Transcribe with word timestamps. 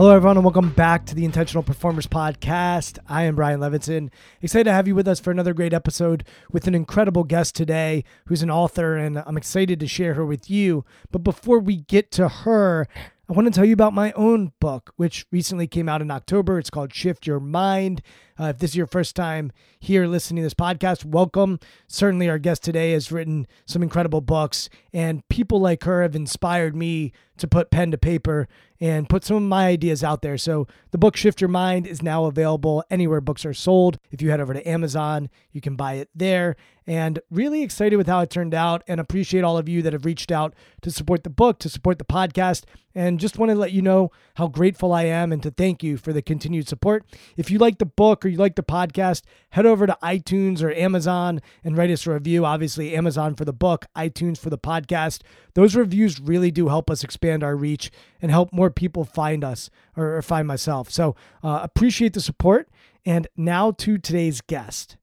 Hello, 0.00 0.16
everyone, 0.16 0.38
and 0.38 0.44
welcome 0.46 0.70
back 0.70 1.04
to 1.04 1.14
the 1.14 1.26
Intentional 1.26 1.62
Performers 1.62 2.06
Podcast. 2.06 2.98
I 3.06 3.24
am 3.24 3.36
Brian 3.36 3.60
Levinson. 3.60 4.08
Excited 4.40 4.64
to 4.64 4.72
have 4.72 4.88
you 4.88 4.94
with 4.94 5.06
us 5.06 5.20
for 5.20 5.30
another 5.30 5.52
great 5.52 5.74
episode 5.74 6.24
with 6.50 6.66
an 6.66 6.74
incredible 6.74 7.22
guest 7.22 7.54
today 7.54 8.04
who's 8.24 8.42
an 8.42 8.50
author, 8.50 8.96
and 8.96 9.22
I'm 9.26 9.36
excited 9.36 9.78
to 9.78 9.86
share 9.86 10.14
her 10.14 10.24
with 10.24 10.48
you. 10.48 10.86
But 11.10 11.22
before 11.22 11.58
we 11.58 11.82
get 11.82 12.10
to 12.12 12.28
her, 12.28 12.88
I 13.30 13.32
want 13.32 13.46
to 13.46 13.52
tell 13.52 13.64
you 13.64 13.74
about 13.74 13.94
my 13.94 14.10
own 14.14 14.50
book, 14.58 14.92
which 14.96 15.24
recently 15.30 15.68
came 15.68 15.88
out 15.88 16.02
in 16.02 16.10
October. 16.10 16.58
It's 16.58 16.68
called 16.68 16.92
Shift 16.92 17.28
Your 17.28 17.38
Mind. 17.38 18.02
Uh, 18.40 18.46
if 18.46 18.58
this 18.58 18.70
is 18.70 18.76
your 18.76 18.88
first 18.88 19.14
time 19.14 19.52
here 19.78 20.08
listening 20.08 20.38
to 20.38 20.46
this 20.46 20.54
podcast, 20.54 21.04
welcome. 21.04 21.60
Certainly, 21.86 22.28
our 22.28 22.40
guest 22.40 22.64
today 22.64 22.90
has 22.90 23.12
written 23.12 23.46
some 23.66 23.84
incredible 23.84 24.20
books, 24.20 24.68
and 24.92 25.22
people 25.28 25.60
like 25.60 25.84
her 25.84 26.02
have 26.02 26.16
inspired 26.16 26.74
me 26.74 27.12
to 27.36 27.46
put 27.46 27.70
pen 27.70 27.92
to 27.92 27.98
paper 27.98 28.48
and 28.80 29.08
put 29.08 29.24
some 29.24 29.36
of 29.36 29.42
my 29.44 29.68
ideas 29.68 30.02
out 30.02 30.22
there. 30.22 30.36
So, 30.36 30.66
the 30.90 30.98
book 30.98 31.16
Shift 31.16 31.40
Your 31.40 31.46
Mind 31.46 31.86
is 31.86 32.02
now 32.02 32.24
available 32.24 32.82
anywhere 32.90 33.20
books 33.20 33.44
are 33.44 33.54
sold. 33.54 34.00
If 34.10 34.20
you 34.20 34.30
head 34.30 34.40
over 34.40 34.54
to 34.54 34.68
Amazon, 34.68 35.30
you 35.52 35.60
can 35.60 35.76
buy 35.76 35.94
it 35.94 36.10
there. 36.16 36.56
And 36.90 37.20
really 37.30 37.62
excited 37.62 37.98
with 37.98 38.08
how 38.08 38.18
it 38.18 38.30
turned 38.30 38.52
out, 38.52 38.82
and 38.88 38.98
appreciate 38.98 39.44
all 39.44 39.56
of 39.56 39.68
you 39.68 39.80
that 39.80 39.92
have 39.92 40.04
reached 40.04 40.32
out 40.32 40.56
to 40.82 40.90
support 40.90 41.22
the 41.22 41.30
book, 41.30 41.60
to 41.60 41.68
support 41.68 41.98
the 41.98 42.04
podcast, 42.04 42.64
and 42.96 43.20
just 43.20 43.38
want 43.38 43.50
to 43.50 43.54
let 43.54 43.70
you 43.70 43.80
know 43.80 44.10
how 44.34 44.48
grateful 44.48 44.92
I 44.92 45.04
am 45.04 45.30
and 45.30 45.40
to 45.44 45.52
thank 45.52 45.84
you 45.84 45.96
for 45.96 46.12
the 46.12 46.20
continued 46.20 46.66
support. 46.66 47.04
If 47.36 47.48
you 47.48 47.60
like 47.60 47.78
the 47.78 47.86
book 47.86 48.24
or 48.24 48.28
you 48.28 48.38
like 48.38 48.56
the 48.56 48.64
podcast, 48.64 49.22
head 49.50 49.66
over 49.66 49.86
to 49.86 49.96
iTunes 50.02 50.64
or 50.64 50.72
Amazon 50.72 51.40
and 51.62 51.76
write 51.76 51.92
us 51.92 52.08
a 52.08 52.12
review. 52.12 52.44
Obviously, 52.44 52.96
Amazon 52.96 53.36
for 53.36 53.44
the 53.44 53.52
book, 53.52 53.86
iTunes 53.94 54.38
for 54.38 54.50
the 54.50 54.58
podcast. 54.58 55.20
Those 55.54 55.76
reviews 55.76 56.18
really 56.18 56.50
do 56.50 56.66
help 56.66 56.90
us 56.90 57.04
expand 57.04 57.44
our 57.44 57.54
reach 57.54 57.92
and 58.20 58.32
help 58.32 58.52
more 58.52 58.68
people 58.68 59.04
find 59.04 59.44
us 59.44 59.70
or, 59.96 60.20
find 60.22 60.48
myself. 60.48 60.90
So 60.90 61.14
uh, 61.44 61.60
appreciate 61.62 62.14
the 62.14 62.20
support. 62.20 62.68
And 63.06 63.28
now 63.36 63.70
to 63.70 63.96
today's 63.96 64.40
guest. 64.40 64.96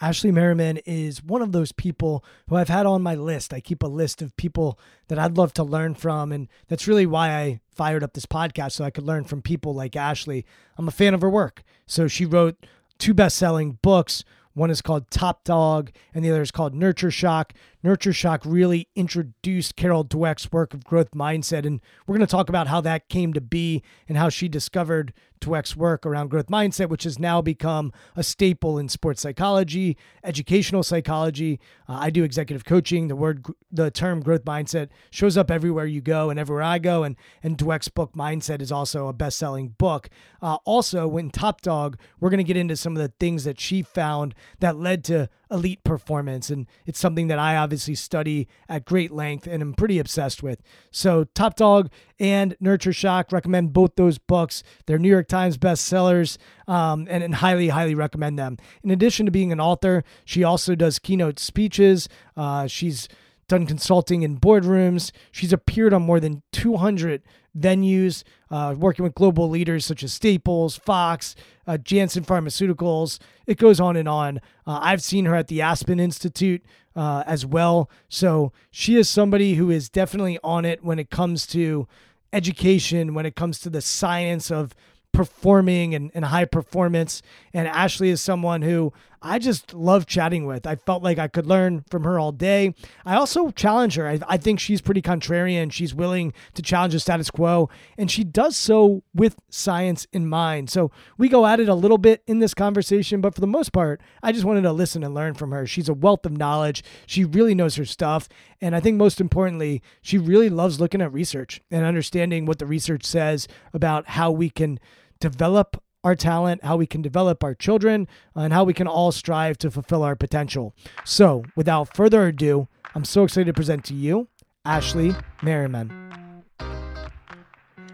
Ashley 0.00 0.30
Merriman 0.30 0.78
is 0.78 1.22
one 1.22 1.42
of 1.42 1.52
those 1.52 1.72
people 1.72 2.24
who 2.48 2.56
I've 2.56 2.68
had 2.68 2.86
on 2.86 3.02
my 3.02 3.14
list. 3.16 3.52
I 3.52 3.60
keep 3.60 3.82
a 3.82 3.88
list 3.88 4.22
of 4.22 4.36
people 4.36 4.78
that 5.08 5.18
I'd 5.18 5.36
love 5.36 5.52
to 5.54 5.64
learn 5.64 5.94
from. 5.94 6.30
And 6.30 6.48
that's 6.68 6.86
really 6.86 7.06
why 7.06 7.30
I 7.30 7.60
fired 7.70 8.04
up 8.04 8.12
this 8.12 8.26
podcast 8.26 8.72
so 8.72 8.84
I 8.84 8.90
could 8.90 9.04
learn 9.04 9.24
from 9.24 9.42
people 9.42 9.74
like 9.74 9.96
Ashley. 9.96 10.46
I'm 10.76 10.88
a 10.88 10.92
fan 10.92 11.14
of 11.14 11.20
her 11.22 11.30
work. 11.30 11.62
So 11.86 12.06
she 12.06 12.24
wrote 12.24 12.64
two 12.98 13.12
best 13.12 13.36
selling 13.36 13.78
books. 13.82 14.22
One 14.54 14.70
is 14.70 14.82
called 14.82 15.08
Top 15.08 15.44
Dog, 15.44 15.92
and 16.12 16.24
the 16.24 16.30
other 16.30 16.42
is 16.42 16.50
called 16.50 16.74
Nurture 16.74 17.12
Shock. 17.12 17.52
Nurture 17.84 18.12
Shock 18.12 18.42
really 18.44 18.88
introduced 18.96 19.76
Carol 19.76 20.04
Dweck's 20.04 20.50
work 20.50 20.74
of 20.74 20.82
growth 20.82 21.12
mindset, 21.12 21.64
and 21.64 21.80
we're 22.06 22.16
going 22.16 22.26
to 22.26 22.30
talk 22.30 22.48
about 22.48 22.66
how 22.66 22.80
that 22.80 23.08
came 23.08 23.32
to 23.34 23.40
be 23.40 23.84
and 24.08 24.18
how 24.18 24.28
she 24.28 24.48
discovered 24.48 25.12
Dweck's 25.40 25.76
work 25.76 26.04
around 26.04 26.28
growth 26.28 26.46
mindset, 26.46 26.88
which 26.88 27.04
has 27.04 27.18
now 27.18 27.40
become 27.40 27.92
a 28.16 28.22
staple 28.22 28.78
in 28.78 28.88
sports 28.88 29.22
psychology, 29.22 29.96
educational 30.24 30.82
psychology. 30.82 31.60
Uh, 31.88 31.98
I 32.00 32.10
do 32.10 32.24
executive 32.24 32.64
coaching. 32.64 33.08
The 33.08 33.16
word, 33.16 33.46
the 33.70 33.90
term 33.90 34.20
growth 34.20 34.44
mindset 34.44 34.88
shows 35.10 35.36
up 35.36 35.50
everywhere 35.50 35.86
you 35.86 36.00
go 36.00 36.30
and 36.30 36.38
everywhere 36.38 36.62
I 36.62 36.78
go. 36.78 37.02
And 37.02 37.16
and 37.42 37.56
Dweck's 37.56 37.88
book 37.88 38.12
Mindset 38.14 38.60
is 38.60 38.72
also 38.72 39.08
a 39.08 39.12
best-selling 39.12 39.70
book. 39.78 40.08
Uh, 40.40 40.56
also, 40.64 41.06
when 41.06 41.30
Top 41.30 41.60
Dog, 41.60 41.98
we're 42.20 42.30
going 42.30 42.38
to 42.38 42.44
get 42.44 42.56
into 42.56 42.76
some 42.76 42.96
of 42.96 43.02
the 43.02 43.12
things 43.20 43.44
that 43.44 43.60
she 43.60 43.82
found 43.82 44.34
that 44.60 44.76
led 44.76 45.04
to 45.04 45.28
elite 45.50 45.82
performance. 45.84 46.50
And 46.50 46.66
it's 46.86 46.98
something 46.98 47.28
that 47.28 47.38
I 47.38 47.56
obviously 47.56 47.94
study 47.94 48.48
at 48.68 48.84
great 48.84 49.10
length 49.10 49.46
and 49.46 49.62
am 49.62 49.74
pretty 49.74 49.98
obsessed 49.98 50.42
with. 50.42 50.62
So, 50.90 51.24
Top 51.24 51.56
Dog 51.56 51.90
and 52.18 52.56
Nurture 52.60 52.92
Shock 52.92 53.32
recommend 53.32 53.72
both 53.72 53.96
those 53.96 54.18
books. 54.18 54.62
They're 54.86 54.98
New 54.98 55.08
York 55.08 55.27
Times 55.28 55.58
bestsellers 55.58 56.38
um, 56.66 57.06
and, 57.10 57.22
and 57.22 57.36
highly, 57.36 57.68
highly 57.68 57.94
recommend 57.94 58.38
them. 58.38 58.56
In 58.82 58.90
addition 58.90 59.26
to 59.26 59.32
being 59.32 59.52
an 59.52 59.60
author, 59.60 60.04
she 60.24 60.42
also 60.42 60.74
does 60.74 60.98
keynote 60.98 61.38
speeches. 61.38 62.08
Uh, 62.36 62.66
she's 62.66 63.08
done 63.48 63.66
consulting 63.66 64.22
in 64.22 64.38
boardrooms. 64.38 65.10
She's 65.30 65.52
appeared 65.52 65.94
on 65.94 66.02
more 66.02 66.20
than 66.20 66.42
200 66.52 67.22
venues, 67.58 68.22
uh, 68.50 68.74
working 68.76 69.02
with 69.02 69.14
global 69.14 69.48
leaders 69.48 69.84
such 69.84 70.02
as 70.02 70.12
Staples, 70.12 70.76
Fox, 70.76 71.34
uh, 71.66 71.78
Janssen 71.78 72.24
Pharmaceuticals. 72.24 73.18
It 73.46 73.58
goes 73.58 73.80
on 73.80 73.96
and 73.96 74.08
on. 74.08 74.38
Uh, 74.66 74.78
I've 74.82 75.02
seen 75.02 75.24
her 75.24 75.34
at 75.34 75.48
the 75.48 75.62
Aspen 75.62 75.98
Institute 75.98 76.62
uh, 76.94 77.24
as 77.26 77.44
well. 77.46 77.90
So 78.08 78.52
she 78.70 78.96
is 78.96 79.08
somebody 79.08 79.54
who 79.54 79.70
is 79.70 79.88
definitely 79.88 80.38
on 80.44 80.64
it 80.64 80.84
when 80.84 80.98
it 80.98 81.10
comes 81.10 81.46
to 81.48 81.88
education, 82.32 83.14
when 83.14 83.26
it 83.26 83.34
comes 83.34 83.58
to 83.60 83.70
the 83.70 83.80
science 83.80 84.50
of 84.50 84.74
performing 85.12 85.94
and, 85.94 86.10
and 86.14 86.24
high 86.24 86.44
performance. 86.44 87.22
And 87.52 87.66
Ashley 87.68 88.10
is 88.10 88.20
someone 88.20 88.62
who 88.62 88.92
I 89.20 89.38
just 89.38 89.74
love 89.74 90.06
chatting 90.06 90.46
with. 90.46 90.66
I 90.66 90.76
felt 90.76 91.02
like 91.02 91.18
I 91.18 91.28
could 91.28 91.46
learn 91.46 91.84
from 91.90 92.04
her 92.04 92.18
all 92.18 92.32
day. 92.32 92.74
I 93.04 93.16
also 93.16 93.50
challenge 93.50 93.96
her. 93.96 94.06
I, 94.06 94.20
I 94.28 94.36
think 94.36 94.60
she's 94.60 94.80
pretty 94.80 95.02
contrarian. 95.02 95.72
She's 95.72 95.94
willing 95.94 96.32
to 96.54 96.62
challenge 96.62 96.92
the 96.92 97.00
status 97.00 97.30
quo, 97.30 97.68
and 97.96 98.10
she 98.10 98.24
does 98.24 98.56
so 98.56 99.02
with 99.14 99.36
science 99.50 100.06
in 100.12 100.28
mind. 100.28 100.70
So 100.70 100.90
we 101.16 101.28
go 101.28 101.46
at 101.46 101.60
it 101.60 101.68
a 101.68 101.74
little 101.74 101.98
bit 101.98 102.22
in 102.26 102.38
this 102.38 102.54
conversation, 102.54 103.20
but 103.20 103.34
for 103.34 103.40
the 103.40 103.46
most 103.46 103.72
part, 103.72 104.00
I 104.22 104.32
just 104.32 104.44
wanted 104.44 104.62
to 104.62 104.72
listen 104.72 105.02
and 105.02 105.14
learn 105.14 105.34
from 105.34 105.50
her. 105.50 105.66
She's 105.66 105.88
a 105.88 105.94
wealth 105.94 106.24
of 106.24 106.36
knowledge. 106.36 106.84
She 107.06 107.24
really 107.24 107.54
knows 107.54 107.76
her 107.76 107.84
stuff. 107.84 108.28
And 108.60 108.74
I 108.74 108.80
think 108.80 108.96
most 108.96 109.20
importantly, 109.20 109.82
she 110.02 110.18
really 110.18 110.48
loves 110.48 110.80
looking 110.80 111.02
at 111.02 111.12
research 111.12 111.60
and 111.70 111.84
understanding 111.84 112.46
what 112.46 112.58
the 112.58 112.66
research 112.66 113.04
says 113.04 113.48
about 113.72 114.08
how 114.08 114.30
we 114.30 114.50
can 114.50 114.78
develop 115.20 115.82
our 116.08 116.16
talent, 116.16 116.64
how 116.64 116.74
we 116.74 116.86
can 116.86 117.02
develop 117.02 117.44
our 117.44 117.54
children, 117.54 118.08
and 118.34 118.50
how 118.50 118.64
we 118.64 118.72
can 118.72 118.86
all 118.86 119.12
strive 119.12 119.58
to 119.58 119.70
fulfill 119.70 120.02
our 120.02 120.16
potential. 120.16 120.74
So, 121.04 121.44
without 121.54 121.94
further 121.94 122.28
ado, 122.28 122.66
I'm 122.94 123.04
so 123.04 123.24
excited 123.24 123.44
to 123.44 123.52
present 123.52 123.84
to 123.84 123.94
you 123.94 124.26
Ashley 124.64 125.14
Merriman. 125.42 125.92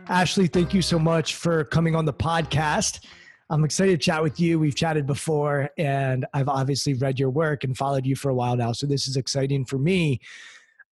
Ashley, 0.06 0.46
thank 0.46 0.72
you 0.72 0.80
so 0.80 0.96
much 0.96 1.34
for 1.34 1.64
coming 1.64 1.96
on 1.96 2.04
the 2.04 2.12
podcast. 2.12 3.00
I'm 3.50 3.64
excited 3.64 4.00
to 4.00 4.04
chat 4.04 4.22
with 4.22 4.38
you. 4.38 4.60
We've 4.60 4.76
chatted 4.76 5.06
before, 5.06 5.70
and 5.76 6.24
I've 6.32 6.48
obviously 6.48 6.94
read 6.94 7.18
your 7.18 7.30
work 7.30 7.64
and 7.64 7.76
followed 7.76 8.06
you 8.06 8.14
for 8.14 8.28
a 8.28 8.34
while 8.34 8.54
now. 8.54 8.70
So, 8.70 8.86
this 8.86 9.08
is 9.08 9.16
exciting 9.16 9.64
for 9.64 9.78
me. 9.78 10.20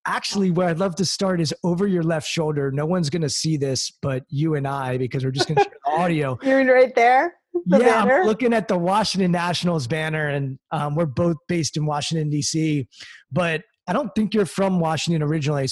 Actually, 0.06 0.50
where 0.50 0.69
I'd 0.69 0.78
love 0.78 0.94
to 0.96 1.04
start 1.04 1.40
is 1.40 1.54
over 1.64 1.87
your 1.87 2.02
left 2.02 2.26
shoulder. 2.26 2.70
No 2.70 2.87
one's 2.87 3.10
going 3.10 3.22
to 3.22 3.31
see 3.31 3.56
this 3.56 3.90
but 4.02 4.25
you 4.28 4.54
and 4.54 4.66
I 4.66 4.99
because 4.99 5.25
we're 5.25 5.31
just 5.31 5.49
going 5.49 5.56
to 5.56 5.64
share 5.64 5.72
the 5.84 5.93
audio. 5.93 6.38
You're 6.43 6.64
right 6.72 6.94
there. 6.94 7.34
The 7.66 7.78
yeah, 7.78 8.02
banner? 8.04 8.20
I'm 8.20 8.26
looking 8.26 8.54
at 8.54 8.66
the 8.66 8.78
Washington 8.78 9.31
Nationals 9.31 9.87
banner, 9.87 10.28
and 10.28 10.58
um, 10.70 10.94
we're 10.94 11.06
both 11.06 11.37
based 11.49 11.76
in 11.76 11.84
Washington 11.84 12.31
D.C. 12.31 12.88
But 13.31 13.62
I 13.87 13.93
don't 13.93 14.10
think 14.14 14.32
you're 14.32 14.46
from 14.46 14.81
Washington 14.81 15.22
originally. 15.22 15.69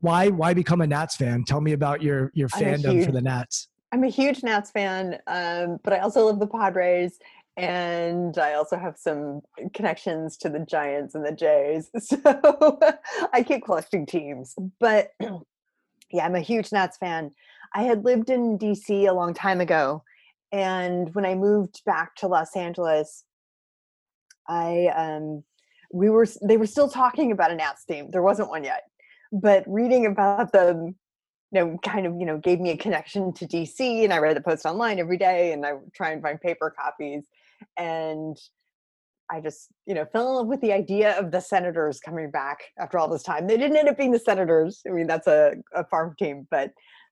Why 0.00 0.28
why 0.28 0.54
become 0.54 0.80
a 0.80 0.86
Nats 0.86 1.16
fan? 1.16 1.44
Tell 1.44 1.60
me 1.60 1.72
about 1.72 2.02
your 2.02 2.32
your 2.34 2.48
fandom 2.48 2.92
huge, 2.92 3.06
for 3.06 3.12
the 3.12 3.20
Nats. 3.20 3.68
I'm 3.92 4.02
a 4.02 4.08
huge 4.08 4.42
Nats 4.42 4.70
fan, 4.70 5.18
um, 5.26 5.78
but 5.84 5.92
I 5.92 5.98
also 5.98 6.24
love 6.24 6.40
the 6.40 6.46
Padres, 6.46 7.18
and 7.56 8.38
I 8.38 8.54
also 8.54 8.78
have 8.78 8.96
some 8.96 9.42
connections 9.74 10.36
to 10.38 10.48
the 10.48 10.60
Giants 10.60 11.14
and 11.14 11.24
the 11.24 11.32
Jays. 11.32 11.90
So 12.00 12.78
I 13.32 13.42
keep 13.42 13.64
collecting 13.64 14.06
teams. 14.06 14.54
But 14.78 15.12
yeah, 16.10 16.24
I'm 16.24 16.34
a 16.34 16.40
huge 16.40 16.72
Nats 16.72 16.96
fan. 16.96 17.30
I 17.74 17.82
had 17.82 18.04
lived 18.04 18.30
in 18.30 18.58
DC 18.58 19.08
a 19.08 19.12
long 19.12 19.34
time 19.34 19.60
ago, 19.60 20.02
and 20.50 21.14
when 21.14 21.24
I 21.24 21.34
moved 21.34 21.82
back 21.84 22.16
to 22.16 22.28
Los 22.28 22.56
Angeles, 22.56 23.24
I 24.48 24.86
um, 24.96 25.44
we 25.92 26.10
were 26.10 26.26
they 26.42 26.56
were 26.56 26.66
still 26.66 26.88
talking 26.88 27.30
about 27.30 27.52
a 27.52 27.54
Nats 27.54 27.84
team. 27.84 28.10
There 28.10 28.22
wasn't 28.22 28.48
one 28.48 28.64
yet, 28.64 28.84
but 29.32 29.64
reading 29.66 30.06
about 30.06 30.52
them 30.52 30.96
you 31.52 31.60
know, 31.60 31.78
kind 31.82 32.06
of, 32.06 32.14
you 32.18 32.26
know, 32.26 32.38
gave 32.38 32.60
me 32.60 32.70
a 32.70 32.76
connection 32.76 33.32
to 33.32 33.46
DC 33.46 34.04
and 34.04 34.12
I 34.12 34.18
read 34.18 34.36
the 34.36 34.40
post 34.40 34.64
online 34.64 34.98
every 34.98 35.16
day 35.16 35.52
and 35.52 35.66
I 35.66 35.72
try 35.92 36.10
and 36.10 36.22
find 36.22 36.40
paper 36.40 36.70
copies 36.70 37.24
and 37.78 38.36
I 39.30 39.40
just, 39.40 39.68
you 39.86 39.94
know, 39.94 40.04
fell 40.12 40.28
in 40.28 40.34
love 40.34 40.46
with 40.48 40.60
the 40.60 40.72
idea 40.72 41.18
of 41.18 41.30
the 41.30 41.40
Senators 41.40 42.00
coming 42.00 42.30
back 42.30 42.58
after 42.78 42.98
all 42.98 43.08
this 43.08 43.22
time. 43.22 43.46
They 43.46 43.56
didn't 43.56 43.76
end 43.76 43.88
up 43.88 43.96
being 43.96 44.10
the 44.10 44.18
Senators. 44.18 44.80
I 44.88 44.92
mean, 44.92 45.06
that's 45.06 45.28
a, 45.28 45.52
a 45.74 45.84
farm 45.86 46.14
team, 46.18 46.46
but 46.50 46.70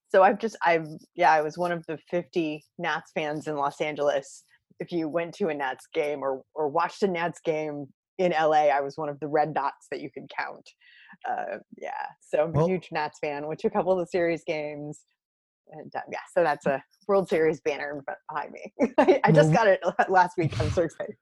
so 0.08 0.22
I've 0.22 0.38
just, 0.38 0.56
I've, 0.64 0.86
yeah, 1.14 1.32
I 1.32 1.42
was 1.42 1.58
one 1.58 1.70
of 1.70 1.84
the 1.86 1.98
50 2.10 2.64
Nats 2.78 3.12
fans 3.14 3.46
in 3.46 3.56
Los 3.56 3.80
Angeles. 3.80 4.44
If 4.80 4.90
you 4.90 5.08
went 5.08 5.34
to 5.34 5.48
a 5.48 5.54
Nats 5.54 5.86
game 5.92 6.22
or 6.22 6.42
or 6.54 6.68
watched 6.68 7.02
a 7.02 7.08
Nats 7.08 7.40
game 7.44 7.86
in 8.16 8.32
LA, 8.32 8.68
I 8.68 8.80
was 8.80 8.96
one 8.96 9.08
of 9.08 9.18
the 9.20 9.26
red 9.26 9.52
dots 9.52 9.86
that 9.90 10.00
you 10.00 10.08
could 10.10 10.30
count. 10.36 10.68
Uh, 11.28 11.58
yeah, 11.76 11.90
so 12.20 12.44
I'm 12.44 12.50
a 12.50 12.52
well, 12.52 12.68
huge 12.68 12.88
Nats 12.92 13.18
fan. 13.20 13.46
Went 13.46 13.58
to 13.60 13.66
a 13.66 13.70
couple 13.70 13.92
of 13.92 13.98
the 13.98 14.06
series 14.06 14.44
games 14.46 15.00
and 15.70 15.92
uh, 15.94 16.00
yeah, 16.10 16.18
so 16.34 16.42
that's 16.42 16.66
a 16.66 16.82
World 17.08 17.28
Series 17.28 17.60
banner 17.60 18.04
behind 18.28 18.52
me. 18.52 18.72
I, 18.98 19.20
I 19.24 19.32
just 19.32 19.52
got 19.52 19.66
it 19.66 19.82
last 20.08 20.36
week. 20.36 20.58
I'm 20.60 20.70
so 20.70 20.82
excited. 20.82 21.16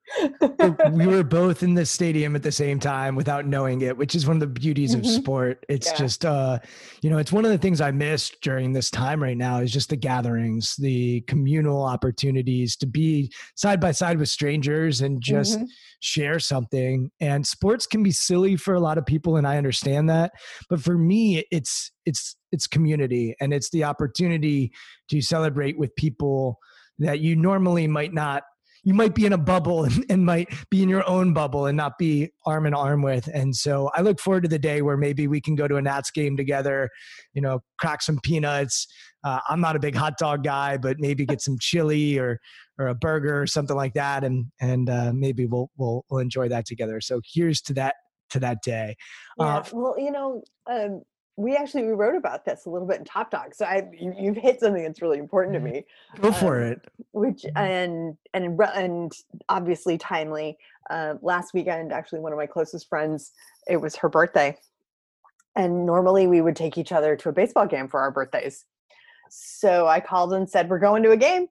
we 0.92 1.06
were 1.06 1.22
both 1.22 1.62
in 1.62 1.74
the 1.74 1.86
stadium 1.86 2.34
at 2.34 2.42
the 2.42 2.52
same 2.52 2.80
time 2.80 3.14
without 3.14 3.46
knowing 3.46 3.82
it, 3.82 3.96
which 3.96 4.14
is 4.14 4.26
one 4.26 4.36
of 4.36 4.40
the 4.40 4.46
beauties 4.46 4.94
of 4.94 5.02
mm-hmm. 5.02 5.10
sport. 5.10 5.64
It's 5.68 5.86
yeah. 5.86 5.96
just, 5.96 6.24
uh, 6.24 6.58
you 7.02 7.10
know, 7.10 7.18
it's 7.18 7.32
one 7.32 7.44
of 7.44 7.52
the 7.52 7.58
things 7.58 7.80
I 7.80 7.92
missed 7.92 8.40
during 8.42 8.72
this 8.72 8.90
time 8.90 9.22
right 9.22 9.36
now 9.36 9.60
is 9.60 9.72
just 9.72 9.90
the 9.90 9.96
gatherings, 9.96 10.74
the 10.76 11.20
communal 11.22 11.82
opportunities 11.82 12.76
to 12.76 12.86
be 12.86 13.32
side 13.54 13.80
by 13.80 13.92
side 13.92 14.18
with 14.18 14.28
strangers 14.28 15.00
and 15.00 15.22
just 15.22 15.58
mm-hmm. 15.58 15.66
share 16.00 16.40
something. 16.40 17.10
And 17.20 17.46
sports 17.46 17.86
can 17.86 18.02
be 18.02 18.10
silly 18.10 18.56
for 18.56 18.74
a 18.74 18.80
lot 18.80 18.98
of 18.98 19.06
people, 19.06 19.36
and 19.36 19.46
I 19.46 19.56
understand 19.56 20.10
that. 20.10 20.32
But 20.68 20.80
for 20.80 20.98
me, 20.98 21.44
it's 21.52 21.92
it's 22.06 22.36
it's 22.52 22.66
community 22.66 23.34
and 23.40 23.52
it's 23.52 23.68
the 23.70 23.84
opportunity 23.84 24.72
to 25.10 25.20
celebrate 25.20 25.75
with 25.78 25.94
people 25.96 26.58
that 26.98 27.20
you 27.20 27.36
normally 27.36 27.86
might 27.86 28.12
not 28.12 28.44
you 28.86 28.94
might 28.94 29.16
be 29.16 29.26
in 29.26 29.32
a 29.32 29.38
bubble 29.38 29.82
and, 29.84 30.06
and, 30.08 30.24
might 30.24 30.48
be 30.70 30.82
in 30.82 30.88
your 30.88 31.06
own 31.08 31.34
bubble 31.34 31.66
and 31.66 31.76
not 31.76 31.98
be 31.98 32.30
arm 32.46 32.66
in 32.66 32.72
arm 32.72 33.02
with. 33.02 33.28
And 33.34 33.54
so 33.54 33.90
I 33.94 34.00
look 34.00 34.20
forward 34.20 34.44
to 34.44 34.48
the 34.48 34.60
day 34.60 34.80
where 34.80 34.96
maybe 34.96 35.26
we 35.26 35.40
can 35.40 35.56
go 35.56 35.66
to 35.66 35.74
a 35.74 35.82
Nats 35.82 36.12
game 36.12 36.36
together, 36.36 36.88
you 37.34 37.42
know, 37.42 37.60
crack 37.80 38.00
some 38.00 38.20
peanuts. 38.22 38.86
Uh, 39.24 39.40
I'm 39.48 39.60
not 39.60 39.74
a 39.74 39.80
big 39.80 39.96
hot 39.96 40.18
dog 40.18 40.44
guy, 40.44 40.76
but 40.76 40.98
maybe 41.00 41.26
get 41.26 41.42
some 41.42 41.58
chili 41.60 42.16
or 42.16 42.38
or 42.78 42.88
a 42.88 42.94
burger 42.94 43.40
or 43.40 43.46
something 43.46 43.74
like 43.74 43.94
that, 43.94 44.22
and 44.22 44.46
and 44.60 44.88
uh, 44.88 45.10
maybe 45.12 45.46
we'll 45.46 45.68
we'll 45.76 46.04
we'll 46.08 46.20
enjoy 46.20 46.48
that 46.48 46.66
together. 46.66 47.00
So 47.00 47.20
here's 47.34 47.60
to 47.62 47.74
that 47.74 47.96
to 48.30 48.38
that 48.40 48.58
day. 48.62 48.94
Yeah, 49.40 49.56
uh, 49.56 49.64
well, 49.72 49.94
you 49.98 50.12
know, 50.12 50.42
um, 50.70 51.02
we 51.36 51.54
actually 51.54 51.84
we 51.84 51.92
wrote 51.92 52.16
about 52.16 52.44
this 52.44 52.64
a 52.64 52.70
little 52.70 52.88
bit 52.88 52.98
in 52.98 53.04
Top 53.04 53.30
Dog. 53.30 53.54
So 53.54 53.66
I 53.66 53.88
you, 53.92 54.32
have 54.32 54.36
hit 54.36 54.60
something 54.60 54.82
that's 54.82 55.02
really 55.02 55.18
important 55.18 55.54
to 55.54 55.60
mm-hmm. 55.60 55.76
me. 55.76 55.84
Go 56.20 56.32
for 56.32 56.62
um, 56.64 56.72
it. 56.72 56.88
Which 57.12 57.44
and 57.54 58.16
and 58.32 58.60
and 58.60 59.12
obviously 59.48 59.98
timely. 59.98 60.56
Uh, 60.88 61.14
last 61.20 61.52
weekend, 61.52 61.92
actually, 61.92 62.20
one 62.20 62.32
of 62.32 62.38
my 62.38 62.46
closest 62.46 62.88
friends, 62.88 63.32
it 63.68 63.76
was 63.76 63.96
her 63.96 64.08
birthday, 64.08 64.56
and 65.54 65.84
normally 65.84 66.26
we 66.26 66.40
would 66.40 66.56
take 66.56 66.78
each 66.78 66.92
other 66.92 67.16
to 67.16 67.28
a 67.28 67.32
baseball 67.32 67.66
game 67.66 67.88
for 67.88 68.00
our 68.00 68.10
birthdays. 68.10 68.64
So 69.28 69.86
I 69.86 70.00
called 70.00 70.32
and 70.32 70.48
said 70.48 70.70
we're 70.70 70.78
going 70.78 71.02
to 71.02 71.10
a 71.10 71.16
game 71.16 71.48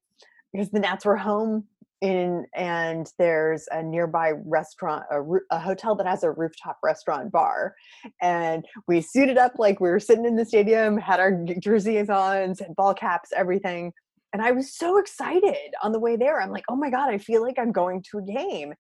because 0.52 0.70
the 0.70 0.80
Nats 0.80 1.06
were 1.06 1.18
home 1.18 1.66
in 2.06 2.46
and 2.54 3.12
there's 3.18 3.68
a 3.72 3.82
nearby 3.82 4.34
restaurant 4.46 5.04
a, 5.12 5.22
a, 5.52 5.60
hotel 5.60 5.96
that 5.96 6.06
has 6.06 6.24
a 6.24 6.30
rooftop 6.30 6.78
restaurant 6.84 7.32
bar 7.32 7.74
and 8.22 8.64
we 8.88 9.02
suited 9.02 9.38
up 9.38 9.54
like 9.58 9.80
we 9.80 9.90
were 9.90 10.00
sitting 10.00 10.26
in 10.26 10.36
the 10.36 10.46
stadium 10.46 10.98
had 10.98 11.20
our 11.20 11.44
jerseys 11.60 12.10
on 12.10 12.38
and 12.38 12.76
ball 12.76 12.94
caps 12.94 13.30
everything 13.36 13.92
and 14.34 14.42
i 14.42 14.52
was 14.52 14.76
so 14.76 14.98
excited 14.98 15.74
on 15.82 15.92
the 15.92 16.00
way 16.00 16.16
there. 16.16 16.40
I'm 16.40 16.52
like 16.52 16.66
oh 16.70 16.76
my 16.76 16.92
god 16.92 17.10
i 17.10 17.18
feel 17.18 17.42
like 17.42 17.58
i'm 17.58 17.72
going 17.72 18.04
to 18.12 18.20
a 18.20 18.22
game. 18.22 18.74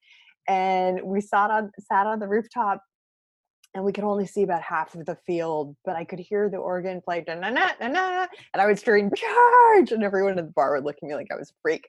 And 0.47 1.01
we 1.03 1.21
sat 1.21 1.49
on 1.49 1.71
sat 1.79 2.05
on 2.05 2.19
the 2.19 2.27
rooftop 2.27 2.79
and 3.73 3.83
we 3.83 3.91
could 3.91 4.05
only 4.05 4.25
see 4.25 4.43
about 4.43 4.61
half 4.61 4.95
of 4.95 5.05
the 5.05 5.17
field, 5.27 5.75
but 5.83 5.97
I 5.97 6.05
could 6.05 6.19
hear 6.19 6.49
the 6.49 6.57
organ 6.57 7.01
play, 7.01 7.25
and 7.27 7.43
I 7.43 8.65
would 8.65 8.79
scream 8.79 9.11
charge, 9.13 9.91
and 9.91 10.01
everyone 10.01 10.31
in 10.31 10.37
the 10.37 10.43
bar 10.43 10.75
would 10.75 10.85
look 10.85 10.95
at 10.95 11.03
me 11.03 11.13
like 11.13 11.27
I 11.31 11.35
was 11.35 11.49
a 11.49 11.53
freak. 11.61 11.87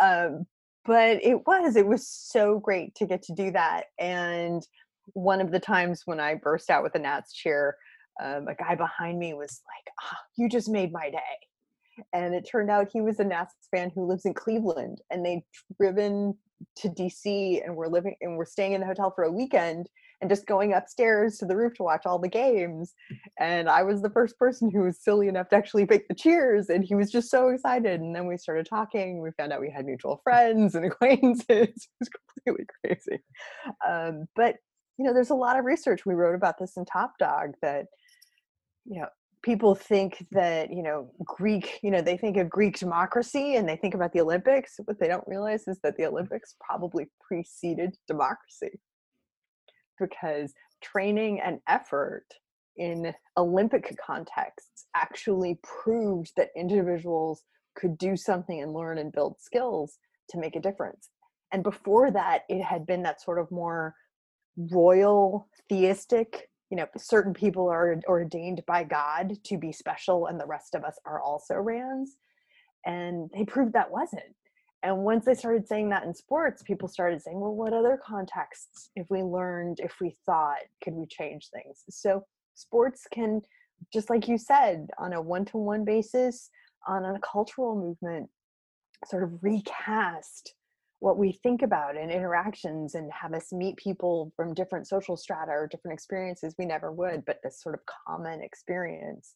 Um, 0.00 0.46
but 0.84 1.22
it 1.22 1.46
was 1.46 1.76
it 1.76 1.86
was 1.86 2.06
so 2.06 2.58
great 2.58 2.94
to 2.94 3.06
get 3.06 3.22
to 3.22 3.34
do 3.34 3.50
that 3.50 3.86
and 3.98 4.66
one 5.12 5.40
of 5.40 5.50
the 5.50 5.60
times 5.60 6.02
when 6.04 6.20
i 6.20 6.34
burst 6.34 6.70
out 6.70 6.82
with 6.82 6.94
a 6.94 6.98
nats 6.98 7.32
cheer 7.32 7.76
um, 8.22 8.46
a 8.48 8.54
guy 8.54 8.74
behind 8.74 9.18
me 9.18 9.34
was 9.34 9.60
like 9.66 9.92
oh, 10.02 10.16
you 10.36 10.48
just 10.48 10.68
made 10.68 10.92
my 10.92 11.10
day. 11.10 11.18
And 12.12 12.34
it 12.34 12.48
turned 12.50 12.70
out 12.70 12.88
he 12.92 13.00
was 13.00 13.20
a 13.20 13.24
nats 13.24 13.54
fan 13.70 13.90
who 13.94 14.06
lives 14.06 14.24
in 14.24 14.34
cleveland 14.34 15.00
and 15.10 15.24
they'd 15.24 15.42
driven 15.80 16.36
to 16.76 16.88
dc 16.88 17.64
and 17.64 17.76
we're 17.76 17.88
living 17.88 18.16
and 18.20 18.36
we're 18.36 18.44
staying 18.44 18.72
in 18.72 18.80
the 18.80 18.86
hotel 18.86 19.12
for 19.14 19.24
a 19.24 19.30
weekend 19.30 19.88
and 20.24 20.30
just 20.30 20.46
going 20.46 20.72
upstairs 20.72 21.36
to 21.36 21.44
the 21.44 21.54
roof 21.54 21.74
to 21.74 21.82
watch 21.82 22.06
all 22.06 22.18
the 22.18 22.30
games. 22.30 22.94
And 23.38 23.68
I 23.68 23.82
was 23.82 24.00
the 24.00 24.08
first 24.08 24.38
person 24.38 24.70
who 24.70 24.80
was 24.80 24.98
silly 24.98 25.28
enough 25.28 25.50
to 25.50 25.56
actually 25.56 25.84
make 25.84 26.08
the 26.08 26.14
cheers. 26.14 26.70
And 26.70 26.82
he 26.82 26.94
was 26.94 27.12
just 27.12 27.30
so 27.30 27.50
excited. 27.50 28.00
And 28.00 28.16
then 28.16 28.26
we 28.26 28.38
started 28.38 28.66
talking. 28.66 29.20
We 29.20 29.32
found 29.36 29.52
out 29.52 29.60
we 29.60 29.70
had 29.70 29.84
mutual 29.84 30.22
friends 30.24 30.74
and 30.74 30.86
acquaintances. 30.90 31.44
it 31.50 31.70
was 32.00 32.08
completely 32.08 32.64
crazy. 32.82 33.22
Um, 33.86 34.24
but, 34.34 34.56
you 34.96 35.04
know, 35.04 35.12
there's 35.12 35.28
a 35.28 35.34
lot 35.34 35.58
of 35.58 35.66
research. 35.66 36.06
We 36.06 36.14
wrote 36.14 36.34
about 36.34 36.58
this 36.58 36.78
in 36.78 36.86
Top 36.86 37.18
Dog 37.18 37.50
that, 37.60 37.84
you 38.86 39.00
know, 39.00 39.08
people 39.42 39.74
think 39.74 40.26
that 40.32 40.72
you 40.72 40.82
know 40.82 41.10
greek 41.22 41.78
you 41.82 41.90
know 41.90 42.00
they 42.00 42.16
think 42.16 42.38
of 42.38 42.48
greek 42.48 42.78
democracy 42.78 43.56
and 43.56 43.68
they 43.68 43.76
think 43.76 43.94
about 43.94 44.10
the 44.14 44.20
olympics 44.22 44.76
what 44.86 44.98
they 44.98 45.06
don't 45.06 45.26
realize 45.26 45.68
is 45.68 45.78
that 45.82 45.94
the 45.98 46.06
olympics 46.06 46.54
probably 46.66 47.04
preceded 47.28 47.94
democracy 48.08 48.80
because 49.98 50.52
training 50.82 51.40
and 51.40 51.60
effort 51.68 52.26
in 52.76 53.14
Olympic 53.36 53.96
contexts 54.04 54.86
actually 54.94 55.58
proved 55.62 56.32
that 56.36 56.50
individuals 56.56 57.42
could 57.76 57.96
do 57.98 58.16
something 58.16 58.62
and 58.62 58.72
learn 58.72 58.98
and 58.98 59.12
build 59.12 59.36
skills 59.40 59.98
to 60.30 60.38
make 60.38 60.56
a 60.56 60.60
difference. 60.60 61.10
And 61.52 61.62
before 61.62 62.10
that, 62.10 62.42
it 62.48 62.62
had 62.62 62.86
been 62.86 63.02
that 63.02 63.22
sort 63.22 63.38
of 63.38 63.50
more 63.50 63.94
royal, 64.56 65.48
theistic, 65.68 66.48
you 66.70 66.76
know, 66.76 66.86
certain 66.96 67.34
people 67.34 67.68
are 67.68 68.00
ordained 68.08 68.62
by 68.66 68.84
God 68.84 69.34
to 69.44 69.58
be 69.58 69.72
special 69.72 70.26
and 70.26 70.40
the 70.40 70.46
rest 70.46 70.74
of 70.74 70.84
us 70.84 70.96
are 71.06 71.20
also 71.20 71.54
Rands. 71.54 72.16
And 72.86 73.30
they 73.32 73.44
proved 73.44 73.72
that 73.74 73.90
wasn't 73.90 74.34
and 74.84 74.98
once 74.98 75.24
they 75.24 75.34
started 75.34 75.66
saying 75.66 75.88
that 75.88 76.04
in 76.04 76.14
sports 76.14 76.62
people 76.62 76.88
started 76.88 77.20
saying 77.20 77.40
well 77.40 77.54
what 77.54 77.72
other 77.72 77.98
contexts 78.04 78.90
if 78.94 79.06
we 79.10 79.22
learned 79.22 79.80
if 79.80 79.94
we 80.00 80.14
thought 80.26 80.58
could 80.82 80.94
we 80.94 81.06
change 81.06 81.48
things? 81.48 81.84
So 81.90 82.24
sports 82.54 83.06
can 83.12 83.40
just 83.92 84.10
like 84.10 84.28
you 84.28 84.38
said 84.38 84.88
on 84.98 85.14
a 85.14 85.20
one-to-one 85.20 85.84
basis 85.84 86.50
on 86.86 87.04
a 87.04 87.18
cultural 87.20 87.74
movement 87.74 88.28
sort 89.06 89.22
of 89.22 89.42
recast 89.42 90.54
what 91.00 91.18
we 91.18 91.32
think 91.32 91.62
about 91.62 91.96
in 91.96 92.10
interactions 92.10 92.94
and 92.94 93.10
have 93.12 93.34
us 93.34 93.52
meet 93.52 93.76
people 93.76 94.32
from 94.36 94.54
different 94.54 94.86
social 94.86 95.16
strata 95.16 95.50
or 95.50 95.66
different 95.66 95.94
experiences 95.94 96.54
we 96.58 96.64
never 96.64 96.92
would 96.92 97.24
but 97.24 97.40
this 97.42 97.60
sort 97.60 97.74
of 97.74 97.80
common 98.06 98.42
experience. 98.42 99.34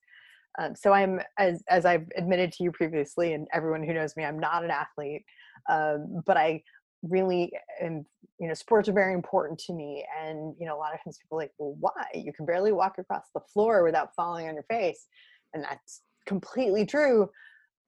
Um, 0.59 0.75
so 0.75 0.93
I'm, 0.93 1.21
as 1.39 1.63
as 1.69 1.85
I've 1.85 2.07
admitted 2.17 2.53
to 2.53 2.65
you 2.65 2.73
previously, 2.73 3.33
and 3.33 3.47
everyone 3.53 3.85
who 3.85 3.95
knows 3.95 4.17
me, 4.17 4.25
I'm 4.25 4.41
not 4.41 4.65
an 4.65 4.71
athlete, 4.71 5.25
um, 5.69 6.23
but 6.27 6.37
I 6.37 6.63
really 7.03 7.53
am 7.81 8.05
you 8.41 8.49
know 8.49 8.55
sports 8.55 8.89
are 8.89 8.93
very 8.93 9.15
important 9.15 9.59
to 9.59 9.73
me 9.73 10.05
and 10.21 10.55
you 10.59 10.67
know 10.67 10.77
a 10.77 10.79
lot 10.79 10.93
of 10.93 11.03
times 11.05 11.19
people 11.23 11.39
like 11.39 11.53
well 11.59 11.77
why? 11.81 12.05
You 12.15 12.33
can 12.33 12.47
barely 12.47 12.73
walk 12.73 12.99
across 12.99 13.27
the 13.35 13.41
floor 13.53 13.85
without 13.85 14.15
falling 14.15 14.49
on 14.49 14.55
your 14.55 14.65
face. 14.65 15.07
And 15.55 15.65
that's 15.65 16.03
completely 16.27 16.85
true 16.85 17.31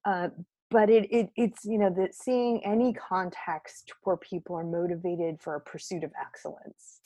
uh, 0.05 0.29
but 0.71 0.89
it, 0.89 1.13
it 1.13 1.31
it's 1.37 1.65
you 1.65 1.79
know 1.79 1.91
that 1.91 2.15
seeing 2.15 2.65
any 2.65 2.93
context 2.93 3.93
where 4.05 4.17
people 4.17 4.57
are 4.57 4.65
motivated 4.65 5.41
for 5.41 5.57
a 5.57 5.61
pursuit 5.61 6.05
of 6.05 6.13
excellence. 6.21 7.01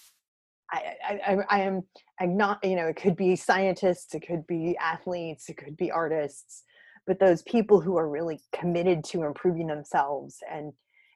I, 0.71 0.95
I, 1.07 1.39
I 1.51 1.61
am 1.61 1.83
I'm 2.21 2.37
not 2.37 2.65
you 2.65 2.77
know 2.77 2.87
it 2.87 2.97
could 2.97 3.17
be 3.17 3.37
scientists 3.37 4.15
it 4.15 4.27
could 4.27 4.47
be 4.47 4.77
athletes 4.79 5.49
it 5.49 5.57
could 5.57 5.77
be 5.77 5.91
artists 5.91 6.65
but 7.07 7.19
those 7.19 7.43
people 7.43 7.81
who 7.81 7.97
are 7.97 8.09
really 8.09 8.41
committed 8.53 9.05
to 9.05 9.25
improving 9.25 9.67
themselves 9.67 10.39
and 10.51 10.73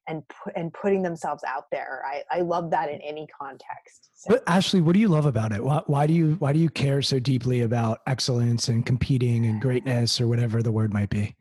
and 0.09 0.23
and 0.57 0.73
putting 0.73 1.03
themselves 1.03 1.45
out 1.47 1.65
there. 1.71 2.03
I, 2.07 2.23
I 2.31 2.41
love 2.41 2.71
that 2.71 2.91
in 2.91 3.01
any 3.03 3.27
context. 3.41 4.11
So. 4.15 4.31
But 4.31 4.43
Ashley, 4.47 4.81
what 4.81 4.95
do 4.95 5.01
you 5.01 5.09
love 5.09 5.27
about 5.27 5.53
it? 5.53 5.63
Why, 5.63 5.83
why 5.87 6.07
do 6.07 6.15
you 6.15 6.35
why 6.39 6.53
do 6.53 6.59
you 6.59 6.71
care 6.71 7.03
so 7.03 7.19
deeply 7.19 7.61
about 7.61 8.01
excellence 8.07 8.69
and 8.69 8.85
competing 8.85 9.47
and 9.47 9.61
greatness 9.61 10.21
or 10.21 10.27
whatever 10.27 10.63
the 10.63 10.73
word 10.73 10.93
might 10.93 11.11
be? 11.11 11.37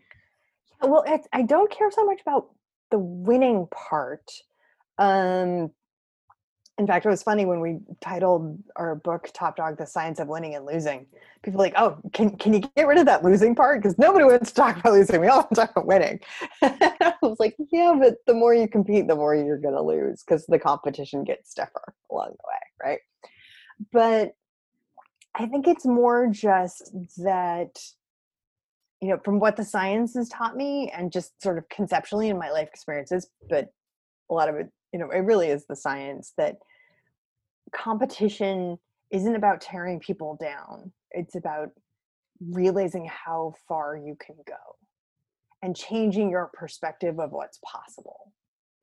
Well, 0.81 1.03
I 1.33 1.41
don't 1.41 1.71
care 1.71 1.89
so 1.89 2.05
much 2.05 2.21
about 2.21 2.49
the 2.91 2.99
winning 2.99 3.67
part. 3.71 4.29
Um, 4.99 5.71
in 6.77 6.85
fact, 6.85 7.05
it 7.05 7.09
was 7.09 7.23
funny 7.23 7.45
when 7.45 7.59
we 7.59 7.79
titled 8.01 8.61
our 8.75 8.95
book 8.95 9.29
"Top 9.33 9.55
Dog: 9.55 9.77
The 9.77 9.87
Science 9.87 10.19
of 10.19 10.27
Winning 10.27 10.53
and 10.53 10.65
Losing." 10.65 11.07
People 11.41 11.59
like, 11.59 11.73
"Oh, 11.75 11.97
can 12.13 12.37
can 12.37 12.53
you 12.53 12.59
get 12.75 12.85
rid 12.87 12.99
of 12.99 13.07
that 13.07 13.23
losing 13.23 13.55
part?" 13.55 13.81
Because 13.81 13.97
nobody 13.97 14.23
wants 14.25 14.51
to 14.51 14.55
talk 14.55 14.77
about 14.77 14.93
losing. 14.93 15.19
We 15.19 15.27
all 15.27 15.43
talk 15.55 15.71
about 15.71 15.87
winning. 15.87 16.19
I 16.61 17.13
was 17.21 17.39
like, 17.39 17.55
"Yeah, 17.71 17.95
but 17.99 18.17
the 18.27 18.35
more 18.35 18.53
you 18.53 18.67
compete, 18.67 19.07
the 19.07 19.15
more 19.15 19.35
you're 19.35 19.57
going 19.57 19.73
to 19.73 19.81
lose 19.81 20.23
because 20.23 20.45
the 20.45 20.59
competition 20.59 21.23
gets 21.23 21.49
stiffer 21.49 21.95
along 22.11 22.29
the 22.29 22.83
way, 22.85 22.89
right?" 22.91 22.99
But 23.91 24.35
I 25.33 25.47
think 25.47 25.67
it's 25.67 25.85
more 25.85 26.27
just 26.27 26.91
that, 27.17 27.79
you 29.01 29.09
know, 29.09 29.19
from 29.23 29.39
what 29.39 29.55
the 29.55 29.63
science 29.63 30.13
has 30.13 30.29
taught 30.29 30.55
me, 30.55 30.91
and 30.91 31.11
just 31.11 31.41
sort 31.41 31.57
of 31.57 31.67
conceptually 31.69 32.29
in 32.29 32.37
my 32.37 32.51
life 32.51 32.67
experiences, 32.67 33.27
but 33.49 33.69
a 34.29 34.33
lot 34.33 34.49
of 34.49 34.55
it 34.55 34.69
you 34.93 34.99
know 34.99 35.09
it 35.09 35.19
really 35.19 35.47
is 35.47 35.65
the 35.65 35.75
science 35.75 36.33
that 36.37 36.57
competition 37.75 38.77
isn't 39.11 39.35
about 39.35 39.61
tearing 39.61 39.99
people 39.99 40.37
down 40.39 40.91
it's 41.11 41.35
about 41.35 41.69
realizing 42.51 43.05
how 43.05 43.53
far 43.67 43.97
you 43.97 44.15
can 44.19 44.35
go 44.45 44.53
and 45.63 45.75
changing 45.75 46.29
your 46.29 46.51
perspective 46.53 47.19
of 47.19 47.31
what's 47.31 47.59
possible 47.65 48.31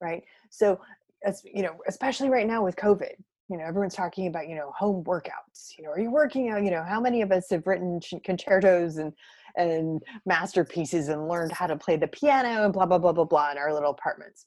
right? 0.01 0.25
So 0.51 0.81
as 1.25 1.43
you 1.45 1.63
know 1.63 1.77
especially 1.89 2.29
right 2.29 2.47
now 2.47 2.63
with 2.63 2.77
covid 2.77 3.15
you 3.49 3.57
know 3.57 3.65
everyone's 3.65 3.95
talking 3.95 4.27
about 4.27 4.49
you 4.49 4.55
know 4.55 4.71
home 4.77 5.03
workouts 5.05 5.77
you 5.79 5.85
know 5.85 5.91
are 5.91 5.99
you 5.99 6.11
working 6.11 6.51
out 6.51 6.63
you 6.63 6.71
know 6.71 6.83
how 6.83 7.01
many 7.01 7.23
of 7.23 7.33
us 7.33 7.47
have 7.51 7.67
written 7.67 7.99
concertos 8.25 8.99
and 8.99 9.13
and 9.57 10.03
masterpieces 10.27 11.09
and 11.09 11.29
learned 11.29 11.53
how 11.53 11.67
to 11.67 11.77
play 11.77 11.97
the 11.97 12.09
piano 12.09 12.65
and 12.65 12.73
blah 12.73 12.85
blah 12.85 12.99
blah 12.99 13.13
blah 13.13 13.25
blah 13.25 13.51
in 13.51 13.59
our 13.59 13.73
little 13.73 13.91
apartments 13.91 14.47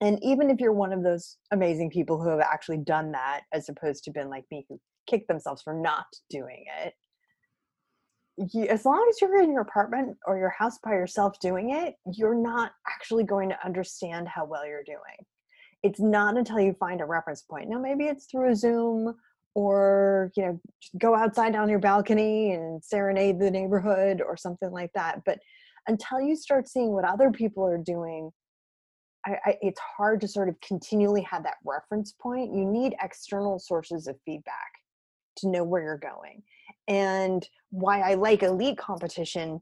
and 0.00 0.18
even 0.22 0.50
if 0.50 0.60
you're 0.60 0.72
one 0.72 0.92
of 0.92 1.02
those 1.02 1.36
amazing 1.52 1.90
people 1.90 2.20
who 2.20 2.28
have 2.28 2.40
actually 2.40 2.78
done 2.78 3.12
that 3.12 3.42
as 3.52 3.68
opposed 3.68 4.04
to 4.04 4.10
been 4.10 4.28
like 4.28 4.44
me 4.50 4.64
who 4.68 4.78
kick 5.08 5.26
themselves 5.28 5.62
for 5.62 5.74
not 5.74 6.06
doing 6.30 6.64
it 6.84 6.94
you, 8.52 8.64
as 8.64 8.84
long 8.84 9.06
as 9.08 9.20
you're 9.20 9.42
in 9.42 9.52
your 9.52 9.60
apartment 9.60 10.16
or 10.26 10.36
your 10.38 10.50
house 10.50 10.78
by 10.82 10.90
yourself 10.90 11.38
doing 11.40 11.70
it 11.70 11.94
you're 12.12 12.34
not 12.34 12.72
actually 12.88 13.24
going 13.24 13.48
to 13.48 13.64
understand 13.64 14.28
how 14.28 14.44
well 14.44 14.66
you're 14.66 14.82
doing. 14.84 14.98
It's 15.82 16.00
not 16.00 16.36
until 16.36 16.60
you 16.60 16.74
find 16.80 17.00
a 17.00 17.04
reference 17.04 17.42
point 17.42 17.68
now 17.68 17.78
maybe 17.78 18.04
it's 18.04 18.26
through 18.26 18.50
a 18.50 18.56
zoom 18.56 19.14
or 19.54 20.32
you 20.36 20.42
know 20.42 20.60
go 20.98 21.14
outside 21.14 21.54
on 21.54 21.68
your 21.68 21.78
balcony 21.78 22.52
and 22.52 22.82
serenade 22.82 23.38
the 23.38 23.50
neighborhood 23.50 24.20
or 24.20 24.36
something 24.36 24.72
like 24.72 24.90
that 24.94 25.20
but 25.24 25.38
until 25.86 26.20
you 26.20 26.34
start 26.34 26.68
seeing 26.68 26.92
what 26.92 27.04
other 27.04 27.30
people 27.30 27.64
are 27.64 27.78
doing 27.78 28.30
I, 29.26 29.38
I, 29.44 29.58
it's 29.62 29.80
hard 29.80 30.20
to 30.20 30.28
sort 30.28 30.48
of 30.48 30.60
continually 30.60 31.22
have 31.22 31.42
that 31.44 31.56
reference 31.64 32.12
point. 32.20 32.54
You 32.54 32.64
need 32.64 32.94
external 33.02 33.58
sources 33.58 34.06
of 34.06 34.16
feedback 34.24 34.70
to 35.38 35.48
know 35.48 35.64
where 35.64 35.82
you're 35.82 35.98
going. 35.98 36.42
And 36.88 37.46
why 37.70 38.00
I 38.00 38.14
like 38.14 38.42
elite 38.42 38.78
competition 38.78 39.60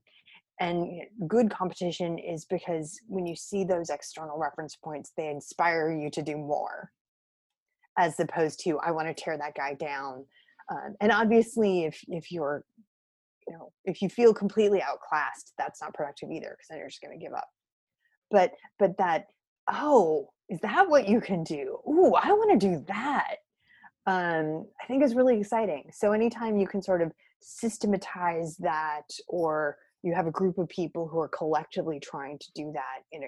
and 0.61 1.03
good 1.27 1.51
competition 1.51 2.19
is 2.19 2.45
because 2.45 3.01
when 3.07 3.27
you 3.27 3.35
see 3.35 3.65
those 3.65 3.91
external 3.91 4.39
reference 4.39 4.77
points, 4.77 5.13
they 5.17 5.29
inspire 5.29 5.91
you 5.91 6.11
to 6.11 6.23
do 6.23 6.37
more 6.37 6.91
as 7.99 8.19
opposed 8.21 8.61
to, 8.61 8.79
I 8.79 8.91
want 8.91 9.09
to 9.09 9.15
tear 9.15 9.37
that 9.39 9.55
guy 9.55 9.75
down. 9.75 10.25
Um, 10.71 10.95
and 11.01 11.11
obviously, 11.11 11.85
if, 11.85 12.01
if 12.09 12.31
you're, 12.31 12.65
you 13.49 13.55
know, 13.55 13.73
if 13.85 14.01
you 14.01 14.09
feel 14.09 14.33
completely 14.33 14.81
outclassed, 14.81 15.53
that's 15.59 15.83
not 15.83 15.95
productive 15.95 16.31
either 16.31 16.51
because 16.51 16.67
then 16.71 16.79
you're 16.79 16.89
just 16.89 17.03
going 17.03 17.19
to 17.19 17.23
give 17.23 17.35
up. 17.35 17.49
But, 18.31 18.53
but 18.79 18.97
that 18.99 19.27
oh, 19.71 20.29
is 20.49 20.61
that 20.61 20.89
what 20.89 21.09
you 21.09 21.21
can 21.21 21.45
do? 21.45 21.79
Ooh, 21.89 22.15
I 22.15 22.33
want 22.33 22.61
to 22.61 22.67
do 22.67 22.85
that. 22.89 23.37
Um, 24.07 24.67
I 24.81 24.87
think 24.87 25.03
is 25.05 25.15
really 25.15 25.39
exciting. 25.39 25.85
So 25.93 26.13
anytime 26.13 26.59
you 26.59 26.67
can 26.67 26.83
sort 26.83 27.03
of 27.03 27.13
systematize 27.41 28.57
that 28.59 29.05
or 29.29 29.77
you 30.03 30.15
have 30.15 30.27
a 30.27 30.33
group 30.33 30.59
of 30.59 30.69
people 30.69 31.07
who 31.07 31.19
are 31.21 31.29
collectively 31.29 32.01
trying 32.01 32.39
to 32.39 32.47
do 32.55 32.73
that 32.75 33.03
in 33.13 33.25
a 33.25 33.27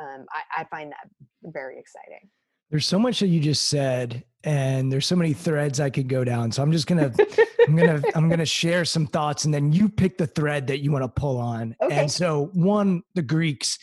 um, 0.00 0.26
I, 0.30 0.62
I 0.62 0.64
find 0.64 0.92
that 0.92 1.08
very 1.44 1.78
exciting. 1.78 2.28
There's 2.70 2.86
so 2.86 2.98
much 2.98 3.20
that 3.20 3.26
you 3.26 3.40
just 3.40 3.68
said, 3.68 4.24
and 4.44 4.90
there's 4.90 5.06
so 5.06 5.16
many 5.16 5.32
threads 5.32 5.80
I 5.80 5.90
could 5.90 6.08
go 6.08 6.24
down. 6.24 6.50
So 6.50 6.62
I'm 6.62 6.72
just 6.72 6.86
gonna, 6.86 7.12
I'm 7.68 7.76
gonna, 7.76 8.02
I'm 8.14 8.28
gonna 8.28 8.46
share 8.46 8.84
some 8.84 9.06
thoughts, 9.06 9.44
and 9.44 9.52
then 9.52 9.72
you 9.72 9.88
pick 9.88 10.16
the 10.16 10.26
thread 10.26 10.66
that 10.68 10.80
you 10.80 10.90
want 10.90 11.04
to 11.04 11.08
pull 11.08 11.38
on. 11.38 11.76
Okay. 11.82 11.94
And 11.94 12.10
so, 12.10 12.50
one, 12.54 13.02
the 13.14 13.22
Greeks, 13.22 13.78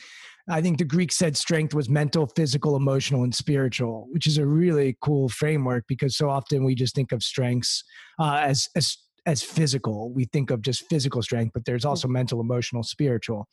I 0.50 0.62
think 0.62 0.80
the 0.80 0.86
Greek 0.86 1.12
said 1.12 1.38
strength 1.38 1.76
was 1.76 1.90
mental, 1.90 2.26
physical, 2.36 2.76
emotional, 2.76 3.24
and 3.24 3.34
spiritual, 3.34 4.08
which 4.12 4.26
is 4.26 4.38
a 4.38 4.46
really 4.46 4.98
cool 5.02 5.30
framework 5.30 5.86
because 5.88 6.18
so 6.18 6.30
often 6.30 6.64
we 6.64 6.74
just 6.74 6.96
think 6.96 7.12
of 7.12 7.22
strengths 7.22 7.84
uh, 8.20 8.40
as 8.42 8.68
as 8.76 8.98
as 9.26 9.44
physical. 9.44 10.12
We 10.12 10.26
think 10.26 10.50
of 10.50 10.62
just 10.62 10.90
physical 10.90 11.22
strength, 11.22 11.52
but 11.54 11.66
there's 11.66 11.86
also 11.86 12.08
mental, 12.08 12.42
emotional, 12.42 12.84
spiritual. 12.84 13.48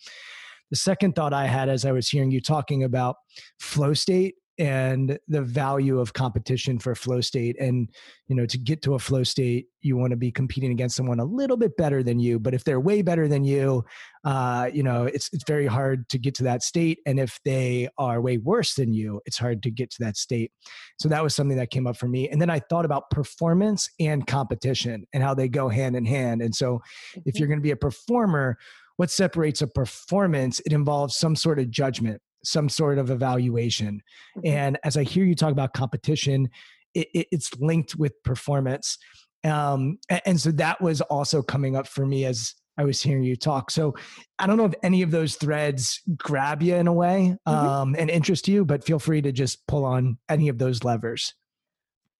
The 0.70 0.76
second 0.76 1.14
thought 1.14 1.32
I 1.32 1.46
had 1.46 1.68
as 1.68 1.84
I 1.84 1.92
was 1.92 2.08
hearing 2.08 2.30
you 2.30 2.40
talking 2.40 2.82
about 2.82 3.16
flow 3.60 3.92
state 3.92 4.34
and 4.58 5.18
the 5.28 5.42
value 5.42 5.98
of 5.98 6.12
competition 6.12 6.78
for 6.78 6.94
flow 6.94 7.20
state. 7.20 7.56
And 7.60 7.88
you 8.28 8.34
know 8.34 8.46
to 8.46 8.58
get 8.58 8.82
to 8.82 8.94
a 8.94 8.98
flow 8.98 9.22
state 9.22 9.66
you 9.82 9.96
want 9.96 10.10
to 10.10 10.16
be 10.16 10.32
competing 10.32 10.72
against 10.72 10.96
someone 10.96 11.20
a 11.20 11.24
little 11.24 11.56
bit 11.56 11.76
better 11.76 12.02
than 12.02 12.18
you. 12.18 12.38
But 12.38 12.54
if 12.54 12.64
they're 12.64 12.80
way 12.80 13.02
better 13.02 13.28
than 13.28 13.44
you 13.44 13.84
uh, 14.24 14.70
you 14.72 14.82
know 14.82 15.04
it's 15.04 15.30
it's 15.32 15.44
very 15.46 15.66
hard 15.66 16.08
to 16.08 16.18
get 16.18 16.34
to 16.36 16.44
that 16.44 16.62
state. 16.62 16.98
And 17.06 17.20
if 17.20 17.38
they 17.44 17.88
are 17.98 18.20
way 18.20 18.38
worse 18.38 18.74
than 18.74 18.92
you 18.92 19.20
it's 19.26 19.38
hard 19.38 19.62
to 19.64 19.70
get 19.70 19.90
to 19.92 19.96
that 20.00 20.16
state. 20.16 20.52
So 20.98 21.08
that 21.08 21.22
was 21.22 21.34
something 21.34 21.56
that 21.56 21.70
came 21.70 21.86
up 21.86 21.96
for 21.96 22.08
me. 22.08 22.28
And 22.28 22.40
then 22.40 22.50
i 22.50 22.58
thought 22.58 22.84
about 22.84 23.10
performance 23.10 23.88
and 24.00 24.26
competition 24.26 25.06
and 25.12 25.22
how 25.22 25.34
they 25.34 25.48
go 25.48 25.68
hand 25.68 25.96
in 25.96 26.04
hand. 26.04 26.42
And 26.42 26.54
so 26.54 26.80
if 27.14 27.22
mm-hmm. 27.22 27.38
you're 27.38 27.48
going 27.48 27.60
to 27.60 27.62
be 27.62 27.70
a 27.70 27.76
performer 27.76 28.58
what 28.96 29.10
separates 29.10 29.62
a 29.62 29.66
performance? 29.66 30.60
It 30.60 30.72
involves 30.72 31.16
some 31.16 31.36
sort 31.36 31.58
of 31.58 31.70
judgment 31.70 32.20
some 32.46 32.68
sort 32.68 32.98
of 32.98 33.10
evaluation. 33.10 34.02
Mm-hmm. 34.36 34.46
And 34.46 34.78
as 34.84 34.96
I 34.96 35.02
hear 35.02 35.24
you 35.24 35.34
talk 35.34 35.52
about 35.52 35.74
competition, 35.74 36.48
it, 36.94 37.08
it, 37.12 37.26
it's 37.32 37.54
linked 37.58 37.96
with 37.96 38.22
performance. 38.22 38.98
Um, 39.44 39.98
and, 40.08 40.22
and 40.26 40.40
so 40.40 40.50
that 40.52 40.80
was 40.80 41.00
also 41.02 41.42
coming 41.42 41.76
up 41.76 41.86
for 41.86 42.06
me 42.06 42.24
as 42.24 42.54
I 42.78 42.84
was 42.84 43.00
hearing 43.00 43.24
you 43.24 43.36
talk. 43.36 43.70
So 43.70 43.94
I 44.38 44.46
don't 44.46 44.56
know 44.56 44.66
if 44.66 44.74
any 44.82 45.02
of 45.02 45.10
those 45.10 45.36
threads 45.36 46.02
grab 46.16 46.62
you 46.62 46.74
in 46.74 46.86
a 46.86 46.92
way 46.92 47.36
mm-hmm. 47.46 47.66
um, 47.66 47.96
and 47.98 48.10
interest 48.10 48.48
you, 48.48 48.64
but 48.64 48.84
feel 48.84 48.98
free 48.98 49.22
to 49.22 49.32
just 49.32 49.66
pull 49.66 49.84
on 49.84 50.18
any 50.28 50.48
of 50.48 50.58
those 50.58 50.84
levers. 50.84 51.34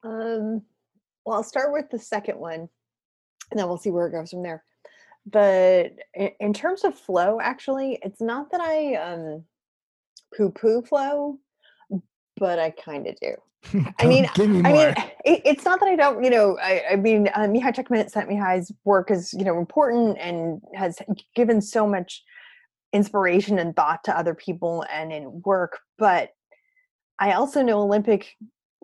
Um, 0.02 0.62
well, 1.24 1.36
I'll 1.36 1.42
start 1.42 1.72
with 1.72 1.90
the 1.90 1.98
second 1.98 2.38
one 2.38 2.68
and 3.50 3.60
then 3.60 3.66
we'll 3.68 3.78
see 3.78 3.90
where 3.90 4.06
it 4.06 4.12
goes 4.12 4.30
from 4.30 4.42
there. 4.42 4.64
But 5.26 5.92
in 6.38 6.52
terms 6.52 6.84
of 6.84 6.96
flow, 6.96 7.40
actually, 7.40 7.98
it's 8.02 8.20
not 8.20 8.50
that 8.52 8.60
I 8.60 8.94
um, 8.94 9.44
poo 10.36 10.50
poo 10.50 10.82
flow, 10.82 11.38
but 12.36 12.58
I 12.58 12.70
kind 12.70 13.06
of 13.06 13.16
do. 13.20 13.34
I 13.98 14.06
mean, 14.06 14.22
me 14.38 14.62
I 14.64 14.72
mean, 14.72 14.94
it, 15.24 15.42
it's 15.44 15.64
not 15.64 15.80
that 15.80 15.88
I 15.88 15.96
don't, 15.96 16.22
you 16.22 16.30
know, 16.30 16.58
I, 16.62 16.82
I 16.92 16.96
mean, 16.96 17.28
uh, 17.28 17.40
Mihaly 17.40 17.74
Csikszentmihalyi's 17.74 18.72
work 18.84 19.10
is, 19.10 19.32
you 19.32 19.44
know, 19.44 19.58
important 19.58 20.18
and 20.18 20.60
has 20.74 20.98
given 21.34 21.60
so 21.60 21.86
much 21.86 22.22
inspiration 22.92 23.58
and 23.58 23.74
thought 23.74 24.04
to 24.04 24.16
other 24.16 24.34
people 24.34 24.84
and 24.92 25.12
in 25.12 25.42
work. 25.44 25.80
But 25.98 26.30
I 27.18 27.32
also 27.32 27.62
know 27.62 27.80
Olympic 27.80 28.36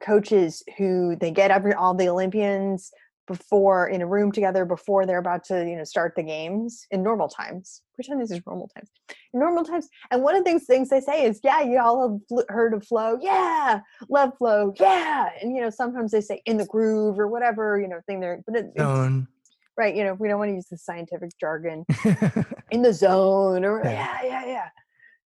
coaches 0.02 0.62
who 0.78 1.16
they 1.16 1.30
get 1.30 1.50
every 1.50 1.75
all 1.75 1.94
the 1.94 2.08
Olympians 2.08 2.90
before 3.26 3.88
in 3.88 4.02
a 4.02 4.07
room 4.07 4.33
together 4.33 4.64
before 4.64 5.07
they're 5.07 5.19
about 5.19 5.45
to 5.45 5.67
you 5.69 5.76
know 5.76 5.85
start 5.85 6.14
the 6.17 6.23
games 6.23 6.87
in 6.91 7.02
normal 7.02 7.29
times. 7.29 7.83
Pretend 7.95 8.21
this 8.21 8.31
is 8.31 8.41
normal 8.47 8.69
times. 8.69 8.91
In 9.33 9.41
normal 9.41 9.64
times 9.64 9.88
and 10.11 10.23
one 10.23 10.35
of 10.35 10.41
the 10.45 10.50
things, 10.50 10.64
things 10.64 10.88
they 10.91 11.00
say 11.00 11.25
is 11.25 11.41
yeah 11.45 11.61
you 11.62 11.79
all 11.79 12.09
have 12.09 12.19
fl- 12.29 12.52
heard 12.52 12.75
of 12.75 12.85
flow 12.87 13.19
yeah 13.21 13.81
love 14.09 14.37
flow 14.38 14.75
yeah! 14.81 15.29
And 15.41 15.55
you 15.55 15.62
know 15.62 15.71
sometimes 15.71 16.11
they 16.11 16.21
say 16.21 16.43
in 16.47 16.57
the 16.57 16.67
groove 16.67 17.19
or 17.19 17.29
whatever 17.29 17.81
you 17.81 17.88
know 17.88 18.00
thing 18.07 18.21
they're 18.21 18.43
but 18.47 18.57
it, 18.57 18.67
it's, 18.75 18.83
Zone. 18.83 19.29
right 19.76 19.95
you 19.95 20.05
know 20.05 20.14
we 20.14 20.29
don't 20.29 20.38
want 20.38 20.50
to 20.50 20.55
use 20.55 20.67
the 20.71 20.76
scientific 20.79 21.31
jargon. 21.38 21.85
In 22.71 22.81
the 22.83 22.93
zone 22.93 23.64
or 23.67 23.83
Yeah. 23.85 23.91
yeah 23.91 24.25
yeah 24.25 24.47
yeah. 24.47 24.69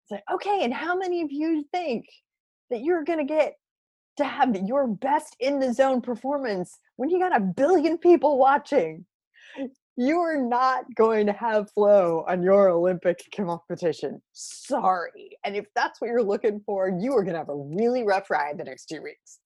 It's 0.03 0.11
like 0.11 0.23
okay 0.33 0.63
and 0.63 0.73
how 0.73 0.97
many 0.97 1.21
of 1.21 1.31
you 1.31 1.63
think 1.71 2.05
that 2.71 2.81
you're 2.81 3.03
going 3.03 3.19
to 3.19 3.25
get 3.25 3.55
to 4.17 4.25
have 4.25 4.55
your 4.55 4.87
best 4.87 5.35
in 5.39 5.59
the 5.59 5.73
zone 5.73 6.01
performance 6.01 6.79
when 6.95 7.09
you 7.09 7.19
got 7.19 7.35
a 7.35 7.41
billion 7.41 7.97
people 7.97 8.37
watching. 8.37 9.05
You 9.97 10.19
are 10.19 10.37
not 10.37 10.83
going 10.95 11.25
to 11.27 11.33
have 11.33 11.71
flow 11.71 12.25
on 12.27 12.43
your 12.43 12.69
olympic 12.69 13.23
competition. 13.33 14.21
Sorry. 14.33 15.37
And 15.45 15.55
if 15.55 15.67
that's 15.73 16.01
what 16.01 16.09
you're 16.09 16.23
looking 16.23 16.61
for 16.65 16.89
you 16.89 17.13
are 17.13 17.23
going 17.23 17.33
to 17.33 17.39
have 17.39 17.49
a 17.49 17.55
really 17.55 18.03
rough 18.03 18.29
ride 18.29 18.57
the 18.57 18.65
next 18.65 18.87
two 18.87 19.01
weeks. 19.01 19.39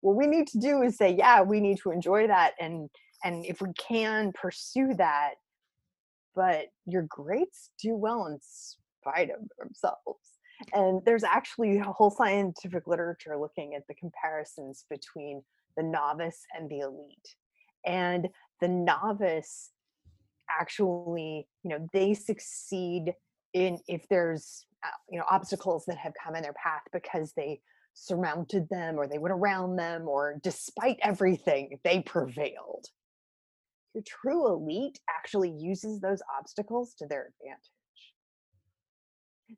What 0.00 0.16
we 0.16 0.26
need 0.26 0.46
to 0.48 0.58
do 0.58 0.82
is 0.82 0.96
say 0.96 1.16
yeah 1.16 1.42
we 1.42 1.60
need 1.60 1.78
to 1.78 1.90
enjoy 1.90 2.28
that 2.28 2.52
and 2.60 2.88
and 3.24 3.44
if 3.46 3.60
we 3.60 3.72
can 3.78 4.32
pursue 4.32 4.94
that 4.94 5.34
but 6.34 6.66
your 6.86 7.06
grades 7.08 7.70
do 7.80 7.94
well 7.94 8.26
in 8.26 8.38
spite 8.40 9.30
of 9.30 9.48
themselves. 9.58 10.33
And 10.72 11.00
there's 11.04 11.24
actually 11.24 11.78
a 11.78 11.84
whole 11.84 12.10
scientific 12.10 12.86
literature 12.86 13.36
looking 13.38 13.74
at 13.74 13.86
the 13.88 13.94
comparisons 13.94 14.84
between 14.88 15.42
the 15.76 15.82
novice 15.82 16.40
and 16.56 16.68
the 16.68 16.80
elite. 16.80 17.34
And 17.86 18.28
the 18.60 18.68
novice 18.68 19.70
actually, 20.50 21.46
you 21.62 21.70
know, 21.70 21.86
they 21.92 22.14
succeed 22.14 23.12
in 23.52 23.78
if 23.88 24.06
there's, 24.08 24.66
uh, 24.84 24.88
you 25.10 25.18
know, 25.18 25.24
obstacles 25.30 25.84
that 25.86 25.98
have 25.98 26.12
come 26.22 26.34
in 26.34 26.42
their 26.42 26.54
path 26.54 26.82
because 26.92 27.32
they 27.36 27.60
surmounted 27.94 28.68
them 28.70 28.96
or 28.98 29.06
they 29.06 29.18
went 29.18 29.32
around 29.32 29.76
them 29.76 30.08
or 30.08 30.38
despite 30.42 30.98
everything, 31.02 31.78
they 31.84 32.00
prevailed 32.00 32.86
your 33.94 34.02
true 34.06 34.48
elite 34.48 34.98
actually 35.08 35.50
uses 35.50 36.00
those 36.00 36.20
obstacles 36.36 36.94
to 36.94 37.06
their 37.06 37.32
advantage. 37.40 37.70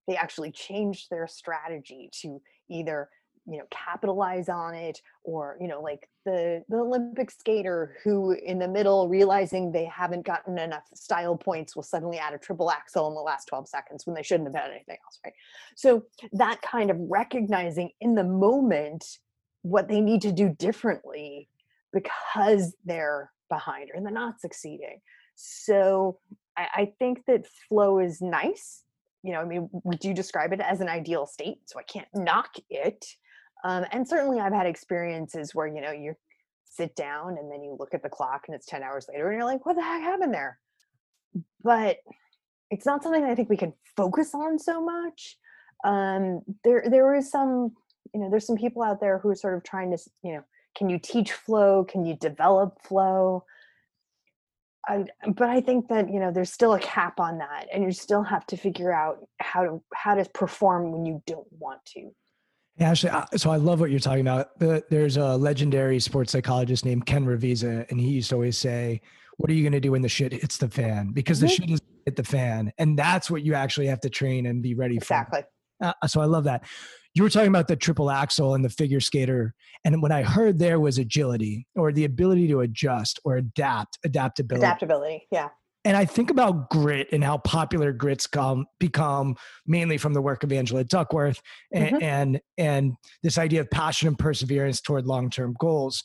They 0.07 0.17
actually 0.17 0.53
change 0.53 1.09
their 1.09 1.27
strategy 1.27 2.11
to 2.23 2.41
either 2.69 3.09
you 3.49 3.59
know 3.59 3.65
capitalize 3.71 4.49
on 4.49 4.75
it 4.75 5.01
or 5.23 5.57
you 5.61 5.69
know 5.69 5.81
like 5.81 6.09
the 6.25 6.65
the 6.69 6.79
olympic 6.79 7.31
skater 7.31 7.97
who 8.03 8.33
in 8.33 8.59
the 8.59 8.67
middle 8.67 9.09
realizing 9.09 9.71
they 9.71 9.85
haven't 9.85 10.27
gotten 10.27 10.59
enough 10.59 10.83
style 10.97 11.37
points 11.37 11.77
will 11.77 11.85
suddenly 11.85 12.19
add 12.19 12.35
a 12.35 12.39
triple 12.39 12.73
axel 12.73 13.07
in 13.07 13.15
the 13.15 13.21
last 13.21 13.47
12 13.47 13.69
seconds 13.69 14.05
when 14.05 14.17
they 14.17 14.23
shouldn't 14.25 14.49
have 14.49 14.61
had 14.61 14.73
anything 14.73 14.97
else 15.05 15.21
right 15.25 15.35
so 15.77 16.03
that 16.33 16.61
kind 16.61 16.91
of 16.91 16.97
recognizing 16.99 17.89
in 18.01 18.17
the 18.17 18.25
moment 18.25 19.19
what 19.63 19.89
they 19.89 20.01
need 20.01 20.23
to 20.23 20.33
do 20.33 20.49
differently 20.49 21.49
because 21.93 22.75
they're 22.85 23.33
behind 23.49 23.91
or 23.93 24.01
they're 24.01 24.13
not 24.13 24.41
succeeding. 24.41 25.01
So 25.35 26.19
I, 26.57 26.67
I 26.75 26.93
think 26.99 27.25
that 27.27 27.47
flow 27.69 27.99
is 27.99 28.21
nice. 28.21 28.83
You 29.23 29.33
know, 29.33 29.41
I 29.41 29.45
mean, 29.45 29.69
would 29.85 30.05
you 30.05 30.15
describe 30.15 30.53
it 30.53 30.61
as 30.61 30.81
an 30.81 30.89
ideal 30.89 31.27
state? 31.27 31.59
So 31.67 31.79
I 31.79 31.83
can't 31.83 32.09
knock 32.15 32.51
it. 32.71 33.05
Um, 33.65 33.85
and 33.91 34.07
certainly 34.07 34.41
I've 34.41 34.53
had 34.53 34.67
experiences 34.67 35.55
where, 35.55 35.67
you 35.67 35.81
know, 35.81 35.91
you 35.91 36.15
sit 36.69 36.95
down 36.95 37.39
and 37.39 37.51
then 37.51 37.63
you 37.63 37.77
look 37.79 37.95
at 37.95 38.03
the 38.03 38.09
clock 38.09 38.45
and 38.47 38.55
it's 38.55 38.67
10 38.67 38.83
hours 38.83 39.07
later 39.09 39.29
and 39.29 39.39
you're 39.39 39.47
like, 39.47 39.65
what 39.65 39.77
the 39.77 39.83
heck 39.83 40.03
happened 40.03 40.35
there? 40.35 40.59
But 41.63 41.99
it's 42.71 42.87
not 42.87 43.03
something 43.03 43.25
I 43.25 43.35
think 43.35 43.49
we 43.49 43.57
can 43.57 43.73
focus 43.97 44.35
on 44.35 44.59
so 44.59 44.85
much. 44.85 45.39
Um, 45.85 46.43
there, 46.65 46.85
there 46.89 47.15
is 47.15 47.31
some, 47.31 47.73
you 48.15 48.21
know, 48.21 48.31
there's 48.31 48.47
some 48.47 48.57
people 48.57 48.83
out 48.83 49.01
there 49.01 49.19
who 49.19 49.31
are 49.31 49.35
sort 49.35 49.55
of 49.55 49.65
trying 49.65 49.91
to, 49.91 49.99
you 50.23 50.35
know, 50.35 50.45
can 50.77 50.91
you 50.91 50.99
teach 50.99 51.33
flow? 51.33 51.85
Can 51.85 52.05
you 52.05 52.15
develop 52.15 52.83
flow? 52.83 53.45
I, 54.89 55.05
but 55.35 55.49
I 55.49 55.61
think 55.61 55.89
that 55.89 56.13
you 56.13 56.21
know 56.21 56.31
there's 56.31 56.53
still 56.53 56.75
a 56.75 56.81
cap 56.81 57.19
on 57.19 57.39
that, 57.39 57.67
and 57.73 57.83
you 57.85 57.93
still 57.93 58.23
have 58.23 58.47
to 58.47 58.57
figure 58.57 58.93
out 58.93 59.27
how 59.41 59.65
to 59.65 59.83
how 59.95 60.15
to 60.15 60.25
perform 60.31 60.93
when 60.93 61.05
you 61.05 61.23
don't 61.27 61.47
want 61.59 61.85
to. 61.95 62.11
Yeah, 62.79 62.91
Actually, 62.91 63.13
so 63.37 63.51
I 63.51 63.57
love 63.57 63.81
what 63.81 63.91
you're 63.91 64.01
talking 64.01 64.21
about. 64.21 64.59
The, 64.59 64.85
there's 64.91 65.17
a 65.17 65.37
legendary 65.37 65.99
sports 65.99 66.31
psychologist 66.33 66.85
named 66.85 67.07
Ken 67.07 67.25
Ravizza, 67.25 67.91
and 67.91 67.99
he 67.99 68.09
used 68.09 68.29
to 68.31 68.35
always 68.37 68.59
say, 68.59 69.01
"What 69.39 69.51
are 69.51 69.55
you 69.55 69.63
going 69.63 69.73
to 69.73 69.81
do 69.81 69.93
when 69.93 70.03
the 70.03 70.09
shit 70.09 70.33
hits 70.33 70.59
the 70.59 70.69
fan?" 70.69 71.13
Because 71.13 71.41
the 71.41 71.47
Mhm. 71.47 71.51
shit 71.57 71.71
is 71.71 71.81
hit 72.05 72.17
the 72.17 72.23
fan, 72.25 72.73
and 72.79 72.99
that's 72.99 73.31
what 73.31 73.43
you 73.43 73.55
actually 73.55 73.87
have 73.87 74.01
to 74.03 74.11
train 74.11 74.47
and 74.47 74.63
be 74.63 74.75
ready 74.75 74.97
Exactly. 74.97 75.43
for. 75.81 75.95
Uh, 76.03 76.07
so 76.07 76.21
I 76.21 76.27
love 76.27 76.45
that. 76.45 76.65
You 77.17 77.23
were 77.23 77.31
talking 77.31 77.49
about 77.49 77.67
the 77.67 77.77
triple 77.77 78.11
axel 78.11 78.55
and 78.55 78.63
the 78.63 78.69
figure 78.69 79.01
skater, 79.01 79.55
and 79.87 80.03
what 80.03 80.13
I 80.13 80.23
heard 80.23 80.59
there 80.59 80.79
was 80.79 80.99
agility 80.99 81.67
or 81.75 81.91
the 81.91 82.05
ability 82.05 82.47
to 82.49 82.61
adjust 82.61 83.19
or 83.25 83.37
adapt, 83.37 83.99
adaptability. 84.05 84.67
Adaptability. 84.67 85.27
Yeah. 85.31 85.49
And 85.87 85.97
I 85.97 86.05
think 86.05 86.31
about 86.31 86.69
grit 86.69 87.09
and 87.13 87.25
how 87.25 87.39
popular 87.39 87.95
grits 87.95 88.27
come 88.27 88.67
become 88.79 89.35
mainly 89.67 89.97
from 89.97 90.13
the 90.13 90.21
work 90.21 90.43
of 90.43 90.53
Angela 90.53 90.85
Duckworth 90.85 91.41
and 91.73 91.97
Mhm. 91.97 92.03
and, 92.03 92.41
and 92.59 92.93
this 93.23 93.39
idea 93.39 93.63
of 93.63 93.71
passion 93.71 94.09
and 94.09 94.19
perseverance 94.19 94.83
toward 94.83 95.07
long-term 95.07 95.55
goals. 95.59 96.05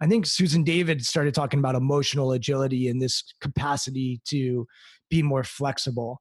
I 0.00 0.06
think 0.06 0.26
Susan 0.26 0.62
David 0.62 1.04
started 1.04 1.34
talking 1.34 1.58
about 1.58 1.74
emotional 1.74 2.30
agility 2.30 2.86
and 2.86 3.02
this 3.02 3.24
capacity 3.40 4.20
to 4.28 4.68
be 5.10 5.24
more 5.24 5.42
flexible. 5.42 6.20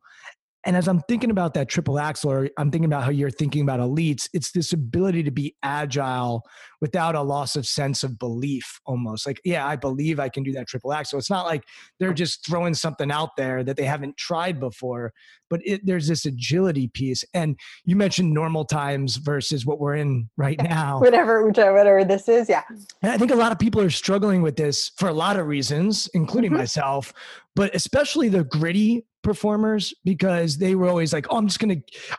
And 0.64 0.78
as 0.78 0.88
I'm 0.88 1.00
thinking 1.02 1.32
about 1.32 1.56
that 1.56 1.70
triple 1.70 2.00
axel, 2.00 2.32
or 2.32 2.50
I'm 2.58 2.70
thinking 2.70 2.86
about 2.86 3.04
how 3.04 3.10
you're 3.10 3.32
thinking 3.32 3.64
about 3.64 3.80
elites, 3.80 4.30
it's 4.34 4.52
this 4.52 4.74
ability 4.74 5.24
to 5.24 5.32
be 5.32 5.56
agile 5.64 6.44
without 6.82 7.16
a 7.16 7.22
loss 7.22 7.56
of 7.56 7.66
sense 7.68 8.04
of 8.04 8.18
belief 8.18 8.80
almost. 8.86 9.26
Like, 9.28 9.40
yeah, 9.46 9.66
I 9.68 9.76
believe 9.76 10.20
I 10.20 10.30
can 10.30 10.44
do 10.44 10.52
that 10.54 10.68
triple 10.68 10.92
axel. 10.92 11.20
It's 11.20 11.30
not 11.30 11.46
like 11.46 11.64
they're 12.00 12.14
just 12.14 12.46
throwing 12.46 12.74
something 12.74 13.12
out 13.12 13.30
there 13.38 13.64
that 13.64 13.78
they 13.78 13.86
haven't 13.86 14.18
tried 14.18 14.60
before, 14.60 15.14
but 15.50 15.62
it, 15.64 15.86
there's 15.86 16.08
this 16.08 16.26
agility 16.26 16.88
piece. 16.88 17.24
And 17.34 17.56
you 17.86 17.96
mentioned 17.96 18.34
normal 18.34 18.66
times 18.66 19.18
versus 19.18 19.66
what 19.66 19.80
we're 19.80 19.96
in 19.96 20.30
right 20.38 20.62
now. 20.62 21.00
Whatever, 21.00 21.46
whatever 21.46 22.04
this 22.04 22.28
is. 22.28 22.50
Yeah. 22.50 22.64
And 23.04 23.12
I 23.12 23.18
think 23.18 23.32
a 23.32 23.36
lot 23.36 23.52
of 23.52 23.60
people 23.60 23.82
are 23.82 23.90
struggling 23.90 24.42
with 24.42 24.56
this 24.56 24.92
for 24.98 25.08
a 25.08 25.14
lot 25.14 25.38
of 25.38 25.46
reasons, 25.48 26.10
including 26.14 26.52
Mhm. 26.52 26.58
myself, 26.58 27.14
but 27.56 27.76
especially 27.76 28.28
the 28.30 28.44
gritty 28.44 29.06
performers 29.24 29.94
because 30.04 30.58
they 30.58 30.74
were 30.74 30.88
always 30.88 31.14
like, 31.14 31.28
"Oh, 31.30 31.38
I'm 31.38 31.48
just 31.48 31.60
to 31.60 31.70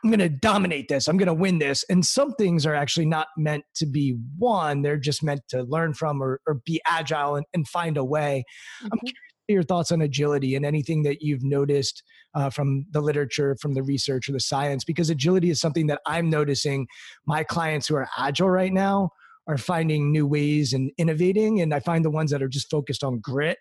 I'm 0.05 0.11
going 0.11 0.21
to 0.21 0.29
dominate 0.29 0.89
this. 0.89 1.09
I'm 1.09 1.17
going 1.17 1.27
to 1.27 1.35
win 1.35 1.59
this." 1.59 1.85
And 1.91 2.05
some 2.07 2.33
things 2.35 2.65
are 2.65 2.75
actually 2.75 3.07
not 3.07 3.27
meant 3.37 3.65
to 3.77 3.87
be 3.87 4.17
won. 4.39 4.52
They're 4.83 4.99
just 4.99 5.23
meant 5.23 5.43
to 5.49 5.63
learn 5.63 5.95
from 5.95 6.23
or, 6.23 6.41
or 6.47 6.61
be 6.65 6.81
agile 6.87 7.37
and, 7.37 7.47
and 7.55 7.67
find 7.69 7.97
a 7.97 8.05
way. 8.05 8.45
I'm 8.83 8.91
Mhm. 8.99 9.01
curious 9.01 9.17
your 9.49 9.63
thoughts 9.63 9.93
on 9.93 10.01
agility 10.01 10.55
and 10.55 10.65
anything 10.65 11.03
that 11.03 11.21
you've 11.21 11.43
noticed 11.43 12.03
uh, 12.35 12.49
from 12.49 12.87
the 12.93 13.01
literature, 13.01 13.57
from 13.61 13.75
the 13.75 13.83
research, 13.83 14.29
or 14.29 14.33
the 14.33 14.41
science, 14.41 14.85
because 14.85 15.11
agility 15.11 15.51
is 15.51 15.61
something 15.61 15.89
that 15.89 16.01
I'm 16.07 16.31
noticing 16.31 16.87
my 17.27 17.45
clients 17.45 17.89
who 17.89 17.97
are 17.97 18.09
agile 18.17 18.49
right 18.49 18.73
now 18.73 19.11
are 19.49 19.59
finding 19.59 20.13
new 20.13 20.27
ways 20.27 20.73
and 20.73 20.91
innovating. 20.97 21.61
And 21.61 21.75
I 21.75 21.81
find 21.81 22.05
the 22.05 22.11
ones 22.11 22.31
that 22.31 22.43
are 22.43 22.49
just 22.49 22.71
focused 22.71 23.03
on 23.05 23.19
grit 23.21 23.59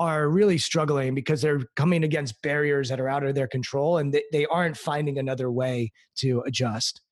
are 0.00 0.28
really 0.28 0.58
struggling 0.58 1.14
because 1.14 1.42
they're 1.42 1.60
coming 1.76 2.02
against 2.02 2.40
barriers 2.42 2.88
that 2.88 2.98
are 2.98 3.08
out 3.08 3.24
of 3.24 3.34
their 3.34 3.46
control 3.46 3.98
and 3.98 4.12
they, 4.12 4.24
they 4.32 4.46
aren't 4.46 4.76
finding 4.76 5.18
another 5.18 5.50
way 5.50 5.92
to 6.16 6.42
adjust. 6.46 7.02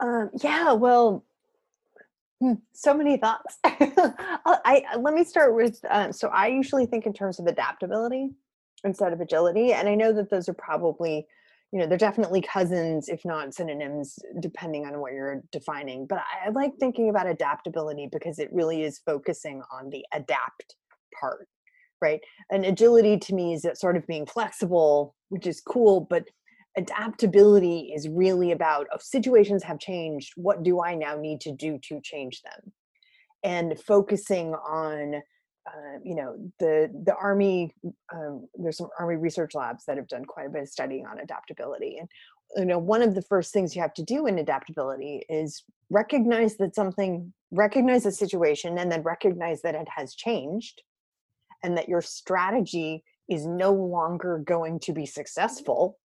Um, 0.00 0.30
yeah, 0.42 0.72
well, 0.74 1.24
so 2.72 2.94
many 2.94 3.16
thoughts. 3.16 3.58
I, 3.64 4.84
let 4.98 5.14
me 5.14 5.24
start 5.24 5.54
with. 5.54 5.78
Um, 5.90 6.12
so 6.12 6.28
I 6.28 6.48
usually 6.48 6.86
think 6.86 7.06
in 7.06 7.12
terms 7.12 7.40
of 7.40 7.46
adaptability 7.46 8.30
instead 8.84 9.12
of 9.12 9.20
agility, 9.20 9.72
and 9.72 9.88
I 9.88 9.94
know 9.94 10.12
that 10.12 10.30
those 10.30 10.48
are 10.48 10.54
probably, 10.54 11.26
you 11.72 11.78
know, 11.78 11.86
they're 11.86 11.98
definitely 11.98 12.40
cousins, 12.40 13.08
if 13.08 13.24
not 13.24 13.54
synonyms, 13.54 14.18
depending 14.40 14.86
on 14.86 15.00
what 15.00 15.12
you're 15.12 15.42
defining. 15.50 16.06
But 16.06 16.18
I, 16.18 16.46
I 16.46 16.50
like 16.50 16.72
thinking 16.78 17.10
about 17.10 17.26
adaptability 17.26 18.08
because 18.10 18.38
it 18.38 18.50
really 18.52 18.82
is 18.82 19.00
focusing 19.04 19.62
on 19.72 19.90
the 19.90 20.04
adapt 20.14 20.76
part, 21.18 21.48
right? 22.00 22.20
And 22.50 22.64
agility 22.64 23.18
to 23.18 23.34
me 23.34 23.54
is 23.54 23.66
sort 23.74 23.96
of 23.96 24.06
being 24.06 24.26
flexible, 24.26 25.16
which 25.28 25.46
is 25.46 25.60
cool, 25.60 26.06
but 26.08 26.24
adaptability 26.76 27.92
is 27.94 28.08
really 28.08 28.52
about 28.52 28.86
oh, 28.92 28.98
situations 29.00 29.62
have 29.64 29.78
changed. 29.78 30.32
What 30.36 30.62
do 30.62 30.82
i 30.82 30.94
now 30.94 31.16
need 31.16 31.40
to 31.42 31.52
do 31.52 31.78
to 31.88 32.00
change 32.02 32.42
them? 32.42 32.72
And 33.42 33.78
focusing 33.80 34.54
on 34.54 35.22
uh, 35.66 35.98
you 36.02 36.14
know 36.14 36.36
the 36.58 36.90
the 37.04 37.14
army 37.14 37.74
um, 38.14 38.48
there's 38.54 38.78
some 38.78 38.88
army 38.98 39.16
research 39.16 39.54
labs 39.54 39.84
that 39.86 39.96
have 39.96 40.08
done 40.08 40.24
quite 40.24 40.46
a 40.46 40.50
bit 40.50 40.62
of 40.62 40.68
studying 40.68 41.06
on 41.06 41.18
adaptability. 41.18 41.98
And 41.98 42.08
you 42.56 42.64
know 42.64 42.78
one 42.78 43.02
of 43.02 43.14
the 43.14 43.22
first 43.22 43.52
things 43.52 43.74
you 43.74 43.82
have 43.82 43.94
to 43.94 44.02
do 44.02 44.26
in 44.26 44.38
adaptability 44.38 45.24
is 45.28 45.64
recognize 45.90 46.56
that 46.56 46.74
something 46.74 47.32
recognize 47.50 48.06
a 48.06 48.12
situation 48.12 48.78
and 48.78 48.90
then 48.90 49.02
recognize 49.02 49.62
that 49.62 49.74
it 49.74 49.88
has 49.94 50.14
changed 50.14 50.82
and 51.62 51.76
that 51.76 51.88
your 51.88 52.02
strategy 52.02 53.02
is 53.28 53.46
no 53.46 53.72
longer 53.72 54.38
going 54.38 54.78
to 54.80 54.92
be 54.92 55.06
successful 55.06 55.98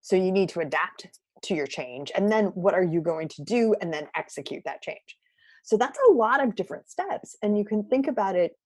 so 0.00 0.16
you 0.16 0.32
need 0.32 0.48
to 0.50 0.60
adapt 0.60 1.06
to 1.42 1.54
your 1.54 1.66
change 1.66 2.10
and 2.14 2.30
then 2.30 2.46
what 2.46 2.74
are 2.74 2.82
you 2.82 3.00
going 3.00 3.28
to 3.28 3.42
do 3.42 3.74
and 3.80 3.92
then 3.92 4.06
execute 4.14 4.62
that 4.64 4.82
change. 4.82 5.16
So 5.62 5.76
that's 5.76 5.98
a 6.08 6.12
lot 6.12 6.42
of 6.42 6.54
different 6.54 6.88
steps 6.88 7.36
and 7.42 7.56
you 7.56 7.64
can 7.64 7.84
think 7.84 8.06
about 8.08 8.36
it 8.36 8.56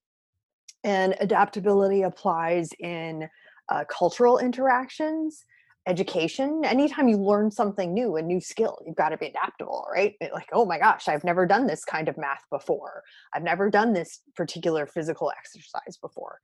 and 0.83 1.15
adaptability 1.21 2.03
applies 2.03 2.71
in 2.79 3.29
uh, 3.69 3.85
cultural 3.89 4.39
interactions 4.39 5.45
education 5.87 6.63
anytime 6.65 7.09
you 7.09 7.19
learn 7.19 7.51
something 7.51 7.93
new 7.93 8.17
a 8.17 8.23
new 8.23 8.41
skill 8.41 8.79
you've 8.87 8.97
got 8.97 9.11
to 9.11 9.19
be 9.19 9.27
adaptable 9.27 9.87
right? 9.93 10.15
Like 10.33 10.49
oh 10.53 10.65
my 10.65 10.79
gosh 10.79 11.09
i've 11.09 11.25
never 11.25 11.45
done 11.47 11.67
this 11.67 11.85
kind 11.85 12.09
of 12.09 12.17
math 12.17 12.45
before. 12.51 13.03
I've 13.35 13.43
never 13.43 13.71
done 13.71 13.93
this 13.93 14.21
particular 14.35 14.87
physical 14.87 15.31
exercise 15.37 15.99
before. 16.01 16.41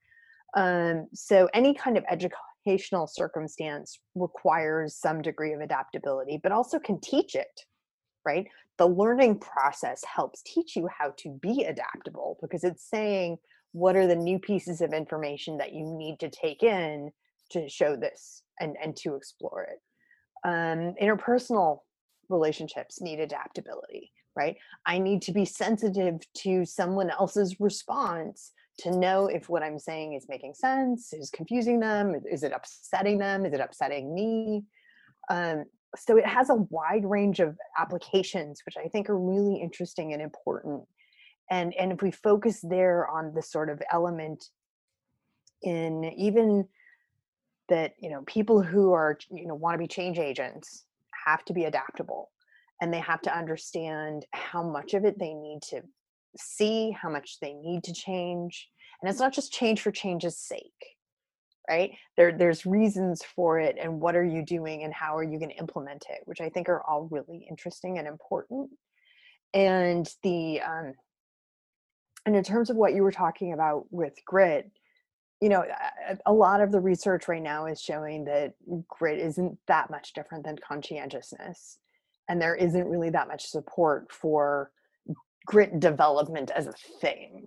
Um, 0.55 1.07
so 1.15 1.49
any 1.55 1.75
kind 1.75 1.97
of 1.97 2.05
circumstance 3.07 3.99
requires 4.15 4.97
some 4.97 5.23
degree 5.23 5.53
of 5.53 5.61
adaptability 5.61 6.39
but 6.43 6.53
also 6.53 6.79
can 6.79 7.01
teach 7.01 7.35
it 7.35 7.61
right? 8.27 8.47
The 8.79 8.87
learning 8.87 9.39
process 9.39 10.03
helps 10.05 10.43
teach 10.43 10.77
you 10.77 10.89
how 10.97 11.15
to 11.19 11.39
be 11.41 11.65
adaptable 11.65 12.39
because 12.41 12.65
it's 12.65 12.89
saying 12.89 13.39
what 13.73 13.97
are 13.97 14.07
the 14.07 14.17
new 14.17 14.39
pieces 14.39 14.81
of 14.81 14.93
information 14.93 15.59
that 15.59 15.73
you 15.73 15.85
need 15.85 16.19
to 16.21 16.29
take 16.29 16.63
in 16.63 17.11
to 17.51 17.69
show 17.69 17.97
this 17.97 18.43
and 18.61 18.77
and 18.83 18.97
to 18.97 19.15
explore 19.15 19.65
it? 19.65 19.81
Um, 20.45 20.95
interpersonal 21.01 21.81
relationships 22.29 23.01
need 23.01 23.21
adaptability 23.21 24.13
right? 24.37 24.57
I 24.87 25.01
need 25.01 25.23
to 25.23 25.33
be 25.33 25.45
sensitive 25.45 26.21
to 26.39 26.65
someone 26.65 27.11
else's 27.11 27.59
response 27.59 28.53
to 28.81 28.91
know 28.91 29.27
if 29.27 29.49
what 29.49 29.63
i'm 29.63 29.79
saying 29.79 30.15
is 30.15 30.27
making 30.29 30.55
sense 30.55 31.13
is 31.13 31.31
confusing 31.31 31.81
them 31.81 32.15
is 32.31 32.43
it 32.43 32.53
upsetting 32.53 33.19
them 33.19 33.47
is 33.47 33.53
it 33.53 33.61
upsetting 33.61 34.15
me? 34.15 34.65
Um, 35.29 35.65
so 35.97 36.17
it 36.17 36.27
has 36.27 36.51
a 36.51 36.55
wide 36.55 37.05
range 37.05 37.41
of 37.41 37.57
applications 37.79 38.63
which 38.65 38.77
i 38.77 38.89
think 38.89 39.09
are 39.09 39.19
really 39.19 39.61
interesting 39.61 40.13
and 40.13 40.23
important. 40.23 40.83
And 41.51 41.75
and 41.75 41.93
if 41.93 42.01
we 42.01 42.13
focus 42.13 42.61
there 42.63 43.09
on 43.09 43.35
the 43.35 43.43
sort 43.43 43.71
of 43.71 43.83
element 43.93 44.45
in 45.63 46.05
even 46.17 46.67
that 47.69 47.95
you 47.99 48.11
know 48.11 48.23
people 48.27 48.63
who 48.63 48.93
are 48.93 49.19
you 49.31 49.47
know 49.47 49.55
want 49.55 49.75
to 49.75 49.79
be 49.79 49.89
change 49.89 50.19
agents 50.19 50.85
have 51.27 51.45
to 51.47 51.53
be 51.53 51.65
adaptable 51.65 52.31
and 52.81 52.95
they 52.95 53.01
have 53.01 53.21
to 53.23 53.37
understand 53.37 54.25
how 54.33 54.63
much 54.63 54.95
of 54.95 55.05
it 55.05 55.19
they 55.19 55.35
need 55.35 55.61
to 55.63 55.83
see 56.37 56.91
how 57.01 57.11
much 57.11 57.39
they 57.41 57.55
need 57.55 57.83
to 57.85 57.93
change 57.93 58.69
and 59.01 59.11
it's 59.11 59.21
not 59.21 59.33
just 59.33 59.53
change 59.53 59.81
for 59.81 59.91
change's 59.91 60.39
sake 60.39 60.97
right? 61.71 61.93
There 62.17 62.37
there's 62.37 62.67
reasons 62.67 63.23
for 63.23 63.61
it 63.61 63.77
and 63.81 64.01
what 64.01 64.17
are 64.17 64.25
you 64.25 64.45
doing 64.45 64.83
and 64.83 64.93
how 64.93 65.17
are 65.17 65.23
you 65.23 65.39
going 65.39 65.51
to 65.51 65.57
implement 65.57 66.05
it 66.11 66.21
which 66.25 66.41
i 66.41 66.49
think 66.49 66.69
are 66.69 66.83
all 66.83 67.09
really 67.11 67.47
interesting 67.49 67.99
and 67.99 68.09
important 68.09 68.69
and 69.55 70.13
the 70.23 70.61
um 70.61 70.93
and 72.27 72.37
in 72.37 72.43
terms 72.45 72.71
of 72.71 72.77
what 72.77 72.95
you 72.95 73.03
were 73.03 73.13
talking 73.13 73.53
about 73.53 73.87
with 73.91 74.15
grit 74.27 74.71
you 75.41 75.49
know 75.49 75.65
a 76.27 76.33
lot 76.33 76.61
of 76.61 76.73
the 76.73 76.81
research 76.81 77.29
right 77.29 77.43
now 77.43 77.67
is 77.67 77.81
showing 77.81 78.25
that 78.25 78.55
grit 78.89 79.19
isn't 79.19 79.57
that 79.69 79.91
much 79.91 80.13
different 80.13 80.45
than 80.45 80.57
conscientiousness 80.57 81.79
and 82.29 82.41
there 82.41 82.57
isn't 82.57 82.89
really 82.89 83.11
that 83.11 83.29
much 83.29 83.47
support 83.47 84.11
for 84.11 84.71
grit 85.47 85.81
development 85.81 86.51
as 86.55 86.67
a 86.67 86.73
thing 87.01 87.47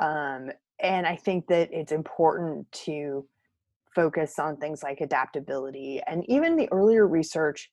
um, 0.00 0.50
and 0.80 1.06
i 1.06 1.16
think 1.16 1.46
that 1.46 1.68
it's 1.72 1.92
important 1.92 2.70
to 2.72 3.26
focus 3.94 4.38
on 4.38 4.56
things 4.56 4.82
like 4.82 5.00
adaptability 5.00 6.00
and 6.06 6.24
even 6.28 6.56
the 6.56 6.68
earlier 6.72 7.06
research 7.06 7.70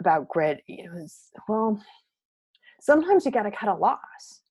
about 0.00 0.28
grit 0.28 0.62
you 0.66 0.84
know 0.84 0.96
is, 0.96 1.30
well 1.48 1.80
sometimes 2.84 3.24
you 3.24 3.32
got 3.32 3.44
to 3.44 3.50
cut 3.50 3.70
a 3.70 3.74
loss. 3.74 4.42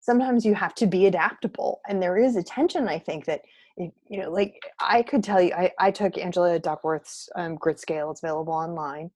Sometimes 0.00 0.44
you 0.44 0.54
have 0.54 0.74
to 0.76 0.86
be 0.86 1.06
adaptable 1.06 1.80
and 1.88 2.02
there 2.02 2.16
is 2.16 2.34
a 2.34 2.42
tension 2.42 2.88
i 2.88 2.98
think 2.98 3.26
that 3.26 3.42
you 3.76 3.92
know 4.20 4.30
like 4.30 4.54
i 4.80 5.02
could 5.02 5.22
tell 5.22 5.40
you 5.40 5.52
i, 5.52 5.70
I 5.78 5.90
took 5.90 6.16
angela 6.16 6.58
duckworth's 6.58 7.28
um, 7.36 7.56
grit 7.56 7.78
scale 7.78 8.10
it's 8.10 8.22
available 8.22 8.54
online 8.54 9.10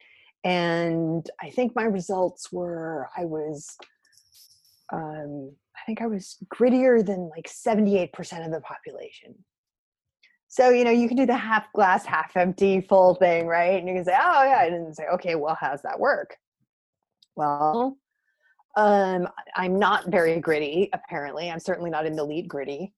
and 0.45 1.31
i 1.41 1.51
think 1.51 1.75
my 1.75 1.85
results 1.85 2.51
were 2.53 3.09
i 3.17 3.25
was 3.25 3.77
um, 4.93 5.53
i 5.77 5.81
think 5.87 6.01
i 6.01 6.07
was 6.07 6.39
grittier 6.53 7.05
than 7.05 7.31
like 7.31 7.49
78% 7.49 8.45
of 8.45 8.53
the 8.53 8.61
population 8.61 9.35
so 10.49 10.71
you 10.71 10.85
know 10.85 10.91
you 10.91 11.09
can 11.09 11.17
do 11.17 11.27
the 11.27 11.37
half 11.37 11.73
glass 11.73 12.05
half 12.05 12.37
empty 12.37 12.81
full 12.81 13.15
thing 13.15 13.47
right 13.47 13.79
and 13.79 13.89
you 13.89 13.95
can 13.95 14.05
say 14.05 14.17
oh 14.21 14.45
yeah 14.45 14.65
and 14.65 14.95
say 14.95 15.05
okay 15.13 15.35
well 15.35 15.57
how's 15.61 15.83
that 15.83 15.99
work 15.99 16.37
well 17.37 17.97
um, 18.77 19.29
I'm 19.55 19.79
not 19.79 20.09
very 20.09 20.41
gritty, 20.41 20.89
apparently. 20.93 21.51
I'm 21.51 21.61
certainly 21.61 21.91
not 21.91 22.07
in 22.07 22.17
the 22.17 22.25
lead 22.25 22.49
gritty. 22.49 22.93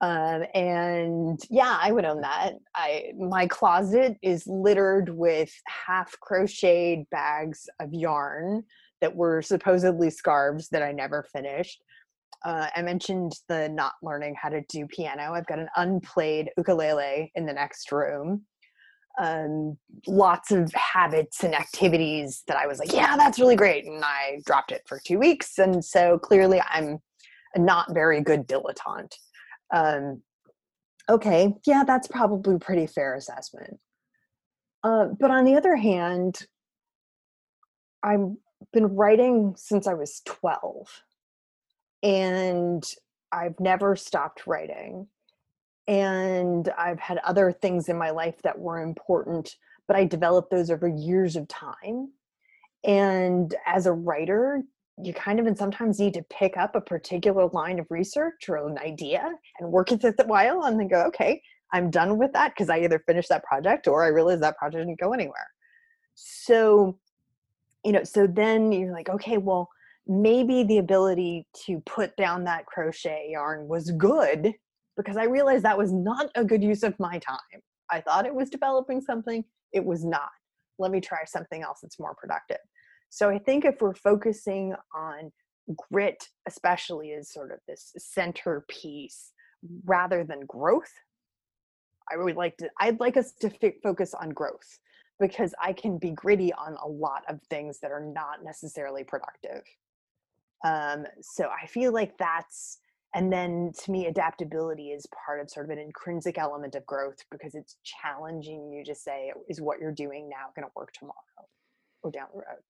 Um, 0.00 0.44
and 0.54 1.40
yeah, 1.48 1.78
I 1.80 1.90
would 1.92 2.04
own 2.04 2.20
that. 2.20 2.52
I 2.74 3.12
my 3.18 3.46
closet 3.46 4.16
is 4.22 4.46
littered 4.46 5.08
with 5.08 5.50
half 5.66 6.18
crocheted 6.20 7.08
bags 7.10 7.66
of 7.80 7.94
yarn 7.94 8.64
that 9.00 9.14
were 9.14 9.40
supposedly 9.40 10.10
scarves 10.10 10.68
that 10.68 10.82
I 10.82 10.92
never 10.92 11.22
finished. 11.32 11.82
Uh, 12.44 12.68
I 12.76 12.82
mentioned 12.82 13.32
the 13.48 13.68
not 13.70 13.94
learning 14.02 14.36
how 14.40 14.50
to 14.50 14.62
do 14.68 14.86
piano. 14.86 15.32
I've 15.32 15.46
got 15.46 15.58
an 15.58 15.68
unplayed 15.76 16.50
ukulele 16.56 17.32
in 17.34 17.46
the 17.46 17.52
next 17.52 17.90
room 17.90 18.44
um, 19.18 19.78
lots 20.06 20.50
of 20.50 20.72
habits 20.74 21.42
and 21.42 21.54
activities 21.54 22.42
that 22.46 22.56
I 22.56 22.66
was 22.66 22.78
like, 22.78 22.92
yeah, 22.92 23.16
that's 23.16 23.38
really 23.38 23.56
great. 23.56 23.86
And 23.86 24.04
I 24.04 24.40
dropped 24.44 24.72
it 24.72 24.82
for 24.86 25.00
two 25.04 25.18
weeks. 25.18 25.58
And 25.58 25.84
so 25.84 26.18
clearly 26.18 26.60
I'm 26.68 26.98
not 27.56 27.94
very 27.94 28.20
good 28.20 28.46
dilettante. 28.46 29.14
Um, 29.72 30.22
okay, 31.08 31.54
yeah, 31.66 31.84
that's 31.86 32.08
probably 32.08 32.58
pretty 32.58 32.86
fair 32.86 33.14
assessment. 33.14 33.78
Uh, 34.82 35.06
but 35.18 35.30
on 35.30 35.44
the 35.44 35.56
other 35.56 35.76
hand, 35.76 36.46
I've 38.02 38.30
been 38.72 38.94
writing 38.94 39.54
since 39.56 39.86
I 39.86 39.94
was 39.94 40.22
12 40.26 41.02
and 42.02 42.84
I've 43.32 43.58
never 43.58 43.96
stopped 43.96 44.46
writing 44.46 45.08
and 45.88 46.68
I've 46.76 47.00
had 47.00 47.18
other 47.18 47.52
things 47.52 47.88
in 47.88 47.98
my 47.98 48.10
life 48.10 48.40
that 48.42 48.58
were 48.58 48.80
important, 48.80 49.56
but 49.86 49.96
I 49.96 50.04
developed 50.04 50.50
those 50.50 50.70
over 50.70 50.88
years 50.88 51.36
of 51.36 51.48
time. 51.48 52.12
And 52.84 53.54
as 53.66 53.86
a 53.86 53.92
writer, 53.92 54.62
you 55.02 55.12
kind 55.12 55.38
of 55.38 55.46
and 55.46 55.56
sometimes 55.56 55.98
need 55.98 56.14
to 56.14 56.24
pick 56.30 56.56
up 56.56 56.74
a 56.74 56.80
particular 56.80 57.48
line 57.48 57.78
of 57.78 57.86
research 57.90 58.48
or 58.48 58.66
an 58.66 58.78
idea 58.78 59.30
and 59.58 59.70
work 59.70 59.90
with 59.90 60.04
it 60.04 60.14
a 60.18 60.24
while 60.24 60.64
and 60.64 60.80
then 60.80 60.88
go, 60.88 61.02
okay, 61.02 61.40
I'm 61.72 61.90
done 61.90 62.16
with 62.18 62.32
that 62.32 62.52
because 62.54 62.70
I 62.70 62.78
either 62.78 63.02
finished 63.06 63.28
that 63.28 63.44
project 63.44 63.88
or 63.88 64.04
I 64.04 64.08
realized 64.08 64.42
that 64.42 64.56
project 64.56 64.86
didn't 64.86 65.00
go 65.00 65.12
anywhere. 65.12 65.48
So, 66.14 66.98
you 67.84 67.92
know, 67.92 68.04
so 68.04 68.26
then 68.26 68.72
you're 68.72 68.92
like, 68.92 69.10
okay, 69.10 69.36
well, 69.36 69.68
maybe 70.06 70.62
the 70.62 70.78
ability 70.78 71.46
to 71.66 71.80
put 71.84 72.16
down 72.16 72.44
that 72.44 72.64
crochet 72.66 73.28
yarn 73.30 73.68
was 73.68 73.90
good 73.90 74.54
because 74.96 75.16
I 75.16 75.24
realized 75.24 75.64
that 75.64 75.76
was 75.76 75.92
not 75.92 76.30
a 76.36 76.44
good 76.44 76.62
use 76.62 76.82
of 76.82 76.98
my 76.98 77.18
time. 77.18 77.60
I 77.90 78.00
thought 78.00 78.26
it 78.26 78.34
was 78.34 78.48
developing 78.48 79.00
something, 79.00 79.44
it 79.72 79.84
was 79.84 80.04
not. 80.04 80.30
Let 80.78 80.90
me 80.90 81.00
try 81.00 81.18
something 81.26 81.62
else 81.62 81.80
that's 81.82 81.98
more 81.98 82.14
productive. 82.14 82.58
So 83.10 83.30
I 83.30 83.38
think 83.38 83.64
if 83.64 83.80
we're 83.80 83.94
focusing 83.94 84.74
on 84.94 85.32
grit, 85.90 86.28
especially 86.46 87.12
as 87.12 87.32
sort 87.32 87.50
of 87.50 87.58
this 87.66 87.92
centerpiece 87.98 89.32
rather 89.84 90.24
than 90.24 90.40
growth, 90.46 90.92
I 92.12 92.16
would 92.16 92.36
like 92.36 92.56
to, 92.58 92.68
I'd 92.80 93.00
like 93.00 93.16
us 93.16 93.32
to 93.40 93.50
f- 93.62 93.74
focus 93.82 94.14
on 94.14 94.30
growth 94.30 94.78
because 95.18 95.54
I 95.60 95.72
can 95.72 95.98
be 95.98 96.10
gritty 96.10 96.52
on 96.52 96.76
a 96.82 96.88
lot 96.88 97.22
of 97.28 97.40
things 97.48 97.80
that 97.80 97.90
are 97.90 98.04
not 98.04 98.44
necessarily 98.44 99.02
productive. 99.02 99.62
Um, 100.64 101.06
so 101.20 101.48
I 101.48 101.66
feel 101.66 101.92
like 101.92 102.16
that's 102.18 102.78
and 103.14 103.32
then 103.32 103.72
to 103.82 103.90
me 103.90 104.06
adaptability 104.06 104.90
is 104.90 105.06
part 105.24 105.40
of 105.40 105.48
sort 105.48 105.66
of 105.66 105.70
an 105.70 105.78
intrinsic 105.78 106.36
element 106.36 106.74
of 106.74 106.84
growth 106.84 107.16
because 107.30 107.54
it's 107.54 107.76
challenging 107.82 108.70
you 108.70 108.84
to 108.84 108.94
say 108.94 109.32
is 109.48 109.60
what 109.60 109.78
you're 109.80 109.92
doing 109.92 110.28
now 110.28 110.50
going 110.54 110.66
to 110.66 110.72
work 110.76 110.92
tomorrow 110.92 111.14
or 112.02 112.10
down 112.10 112.26
the 112.32 112.38
road 112.38 112.60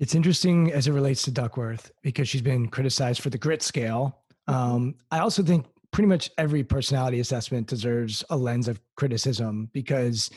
it's 0.00 0.14
interesting 0.14 0.72
as 0.72 0.86
it 0.86 0.92
relates 0.92 1.22
to 1.22 1.30
duckworth 1.30 1.90
because 2.02 2.28
she's 2.28 2.42
been 2.42 2.68
criticized 2.68 3.22
for 3.22 3.30
the 3.30 3.38
grit 3.38 3.62
scale 3.62 4.22
mm-hmm. 4.48 4.54
um, 4.54 4.94
i 5.10 5.18
also 5.18 5.42
think 5.42 5.66
pretty 5.92 6.08
much 6.08 6.28
every 6.38 6.64
personality 6.64 7.20
assessment 7.20 7.68
deserves 7.68 8.24
a 8.30 8.36
lens 8.36 8.66
of 8.66 8.80
criticism 8.96 9.70
because 9.72 10.28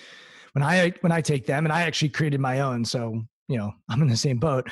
when 0.53 0.63
I 0.63 0.91
when 1.01 1.11
I 1.11 1.21
take 1.21 1.45
them, 1.45 1.65
and 1.65 1.73
I 1.73 1.81
actually 1.81 2.09
created 2.09 2.39
my 2.39 2.61
own, 2.61 2.83
so 2.83 3.21
you 3.47 3.57
know 3.57 3.71
i'm 3.89 4.01
in 4.01 4.09
the 4.09 4.17
same 4.17 4.37
boat 4.37 4.67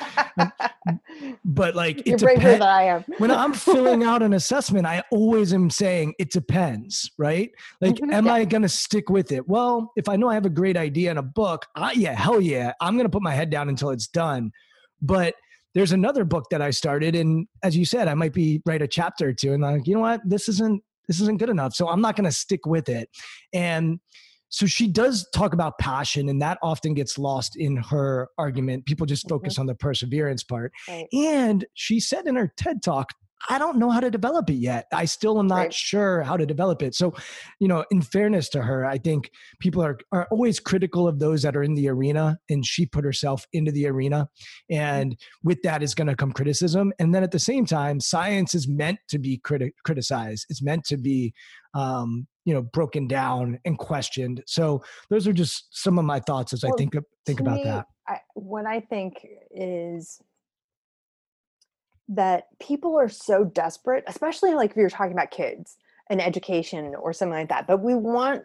but 1.46 1.74
like 1.74 2.06
You're 2.06 2.16
it 2.16 2.18
depends 2.18 2.62
I 2.62 2.82
am. 2.82 3.04
when 3.16 3.30
i'm 3.30 3.54
filling 3.54 4.04
out 4.10 4.22
an 4.22 4.34
assessment 4.34 4.84
i 4.84 5.02
always 5.10 5.54
am 5.54 5.70
saying 5.70 6.12
it 6.18 6.30
depends 6.30 7.10
right 7.16 7.50
like 7.80 7.94
Mhm. 7.94 8.12
am 8.12 8.28
i 8.28 8.44
going 8.44 8.60
to 8.60 8.68
stick 8.68 9.08
with 9.08 9.32
it 9.32 9.48
well 9.48 9.92
if 9.96 10.10
i 10.10 10.16
know 10.16 10.28
i 10.28 10.34
have 10.34 10.44
a 10.44 10.50
great 10.50 10.76
idea 10.76 11.10
in 11.10 11.16
a 11.16 11.22
book 11.22 11.64
I, 11.74 11.92
yeah 11.92 12.12
hell 12.12 12.38
yeah 12.38 12.74
i'm 12.82 12.96
going 12.96 13.06
to 13.06 13.10
put 13.10 13.22
my 13.22 13.32
head 13.32 13.48
down 13.48 13.70
until 13.70 13.88
it's 13.88 14.08
done 14.08 14.52
but 15.00 15.34
there's 15.74 15.92
another 15.92 16.24
book 16.24 16.46
that 16.50 16.62
i 16.62 16.70
started 16.70 17.14
and 17.14 17.46
as 17.62 17.76
you 17.76 17.84
said 17.84 18.08
i 18.08 18.14
might 18.14 18.32
be 18.32 18.62
write 18.66 18.82
a 18.82 18.88
chapter 18.88 19.28
or 19.28 19.32
two 19.32 19.52
and 19.52 19.62
like 19.62 19.86
you 19.86 19.94
know 19.94 20.00
what? 20.00 20.20
This 20.24 20.48
isn't 20.48 20.82
this 21.08 21.20
isn't 21.20 21.38
good 21.38 21.50
enough. 21.50 21.74
So 21.74 21.88
i'm 21.88 22.00
not 22.00 22.16
going 22.16 22.24
to 22.24 22.32
stick 22.32 22.66
with 22.66 22.88
it. 22.88 23.08
And 23.52 24.00
so 24.48 24.66
she 24.66 24.86
does 24.86 25.28
talk 25.34 25.52
about 25.52 25.78
passion 25.78 26.28
and 26.28 26.40
that 26.40 26.58
often 26.62 26.94
gets 26.94 27.18
lost 27.18 27.56
in 27.56 27.76
her 27.76 28.28
argument. 28.38 28.86
People 28.86 29.04
just 29.04 29.26
mm-hmm. 29.26 29.34
focus 29.34 29.58
on 29.58 29.66
the 29.66 29.74
perseverance 29.74 30.42
part. 30.42 30.72
Right. 30.88 31.06
and 31.12 31.64
she 31.74 32.00
said 32.00 32.26
in 32.26 32.36
her 32.36 32.52
ted 32.56 32.82
talk 32.82 33.12
i 33.48 33.58
don't 33.58 33.78
know 33.78 33.90
how 33.90 34.00
to 34.00 34.10
develop 34.10 34.48
it 34.50 34.54
yet. 34.54 34.86
I 34.92 35.04
still 35.04 35.38
am 35.38 35.46
not 35.46 35.56
Right. 35.56 35.74
sure 35.74 36.22
how 36.22 36.36
to 36.36 36.46
develop 36.46 36.82
it. 36.82 36.94
So 36.94 37.14
you 37.60 37.68
know 37.68 37.84
in 37.90 38.02
fairness 38.02 38.48
to 38.50 38.62
her 38.62 38.84
i 38.84 38.98
think 38.98 39.30
people 39.60 39.82
are, 39.82 39.98
are 40.12 40.26
always 40.30 40.58
critical 40.60 41.06
of 41.08 41.18
those 41.18 41.42
that 41.42 41.56
are 41.56 41.62
in 41.62 41.74
the 41.74 41.88
arena 41.88 42.38
and 42.50 42.64
she 42.64 42.86
put 42.86 43.04
herself 43.04 43.46
into 43.52 43.72
the 43.72 43.86
arena 43.86 44.28
and 44.70 45.16
with 45.44 45.62
that 45.62 45.82
is 45.82 45.94
going 45.94 46.08
to 46.08 46.16
come 46.16 46.32
criticism. 46.32 46.92
And 46.98 47.14
then 47.14 47.22
at 47.22 47.30
the 47.30 47.38
same 47.38 47.66
time 47.66 48.00
science 48.00 48.54
is 48.54 48.66
meant 48.68 48.98
to 49.08 49.18
be 49.18 49.38
criti- 49.38 49.72
criticized. 49.84 50.46
It's 50.50 50.62
meant 50.62 50.84
to 50.86 50.96
be 50.96 51.32
um, 51.74 52.26
you 52.44 52.54
know 52.54 52.62
broken 52.62 53.06
down 53.06 53.58
and 53.64 53.78
questioned. 53.78 54.42
So 54.46 54.82
those 55.10 55.26
are 55.26 55.32
just 55.32 55.66
some 55.70 55.98
of 55.98 56.04
my 56.04 56.20
thoughts 56.20 56.52
as 56.52 56.64
i 56.64 56.70
think 56.78 56.94
think 57.26 57.40
about 57.40 57.56
me, 57.56 57.64
that. 57.64 57.86
I, 58.08 58.18
what 58.34 58.66
I 58.66 58.80
think 58.80 59.26
is 59.50 60.20
that 62.08 62.44
people 62.60 62.96
are 62.98 63.08
so 63.08 63.44
desperate, 63.44 64.04
especially 64.06 64.54
like 64.54 64.70
if 64.70 64.76
you're 64.76 64.90
talking 64.90 65.12
about 65.12 65.30
kids 65.30 65.76
and 66.08 66.20
education 66.22 66.94
or 66.94 67.12
something 67.12 67.38
like 67.38 67.48
that. 67.48 67.66
But 67.66 67.82
we 67.82 67.94
want 67.94 68.44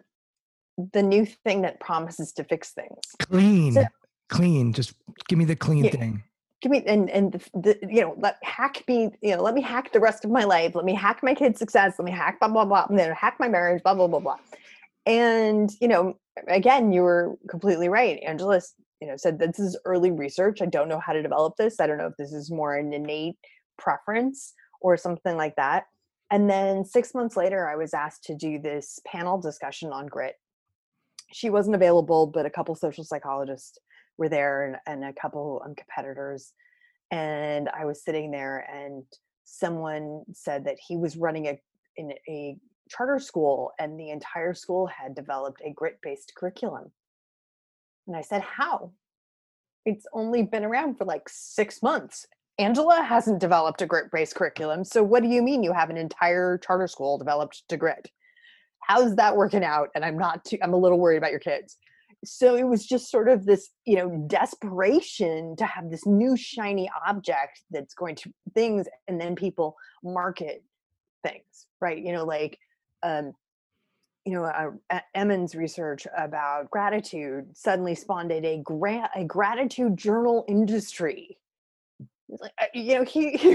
the 0.94 1.04
new 1.04 1.26
thing 1.26 1.62
that 1.62 1.80
promises 1.80 2.32
to 2.34 2.44
fix 2.44 2.72
things. 2.72 2.98
clean 3.20 3.74
So- 3.74 3.86
clean 4.30 4.72
just 4.72 4.94
give 5.28 5.38
me 5.38 5.44
the 5.46 5.56
clean 5.58 5.84
Yeah. 5.86 5.92
thing 5.92 6.24
Give 6.62 6.72
me 6.72 6.84
and 6.88 7.10
and 7.10 7.34
the, 7.34 7.40
the 7.54 7.80
you 7.90 8.02
know 8.02 8.16
let 8.20 8.38
hack 8.44 8.84
me 8.88 9.10
you 9.22 9.36
know 9.36 9.42
let 9.42 9.54
me 9.56 9.62
hack 9.62 9.92
the 9.94 10.00
rest 10.00 10.24
of 10.26 10.30
my 10.32 10.44
life. 10.44 10.76
Let 10.76 10.86
me 10.86 10.94
hack 10.94 11.22
my 11.24 11.34
kids' 11.34 11.58
success. 11.58 11.96
Let 11.98 12.06
me 12.06 12.12
hack 12.12 12.40
blah 12.40 12.50
blah 12.50 12.66
blah. 12.66 12.86
And 12.88 13.00
then 13.00 13.12
hack 13.14 13.38
my 13.40 13.48
marriage. 13.50 13.82
Blah 13.82 13.96
blah 13.96 14.06
blah 14.08 14.20
blah. 14.20 14.38
And 15.08 15.72
you 15.82 15.88
know 15.88 16.18
again 16.48 16.92
you 16.94 17.02
were 17.02 17.36
completely 17.50 17.90
right. 17.90 18.20
Angela 18.26 18.58
s- 18.58 18.76
you 19.02 19.08
know 19.08 19.18
said 19.18 19.40
this 19.40 19.60
is 19.60 19.78
early 19.86 20.12
research. 20.12 20.62
I 20.62 20.68
don't 20.68 20.88
know 20.88 21.00
how 21.00 21.14
to 21.14 21.22
develop 21.22 21.56
this. 21.58 21.80
I 21.80 21.88
don't 21.88 21.98
know 21.98 22.08
if 22.08 22.18
this 22.18 22.34
is 22.34 22.52
more 22.52 22.76
an 22.76 22.94
innate 22.94 23.38
preference 23.78 24.54
or 24.80 24.96
something 24.96 25.36
like 25.36 25.56
that. 25.56 25.86
And 26.32 26.50
then 26.50 26.86
six 26.86 27.14
months 27.14 27.36
later, 27.36 27.68
I 27.68 27.76
was 27.76 27.94
asked 27.94 28.24
to 28.26 28.36
do 28.36 28.58
this 28.58 29.00
panel 29.06 29.40
discussion 29.40 29.92
on 29.92 30.08
grit. 30.08 30.36
She 31.34 31.50
wasn't 31.50 31.76
available, 31.76 32.28
but 32.28 32.46
a 32.46 32.50
couple 32.50 32.74
social 32.76 33.04
psychologists 33.04 33.78
were 34.18 34.30
there 34.30 34.66
and, 34.66 34.78
and 34.86 35.04
a 35.04 35.20
couple 35.20 35.62
um, 35.66 35.76
competitors. 35.76 36.54
And 37.12 37.68
I 37.70 37.84
was 37.84 38.04
sitting 38.04 38.32
there, 38.32 38.66
and 38.74 39.04
someone 39.44 40.24
said 40.32 40.66
that 40.66 40.78
he 40.88 40.96
was 40.96 41.18
running 41.18 41.48
a 41.48 41.60
in 41.98 42.14
a 42.30 42.56
charter 42.90 43.20
school, 43.20 43.72
and 43.80 44.00
the 44.00 44.10
entire 44.10 44.54
school 44.54 44.88
had 44.88 45.16
developed 45.16 45.62
a 45.66 45.74
grit-based 45.74 46.32
curriculum. 46.38 46.92
And 48.08 48.16
I 48.16 48.22
said, 48.22 48.42
"How? 48.42 48.92
It's 49.86 50.06
only 50.14 50.44
been 50.44 50.66
around 50.66 50.98
for 50.98 51.06
like 51.06 51.28
six 51.28 51.82
months. 51.82 52.26
Angela 52.60 53.02
hasn't 53.02 53.40
developed 53.40 53.82
a 53.82 53.88
grit-based 53.88 54.36
curriculum. 54.36 54.84
So 54.84 55.02
what 55.02 55.24
do 55.24 55.30
you 55.30 55.42
mean 55.42 55.64
you 55.64 55.74
have 55.74 55.90
an 55.90 55.98
entire 55.98 56.60
charter 56.60 56.88
school 56.88 57.18
developed 57.18 57.64
to 57.70 57.78
grit? 57.78 58.12
How's 58.82 59.16
that 59.16 59.36
working 59.36 59.64
out? 59.64 59.90
And 59.96 60.06
I'm 60.06 60.18
not 60.18 60.46
too. 60.46 60.58
I'm 60.62 60.74
a 60.74 60.78
little 60.78 61.00
worried 61.00 61.18
about 61.18 61.32
your 61.32 61.40
kids." 61.40 61.78
so 62.24 62.56
it 62.56 62.68
was 62.68 62.86
just 62.86 63.10
sort 63.10 63.28
of 63.28 63.46
this 63.46 63.70
you 63.86 63.96
know 63.96 64.26
desperation 64.28 65.56
to 65.56 65.66
have 65.66 65.90
this 65.90 66.06
new 66.06 66.38
shiny 66.38 66.90
object 67.08 67.62
that's 67.72 67.94
going 67.94 68.16
to 68.16 68.32
things 68.54 68.88
and 69.08 69.20
then 69.20 69.36
people 69.36 69.76
market 70.04 70.64
things 71.24 71.68
right 71.80 72.00
you 72.00 72.12
know 72.12 72.24
like 72.24 72.58
um 73.04 73.32
you 74.26 74.34
know 74.34 74.44
uh, 74.90 75.00
emmons 75.16 75.56
research 75.56 76.06
about 76.18 76.70
gratitude 76.70 77.46
suddenly 77.54 77.96
spawned 77.96 78.32
a 78.32 78.64
a 79.16 79.24
gratitude 79.26 79.98
journal 79.98 80.46
industry. 80.48 81.38
Like, 82.30 82.52
uh, 82.62 82.66
you 82.74 82.96
know 82.96 83.04
he, 83.04 83.32
he 83.38 83.50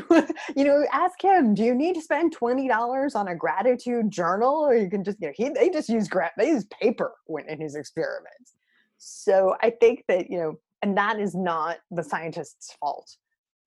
you 0.57 0.65
know 0.65 0.85
ask 0.93 1.23
him 1.23 1.55
do 1.55 1.63
you 1.63 1.75
need 1.75 1.95
to 1.95 2.03
spend 2.03 2.37
$20 2.37 3.15
on 3.15 3.29
a 3.29 3.35
gratitude 3.35 4.11
journal? 4.11 4.55
Or 4.55 4.75
you 4.75 4.91
can 4.91 5.05
just 5.05 5.21
you 5.21 5.29
know 5.29 5.33
he 5.37 5.49
they 5.51 5.71
just 5.71 5.89
use 5.89 6.09
they 6.37 6.49
use 6.49 6.65
paper 6.67 7.13
when 7.27 7.49
in 7.49 7.61
his 7.61 7.75
experiments. 7.75 8.55
So 8.99 9.57
i 9.61 9.71
think 9.71 10.05
that 10.09 10.31
you 10.31 10.39
know 10.39 10.59
and 10.83 10.97
that 10.97 11.19
is 11.21 11.35
not 11.35 11.79
the 11.91 12.03
scientist's 12.03 12.73
fault 12.81 13.17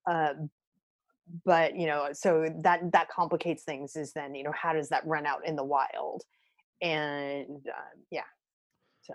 um, 0.06 0.50
but 1.44 1.76
you 1.76 1.86
know 1.86 2.08
so 2.12 2.46
that 2.62 2.80
that 2.92 3.08
complicates 3.08 3.62
things 3.62 3.96
is 3.96 4.12
then 4.12 4.34
you 4.34 4.42
know 4.42 4.52
how 4.52 4.72
does 4.72 4.88
that 4.88 5.06
run 5.06 5.26
out 5.26 5.46
in 5.46 5.56
the 5.56 5.64
wild 5.64 6.24
and 6.82 7.46
um, 7.48 8.04
yeah 8.10 8.22
so 9.02 9.14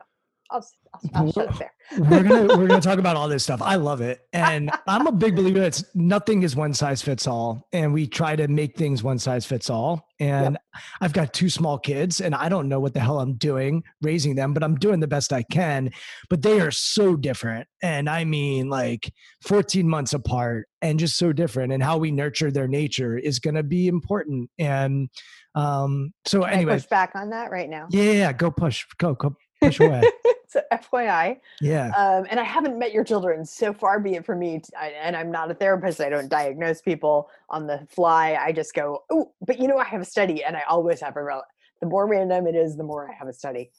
i'll, 0.52 0.66
I'll, 0.94 1.02
I'll 1.14 1.32
shut 1.32 1.50
up 1.50 1.58
there 1.58 1.76
we're 1.98 2.24
gonna 2.24 2.58
we're 2.58 2.68
gonna 2.68 2.82
talk 2.82 2.98
about 3.00 3.16
all 3.16 3.28
this 3.28 3.44
stuff. 3.44 3.62
I 3.62 3.76
love 3.76 4.02
it, 4.02 4.22
and 4.34 4.72
I'm 4.88 5.06
a 5.06 5.12
big 5.12 5.36
believer 5.36 5.60
that 5.60 5.82
nothing 5.94 6.42
is 6.42 6.56
one 6.56 6.74
size 6.74 7.02
fits 7.02 7.28
all, 7.28 7.68
and 7.74 7.94
we 7.94 8.08
try 8.08 8.36
to 8.36 8.48
make 8.48 8.76
things 8.76 9.04
one 9.04 9.20
size 9.20 9.46
fits 9.46 9.70
all. 9.70 10.08
And 10.20 10.58
I've 11.00 11.14
got 11.14 11.34
two 11.34 11.50
small 11.50 11.78
kids, 11.78 12.22
and 12.22 12.34
I 12.34 12.50
don't 12.50 12.70
know 12.70 12.80
what 12.80 12.94
the 12.94 13.02
hell 13.02 13.20
I'm 13.20 13.36
doing 13.36 13.84
raising 14.02 14.36
them, 14.36 14.54
but 14.54 14.64
I'm 14.64 14.76
doing 14.76 15.00
the 15.00 15.08
best 15.08 15.32
I 15.32 15.44
can. 15.44 15.92
But 16.30 16.42
they 16.42 16.60
are 16.60 16.72
so 16.72 17.16
different, 17.16 17.68
and 17.84 18.10
I 18.10 18.24
mean 18.24 18.68
like 18.70 19.14
14 19.44 19.88
months 19.88 20.14
apart, 20.14 20.68
and 20.82 20.98
just 20.98 21.18
so 21.18 21.34
different. 21.34 21.72
And 21.72 21.84
how 21.84 21.98
we 21.98 22.10
nurture 22.10 22.50
their 22.50 22.68
nature 22.68 23.16
is 23.16 23.38
gonna 23.38 23.64
be 23.64 23.88
important. 23.88 24.50
And 24.58 25.10
um, 25.56 26.14
so, 26.26 26.42
Can 26.42 26.50
I 26.50 26.54
anyway, 26.54 26.76
push 26.76 26.86
back 26.86 27.12
on 27.16 27.30
that 27.32 27.50
right 27.52 27.70
now 27.70 27.88
yeah, 27.90 28.12
yeah, 28.12 28.34
go 28.34 28.52
push, 28.52 28.86
go, 28.98 29.14
go 29.16 29.36
push 29.62 29.80
away. 29.80 30.02
so 30.48 30.62
fyi 30.92 31.38
Yeah. 31.62 31.88
um, 31.98 32.26
and 32.30 32.40
I 32.40 32.44
haven't 32.44 32.78
met 32.78 32.94
your 32.94 33.04
children. 33.04 33.46
So 33.46 33.74
far 33.74 34.00
be 34.00 34.16
it 34.16 34.26
for 34.26 34.36
me, 34.36 34.60
t- 34.60 34.70
I, 34.78 34.88
and 34.90 35.16
I'm 35.16 35.32
not 35.32 35.50
a 35.52 35.54
therapist. 35.54 36.00
I 36.02 36.10
don't 36.10 36.30
diagnose 36.30 36.82
people 36.82 37.30
on 37.50 37.68
the 37.68 37.86
fly. 37.90 38.38
I 38.40 38.52
just 38.52 38.74
go, 38.74 39.04
oh, 39.12 39.32
but 39.46 39.60
you 39.60 39.68
know, 39.68 39.78
I 39.78 39.86
have 39.86 40.02
a 40.02 40.06
study, 40.06 40.44
and 40.44 40.56
I 40.56 40.62
always 40.70 41.02
have 41.02 41.16
a 41.18 41.24
rel- 41.24 41.46
The 41.82 41.88
more 41.88 42.08
random 42.08 42.48
it 42.48 42.56
is, 42.56 42.76
the 42.78 42.84
more 42.84 43.10
I 43.10 43.14
have 43.16 43.28
a 43.28 43.34
study. 43.34 43.72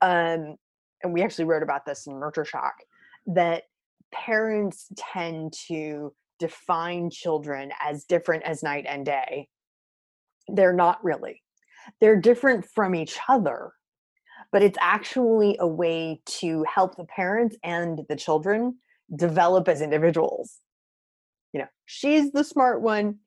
Um, 0.00 0.56
and 1.02 1.12
we 1.12 1.22
actually 1.22 1.46
wrote 1.46 1.62
about 1.62 1.86
this 1.86 2.06
in 2.06 2.18
Nurture 2.20 2.44
Shock 2.44 2.74
that 3.26 3.64
parents 4.12 4.88
tend 4.96 5.52
to 5.68 6.12
define 6.38 7.10
children 7.10 7.70
as 7.82 8.04
different 8.04 8.42
as 8.44 8.62
night 8.62 8.86
and 8.88 9.04
day. 9.06 9.48
They're 10.54 10.72
not 10.72 11.02
really. 11.04 11.42
They're 12.00 12.20
different 12.20 12.64
from 12.64 12.94
each 12.94 13.18
other 13.28 13.72
but 14.52 14.62
it's 14.62 14.78
actually 14.80 15.56
a 15.60 15.66
way 15.66 16.20
to 16.24 16.64
help 16.64 16.96
the 16.96 17.04
parents 17.04 17.56
and 17.62 18.00
the 18.08 18.16
children 18.16 18.76
develop 19.14 19.68
as 19.68 19.80
individuals. 19.80 20.58
You 21.52 21.60
know, 21.60 21.68
she's 21.86 22.32
the 22.32 22.44
smart 22.44 22.82
one, 22.82 23.18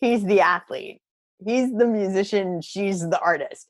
he's 0.00 0.24
the 0.24 0.40
athlete, 0.40 1.00
he's 1.44 1.72
the 1.72 1.86
musician, 1.86 2.60
she's 2.62 3.00
the 3.00 3.20
artist. 3.20 3.68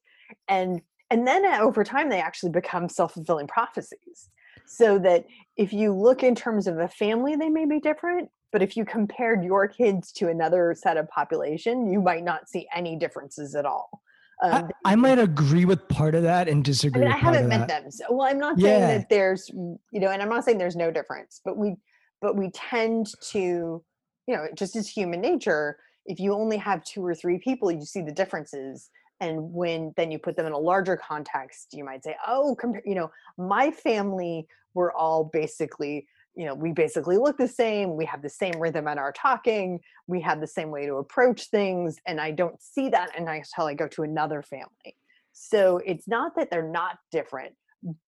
And 0.48 0.80
and 1.10 1.26
then 1.26 1.44
uh, 1.44 1.58
over 1.60 1.84
time 1.84 2.08
they 2.08 2.20
actually 2.20 2.52
become 2.52 2.88
self-fulfilling 2.88 3.46
prophecies. 3.46 4.30
So 4.66 4.98
that 5.00 5.26
if 5.56 5.72
you 5.72 5.92
look 5.92 6.22
in 6.22 6.34
terms 6.34 6.66
of 6.66 6.78
a 6.78 6.88
family 6.88 7.36
they 7.36 7.50
may 7.50 7.66
be 7.66 7.80
different, 7.80 8.30
but 8.52 8.62
if 8.62 8.76
you 8.76 8.84
compared 8.84 9.42
your 9.42 9.66
kids 9.66 10.12
to 10.12 10.28
another 10.28 10.74
set 10.78 10.96
of 10.96 11.08
population, 11.08 11.90
you 11.90 12.00
might 12.00 12.22
not 12.22 12.48
see 12.48 12.68
any 12.74 12.96
differences 12.96 13.54
at 13.54 13.64
all. 13.64 14.02
I, 14.42 14.58
Um, 14.58 14.70
I 14.84 14.94
might 14.94 15.18
agree 15.18 15.64
with 15.64 15.88
part 15.88 16.14
of 16.14 16.22
that 16.24 16.48
and 16.48 16.64
disagree. 16.64 17.02
I 17.02 17.04
mean, 17.06 17.14
I 17.14 17.16
haven't 17.16 17.48
met 17.48 17.68
that. 17.68 17.82
them. 17.82 17.90
So, 17.90 18.04
well, 18.10 18.28
I'm 18.28 18.38
not 18.38 18.60
saying 18.60 18.80
Yeah. 18.80 18.98
that 18.98 19.08
there's, 19.08 19.48
you 19.48 20.00
know, 20.00 20.10
and 20.10 20.20
I'm 20.20 20.28
not 20.28 20.44
saying 20.44 20.58
there's 20.58 20.76
no 20.76 20.90
difference, 20.90 21.40
but 21.44 21.56
we, 21.56 21.76
but 22.20 22.36
we 22.36 22.50
tend 22.50 23.06
to, 23.30 23.38
you 23.38 24.36
know, 24.36 24.46
just 24.54 24.76
as 24.76 24.88
human 24.88 25.20
nature, 25.20 25.78
if 26.06 26.20
you 26.20 26.34
only 26.34 26.56
have 26.58 26.84
two 26.84 27.04
or 27.04 27.14
three 27.14 27.38
people, 27.38 27.70
you 27.70 27.84
see 27.84 28.02
the 28.02 28.12
differences. 28.12 28.90
And 29.20 29.52
when 29.52 29.92
then 29.96 30.10
you 30.10 30.18
put 30.18 30.36
them 30.36 30.46
in 30.46 30.52
a 30.52 30.58
larger 30.58 30.96
context, 30.96 31.68
you 31.72 31.84
might 31.84 32.02
say, 32.02 32.16
oh, 32.26 32.56
compare, 32.58 32.82
you 32.84 32.96
know, 32.96 33.10
my 33.38 33.70
family, 33.70 34.48
we're 34.74 34.92
all 34.92 35.24
basically, 35.24 36.08
you 36.34 36.46
know, 36.46 36.54
we 36.54 36.72
basically 36.72 37.18
look 37.18 37.36
the 37.36 37.48
same. 37.48 37.96
We 37.96 38.04
have 38.06 38.22
the 38.22 38.28
same 38.28 38.58
rhythm 38.58 38.88
in 38.88 38.98
our 38.98 39.12
talking. 39.12 39.80
We 40.06 40.20
have 40.22 40.40
the 40.40 40.46
same 40.46 40.70
way 40.70 40.86
to 40.86 40.94
approach 40.94 41.50
things. 41.50 41.96
And 42.06 42.20
I 42.20 42.30
don't 42.30 42.60
see 42.60 42.88
that 42.90 43.10
until 43.18 43.66
I 43.66 43.74
go 43.74 43.88
to 43.88 44.02
another 44.02 44.42
family. 44.42 44.96
So 45.32 45.80
it's 45.84 46.08
not 46.08 46.32
that 46.36 46.50
they're 46.50 46.68
not 46.68 46.96
different, 47.10 47.54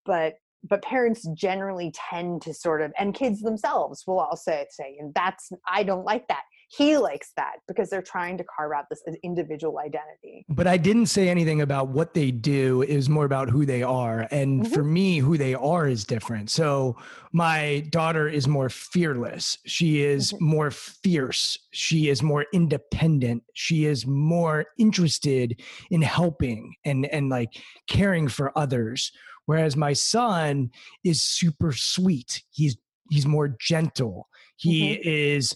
but 0.04 0.34
but 0.66 0.82
parents 0.82 1.28
generally 1.34 1.92
tend 1.94 2.40
to 2.42 2.54
sort 2.54 2.80
of 2.80 2.92
and 2.98 3.14
kids 3.14 3.42
themselves 3.42 4.02
will 4.06 4.18
all 4.18 4.36
say 4.36 4.66
say 4.70 4.96
and 4.98 5.12
that's 5.14 5.50
i 5.68 5.82
don't 5.82 6.04
like 6.04 6.26
that 6.28 6.44
he 6.76 6.96
likes 6.96 7.32
that 7.36 7.56
because 7.68 7.90
they're 7.90 8.02
trying 8.02 8.38
to 8.38 8.44
carve 8.44 8.72
out 8.72 8.86
this 8.88 9.02
individual 9.22 9.78
identity. 9.78 10.44
But 10.48 10.66
I 10.66 10.76
didn't 10.76 11.06
say 11.06 11.28
anything 11.28 11.60
about 11.60 11.88
what 11.88 12.14
they 12.14 12.30
do. 12.30 12.82
It 12.82 12.96
was 12.96 13.08
more 13.08 13.24
about 13.24 13.48
who 13.48 13.64
they 13.66 13.82
are. 13.82 14.26
And 14.30 14.62
mm-hmm. 14.62 14.72
for 14.72 14.82
me, 14.82 15.18
who 15.18 15.36
they 15.36 15.54
are 15.54 15.86
is 15.86 16.04
different. 16.04 16.50
So 16.50 16.96
my 17.32 17.86
daughter 17.90 18.28
is 18.28 18.48
more 18.48 18.68
fearless. 18.68 19.58
She 19.66 20.02
is 20.02 20.32
mm-hmm. 20.32 20.44
more 20.44 20.70
fierce. 20.70 21.58
She 21.72 22.08
is 22.08 22.22
more 22.22 22.46
independent. 22.52 23.44
She 23.54 23.86
is 23.86 24.06
more 24.06 24.66
interested 24.78 25.60
in 25.90 26.02
helping 26.02 26.74
and, 26.84 27.06
and 27.06 27.28
like 27.28 27.50
caring 27.88 28.28
for 28.28 28.56
others. 28.58 29.12
Whereas 29.46 29.76
my 29.76 29.92
son 29.92 30.70
is 31.04 31.22
super 31.22 31.72
sweet. 31.72 32.42
He's 32.50 32.76
he's 33.10 33.26
more 33.26 33.54
gentle. 33.60 34.28
He 34.56 34.94
mm-hmm. 34.94 35.02
is 35.04 35.54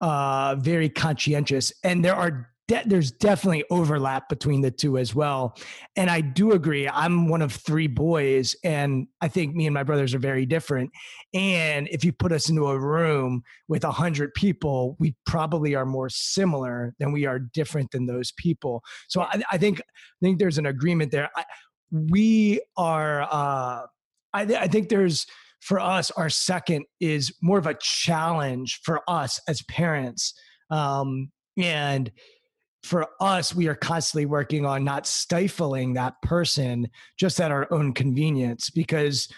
uh, 0.00 0.56
very 0.58 0.88
conscientious, 0.88 1.72
and 1.82 2.04
there 2.04 2.14
are 2.14 2.50
de- 2.68 2.82
there's 2.86 3.10
definitely 3.10 3.64
overlap 3.70 4.28
between 4.28 4.60
the 4.60 4.70
two 4.70 4.98
as 4.98 5.14
well. 5.14 5.56
And 5.96 6.08
I 6.08 6.20
do 6.20 6.52
agree. 6.52 6.88
I'm 6.88 7.28
one 7.28 7.42
of 7.42 7.52
three 7.52 7.88
boys, 7.88 8.54
and 8.62 9.08
I 9.20 9.28
think 9.28 9.56
me 9.56 9.66
and 9.66 9.74
my 9.74 9.82
brothers 9.82 10.14
are 10.14 10.20
very 10.20 10.46
different. 10.46 10.90
And 11.34 11.88
if 11.88 12.04
you 12.04 12.12
put 12.12 12.30
us 12.30 12.48
into 12.48 12.68
a 12.68 12.78
room 12.78 13.42
with 13.66 13.84
a 13.84 13.90
hundred 13.90 14.34
people, 14.34 14.96
we 15.00 15.16
probably 15.26 15.74
are 15.74 15.86
more 15.86 16.08
similar 16.08 16.94
than 17.00 17.10
we 17.10 17.26
are 17.26 17.38
different 17.38 17.90
than 17.90 18.06
those 18.06 18.32
people. 18.32 18.82
So 19.08 19.22
I, 19.22 19.42
I 19.50 19.58
think 19.58 19.80
I 19.80 20.20
think 20.22 20.38
there's 20.38 20.58
an 20.58 20.66
agreement 20.66 21.10
there. 21.10 21.30
I, 21.34 21.44
we 21.90 22.60
are. 22.76 23.22
Uh, 23.22 23.86
I, 24.34 24.42
I 24.42 24.68
think 24.68 24.90
there's 24.90 25.26
for 25.60 25.80
us, 25.80 26.10
our 26.12 26.30
second 26.30 26.84
is 27.00 27.32
more 27.42 27.58
of 27.58 27.66
a 27.66 27.76
challenge 27.80 28.80
for 28.84 29.02
us 29.08 29.40
as 29.48 29.62
parents. 29.62 30.34
Um, 30.70 31.30
and 31.56 32.10
for 32.82 33.06
us, 33.20 33.54
we 33.54 33.66
are 33.68 33.74
constantly 33.74 34.26
working 34.26 34.64
on 34.64 34.84
not 34.84 35.06
stifling 35.06 35.94
that 35.94 36.20
person 36.22 36.88
just 37.18 37.40
at 37.40 37.50
our 37.50 37.66
own 37.72 37.92
convenience 37.92 38.70
because 38.70 39.28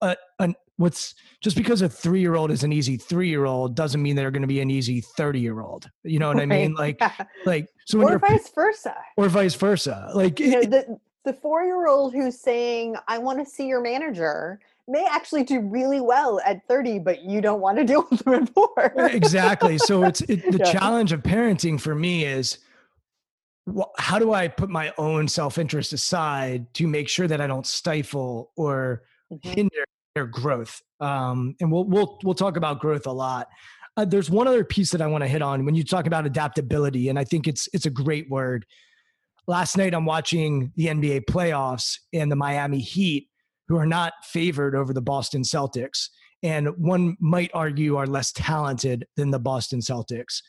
uh, 0.00 0.14
an, 0.38 0.54
what's 0.76 1.14
just 1.40 1.56
because 1.56 1.82
a 1.82 1.88
three 1.88 2.20
year 2.20 2.36
old 2.36 2.50
is 2.50 2.62
an 2.62 2.72
easy 2.72 2.96
three 2.96 3.28
year 3.28 3.44
old 3.44 3.74
doesn't 3.74 4.02
mean 4.02 4.16
they're 4.16 4.30
going 4.30 4.42
to 4.42 4.48
be 4.48 4.60
an 4.60 4.70
easy 4.70 5.00
30 5.00 5.40
year 5.40 5.60
old. 5.60 5.90
You 6.04 6.18
know 6.18 6.28
what 6.28 6.36
right. 6.36 6.44
I 6.44 6.46
mean? 6.46 6.74
Like, 6.74 7.00
like, 7.46 7.68
so 7.86 8.00
or 8.00 8.18
vice 8.18 8.50
versa, 8.54 8.94
or 9.16 9.28
vice 9.28 9.54
versa. 9.54 10.10
Like, 10.14 10.40
you 10.40 10.50
know, 10.50 10.62
the, 10.62 10.98
the 11.24 11.32
four 11.32 11.64
year 11.64 11.86
old 11.86 12.14
who's 12.14 12.40
saying, 12.40 12.96
I 13.08 13.18
want 13.18 13.44
to 13.44 13.50
see 13.50 13.66
your 13.66 13.80
manager 13.80 14.60
may 14.86 15.06
actually 15.10 15.44
do 15.44 15.60
really 15.60 16.00
well 16.00 16.40
at 16.44 16.66
30 16.68 16.98
but 16.98 17.22
you 17.22 17.40
don't 17.40 17.60
want 17.60 17.78
to 17.78 17.84
deal 17.84 18.06
with 18.10 18.20
them 18.20 18.34
at 18.34 18.48
four 18.50 18.92
exactly. 18.96 19.78
So 19.78 20.04
it's 20.04 20.20
it, 20.22 20.50
the 20.50 20.58
yeah. 20.58 20.72
challenge 20.72 21.12
of 21.12 21.22
parenting 21.22 21.80
for 21.80 21.94
me 21.94 22.24
is 22.24 22.58
well, 23.66 23.92
how 23.98 24.18
do 24.18 24.32
i 24.32 24.46
put 24.46 24.68
my 24.68 24.92
own 24.98 25.26
self-interest 25.26 25.92
aside 25.92 26.72
to 26.74 26.86
make 26.86 27.08
sure 27.08 27.26
that 27.26 27.40
i 27.40 27.46
don't 27.46 27.66
stifle 27.66 28.52
or 28.56 29.02
mm-hmm. 29.32 29.50
hinder 29.50 29.84
their 30.14 30.26
growth? 30.26 30.82
Um, 31.00 31.56
and 31.60 31.72
we'll 31.72 31.84
we'll 31.84 32.18
we'll 32.22 32.34
talk 32.34 32.56
about 32.56 32.80
growth 32.80 33.06
a 33.06 33.12
lot. 33.12 33.48
Uh, 33.96 34.04
there's 34.04 34.28
one 34.28 34.48
other 34.48 34.64
piece 34.64 34.90
that 34.90 35.00
i 35.00 35.06
want 35.06 35.22
to 35.22 35.28
hit 35.28 35.40
on 35.40 35.64
when 35.64 35.74
you 35.74 35.84
talk 35.84 36.06
about 36.06 36.26
adaptability 36.26 37.08
and 37.08 37.18
i 37.18 37.24
think 37.24 37.46
it's 37.46 37.68
it's 37.72 37.86
a 37.86 37.90
great 37.90 38.28
word. 38.28 38.66
Last 39.46 39.76
night 39.76 39.94
i'm 39.94 40.06
watching 40.06 40.72
the 40.76 40.86
nba 40.86 41.24
playoffs 41.26 41.98
and 42.12 42.30
the 42.32 42.36
miami 42.36 42.80
heat 42.80 43.28
who 43.68 43.76
are 43.76 43.86
not 43.86 44.12
favored 44.24 44.74
over 44.74 44.92
the 44.92 45.02
Boston 45.02 45.42
Celtics, 45.42 46.08
and 46.42 46.68
one 46.76 47.16
might 47.20 47.50
argue 47.54 47.96
are 47.96 48.06
less 48.06 48.32
talented 48.32 49.06
than 49.16 49.30
the 49.30 49.38
Boston 49.38 49.80
Celtics, 49.80 50.42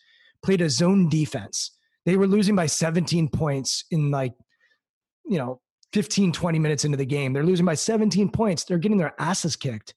played 0.44 0.62
a 0.62 0.70
zone 0.70 1.10
defense. 1.10 1.72
They 2.06 2.18
were 2.18 2.28
losing 2.28 2.56
by 2.56 2.68
17 2.68 3.30
points 3.30 3.86
in 3.92 4.12
like, 4.12 4.34
you 5.26 5.38
know, 5.38 5.62
15, 5.94 6.34
20 6.34 6.60
minutes 6.60 6.86
into 6.86 6.98
the 6.98 7.06
game. 7.06 7.32
They're 7.32 7.44
losing 7.44 7.66
by 7.66 7.76
17 7.76 8.30
points. 8.30 8.64
They're 8.64 8.78
getting 8.78 8.98
their 8.98 9.16
asses 9.18 9.56
kicked. 9.56 9.94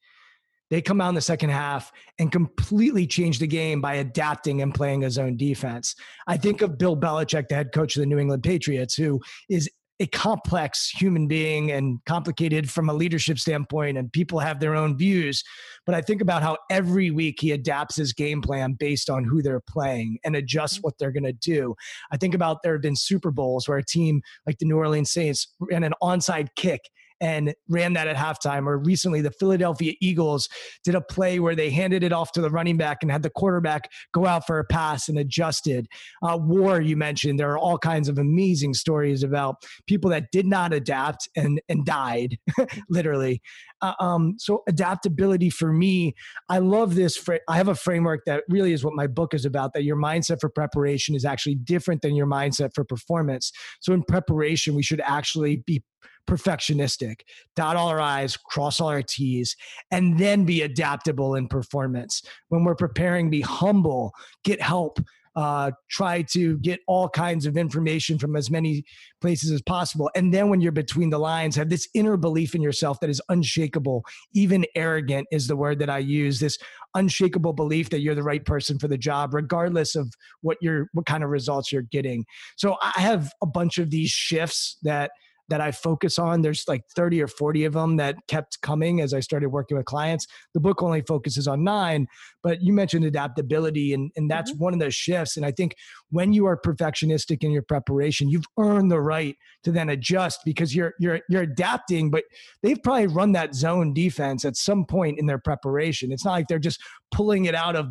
They 0.69 0.81
come 0.81 1.01
out 1.01 1.09
in 1.09 1.15
the 1.15 1.21
second 1.21 1.49
half 1.49 1.91
and 2.19 2.31
completely 2.31 3.07
change 3.07 3.39
the 3.39 3.47
game 3.47 3.81
by 3.81 3.95
adapting 3.95 4.61
and 4.61 4.73
playing 4.73 5.03
a 5.03 5.11
zone 5.11 5.35
defense. 5.35 5.95
I 6.27 6.37
think 6.37 6.61
of 6.61 6.77
Bill 6.77 6.95
Belichick, 6.95 7.47
the 7.47 7.55
head 7.55 7.71
coach 7.73 7.95
of 7.95 8.01
the 8.01 8.05
New 8.05 8.19
England 8.19 8.43
Patriots, 8.43 8.95
who 8.95 9.19
is 9.49 9.69
a 9.99 10.07
complex 10.07 10.89
human 10.89 11.27
being 11.27 11.71
and 11.71 11.99
complicated 12.05 12.69
from 12.69 12.89
a 12.89 12.93
leadership 12.93 13.37
standpoint, 13.37 13.97
and 13.97 14.11
people 14.11 14.39
have 14.39 14.59
their 14.59 14.75
own 14.75 14.97
views. 14.97 15.43
But 15.85 15.95
I 15.95 16.01
think 16.01 16.21
about 16.21 16.41
how 16.41 16.57
every 16.69 17.11
week 17.11 17.41
he 17.41 17.51
adapts 17.51 17.97
his 17.97 18.13
game 18.13 18.41
plan 18.41 18.73
based 18.73 19.09
on 19.09 19.25
who 19.25 19.41
they're 19.41 19.59
playing 19.59 20.19
and 20.23 20.35
adjusts 20.35 20.75
mm-hmm. 20.75 20.81
what 20.83 20.97
they're 20.97 21.11
going 21.11 21.23
to 21.23 21.33
do. 21.33 21.75
I 22.11 22.17
think 22.17 22.33
about 22.33 22.63
there 22.63 22.73
have 22.73 22.81
been 22.81 22.95
Super 22.95 23.31
Bowls 23.31 23.67
where 23.67 23.77
a 23.77 23.85
team 23.85 24.21
like 24.47 24.57
the 24.59 24.65
New 24.65 24.77
Orleans 24.77 25.11
Saints 25.11 25.47
ran 25.59 25.83
an 25.83 25.93
onside 26.01 26.49
kick 26.55 26.81
and 27.21 27.53
ran 27.67 27.93
that 27.93 28.07
at 28.07 28.15
halftime. 28.15 28.65
Or 28.65 28.77
recently, 28.77 29.21
the 29.21 29.31
Philadelphia 29.31 29.93
Eagles 30.01 30.49
did 30.83 30.95
a 30.95 31.01
play 31.01 31.39
where 31.39 31.55
they 31.55 31.69
handed 31.69 32.03
it 32.03 32.13
off 32.13 32.31
to 32.33 32.41
the 32.41 32.49
running 32.49 32.77
back 32.77 32.99
and 33.01 33.11
had 33.11 33.23
the 33.23 33.29
quarterback 33.29 33.89
go 34.13 34.25
out 34.25 34.45
for 34.45 34.59
a 34.59 34.65
pass 34.65 35.09
and 35.09 35.17
adjusted. 35.17 35.87
Uh, 36.21 36.37
war, 36.37 36.81
you 36.81 36.95
mentioned, 36.95 37.39
there 37.39 37.51
are 37.51 37.57
all 37.57 37.77
kinds 37.77 38.09
of 38.09 38.17
amazing 38.17 38.73
stories 38.73 39.23
about 39.23 39.57
people 39.87 40.09
that 40.09 40.31
did 40.31 40.45
not 40.45 40.73
adapt 40.73 41.29
and, 41.35 41.61
and 41.69 41.85
died, 41.85 42.37
literally. 42.89 43.41
Uh, 43.81 43.93
um, 43.99 44.35
so 44.37 44.63
adaptability 44.67 45.49
for 45.49 45.71
me, 45.71 46.13
I 46.49 46.59
love 46.59 46.95
this. 46.95 47.27
I 47.47 47.57
have 47.57 47.69
a 47.69 47.75
framework 47.75 48.21
that 48.25 48.43
really 48.49 48.73
is 48.73 48.83
what 48.83 48.93
my 48.93 49.07
book 49.07 49.33
is 49.33 49.45
about. 49.45 49.73
That 49.73 49.83
your 49.83 49.95
mindset 49.95 50.39
for 50.41 50.49
preparation 50.49 51.15
is 51.15 51.25
actually 51.25 51.55
different 51.55 52.01
than 52.01 52.15
your 52.15 52.27
mindset 52.27 52.71
for 52.73 52.83
performance. 52.83 53.51
So 53.79 53.93
in 53.93 54.03
preparation, 54.03 54.75
we 54.75 54.83
should 54.83 55.01
actually 55.01 55.63
be 55.65 55.83
perfectionistic, 56.29 57.21
dot 57.55 57.75
all 57.75 57.87
our 57.87 57.99
I's, 57.99 58.37
cross 58.37 58.79
all 58.79 58.89
our 58.89 59.01
T's, 59.01 59.55
and 59.89 60.19
then 60.19 60.45
be 60.45 60.61
adaptable 60.61 61.35
in 61.35 61.47
performance. 61.47 62.21
When 62.49 62.63
we're 62.63 62.75
preparing, 62.75 63.29
be 63.29 63.41
humble, 63.41 64.13
get 64.43 64.61
help, 64.61 64.99
uh, 65.35 65.71
try 65.89 66.21
to 66.21 66.57
get 66.59 66.79
all 66.87 67.07
kinds 67.07 67.45
of 67.45 67.55
information 67.55 68.19
from 68.19 68.35
as 68.35 68.51
many 68.51 68.83
places 69.21 69.51
as 69.51 69.61
possible. 69.61 70.09
And 70.15 70.33
then 70.33 70.49
when 70.49 70.59
you're 70.59 70.71
between 70.71 71.09
the 71.09 71.19
lines, 71.19 71.55
have 71.55 71.69
this 71.69 71.87
inner 71.93 72.17
belief 72.17 72.55
in 72.55 72.61
yourself 72.61 72.99
that 72.99 73.09
is 73.09 73.21
unshakable, 73.29 74.03
even 74.33 74.65
arrogant 74.75 75.27
is 75.31 75.47
the 75.47 75.55
word 75.55 75.79
that 75.79 75.89
I 75.89 75.99
use, 75.99 76.39
this 76.39 76.57
unshakable 76.93 77.53
belief 77.53 77.89
that 77.89 78.01
you're 78.01 78.15
the 78.15 78.23
right 78.23 78.43
person 78.43 78.79
for 78.79 78.87
the 78.87 78.97
job, 78.97 79.33
regardless 79.33 79.95
of 79.95 80.13
what 80.41 80.57
you're, 80.61 80.89
what 80.93 81.05
kind 81.05 81.23
of 81.23 81.29
results 81.29 81.71
you're 81.71 81.83
getting. 81.83 82.25
So 82.57 82.75
I 82.81 82.99
have 82.99 83.31
a 83.41 83.47
bunch 83.47 83.77
of 83.77 83.91
these 83.91 84.09
shifts 84.09 84.77
that 84.83 85.11
that 85.49 85.61
I 85.61 85.71
focus 85.71 86.17
on. 86.17 86.41
There's 86.41 86.63
like 86.67 86.83
30 86.95 87.21
or 87.21 87.27
40 87.27 87.65
of 87.65 87.73
them 87.73 87.97
that 87.97 88.15
kept 88.27 88.61
coming 88.61 89.01
as 89.01 89.13
I 89.13 89.19
started 89.19 89.49
working 89.49 89.77
with 89.77 89.85
clients. 89.85 90.27
The 90.53 90.59
book 90.59 90.81
only 90.81 91.01
focuses 91.01 91.47
on 91.47 91.63
nine, 91.63 92.07
but 92.43 92.61
you 92.61 92.73
mentioned 92.73 93.05
adaptability, 93.05 93.93
and, 93.93 94.11
and 94.15 94.29
that's 94.29 94.51
mm-hmm. 94.51 94.63
one 94.63 94.73
of 94.73 94.79
the 94.79 94.91
shifts. 94.91 95.37
And 95.37 95.45
I 95.45 95.51
think 95.51 95.75
when 96.09 96.33
you 96.33 96.45
are 96.45 96.59
perfectionistic 96.59 97.43
in 97.43 97.51
your 97.51 97.63
preparation, 97.63 98.29
you've 98.29 98.45
earned 98.57 98.91
the 98.91 99.01
right 99.01 99.35
to 99.63 99.71
then 99.71 99.89
adjust 99.89 100.41
because 100.45 100.75
you're 100.75 100.93
you're 100.99 101.21
you're 101.29 101.43
adapting, 101.43 102.09
but 102.09 102.23
they've 102.63 102.81
probably 102.81 103.07
run 103.07 103.33
that 103.33 103.55
zone 103.55 103.93
defense 103.93 104.45
at 104.45 104.55
some 104.55 104.85
point 104.85 105.19
in 105.19 105.25
their 105.25 105.39
preparation. 105.39 106.11
It's 106.11 106.25
not 106.25 106.31
like 106.31 106.47
they're 106.47 106.59
just 106.59 106.81
pulling 107.11 107.45
it 107.45 107.55
out 107.55 107.75
of 107.75 107.87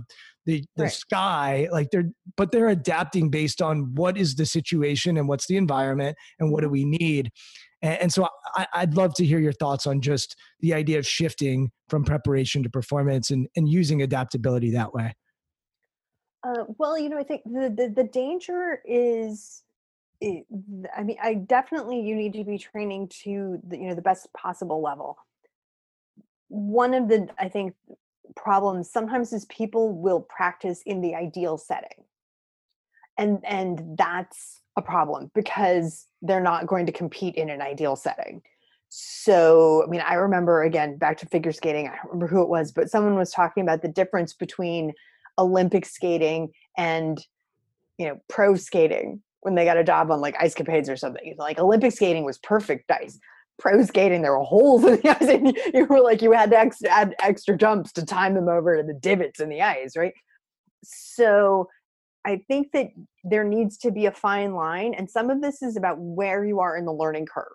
the, 0.48 0.64
the 0.76 0.84
right. 0.84 0.92
sky 0.92 1.68
like 1.70 1.90
they're 1.90 2.10
but 2.38 2.50
they're 2.52 2.68
adapting 2.68 3.28
based 3.28 3.60
on 3.60 3.94
what 3.94 4.16
is 4.16 4.34
the 4.34 4.46
situation 4.46 5.18
and 5.18 5.28
what's 5.28 5.46
the 5.46 5.58
environment 5.58 6.16
and 6.40 6.50
what 6.50 6.62
do 6.62 6.70
we 6.70 6.86
need. 6.86 7.30
And, 7.82 8.00
and 8.00 8.12
so 8.12 8.26
I, 8.56 8.66
i'd 8.72 8.94
love 8.94 9.12
to 9.14 9.26
hear 9.26 9.38
your 9.38 9.52
thoughts 9.52 9.86
on 9.86 10.00
just 10.00 10.36
the 10.60 10.72
idea 10.72 10.98
of 10.98 11.06
shifting 11.06 11.70
from 11.90 12.02
preparation 12.02 12.62
to 12.62 12.70
performance 12.70 13.30
and, 13.30 13.46
and 13.56 13.68
using 13.68 14.00
adaptability 14.00 14.70
that 14.70 14.94
way. 14.94 15.14
Uh, 16.42 16.64
well 16.78 16.98
you 16.98 17.10
know 17.10 17.18
i 17.18 17.22
think 17.22 17.42
the, 17.44 17.68
the, 17.76 17.92
the 17.94 18.08
danger 18.08 18.80
is 18.86 19.64
it, 20.22 20.46
i 20.96 21.02
mean 21.02 21.18
i 21.22 21.34
definitely 21.34 22.00
you 22.00 22.14
need 22.14 22.32
to 22.32 22.42
be 22.42 22.56
training 22.56 23.06
to 23.08 23.60
the, 23.68 23.76
you 23.76 23.86
know 23.86 23.94
the 23.94 24.00
best 24.00 24.32
possible 24.32 24.80
level. 24.80 25.18
One 26.48 26.94
of 26.94 27.08
the 27.08 27.28
i 27.38 27.50
think 27.50 27.74
problems 28.36 28.90
sometimes 28.90 29.32
is 29.32 29.44
people 29.46 29.92
will 29.92 30.20
practice 30.20 30.82
in 30.86 31.00
the 31.00 31.14
ideal 31.14 31.58
setting. 31.58 32.04
And 33.16 33.40
and 33.44 33.96
that's 33.96 34.62
a 34.76 34.82
problem 34.82 35.30
because 35.34 36.06
they're 36.22 36.40
not 36.40 36.66
going 36.66 36.86
to 36.86 36.92
compete 36.92 37.34
in 37.34 37.50
an 37.50 37.60
ideal 37.60 37.96
setting. 37.96 38.42
So 38.90 39.84
i 39.84 39.86
mean 39.86 40.00
i 40.00 40.14
remember 40.14 40.62
again 40.62 40.96
back 40.96 41.18
to 41.18 41.26
figure 41.26 41.52
skating 41.52 41.86
i 41.86 41.90
don't 41.90 42.06
remember 42.06 42.26
who 42.26 42.40
it 42.40 42.48
was 42.48 42.72
but 42.72 42.88
someone 42.88 43.16
was 43.16 43.30
talking 43.30 43.62
about 43.62 43.82
the 43.82 43.88
difference 43.88 44.32
between 44.32 44.94
olympic 45.38 45.84
skating 45.84 46.48
and 46.78 47.18
you 47.98 48.06
know 48.06 48.18
pro 48.28 48.54
skating 48.54 49.20
when 49.40 49.54
they 49.54 49.66
got 49.66 49.76
a 49.76 49.84
job 49.84 50.10
on 50.10 50.20
like 50.20 50.36
ice 50.40 50.54
capades 50.54 50.88
or 50.88 50.96
something. 50.96 51.34
Like 51.38 51.58
olympic 51.58 51.92
skating 51.92 52.24
was 52.24 52.38
perfect 52.38 52.90
ice 52.90 53.18
pro 53.58 53.82
skating, 53.84 54.22
there 54.22 54.36
were 54.36 54.44
holes 54.44 54.84
in 54.84 54.96
the 54.96 55.08
ice, 55.20 55.28
and 55.28 55.56
you 55.74 55.84
were 55.84 56.00
like 56.00 56.22
you 56.22 56.32
had 56.32 56.50
to 56.50 56.58
ex- 56.58 56.82
add 56.84 57.14
extra 57.20 57.56
jumps 57.56 57.92
to 57.92 58.04
time 58.04 58.34
them 58.34 58.48
over 58.48 58.76
to 58.76 58.82
the 58.82 58.94
divots 58.94 59.40
in 59.40 59.48
the 59.48 59.62
ice, 59.62 59.96
right? 59.96 60.14
So 60.84 61.68
I 62.24 62.42
think 62.48 62.72
that 62.72 62.88
there 63.24 63.44
needs 63.44 63.78
to 63.78 63.90
be 63.90 64.06
a 64.06 64.12
fine 64.12 64.54
line, 64.54 64.94
and 64.94 65.10
some 65.10 65.30
of 65.30 65.40
this 65.40 65.62
is 65.62 65.76
about 65.76 65.98
where 65.98 66.44
you 66.44 66.60
are 66.60 66.76
in 66.76 66.84
the 66.84 66.92
learning 66.92 67.26
curve. 67.26 67.46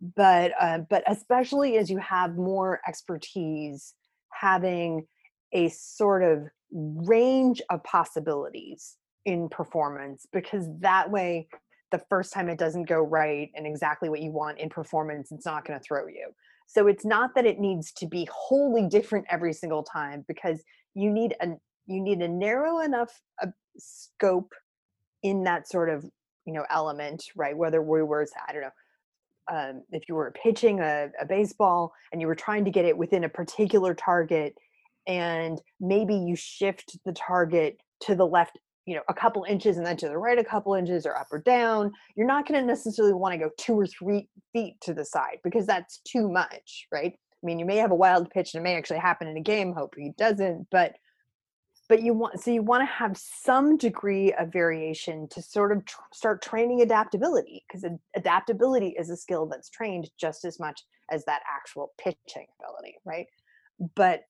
But 0.00 0.52
uh, 0.60 0.78
but 0.78 1.02
especially 1.06 1.76
as 1.76 1.90
you 1.90 1.98
have 1.98 2.36
more 2.36 2.80
expertise, 2.86 3.94
having 4.32 5.06
a 5.52 5.68
sort 5.70 6.22
of 6.22 6.48
range 6.70 7.62
of 7.70 7.82
possibilities 7.82 8.96
in 9.24 9.48
performance, 9.48 10.26
because 10.32 10.66
that 10.80 11.10
way 11.10 11.48
the 11.90 12.02
first 12.10 12.32
time 12.32 12.48
it 12.48 12.58
doesn't 12.58 12.88
go 12.88 13.00
right 13.00 13.50
and 13.54 13.66
exactly 13.66 14.08
what 14.08 14.20
you 14.20 14.30
want 14.30 14.58
in 14.58 14.68
performance, 14.68 15.32
it's 15.32 15.46
not 15.46 15.64
going 15.64 15.78
to 15.78 15.82
throw 15.82 16.06
you. 16.06 16.30
So 16.66 16.86
it's 16.86 17.04
not 17.04 17.34
that 17.34 17.46
it 17.46 17.58
needs 17.58 17.92
to 17.92 18.06
be 18.06 18.28
wholly 18.30 18.86
different 18.86 19.26
every 19.30 19.52
single 19.52 19.82
time 19.82 20.24
because 20.28 20.62
you 20.94 21.10
need 21.10 21.34
a 21.40 21.48
you 21.86 22.02
need 22.02 22.20
a 22.20 22.28
narrow 22.28 22.80
enough 22.80 23.10
uh, 23.42 23.46
scope 23.78 24.52
in 25.22 25.44
that 25.44 25.66
sort 25.68 25.88
of 25.88 26.04
you 26.44 26.52
know 26.52 26.66
element, 26.70 27.24
right? 27.34 27.56
Whether 27.56 27.80
we 27.80 28.02
were 28.02 28.26
I 28.46 28.52
don't 28.52 28.62
know 28.62 28.70
um, 29.50 29.82
if 29.90 30.08
you 30.08 30.14
were 30.14 30.32
pitching 30.42 30.80
a, 30.80 31.08
a 31.20 31.26
baseball 31.26 31.92
and 32.12 32.20
you 32.20 32.26
were 32.26 32.34
trying 32.34 32.64
to 32.64 32.70
get 32.70 32.84
it 32.84 32.96
within 32.96 33.24
a 33.24 33.28
particular 33.28 33.94
target 33.94 34.54
and 35.06 35.60
maybe 35.80 36.14
you 36.14 36.36
shift 36.36 36.98
the 37.06 37.12
target 37.12 37.80
to 38.00 38.14
the 38.14 38.26
left 38.26 38.58
you 38.88 38.94
know 38.94 39.02
a 39.08 39.14
couple 39.14 39.44
inches 39.44 39.76
and 39.76 39.86
then 39.86 39.98
to 39.98 40.08
the 40.08 40.16
right 40.16 40.38
a 40.38 40.44
couple 40.44 40.72
inches 40.74 41.04
or 41.04 41.14
up 41.14 41.28
or 41.30 41.38
down 41.38 41.92
you're 42.16 42.26
not 42.26 42.48
going 42.48 42.58
to 42.58 42.66
necessarily 42.66 43.12
want 43.12 43.32
to 43.32 43.38
go 43.38 43.50
two 43.58 43.78
or 43.78 43.86
three 43.86 44.28
feet 44.54 44.80
to 44.80 44.94
the 44.94 45.04
side 45.04 45.38
because 45.44 45.66
that's 45.66 45.98
too 45.98 46.28
much 46.28 46.86
right? 46.90 47.12
I 47.14 47.46
mean 47.46 47.58
you 47.58 47.66
may 47.66 47.76
have 47.76 47.90
a 47.90 47.96
wild 47.96 48.30
pitch 48.30 48.54
and 48.54 48.60
it 48.60 48.64
may 48.64 48.76
actually 48.76 48.98
happen 48.98 49.28
in 49.28 49.36
a 49.36 49.42
game 49.42 49.74
hope 49.74 49.94
it 49.98 50.16
doesn't 50.16 50.66
but 50.70 50.94
but 51.90 52.02
you 52.02 52.14
want 52.14 52.40
so 52.40 52.50
you 52.50 52.62
want 52.62 52.80
to 52.80 52.86
have 52.86 53.16
some 53.16 53.76
degree 53.76 54.32
of 54.32 54.50
variation 54.50 55.28
to 55.28 55.42
sort 55.42 55.70
of 55.70 55.84
tr- 55.84 56.00
start 56.14 56.40
training 56.42 56.80
adaptability 56.80 57.64
because 57.68 57.84
adaptability 58.16 58.94
is 58.98 59.10
a 59.10 59.16
skill 59.16 59.46
that's 59.46 59.68
trained 59.68 60.08
just 60.18 60.46
as 60.46 60.58
much 60.58 60.80
as 61.10 61.26
that 61.26 61.42
actual 61.54 61.92
pitching 61.98 62.46
ability 62.58 62.96
right? 63.04 63.26
But 63.94 64.22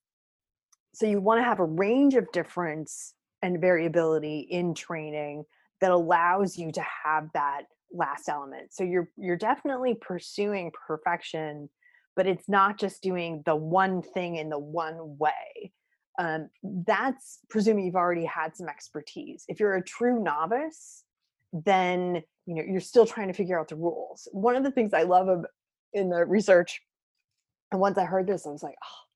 so 0.94 1.06
you 1.06 1.20
want 1.20 1.38
to 1.38 1.44
have 1.44 1.60
a 1.60 1.64
range 1.64 2.16
of 2.16 2.30
difference 2.32 3.14
and 3.42 3.60
variability 3.60 4.40
in 4.50 4.74
training 4.74 5.44
that 5.80 5.90
allows 5.90 6.58
you 6.58 6.72
to 6.72 6.84
have 7.04 7.28
that 7.34 7.62
last 7.92 8.28
element. 8.28 8.72
So 8.72 8.84
you're 8.84 9.10
you're 9.16 9.36
definitely 9.36 9.94
pursuing 10.00 10.72
perfection 10.86 11.68
but 12.16 12.26
it's 12.26 12.48
not 12.48 12.76
just 12.76 13.00
doing 13.00 13.44
the 13.46 13.54
one 13.54 14.02
thing 14.02 14.34
in 14.36 14.48
the 14.48 14.58
one 14.58 15.16
way. 15.18 15.72
Um, 16.18 16.50
that's 16.84 17.38
presuming 17.48 17.86
you've 17.86 17.94
already 17.94 18.24
had 18.24 18.56
some 18.56 18.68
expertise. 18.68 19.44
If 19.46 19.60
you're 19.60 19.76
a 19.76 19.84
true 19.84 20.20
novice 20.22 21.04
then 21.52 22.22
you 22.44 22.54
know 22.54 22.62
you're 22.68 22.80
still 22.80 23.06
trying 23.06 23.28
to 23.28 23.34
figure 23.34 23.58
out 23.58 23.68
the 23.68 23.76
rules. 23.76 24.28
One 24.32 24.56
of 24.56 24.64
the 24.64 24.70
things 24.70 24.92
i 24.92 25.02
love 25.02 25.44
in 25.94 26.10
the 26.10 26.24
research 26.26 26.82
and 27.72 27.80
once 27.80 27.96
i 27.96 28.04
heard 28.04 28.26
this 28.26 28.46
i 28.46 28.50
was 28.50 28.62
like 28.62 28.76
oh 28.84 29.08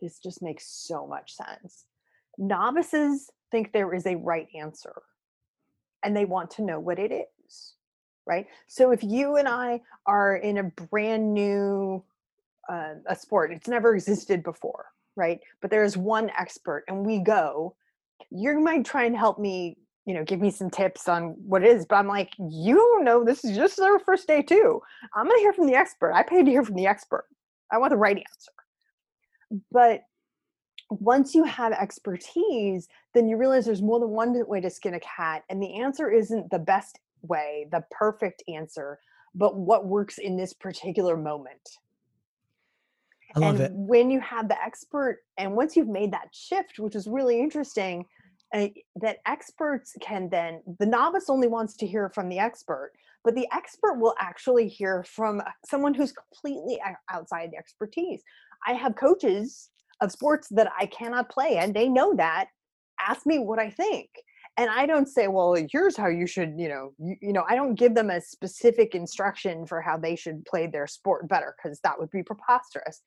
this 0.00 0.18
just 0.18 0.42
makes 0.42 0.66
so 0.66 1.06
much 1.06 1.34
sense. 1.34 1.84
Novices 2.36 3.30
think 3.50 3.72
there 3.72 3.94
is 3.94 4.06
a 4.06 4.16
right 4.16 4.48
answer 4.54 5.02
and 6.02 6.16
they 6.16 6.24
want 6.24 6.50
to 6.50 6.62
know 6.62 6.80
what 6.80 6.98
it 6.98 7.12
is 7.12 7.74
right? 8.26 8.46
So 8.66 8.90
if 8.90 9.02
you 9.02 9.36
and 9.36 9.48
i 9.48 9.80
are 10.06 10.36
in 10.36 10.58
a 10.58 10.64
brand 10.90 11.32
new 11.32 12.04
uh, 12.68 12.94
a 13.06 13.16
sport 13.16 13.52
it's 13.52 13.68
never 13.68 13.94
existed 13.94 14.42
before 14.42 14.86
right? 15.16 15.40
But 15.60 15.70
there's 15.70 15.96
one 15.96 16.30
expert 16.38 16.84
and 16.88 17.04
we 17.04 17.18
go 17.18 17.74
you 18.30 18.60
might 18.60 18.84
try 18.84 19.04
and 19.04 19.16
help 19.16 19.38
me 19.38 19.76
you 20.04 20.14
know 20.14 20.24
give 20.24 20.40
me 20.40 20.50
some 20.50 20.70
tips 20.70 21.08
on 21.08 21.34
what 21.46 21.62
it 21.62 21.68
is 21.68 21.84
but 21.84 21.96
i'm 21.96 22.08
like 22.08 22.32
you 22.38 23.00
know 23.02 23.22
this 23.22 23.44
is 23.44 23.54
just 23.54 23.78
our 23.78 23.98
first 23.98 24.26
day 24.26 24.42
too. 24.42 24.80
I'm 25.14 25.28
to 25.28 25.36
hear 25.38 25.52
from 25.52 25.66
the 25.66 25.74
expert. 25.74 26.12
I 26.12 26.22
paid 26.22 26.46
to 26.46 26.50
hear 26.50 26.64
from 26.64 26.76
the 26.76 26.86
expert. 26.86 27.26
I 27.70 27.78
want 27.78 27.90
the 27.90 27.96
right 27.96 28.16
answer. 28.16 29.62
But 29.70 30.02
once 30.90 31.34
you 31.34 31.44
have 31.44 31.72
expertise, 31.72 32.88
then 33.14 33.28
you 33.28 33.36
realize 33.36 33.66
there's 33.66 33.82
more 33.82 34.00
than 34.00 34.10
one 34.10 34.34
way 34.46 34.60
to 34.60 34.70
skin 34.70 34.94
a 34.94 35.00
cat. 35.00 35.44
And 35.48 35.62
the 35.62 35.80
answer 35.80 36.10
isn't 36.10 36.50
the 36.50 36.58
best 36.58 36.98
way, 37.22 37.66
the 37.70 37.84
perfect 37.90 38.42
answer, 38.48 38.98
but 39.34 39.56
what 39.56 39.86
works 39.86 40.18
in 40.18 40.36
this 40.36 40.52
particular 40.52 41.16
moment. 41.16 41.68
I 43.36 43.40
love 43.40 43.56
and 43.56 43.64
it. 43.64 43.72
when 43.74 44.10
you 44.10 44.20
have 44.20 44.48
the 44.48 44.60
expert, 44.62 45.18
and 45.36 45.54
once 45.54 45.76
you've 45.76 45.88
made 45.88 46.12
that 46.12 46.28
shift, 46.32 46.78
which 46.78 46.96
is 46.96 47.06
really 47.06 47.38
interesting, 47.38 48.06
uh, 48.54 48.68
that 48.96 49.18
experts 49.26 49.94
can 50.00 50.30
then, 50.30 50.62
the 50.78 50.86
novice 50.86 51.28
only 51.28 51.48
wants 51.48 51.76
to 51.76 51.86
hear 51.86 52.08
from 52.14 52.30
the 52.30 52.38
expert, 52.38 52.92
but 53.24 53.34
the 53.34 53.46
expert 53.52 53.98
will 53.98 54.14
actually 54.18 54.66
hear 54.66 55.04
from 55.04 55.42
someone 55.66 55.92
who's 55.92 56.12
completely 56.12 56.80
outside 57.12 57.50
the 57.52 57.58
expertise. 57.58 58.22
I 58.66 58.72
have 58.72 58.96
coaches 58.96 59.68
of 60.00 60.12
sports 60.12 60.48
that 60.50 60.70
I 60.78 60.86
cannot 60.86 61.28
play, 61.28 61.58
and 61.58 61.74
they 61.74 61.88
know 61.88 62.14
that. 62.14 62.48
Ask 63.00 63.26
me 63.26 63.38
what 63.38 63.58
I 63.58 63.70
think. 63.70 64.08
And 64.56 64.68
I 64.68 64.86
don't 64.86 65.06
say, 65.06 65.28
well, 65.28 65.54
here's 65.70 65.96
how 65.96 66.08
you 66.08 66.26
should, 66.26 66.54
you 66.58 66.68
know, 66.68 66.92
you, 66.98 67.16
you 67.22 67.32
know, 67.32 67.44
I 67.48 67.54
don't 67.54 67.76
give 67.76 67.94
them 67.94 68.10
a 68.10 68.20
specific 68.20 68.96
instruction 68.96 69.66
for 69.66 69.80
how 69.80 69.96
they 69.96 70.16
should 70.16 70.44
play 70.46 70.66
their 70.66 70.88
sport 70.88 71.28
better 71.28 71.54
because 71.56 71.78
that 71.84 71.96
would 71.96 72.10
be 72.10 72.24
preposterous. 72.24 73.02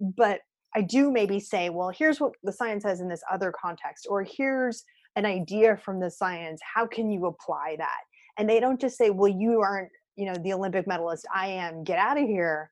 But 0.00 0.40
I 0.74 0.80
do 0.80 1.12
maybe 1.12 1.40
say, 1.40 1.68
well, 1.68 1.90
here's 1.90 2.20
what 2.20 2.32
the 2.42 2.52
science 2.52 2.84
says 2.84 3.00
in 3.00 3.08
this 3.08 3.22
other 3.30 3.52
context, 3.52 4.06
or 4.08 4.22
here's 4.22 4.84
an 5.14 5.26
idea 5.26 5.76
from 5.76 6.00
the 6.00 6.10
science. 6.10 6.60
How 6.62 6.86
can 6.86 7.10
you 7.10 7.26
apply 7.26 7.76
that? 7.78 8.00
And 8.38 8.48
they 8.48 8.58
don't 8.58 8.80
just 8.80 8.96
say, 8.96 9.10
well, 9.10 9.30
you 9.30 9.60
aren't, 9.60 9.90
you 10.16 10.24
know, 10.24 10.34
the 10.42 10.54
Olympic 10.54 10.86
medalist. 10.86 11.26
I 11.32 11.48
am. 11.48 11.84
Get 11.84 11.98
out 11.98 12.20
of 12.20 12.26
here 12.26 12.70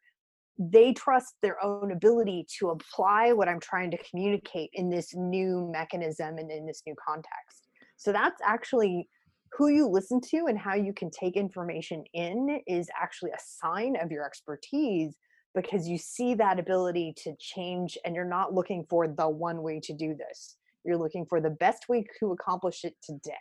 they 0.58 0.92
trust 0.92 1.34
their 1.42 1.62
own 1.64 1.92
ability 1.92 2.46
to 2.58 2.70
apply 2.70 3.32
what 3.32 3.48
I'm 3.48 3.60
trying 3.60 3.90
to 3.92 3.98
communicate 3.98 4.70
in 4.74 4.90
this 4.90 5.14
new 5.14 5.68
mechanism 5.72 6.38
and 6.38 6.50
in 6.50 6.66
this 6.66 6.82
new 6.86 6.94
context. 7.06 7.68
So 7.96 8.12
that's 8.12 8.40
actually 8.44 9.08
who 9.52 9.68
you 9.68 9.86
listen 9.86 10.20
to 10.20 10.46
and 10.48 10.58
how 10.58 10.74
you 10.74 10.92
can 10.92 11.10
take 11.10 11.36
information 11.36 12.04
in 12.14 12.60
is 12.66 12.88
actually 13.00 13.30
a 13.30 13.38
sign 13.38 13.96
of 14.00 14.10
your 14.10 14.24
expertise 14.24 15.14
because 15.54 15.86
you 15.86 15.98
see 15.98 16.34
that 16.34 16.58
ability 16.58 17.14
to 17.18 17.34
change 17.38 17.98
and 18.04 18.14
you're 18.14 18.24
not 18.24 18.54
looking 18.54 18.84
for 18.88 19.06
the 19.06 19.28
one 19.28 19.62
way 19.62 19.80
to 19.80 19.92
do 19.92 20.14
this. 20.14 20.56
You're 20.84 20.96
looking 20.96 21.26
for 21.26 21.40
the 21.40 21.50
best 21.50 21.88
way 21.88 22.04
to 22.18 22.32
accomplish 22.32 22.84
it 22.84 22.94
today. 23.02 23.32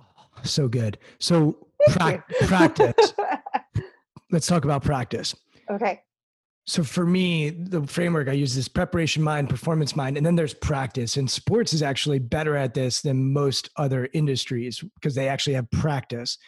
Oh, 0.00 0.04
so 0.44 0.68
good. 0.68 0.98
So 1.18 1.68
pra- 1.88 2.24
practice. 2.46 3.12
Let's 4.30 4.46
talk 4.46 4.64
about 4.64 4.82
practice. 4.82 5.34
Okay. 5.70 6.02
So 6.66 6.82
for 6.82 7.04
me, 7.04 7.50
the 7.50 7.86
framework 7.86 8.28
I 8.28 8.32
use 8.32 8.56
is 8.56 8.68
preparation 8.68 9.22
mind, 9.22 9.50
performance 9.50 9.94
mind, 9.94 10.16
and 10.16 10.24
then 10.24 10.34
there's 10.34 10.54
practice. 10.54 11.18
And 11.18 11.30
sports 11.30 11.74
is 11.74 11.82
actually 11.82 12.20
better 12.20 12.56
at 12.56 12.72
this 12.72 13.02
than 13.02 13.32
most 13.32 13.68
other 13.76 14.08
industries 14.14 14.82
because 14.94 15.14
they 15.14 15.28
actually 15.28 15.54
have 15.54 15.70
practice. 15.70 16.38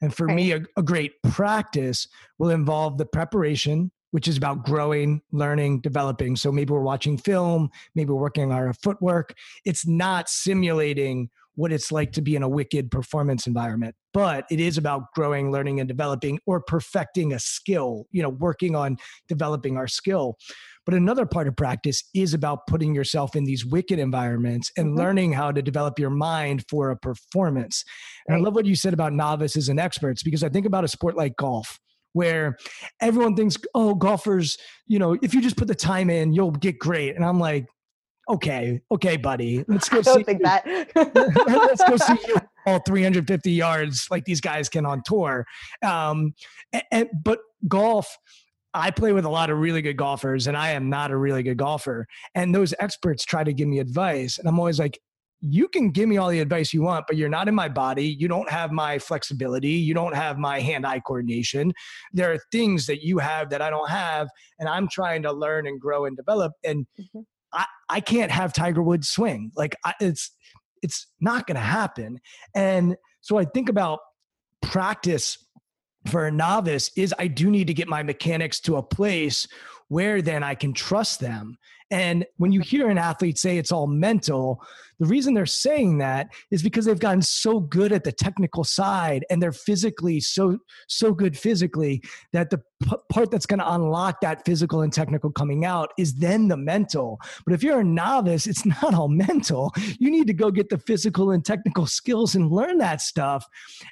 And 0.00 0.14
for 0.14 0.26
right. 0.26 0.36
me, 0.36 0.52
a, 0.52 0.62
a 0.76 0.82
great 0.82 1.14
practice 1.24 2.06
will 2.38 2.50
involve 2.50 2.98
the 2.98 3.06
preparation, 3.06 3.90
which 4.12 4.28
is 4.28 4.36
about 4.36 4.64
growing, 4.64 5.22
learning, 5.32 5.80
developing. 5.80 6.36
So 6.36 6.52
maybe 6.52 6.72
we're 6.72 6.80
watching 6.80 7.18
film, 7.18 7.68
maybe 7.96 8.10
we're 8.10 8.20
working 8.20 8.44
on 8.44 8.52
our 8.52 8.72
footwork. 8.74 9.34
It's 9.64 9.88
not 9.88 10.28
simulating 10.28 11.30
what 11.56 11.72
it's 11.72 11.92
like 11.92 12.12
to 12.12 12.22
be 12.22 12.36
in 12.36 12.42
a 12.42 12.48
wicked 12.48 12.90
performance 12.90 13.46
environment 13.46 13.94
but 14.12 14.44
it 14.50 14.60
is 14.60 14.78
about 14.78 15.12
growing 15.14 15.50
learning 15.50 15.80
and 15.80 15.88
developing 15.88 16.38
or 16.46 16.60
perfecting 16.60 17.32
a 17.32 17.38
skill 17.38 18.06
you 18.10 18.22
know 18.22 18.28
working 18.28 18.74
on 18.74 18.96
developing 19.28 19.76
our 19.76 19.86
skill 19.86 20.36
but 20.86 20.94
another 20.94 21.24
part 21.24 21.48
of 21.48 21.56
practice 21.56 22.02
is 22.14 22.34
about 22.34 22.66
putting 22.66 22.94
yourself 22.94 23.34
in 23.34 23.44
these 23.44 23.64
wicked 23.64 23.98
environments 23.98 24.70
and 24.76 24.88
mm-hmm. 24.88 24.98
learning 24.98 25.32
how 25.32 25.50
to 25.50 25.62
develop 25.62 25.98
your 25.98 26.10
mind 26.10 26.64
for 26.68 26.90
a 26.90 26.96
performance 26.96 27.84
and 28.26 28.36
i 28.36 28.40
love 28.40 28.54
what 28.54 28.66
you 28.66 28.76
said 28.76 28.92
about 28.92 29.12
novices 29.12 29.68
and 29.68 29.80
experts 29.80 30.22
because 30.22 30.42
i 30.42 30.48
think 30.48 30.66
about 30.66 30.84
a 30.84 30.88
sport 30.88 31.16
like 31.16 31.36
golf 31.36 31.78
where 32.14 32.56
everyone 33.00 33.36
thinks, 33.36 33.56
oh, 33.74 33.94
golfers, 33.94 34.56
you 34.86 34.98
know, 34.98 35.16
if 35.20 35.34
you 35.34 35.42
just 35.42 35.56
put 35.56 35.68
the 35.68 35.74
time 35.74 36.08
in, 36.08 36.32
you'll 36.32 36.52
get 36.52 36.78
great. 36.78 37.14
And 37.14 37.24
I'm 37.24 37.38
like, 37.38 37.66
okay, 38.28 38.80
okay, 38.90 39.16
buddy, 39.16 39.64
let's 39.68 39.88
go. 39.88 39.98
I 39.98 40.02
don't 40.02 40.18
see 40.18 40.24
think 40.24 40.40
you. 40.40 40.44
that. 40.44 40.66
let's 41.46 41.84
go 41.84 41.96
see 41.96 42.18
you 42.28 42.36
all 42.66 42.78
350 42.80 43.50
yards 43.52 44.06
like 44.10 44.24
these 44.24 44.40
guys 44.40 44.68
can 44.68 44.86
on 44.86 45.02
tour. 45.04 45.44
Um, 45.84 46.34
and, 46.72 46.82
and, 46.90 47.08
but 47.24 47.40
golf. 47.68 48.16
I 48.76 48.90
play 48.90 49.12
with 49.12 49.24
a 49.24 49.28
lot 49.28 49.50
of 49.50 49.58
really 49.58 49.82
good 49.82 49.96
golfers, 49.96 50.48
and 50.48 50.56
I 50.56 50.70
am 50.70 50.90
not 50.90 51.12
a 51.12 51.16
really 51.16 51.44
good 51.44 51.58
golfer. 51.58 52.08
And 52.34 52.52
those 52.52 52.74
experts 52.80 53.24
try 53.24 53.44
to 53.44 53.52
give 53.52 53.68
me 53.68 53.78
advice, 53.78 54.36
and 54.36 54.48
I'm 54.48 54.58
always 54.58 54.80
like, 54.80 54.98
you 55.40 55.68
can 55.68 55.90
give 55.90 56.08
me 56.08 56.16
all 56.16 56.28
the 56.28 56.40
advice 56.40 56.72
you 56.72 56.82
want, 56.82 57.04
but 57.06 57.16
you're 57.16 57.28
not 57.28 57.46
in 57.46 57.54
my 57.54 57.68
body. 57.68 58.06
You 58.06 58.26
don't 58.28 58.50
have 58.50 58.72
my 58.72 58.98
flexibility. 58.98 59.72
You 59.72 59.94
don't 59.94 60.14
have 60.16 60.38
my 60.38 60.58
hand 60.58 60.86
eye 60.86 61.00
coordination. 61.00 61.72
There 62.12 62.32
are 62.32 62.38
things 62.50 62.86
that 62.86 63.02
you 63.04 63.18
have 63.18 63.50
that 63.50 63.62
I 63.62 63.70
don't 63.70 63.90
have, 63.90 64.28
and 64.58 64.68
I'm 64.68 64.88
trying 64.88 65.22
to 65.22 65.32
learn 65.32 65.66
and 65.68 65.80
grow 65.80 66.06
and 66.06 66.16
develop. 66.16 66.52
And 66.64 66.86
Mhm. 66.98 67.26
I, 67.54 67.64
I 67.88 68.00
can't 68.00 68.30
have 68.30 68.52
Tiger 68.52 68.82
Woods 68.82 69.08
swing. 69.08 69.52
Like 69.56 69.76
I, 69.84 69.94
it's 70.00 70.30
it's 70.82 71.06
not 71.20 71.46
going 71.46 71.54
to 71.54 71.62
happen. 71.62 72.20
And 72.54 72.96
so 73.22 73.38
I 73.38 73.46
think 73.46 73.70
about 73.70 74.00
practice 74.60 75.38
for 76.10 76.26
a 76.26 76.30
novice 76.30 76.90
is 76.96 77.14
I 77.18 77.28
do 77.28 77.50
need 77.50 77.68
to 77.68 77.74
get 77.74 77.88
my 77.88 78.02
mechanics 78.02 78.60
to 78.60 78.76
a 78.76 78.82
place 78.82 79.46
where 79.88 80.20
then 80.20 80.42
I 80.42 80.54
can 80.54 80.74
trust 80.74 81.20
them. 81.20 81.56
And 81.90 82.26
when 82.38 82.52
you 82.52 82.60
hear 82.60 82.88
an 82.88 82.98
athlete 82.98 83.38
say 83.38 83.56
it's 83.56 83.72
all 83.72 83.86
mental, 83.86 84.62
the 84.98 85.06
reason 85.06 85.34
they're 85.34 85.46
saying 85.46 85.98
that 85.98 86.28
is 86.50 86.62
because 86.62 86.86
they've 86.86 86.98
gotten 86.98 87.22
so 87.22 87.60
good 87.60 87.92
at 87.92 88.04
the 88.04 88.12
technical 88.12 88.64
side 88.64 89.24
and 89.30 89.42
they're 89.42 89.52
physically 89.52 90.20
so 90.20 90.58
so 90.88 91.12
good 91.12 91.38
physically 91.38 92.02
that 92.32 92.50
the 92.50 92.62
p- 92.84 92.96
part 93.10 93.30
that's 93.30 93.46
going 93.46 93.58
to 93.58 93.72
unlock 93.72 94.20
that 94.20 94.44
physical 94.44 94.82
and 94.82 94.92
technical 94.92 95.30
coming 95.30 95.64
out 95.64 95.92
is 95.98 96.14
then 96.14 96.48
the 96.48 96.56
mental. 96.56 97.20
But 97.44 97.54
if 97.54 97.62
you're 97.62 97.80
a 97.80 97.84
novice, 97.84 98.46
it's 98.46 98.64
not 98.82 98.94
all 98.94 99.08
mental. 99.08 99.72
You 99.98 100.10
need 100.10 100.26
to 100.26 100.34
go 100.34 100.50
get 100.50 100.68
the 100.68 100.78
physical 100.78 101.30
and 101.30 101.44
technical 101.44 101.86
skills 101.86 102.34
and 102.34 102.50
learn 102.50 102.78
that 102.78 103.00
stuff 103.00 103.46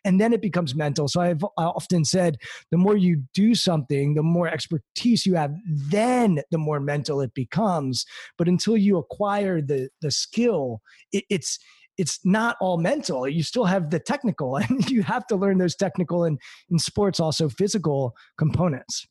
and 0.04 0.20
then 0.20 0.32
it 0.32 0.42
becomes 0.42 0.74
mental. 0.74 1.08
So 1.08 1.20
I've 1.20 1.44
often 1.56 2.04
said 2.04 2.36
the 2.70 2.78
more 2.78 2.96
you 2.96 3.22
do 3.34 3.54
something, 3.54 4.14
the 4.14 4.22
more 4.22 4.48
expertise 4.48 5.26
you 5.26 5.34
have, 5.34 5.54
then 5.66 6.40
the 6.50 6.58
more 6.58 6.80
mental 6.80 7.20
it 7.20 7.34
becomes. 7.34 8.04
But 8.38 8.48
until 8.48 8.76
you 8.76 8.98
acquire 8.98 9.60
the 9.60 9.88
the 10.00 10.10
skill, 10.10 10.80
it, 11.12 11.24
it's 11.30 11.58
it's 11.98 12.20
not 12.24 12.56
all 12.60 12.78
mental. 12.78 13.28
You 13.28 13.42
still 13.42 13.64
have 13.64 13.90
the 13.90 13.98
technical, 13.98 14.56
and 14.68 14.88
you 14.90 15.02
have 15.02 15.26
to 15.28 15.36
learn 15.36 15.58
those 15.58 15.76
technical 15.76 16.24
and 16.24 16.38
in 16.70 16.78
sports 16.78 17.20
also 17.20 17.48
physical 17.48 18.14
components. 18.38 19.06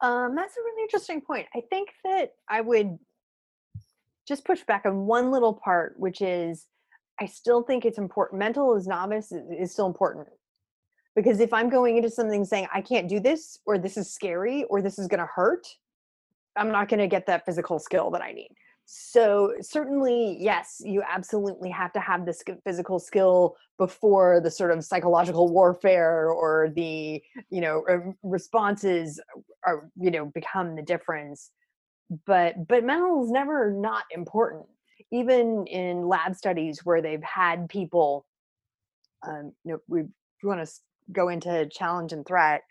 Um, 0.00 0.36
that's 0.36 0.56
a 0.56 0.60
really 0.62 0.82
interesting 0.82 1.20
point. 1.20 1.46
I 1.54 1.62
think 1.70 1.88
that 2.04 2.30
I 2.48 2.60
would 2.60 2.98
just 4.28 4.44
push 4.44 4.62
back 4.64 4.82
on 4.86 5.06
one 5.06 5.32
little 5.32 5.54
part, 5.54 5.94
which 5.98 6.20
is 6.20 6.66
I 7.20 7.26
still 7.26 7.62
think 7.62 7.84
it's 7.84 7.98
important. 7.98 8.38
Mental 8.38 8.76
as 8.76 8.86
novice 8.86 9.32
is, 9.32 9.42
is 9.50 9.72
still 9.72 9.86
important 9.86 10.28
because 11.16 11.40
if 11.40 11.52
I'm 11.52 11.68
going 11.68 11.96
into 11.96 12.10
something 12.10 12.44
saying 12.44 12.68
I 12.72 12.80
can't 12.80 13.08
do 13.08 13.18
this, 13.18 13.58
or 13.66 13.76
this 13.76 13.96
is 13.96 14.12
scary, 14.12 14.62
or 14.64 14.80
this 14.80 15.00
is 15.00 15.08
going 15.08 15.18
to 15.18 15.26
hurt, 15.26 15.66
I'm 16.56 16.70
not 16.70 16.88
going 16.88 17.00
to 17.00 17.08
get 17.08 17.26
that 17.26 17.44
physical 17.44 17.80
skill 17.80 18.10
that 18.12 18.22
I 18.22 18.30
need. 18.30 18.50
So 18.90 19.52
certainly, 19.60 20.38
yes, 20.40 20.80
you 20.82 21.02
absolutely 21.06 21.68
have 21.68 21.92
to 21.92 22.00
have 22.00 22.24
this 22.24 22.42
physical 22.64 22.98
skill 22.98 23.54
before 23.76 24.40
the 24.40 24.50
sort 24.50 24.70
of 24.70 24.82
psychological 24.82 25.46
warfare 25.52 26.30
or 26.30 26.72
the 26.74 27.22
you 27.50 27.60
know 27.60 27.84
responses 28.22 29.20
are 29.66 29.90
you 30.00 30.10
know 30.10 30.24
become 30.24 30.74
the 30.74 30.80
difference. 30.80 31.50
But 32.24 32.66
but 32.66 32.82
mental 32.82 33.22
is 33.24 33.30
never 33.30 33.70
not 33.70 34.04
important. 34.10 34.64
Even 35.12 35.66
in 35.66 36.08
lab 36.08 36.34
studies 36.34 36.80
where 36.82 37.02
they've 37.02 37.22
had 37.22 37.68
people, 37.68 38.24
um, 39.22 39.52
you 39.64 39.72
know, 39.72 39.78
we 39.86 40.04
want 40.42 40.66
to 40.66 40.72
go 41.12 41.28
into 41.28 41.68
challenge 41.70 42.14
and 42.14 42.24
threat 42.26 42.62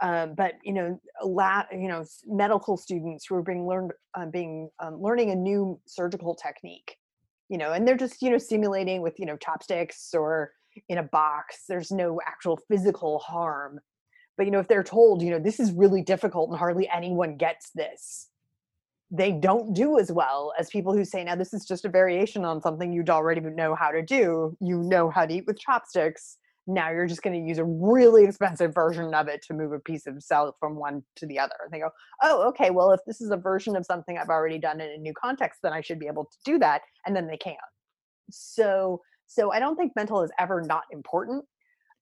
um, 0.00 0.34
but 0.34 0.54
you 0.62 0.72
know 0.72 1.00
a 1.22 1.26
lot 1.26 1.66
you 1.72 1.88
know 1.88 2.04
medical 2.26 2.76
students 2.76 3.26
who 3.26 3.34
are 3.34 3.42
being 3.42 3.66
learned 3.66 3.92
uh, 4.14 4.26
being 4.26 4.68
um, 4.80 5.00
learning 5.00 5.30
a 5.30 5.34
new 5.34 5.78
surgical 5.86 6.34
technique 6.34 6.96
you 7.48 7.58
know 7.58 7.72
and 7.72 7.86
they're 7.86 7.96
just 7.96 8.20
you 8.22 8.30
know 8.30 8.38
simulating 8.38 9.02
with 9.02 9.18
you 9.18 9.26
know 9.26 9.36
chopsticks 9.36 10.14
or 10.14 10.52
in 10.88 10.98
a 10.98 11.02
box 11.02 11.64
there's 11.68 11.90
no 11.90 12.20
actual 12.26 12.58
physical 12.68 13.18
harm. 13.20 13.80
But 14.36 14.44
you 14.44 14.52
know 14.52 14.58
if 14.58 14.68
they're 14.68 14.82
told 14.82 15.22
you 15.22 15.30
know 15.30 15.38
this 15.38 15.60
is 15.60 15.72
really 15.72 16.02
difficult 16.02 16.50
and 16.50 16.58
hardly 16.58 16.88
anyone 16.88 17.36
gets 17.36 17.70
this 17.74 18.28
they 19.10 19.30
don't 19.30 19.72
do 19.72 19.98
as 19.98 20.10
well 20.10 20.52
as 20.58 20.68
people 20.68 20.92
who 20.92 21.04
say 21.04 21.22
now 21.22 21.36
this 21.36 21.54
is 21.54 21.64
just 21.64 21.84
a 21.84 21.88
variation 21.88 22.44
on 22.44 22.60
something 22.60 22.92
you'd 22.92 23.08
already 23.08 23.40
know 23.40 23.74
how 23.74 23.90
to 23.90 24.02
do. 24.02 24.56
You 24.60 24.82
know 24.82 25.10
how 25.10 25.24
to 25.24 25.32
eat 25.32 25.46
with 25.46 25.58
chopsticks 25.58 26.38
now 26.66 26.90
you're 26.90 27.06
just 27.06 27.22
going 27.22 27.40
to 27.40 27.48
use 27.48 27.58
a 27.58 27.64
really 27.64 28.24
expensive 28.24 28.74
version 28.74 29.14
of 29.14 29.28
it 29.28 29.42
to 29.42 29.54
move 29.54 29.72
a 29.72 29.78
piece 29.78 30.06
of 30.06 30.22
cell 30.22 30.54
from 30.58 30.76
one 30.76 31.02
to 31.16 31.26
the 31.26 31.38
other. 31.38 31.54
And 31.64 31.72
they 31.72 31.78
go, 31.78 31.90
oh, 32.22 32.48
okay, 32.48 32.70
well, 32.70 32.92
if 32.92 33.00
this 33.06 33.20
is 33.20 33.30
a 33.30 33.36
version 33.36 33.76
of 33.76 33.86
something 33.86 34.18
I've 34.18 34.28
already 34.28 34.58
done 34.58 34.80
in 34.80 34.90
a 34.90 34.98
new 34.98 35.14
context, 35.14 35.60
then 35.62 35.72
I 35.72 35.80
should 35.80 36.00
be 36.00 36.08
able 36.08 36.24
to 36.24 36.36
do 36.44 36.58
that. 36.58 36.82
And 37.06 37.14
then 37.14 37.26
they 37.26 37.36
can't. 37.36 37.56
So, 38.30 39.00
so 39.26 39.52
I 39.52 39.60
don't 39.60 39.76
think 39.76 39.92
mental 39.94 40.22
is 40.22 40.30
ever 40.38 40.60
not 40.62 40.84
important. 40.90 41.44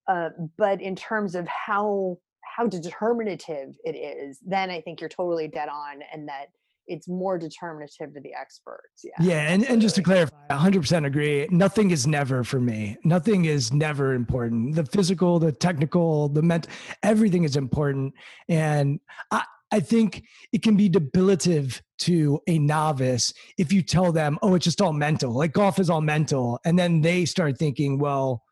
Uh, 0.07 0.31
but 0.59 0.83
in 0.83 0.95
terms 0.95 1.35
of 1.35 1.47
how 1.49 2.19
how 2.57 2.67
determinative 2.67 3.75
it 3.85 3.97
is, 3.97 4.39
then 4.45 4.71
I 4.71 4.81
think 4.81 5.01
you're 5.01 5.09
totally 5.09 5.49
dead 5.49 5.69
on, 5.69 6.01
and 6.13 6.29
that 6.29 6.49
it's 6.87 7.09
more 7.09 7.39
determinative 7.39 8.13
to 8.15 8.21
the 8.21 8.35
experts. 8.35 9.03
Yeah. 9.05 9.13
Yeah, 9.21 9.53
and, 9.53 9.65
and 9.65 9.81
just 9.81 9.95
to 9.97 10.03
clarify, 10.03 10.35
100% 10.51 11.07
agree. 11.07 11.47
Nothing 11.51 11.91
is 11.91 12.07
never 12.07 12.45
for 12.45 12.61
me. 12.61 12.97
Nothing 13.05 13.47
is 13.47 13.73
never 13.73 14.15
important. 14.15 14.75
The 14.75 14.85
physical, 14.85 15.39
the 15.39 15.53
technical, 15.53 16.29
the 16.29 16.43
mental, 16.43 16.71
everything 17.03 17.45
is 17.45 17.57
important. 17.57 18.15
And 18.49 19.01
I, 19.31 19.45
I 19.73 19.81
think 19.81 20.25
it 20.53 20.63
can 20.63 20.77
be 20.77 20.89
debilitative 20.89 21.81
to 22.01 22.41
a 22.47 22.59
novice 22.59 23.33
if 23.59 23.73
you 23.73 23.83
tell 23.83 24.13
them, 24.13 24.39
oh, 24.43 24.55
it's 24.55 24.65
just 24.65 24.81
all 24.81 24.93
mental. 24.93 25.33
Like 25.33 25.53
golf 25.53 25.79
is 25.79 25.91
all 25.91 26.01
mental. 26.01 26.61
And 26.65 26.79
then 26.79 27.01
they 27.01 27.25
start 27.25 27.59
thinking, 27.59 27.99
well, 27.99 28.43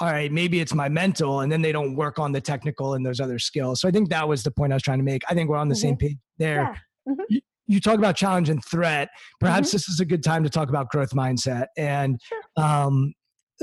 all 0.00 0.10
right, 0.10 0.32
maybe 0.32 0.60
it's 0.60 0.74
my 0.74 0.88
mental. 0.88 1.40
And 1.40 1.52
then 1.52 1.62
they 1.62 1.72
don't 1.72 1.94
work 1.94 2.18
on 2.18 2.32
the 2.32 2.40
technical 2.40 2.94
and 2.94 3.04
those 3.04 3.20
other 3.20 3.38
skills. 3.38 3.80
So 3.80 3.88
I 3.88 3.90
think 3.90 4.08
that 4.10 4.26
was 4.26 4.42
the 4.42 4.50
point 4.50 4.72
I 4.72 4.76
was 4.76 4.82
trying 4.82 4.98
to 4.98 5.04
make. 5.04 5.22
I 5.28 5.34
think 5.34 5.50
we're 5.50 5.56
on 5.58 5.68
the 5.68 5.76
same 5.76 5.96
page 5.96 6.16
there. 6.38 6.74
Yeah. 7.06 7.14
Mhm. 7.14 7.40
You, 7.70 7.80
talk 7.80 7.98
about 7.98 8.16
challenge 8.16 8.48
and 8.48 8.64
threat. 8.64 9.08
Perhaps 9.38 9.72
this 9.72 9.88
is 9.88 10.00
a 10.00 10.04
good 10.04 10.22
time 10.22 10.42
to 10.44 10.50
talk 10.50 10.68
about 10.68 10.90
growth 10.90 11.10
mindset. 11.10 11.66
And 11.76 12.20
um, 12.56 13.12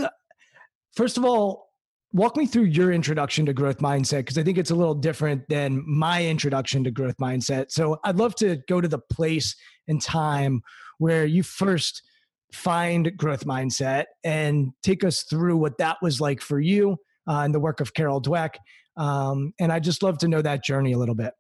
uh, 0.02 0.08
first 0.96 1.18
of 1.18 1.26
all, 1.26 1.68
walk 2.14 2.38
me 2.38 2.46
through 2.46 2.64
your 2.64 2.92
introduction 2.92 3.46
to 3.46 3.54
growth 3.54 3.80
mindset 3.80 4.20
because 4.20 4.38
I 4.38 4.44
think 4.44 4.58
it's 4.58 4.72
a 4.72 4.76
little 4.76 4.96
different 4.96 5.44
than 5.50 5.84
my 5.86 6.26
introduction 6.26 6.84
to 6.86 6.92
growth 6.92 7.18
mindset. 7.22 7.66
So 7.70 8.00
I'd 8.04 8.18
love 8.18 8.36
to 8.36 8.58
go 8.68 8.82
to 8.82 8.88
the 8.88 9.00
place 9.12 9.56
and 9.88 10.02
time 10.02 10.62
where 11.00 11.26
you 11.26 11.44
first 11.44 12.02
find 12.54 13.16
growth 13.18 13.46
mindset 13.46 14.06
and 14.24 14.72
take 14.84 15.04
us 15.04 15.24
through 15.24 15.58
what 15.58 15.78
that 15.78 15.98
was 16.02 16.22
like 16.22 16.42
for 16.42 16.60
you 16.60 16.98
uh, 17.28 17.42
and 17.42 17.54
the 17.54 17.60
work 17.60 17.82
of 17.82 17.94
Carol 17.94 18.22
Dweck. 18.22 18.56
Um, 18.96 19.54
and 19.60 19.72
I'd 19.72 19.84
just 19.84 20.02
love 20.02 20.18
to 20.20 20.28
know 20.28 20.42
that 20.42 20.64
journey 20.64 20.94
a 20.94 20.98
little 20.98 21.16
bit. 21.16 21.34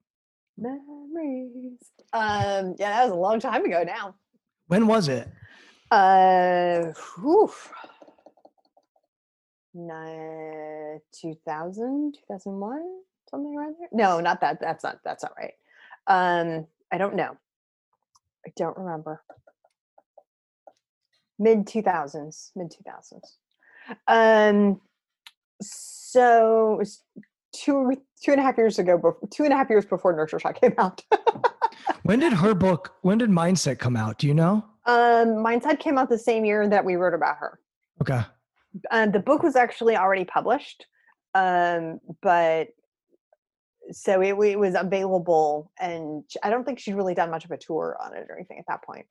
Memories. 0.58 1.80
Um, 2.14 2.76
yeah, 2.80 2.90
that 2.92 3.04
was 3.04 3.12
a 3.12 3.16
long 3.16 3.40
time 3.40 3.66
ago 3.66 3.84
now. 3.84 4.16
When 4.68 4.88
was 4.88 5.08
it? 5.08 5.30
Uh, 5.92 6.94
whew. 7.16 7.52
Nah, 9.74 10.98
2000, 11.22 12.14
2001, 12.14 12.82
something 13.30 13.56
around 13.58 13.76
there. 13.80 13.90
No, 13.92 14.20
not 14.20 14.42
that. 14.42 14.60
That's 14.60 14.84
not. 14.84 15.00
That's 15.04 15.24
not 15.24 15.34
right. 15.38 15.54
Um, 16.08 16.68
I 16.92 16.98
don't 16.98 17.16
know. 17.16 17.38
I 18.46 18.52
don't 18.56 18.78
remember. 18.78 19.22
Mid 21.38 21.66
2000s. 21.68 22.52
Mid 22.56 22.72
2000s. 22.72 23.38
Um, 24.08 24.82
so 25.62 26.74
it 26.74 26.78
was 26.80 27.04
two 27.64 27.94
two 28.22 28.32
and 28.32 28.40
a 28.40 28.44
half 28.44 28.58
years 28.58 28.80
ago. 28.80 29.18
Two 29.32 29.44
and 29.44 29.54
a 29.54 29.58
half 29.58 29.70
years 29.70 29.86
before 29.86 30.14
Nurture 30.14 30.40
Shock 30.40 30.60
came 30.62 30.74
out. 30.78 31.04
When 32.04 32.20
did 32.20 32.34
her 32.34 32.54
book, 32.54 32.96
when 33.02 33.18
did 33.18 33.30
Mindset 33.30 33.80
come 33.80 33.96
out? 33.98 34.18
Do 34.18 34.28
you 34.28 34.34
know? 34.34 34.64
um, 34.86 35.28
Mindset 35.44 35.80
came 35.80 35.98
out 35.98 36.10
the 36.10 36.18
same 36.18 36.46
year 36.46 36.68
that 36.70 36.84
we 36.84 36.96
wrote 36.96 37.14
about 37.14 37.38
her. 37.38 37.60
Okay. 38.02 38.22
um, 38.92 39.12
the 39.12 39.20
book 39.20 39.44
was 39.44 39.56
actually 39.56 39.96
already 39.98 40.24
published 40.26 40.86
um, 41.36 42.00
but 42.22 42.68
so 43.92 44.22
it, 44.22 44.36
it 44.44 44.60
was 44.60 44.76
available 44.76 45.72
and 45.80 46.24
i 46.44 46.50
don't 46.50 46.66
think 46.66 46.78
she'd 46.80 46.94
really 46.96 47.14
done 47.16 47.32
much 47.32 47.46
of 47.46 47.52
a 47.52 47.58
tour 47.58 47.98
on 48.04 48.14
it 48.14 48.26
or 48.30 48.36
anything 48.36 48.60
at 48.60 48.66
that 48.68 48.84
point 48.84 49.06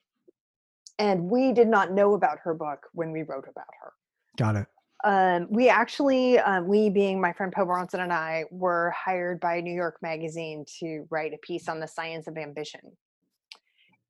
and 0.99 1.23
we 1.31 1.53
did 1.53 1.67
not 1.69 1.93
know 1.93 2.15
about 2.15 2.39
her 2.45 2.55
book 2.55 2.87
when 2.93 3.11
we 3.11 3.23
wrote 3.23 3.47
about 3.49 3.67
her 3.83 3.93
Got 4.37 4.57
it. 4.57 4.67
Um, 5.05 5.47
we 5.51 5.69
actually 5.69 6.39
um, 6.39 6.67
we 6.67 6.91
being 6.91 7.21
my 7.21 7.33
friend 7.33 7.53
Po 7.53 7.65
Bronson 7.65 8.01
and 8.01 8.13
i 8.13 8.45
were 8.51 8.91
hired 8.91 9.41
by 9.41 9.61
new 9.61 9.75
york 9.75 9.99
magazine 10.01 10.65
to 10.81 11.07
write 11.11 11.35
a 11.35 11.39
piece 11.39 11.69
on 11.69 11.81
the 11.81 11.87
science 11.87 12.27
of 12.27 12.39
ambition 12.39 12.81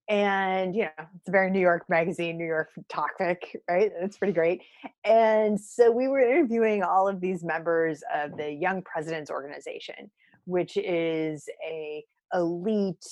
and 0.08 0.76
you 0.76 0.84
know 0.84 0.90
it's 1.16 1.28
a 1.28 1.32
very 1.32 1.50
new 1.50 1.60
york 1.60 1.84
magazine 1.88 2.38
new 2.38 2.46
york 2.46 2.70
topic 2.88 3.60
right 3.68 3.90
it's 4.00 4.16
pretty 4.16 4.32
great 4.32 4.62
and 5.04 5.60
so 5.60 5.90
we 5.90 6.06
were 6.06 6.20
interviewing 6.20 6.84
all 6.84 7.08
of 7.08 7.20
these 7.20 7.42
members 7.42 8.04
of 8.14 8.36
the 8.36 8.50
young 8.50 8.80
presidents 8.82 9.28
organization 9.28 10.08
which 10.44 10.76
is 10.76 11.48
a 11.68 12.04
elite 12.32 13.04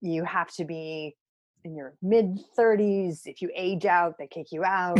you 0.00 0.24
have 0.24 0.52
to 0.54 0.64
be 0.64 1.16
in 1.64 1.76
your 1.76 1.94
mid 2.02 2.38
30s. 2.58 3.22
If 3.26 3.42
you 3.42 3.50
age 3.54 3.86
out, 3.86 4.16
they 4.18 4.26
kick 4.26 4.52
you 4.52 4.64
out. 4.64 4.98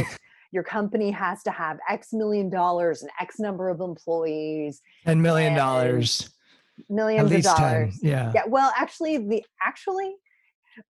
Your 0.51 0.63
company 0.63 1.11
has 1.11 1.43
to 1.43 1.51
have 1.51 1.79
X 1.89 2.13
million 2.13 2.51
dollars 2.51 3.03
and 3.03 3.11
X 3.21 3.39
number 3.39 3.69
of 3.69 3.81
employees. 3.81 4.81
And 5.05 5.23
million 5.23 5.55
dollars. 5.55 6.31
Millions 6.89 7.25
of 7.25 7.31
least 7.31 7.57
10. 7.57 7.57
dollars. 7.57 7.99
Yeah. 8.03 8.33
Yeah, 8.35 8.43
well, 8.47 8.73
actually, 8.77 9.19
the 9.19 9.45
actually, 9.61 10.15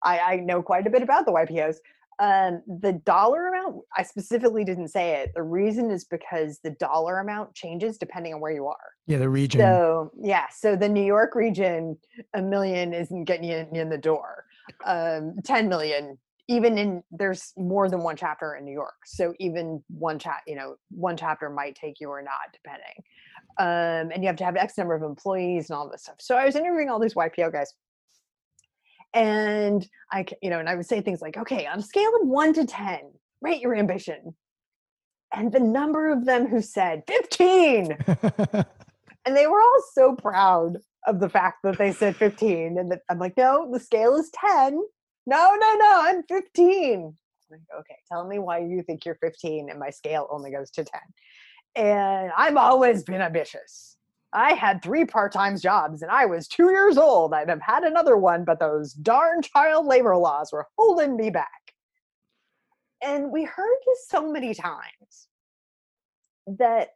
I, 0.02 0.18
I 0.18 0.36
know 0.36 0.62
quite 0.62 0.86
a 0.86 0.90
bit 0.90 1.02
about 1.02 1.24
the 1.24 1.32
YPOs. 1.32 1.76
Um, 2.20 2.62
the 2.66 2.94
dollar 3.04 3.46
amount, 3.46 3.76
I 3.96 4.02
specifically 4.02 4.64
didn't 4.64 4.88
say 4.88 5.22
it. 5.22 5.30
The 5.34 5.42
reason 5.42 5.90
is 5.90 6.04
because 6.04 6.58
the 6.64 6.70
dollar 6.70 7.20
amount 7.20 7.54
changes 7.54 7.96
depending 7.96 8.34
on 8.34 8.40
where 8.40 8.50
you 8.50 8.66
are. 8.66 8.90
Yeah. 9.06 9.18
The 9.18 9.28
region. 9.28 9.60
So 9.60 10.10
yeah, 10.20 10.46
so 10.54 10.76
the 10.76 10.88
New 10.88 11.04
York 11.04 11.34
region, 11.34 11.96
a 12.34 12.42
million 12.42 12.92
isn't 12.92 13.24
getting 13.24 13.48
you 13.48 13.56
in, 13.56 13.74
in 13.74 13.88
the 13.88 13.98
door. 13.98 14.44
Um, 14.84 15.36
Ten 15.44 15.68
million, 15.68 16.18
even 16.48 16.78
in 16.78 17.02
there's 17.10 17.52
more 17.56 17.88
than 17.88 18.02
one 18.02 18.16
chapter 18.16 18.56
in 18.56 18.64
New 18.64 18.72
York, 18.72 18.94
so 19.04 19.34
even 19.38 19.82
one 19.88 20.18
chat, 20.18 20.40
you 20.46 20.56
know, 20.56 20.76
one 20.90 21.16
chapter 21.16 21.50
might 21.50 21.74
take 21.74 22.00
you 22.00 22.08
or 22.08 22.22
not, 22.22 22.32
depending. 22.52 22.94
Um, 23.58 24.10
and 24.12 24.22
you 24.22 24.28
have 24.28 24.36
to 24.36 24.44
have 24.44 24.56
X 24.56 24.78
number 24.78 24.94
of 24.94 25.02
employees 25.02 25.68
and 25.68 25.76
all 25.76 25.90
this 25.90 26.02
stuff. 26.02 26.16
So 26.20 26.36
I 26.36 26.44
was 26.44 26.56
interviewing 26.56 26.88
all 26.88 26.98
these 26.98 27.14
YPO 27.14 27.52
guys, 27.52 27.72
and 29.12 29.86
I, 30.10 30.24
you 30.42 30.50
know, 30.50 30.58
and 30.58 30.68
I 30.68 30.74
would 30.74 30.86
say 30.86 31.00
things 31.00 31.20
like, 31.20 31.36
okay, 31.36 31.66
on 31.66 31.78
a 31.78 31.82
scale 31.82 32.10
of 32.20 32.26
one 32.26 32.52
to 32.54 32.64
ten, 32.64 33.00
rate 33.42 33.60
your 33.60 33.76
ambition. 33.76 34.34
And 35.34 35.52
the 35.52 35.60
number 35.60 36.10
of 36.10 36.24
them 36.24 36.46
who 36.46 36.62
said 36.62 37.02
15 37.06 37.98
and 39.26 39.36
they 39.36 39.46
were 39.46 39.60
all 39.60 39.82
so 39.92 40.14
proud 40.14 40.78
of 41.06 41.20
the 41.20 41.28
fact 41.28 41.58
that 41.62 41.76
they 41.76 41.92
said 41.92 42.16
15 42.16 42.78
and 42.78 42.90
that 42.90 43.00
i'm 43.10 43.18
like 43.18 43.36
no 43.36 43.70
the 43.70 43.78
scale 43.78 44.16
is 44.16 44.30
10 44.34 44.80
no 45.28 45.54
no 45.60 45.74
no 45.74 46.00
i'm 46.04 46.22
15 46.22 47.14
like, 47.50 47.60
okay 47.78 47.96
tell 48.10 48.26
me 48.26 48.38
why 48.38 48.58
you 48.58 48.82
think 48.82 49.04
you're 49.04 49.18
15 49.20 49.68
and 49.70 49.78
my 49.78 49.90
scale 49.90 50.26
only 50.30 50.50
goes 50.50 50.70
to 50.70 50.84
10 50.84 51.00
and 51.76 52.32
i've 52.36 52.56
always 52.56 53.02
been 53.02 53.20
ambitious. 53.20 53.96
I 54.30 54.52
had 54.52 54.82
three 54.82 55.06
part-time 55.06 55.58
jobs 55.58 56.02
and 56.02 56.10
i 56.10 56.26
was 56.26 56.48
two 56.48 56.70
years 56.70 56.98
old. 56.98 57.32
I'd 57.32 57.48
have 57.48 57.62
had 57.62 57.84
another 57.84 58.16
one 58.16 58.44
but 58.44 58.58
those 58.60 58.92
darn 58.92 59.42
child 59.42 59.86
labor 59.86 60.16
laws 60.16 60.50
were 60.52 60.66
holding 60.76 61.16
me 61.16 61.30
back. 61.30 61.48
And 63.02 63.30
we 63.30 63.44
heard 63.44 63.76
this 63.86 64.08
so 64.08 64.30
many 64.30 64.54
times 64.54 65.28
that 66.58 66.88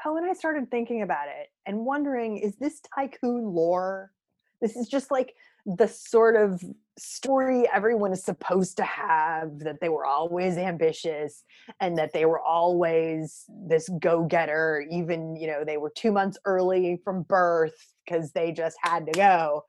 Po 0.00 0.16
and 0.16 0.28
I 0.28 0.32
started 0.34 0.70
thinking 0.70 1.02
about 1.02 1.28
it 1.28 1.48
and 1.66 1.84
wondering 1.84 2.38
is 2.38 2.56
this 2.56 2.80
tycoon 2.94 3.52
lore? 3.52 4.12
This 4.60 4.76
is 4.76 4.88
just 4.88 5.10
like 5.10 5.34
the 5.66 5.86
sort 5.86 6.36
of 6.36 6.62
story 6.98 7.66
everyone 7.72 8.12
is 8.12 8.22
supposed 8.22 8.76
to 8.76 8.84
have 8.84 9.58
that 9.58 9.80
they 9.80 9.88
were 9.88 10.04
always 10.04 10.56
ambitious 10.56 11.44
and 11.80 11.96
that 11.96 12.12
they 12.12 12.26
were 12.26 12.40
always 12.40 13.44
this 13.48 13.88
go-getter 14.00 14.84
even 14.90 15.34
you 15.36 15.46
know 15.46 15.64
they 15.64 15.78
were 15.78 15.92
2 15.96 16.12
months 16.12 16.38
early 16.44 17.00
from 17.04 17.22
birth 17.22 17.94
cuz 18.08 18.32
they 18.32 18.52
just 18.52 18.76
had 18.82 19.06
to 19.06 19.12
go 19.12 19.64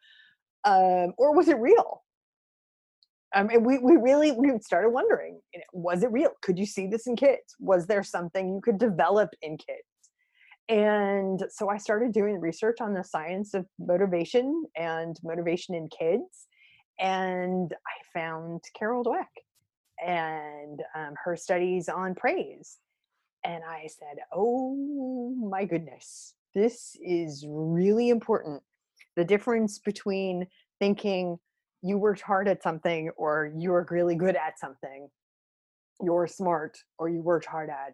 um 0.66 1.14
or 1.18 1.36
was 1.36 1.48
it 1.48 1.58
real 1.58 2.04
I 3.34 3.44
mean, 3.44 3.64
we, 3.64 3.78
we 3.78 3.96
really 3.96 4.32
we 4.34 4.52
started 4.60 4.90
wondering, 4.90 5.40
you 5.54 5.60
know, 5.60 5.66
was 5.72 6.04
it 6.04 6.12
real? 6.12 6.32
Could 6.42 6.60
you 6.60 6.66
see 6.66 6.88
this 6.88 7.08
in 7.08 7.16
kids? 7.16 7.56
Was 7.60 7.88
there 7.88 8.04
something 8.04 8.54
you 8.54 8.62
could 8.62 8.78
develop 8.78 9.30
in 9.42 9.58
kids? 9.58 9.88
And 10.70 11.44
so 11.50 11.70
I 11.70 11.78
started 11.78 12.14
doing 12.14 12.40
research 12.40 12.78
on 12.80 12.94
the 12.94 13.04
science 13.04 13.54
of 13.54 13.66
motivation 13.80 14.64
and 14.76 15.18
motivation 15.24 15.76
in 15.76 15.90
kids. 15.90 16.48
And 17.00 17.74
I 17.74 18.20
found 18.20 18.62
Carol 18.78 19.04
Dweck 19.04 19.26
and 20.06 20.82
um, 20.96 21.14
her 21.24 21.36
studies 21.36 21.90
on 21.90 22.16
praise. 22.16 22.78
And 23.44 23.64
I 23.68 23.88
said, 23.88 24.20
oh 24.34 25.36
my 25.50 25.66
goodness, 25.66 26.36
this 26.54 26.96
is 27.02 27.46
really 27.48 28.10
important. 28.10 28.62
The 29.16 29.26
difference 29.26 29.80
between 29.80 30.48
thinking 30.80 31.38
you 31.82 31.98
worked 31.98 32.22
hard 32.22 32.48
at 32.48 32.62
something 32.62 33.10
or 33.18 33.52
you 33.58 33.72
were 33.72 33.86
really 33.90 34.16
good 34.16 34.36
at 34.36 34.60
something, 34.60 35.10
you're 36.02 36.28
smart 36.28 36.78
or 36.98 37.10
you 37.10 37.22
worked 37.22 37.48
hard 37.48 37.70
at 37.70 37.94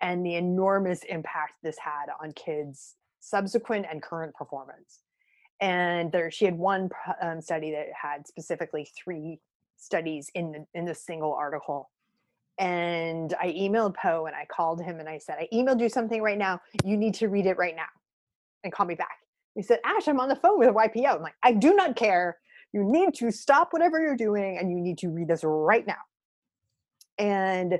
and 0.00 0.24
the 0.24 0.34
enormous 0.34 1.02
impact 1.04 1.54
this 1.62 1.78
had 1.78 2.06
on 2.22 2.32
kids' 2.32 2.96
subsequent 3.20 3.86
and 3.90 4.02
current 4.02 4.34
performance. 4.34 5.00
And 5.60 6.12
there, 6.12 6.30
she 6.30 6.44
had 6.44 6.56
one 6.56 6.88
um, 7.20 7.40
study 7.40 7.72
that 7.72 7.86
had 8.00 8.26
specifically 8.26 8.88
three 8.96 9.40
studies 9.76 10.30
in 10.34 10.52
the, 10.52 10.66
in 10.74 10.84
this 10.84 11.04
single 11.04 11.34
article. 11.34 11.90
And 12.58 13.34
I 13.40 13.48
emailed 13.48 13.94
Po 13.94 14.26
and 14.26 14.34
I 14.34 14.46
called 14.46 14.82
him 14.82 15.00
and 15.00 15.08
I 15.08 15.18
said, 15.18 15.36
I 15.38 15.48
emailed 15.52 15.80
you 15.80 15.88
something 15.88 16.22
right 16.22 16.38
now. 16.38 16.60
You 16.84 16.96
need 16.96 17.14
to 17.14 17.28
read 17.28 17.46
it 17.46 17.56
right 17.56 17.74
now 17.74 17.86
and 18.64 18.72
call 18.72 18.86
me 18.86 18.94
back. 18.94 19.18
He 19.54 19.62
said, 19.62 19.80
Ash, 19.84 20.06
I'm 20.06 20.20
on 20.20 20.28
the 20.28 20.36
phone 20.36 20.58
with 20.58 20.68
a 20.68 20.72
YPO. 20.72 21.16
I'm 21.16 21.22
like, 21.22 21.34
I 21.42 21.52
do 21.52 21.74
not 21.74 21.96
care. 21.96 22.38
You 22.72 22.84
need 22.84 23.14
to 23.14 23.30
stop 23.30 23.72
whatever 23.72 24.00
you're 24.00 24.16
doing 24.16 24.58
and 24.58 24.70
you 24.70 24.78
need 24.80 24.98
to 24.98 25.08
read 25.08 25.28
this 25.28 25.42
right 25.42 25.86
now. 25.86 25.94
And 27.18 27.78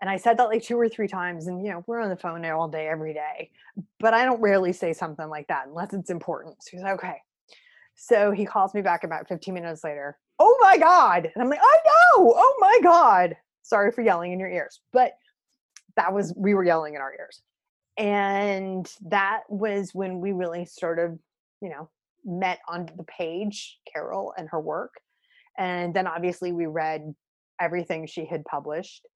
and 0.00 0.08
I 0.08 0.16
said 0.16 0.38
that 0.38 0.48
like 0.48 0.62
two 0.62 0.78
or 0.78 0.88
three 0.88 1.08
times, 1.08 1.46
and 1.46 1.64
you 1.64 1.70
know, 1.70 1.84
we're 1.86 2.00
on 2.00 2.08
the 2.08 2.16
phone 2.16 2.44
all 2.46 2.68
day, 2.68 2.88
every 2.88 3.12
day. 3.12 3.50
But 3.98 4.14
I 4.14 4.24
don't 4.24 4.40
rarely 4.40 4.72
say 4.72 4.92
something 4.92 5.28
like 5.28 5.48
that 5.48 5.66
unless 5.66 5.92
it's 5.92 6.10
important. 6.10 6.62
So 6.62 6.70
he's 6.72 6.82
like, 6.82 6.94
okay. 6.94 7.16
So 7.96 8.30
he 8.30 8.46
calls 8.46 8.72
me 8.72 8.80
back 8.80 9.04
about 9.04 9.28
15 9.28 9.52
minutes 9.52 9.84
later. 9.84 10.16
Oh 10.38 10.56
my 10.62 10.78
God. 10.78 11.30
And 11.34 11.42
I'm 11.42 11.50
like, 11.50 11.60
I 11.62 11.76
know. 11.84 12.32
Oh 12.34 12.56
my 12.58 12.78
God. 12.82 13.36
Sorry 13.62 13.92
for 13.92 14.00
yelling 14.00 14.32
in 14.32 14.40
your 14.40 14.48
ears. 14.48 14.80
But 14.90 15.12
that 15.96 16.14
was, 16.14 16.32
we 16.34 16.54
were 16.54 16.64
yelling 16.64 16.94
in 16.94 17.02
our 17.02 17.12
ears. 17.12 17.42
And 17.98 18.90
that 19.02 19.42
was 19.50 19.90
when 19.92 20.20
we 20.20 20.32
really 20.32 20.64
sort 20.64 20.98
of, 20.98 21.18
you 21.60 21.68
know, 21.68 21.90
met 22.24 22.60
on 22.66 22.88
the 22.96 23.04
page, 23.04 23.78
Carol 23.92 24.32
and 24.38 24.48
her 24.48 24.60
work. 24.60 24.94
And 25.58 25.92
then 25.92 26.06
obviously 26.06 26.52
we 26.52 26.64
read 26.64 27.14
everything 27.60 28.06
she 28.06 28.24
had 28.24 28.46
published 28.46 29.06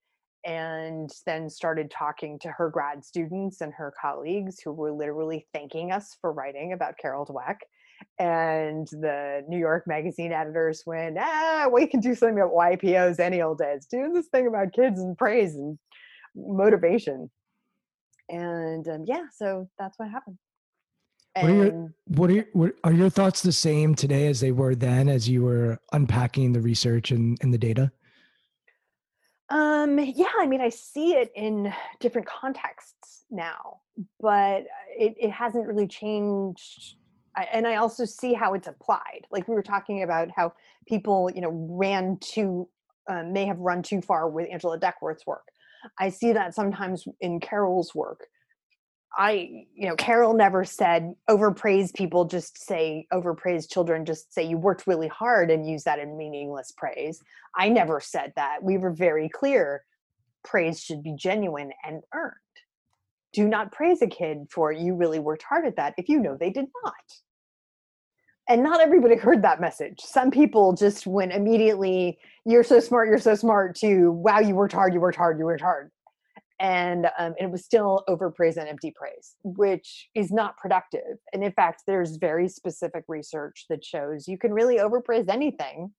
and 0.45 1.11
then 1.25 1.49
started 1.49 1.91
talking 1.91 2.39
to 2.41 2.49
her 2.49 2.69
grad 2.69 3.05
students 3.05 3.61
and 3.61 3.73
her 3.73 3.93
colleagues 4.01 4.61
who 4.63 4.73
were 4.73 4.93
literally 4.93 5.47
thanking 5.55 5.91
us 5.91 6.17
for 6.21 6.33
writing 6.33 6.73
about 6.73 6.99
Carol 7.01 7.25
Dweck. 7.25 7.57
And 8.19 8.87
the 8.89 9.43
New 9.49 9.59
York 9.59 9.85
Magazine 9.87 10.33
editors 10.33 10.83
went, 10.85 11.17
ah, 11.19 11.69
we 11.73 11.87
can 11.87 12.01
do 12.01 12.15
something 12.15 12.39
about 12.39 12.53
YPOs 12.53 13.21
any 13.21 13.41
old 13.41 13.59
day. 13.59 13.73
It's 13.75 13.87
doing 13.87 14.13
this 14.13 14.29
thing 14.29 14.47
about 14.47 14.73
kids 14.73 15.01
and 15.01 15.17
praise 15.17 15.55
and 15.55 15.79
motivation. 16.37 17.31
And 18.29 18.87
um, 18.89 19.05
yeah, 19.07 19.25
so 19.35 19.69
that's 19.79 19.99
what 19.99 20.11
happened. 20.11 20.39
What 21.37 21.51
are, 21.51 21.55
your, 21.55 21.95
what, 22.07 22.31
are 22.31 22.33
your, 22.33 22.45
what 22.53 22.73
are 22.85 22.93
your 22.93 23.11
thoughts 23.11 23.43
the 23.43 23.51
same 23.51 23.95
today 23.97 24.29
as 24.29 24.41
they 24.41 24.53
were 24.53 24.77
then 24.77 25.09
as 25.09 25.29
you 25.29 25.43
were 25.43 25.81
unpacking 25.93 26.53
the 26.53 26.61
research 26.61 27.11
and, 27.11 27.37
and 27.41 27.53
the 27.53 27.59
data? 27.59 27.91
Um, 29.55 30.01
yeah, 30.01 30.33
I 30.41 30.47
mean, 30.49 30.61
I 30.61 30.69
see 30.69 31.13
it 31.13 31.31
in 31.37 31.73
different 32.01 32.27
contexts 32.27 33.25
now, 33.31 33.79
but 34.21 34.65
it, 34.99 35.15
it 35.17 35.31
hasn't 35.31 35.69
really 35.69 35.87
changed. 35.87 36.97
I, 37.37 37.47
and 37.53 37.65
I 37.65 37.77
also 37.77 38.05
see 38.05 38.35
how 38.35 38.55
it's 38.55 38.67
applied. 38.67 39.21
Like 39.31 39.47
we 39.47 39.55
were 39.55 39.63
talking 39.63 40.03
about 40.03 40.29
how 40.35 40.55
people, 40.89 41.31
you 41.33 41.41
know, 41.41 41.53
ran 41.71 42.19
too, 42.21 42.69
uh, 43.09 43.23
may 43.23 43.47
have 43.47 43.61
run 43.61 43.85
too 43.85 44.01
far 44.01 44.29
with 44.29 44.49
Angela 44.51 44.77
Duckworth's 44.77 45.25
work. 45.25 45.47
I 46.01 46.09
see 46.09 46.33
that 46.33 46.57
sometimes 46.57 47.07
in 47.21 47.39
Carol's 47.39 47.95
work. 47.95 48.27
I, 49.17 49.67
you 49.75 49.89
know, 49.89 49.97
Carol 49.97 50.35
never 50.35 50.65
said 50.65 51.15
overpraise 51.29 51.93
people, 51.93 52.25
just 52.25 52.65
say 52.65 53.07
overpraise 53.13 53.69
children, 53.71 54.05
just 54.05 54.33
say 54.33 54.43
you 54.43 54.59
worked 54.59 54.87
really 54.87 55.09
hard 55.09 55.51
and 55.51 55.69
use 55.69 55.85
that 55.85 55.99
in 55.99 56.17
meaningless 56.17 56.73
praise. 56.77 57.21
I 57.57 57.69
never 57.69 58.01
said 58.01 58.33
that. 58.37 58.63
We 58.63 58.79
were 58.79 58.91
very 58.91 59.29
clear 59.29 59.85
praise 60.43 60.83
should 60.83 61.03
be 61.03 61.15
genuine 61.17 61.71
and 61.85 62.03
earned. 62.15 62.35
Do 63.33 63.49
not 63.49 63.73
praise 63.73 64.03
a 64.03 64.07
kid 64.07 64.47
for 64.51 64.71
you 64.71 64.95
really 64.95 65.19
worked 65.19 65.43
hard 65.43 65.67
at 65.67 65.77
that 65.77 65.95
if 65.97 66.09
you 66.09 66.21
know 66.21 66.37
they 66.37 66.51
did 66.51 66.67
not. 66.85 66.95
And 68.49 68.63
not 68.63 68.81
everybody 68.81 69.17
heard 69.17 69.43
that 69.43 69.61
message. 69.61 70.01
Some 70.01 70.31
people 70.31 70.75
just 70.75 71.07
went 71.07 71.33
immediately, 71.33 72.19
you're 72.45 72.65
so 72.65 72.79
smart, 72.79 73.09
you're 73.09 73.19
so 73.19 73.35
smart, 73.35 73.75
to 73.77 74.13
wow, 74.13 74.41
you 74.41 74.55
worked 74.55 74.75
hard, 74.75 74.93
you 74.93 75.01
worked 75.01 75.17
hard, 75.17 75.39
you 75.39 75.45
worked 75.45 75.63
hard 75.63 75.91
and 76.61 77.09
um, 77.19 77.35
it 77.39 77.51
was 77.51 77.65
still 77.65 78.05
overpraise 78.09 78.57
and 78.57 78.69
empty 78.69 78.93
praise, 78.95 79.37
which 79.43 80.09
is 80.15 80.31
not 80.31 80.57
productive. 80.57 81.19
And 81.33 81.43
in 81.43 81.53
fact, 81.53 81.83
there's 81.87 82.17
very 82.17 82.49
specific 82.49 83.05
research 83.09 83.67
that 83.69 83.85
shows 83.85 84.29
you 84.29 84.39
can 84.39 84.53
really 84.53 84.79
overpraise 84.79 85.29
anything. 85.29 85.93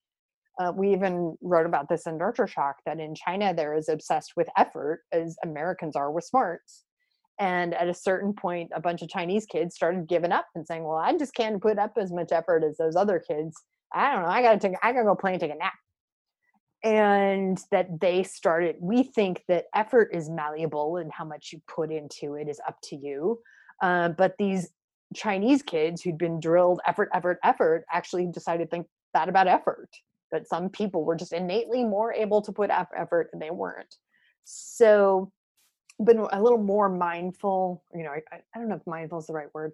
Uh, 0.57 0.71
we 0.73 0.93
even 0.93 1.35
wrote 1.41 1.65
about 1.65 1.89
this 1.89 2.07
in 2.07 2.17
Nurture 2.17 2.47
Shock 2.47 2.77
that 2.85 2.99
in 2.99 3.13
China 3.13 3.53
they're 3.53 3.73
as 3.73 3.89
obsessed 3.89 4.33
with 4.37 4.47
effort 4.57 5.01
as 5.11 5.35
Americans 5.43 5.97
are 5.97 6.11
with 6.11 6.23
smarts. 6.23 6.85
And 7.37 7.73
at 7.73 7.89
a 7.89 7.93
certain 7.93 8.31
point, 8.31 8.71
a 8.73 8.79
bunch 8.79 9.01
of 9.01 9.09
Chinese 9.09 9.45
kids 9.45 9.75
started 9.75 10.07
giving 10.07 10.31
up 10.31 10.45
and 10.55 10.65
saying, 10.65 10.85
"Well, 10.85 10.95
I 10.95 11.17
just 11.17 11.35
can't 11.35 11.61
put 11.61 11.77
up 11.77 11.91
as 11.97 12.13
much 12.13 12.31
effort 12.31 12.63
as 12.63 12.77
those 12.77 12.95
other 12.95 13.19
kids. 13.19 13.61
I 13.93 14.13
don't 14.13 14.23
know. 14.23 14.29
I 14.29 14.41
gotta 14.41 14.57
take. 14.57 14.77
I 14.81 14.93
gotta 14.93 15.03
go 15.03 15.15
play 15.15 15.33
and 15.33 15.41
take 15.41 15.51
a 15.51 15.55
nap." 15.55 15.73
And 16.85 17.59
that 17.71 17.99
they 17.99 18.23
started 18.23 18.75
we 18.79 19.03
think 19.03 19.43
that 19.47 19.65
effort 19.73 20.09
is 20.13 20.29
malleable 20.29 20.97
and 20.97 21.11
how 21.11 21.25
much 21.25 21.49
you 21.51 21.59
put 21.67 21.91
into 21.91 22.35
it 22.35 22.47
is 22.47 22.61
up 22.67 22.77
to 22.83 22.95
you. 22.95 23.39
Uh, 23.81 24.09
but 24.09 24.35
these 24.37 24.69
chinese 25.13 25.61
kids 25.61 26.01
who'd 26.01 26.17
been 26.17 26.39
drilled 26.39 26.81
effort 26.87 27.09
effort 27.13 27.37
effort 27.43 27.85
actually 27.91 28.25
decided 28.25 28.65
to 28.65 28.69
think 28.69 28.87
that 29.13 29.29
about 29.29 29.47
effort 29.47 29.89
that 30.31 30.47
some 30.47 30.69
people 30.69 31.05
were 31.05 31.15
just 31.15 31.31
innately 31.31 31.83
more 31.83 32.11
able 32.13 32.41
to 32.41 32.51
put 32.51 32.69
effort 32.69 33.29
and 33.31 33.41
they 33.41 33.51
weren't. 33.51 33.95
So 34.43 35.31
been 36.03 36.19
a 36.19 36.41
little 36.41 36.61
more 36.61 36.89
mindful 36.89 37.83
you 37.93 38.03
know 38.03 38.11
I, 38.11 38.37
I 38.53 38.59
don't 38.59 38.69
know 38.69 38.75
if 38.75 38.87
mindful 38.87 39.19
is 39.19 39.27
the 39.27 39.33
right 39.33 39.53
word 39.53 39.71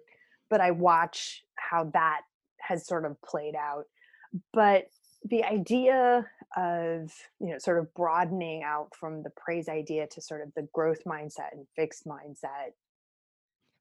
but 0.50 0.60
i 0.60 0.70
watch 0.70 1.42
how 1.56 1.90
that 1.94 2.20
has 2.62 2.86
sort 2.86 3.04
of 3.04 3.20
played 3.22 3.54
out. 3.54 3.84
But 4.52 4.86
the 5.24 5.44
idea 5.44 6.26
of 6.56 7.12
you 7.40 7.50
know 7.50 7.58
sort 7.58 7.78
of 7.78 7.92
broadening 7.94 8.62
out 8.62 8.88
from 8.98 9.22
the 9.22 9.30
praise 9.36 9.68
idea 9.68 10.06
to 10.06 10.20
sort 10.20 10.42
of 10.42 10.52
the 10.54 10.66
growth 10.72 11.02
mindset 11.06 11.52
and 11.52 11.66
fixed 11.76 12.06
mindset 12.06 12.72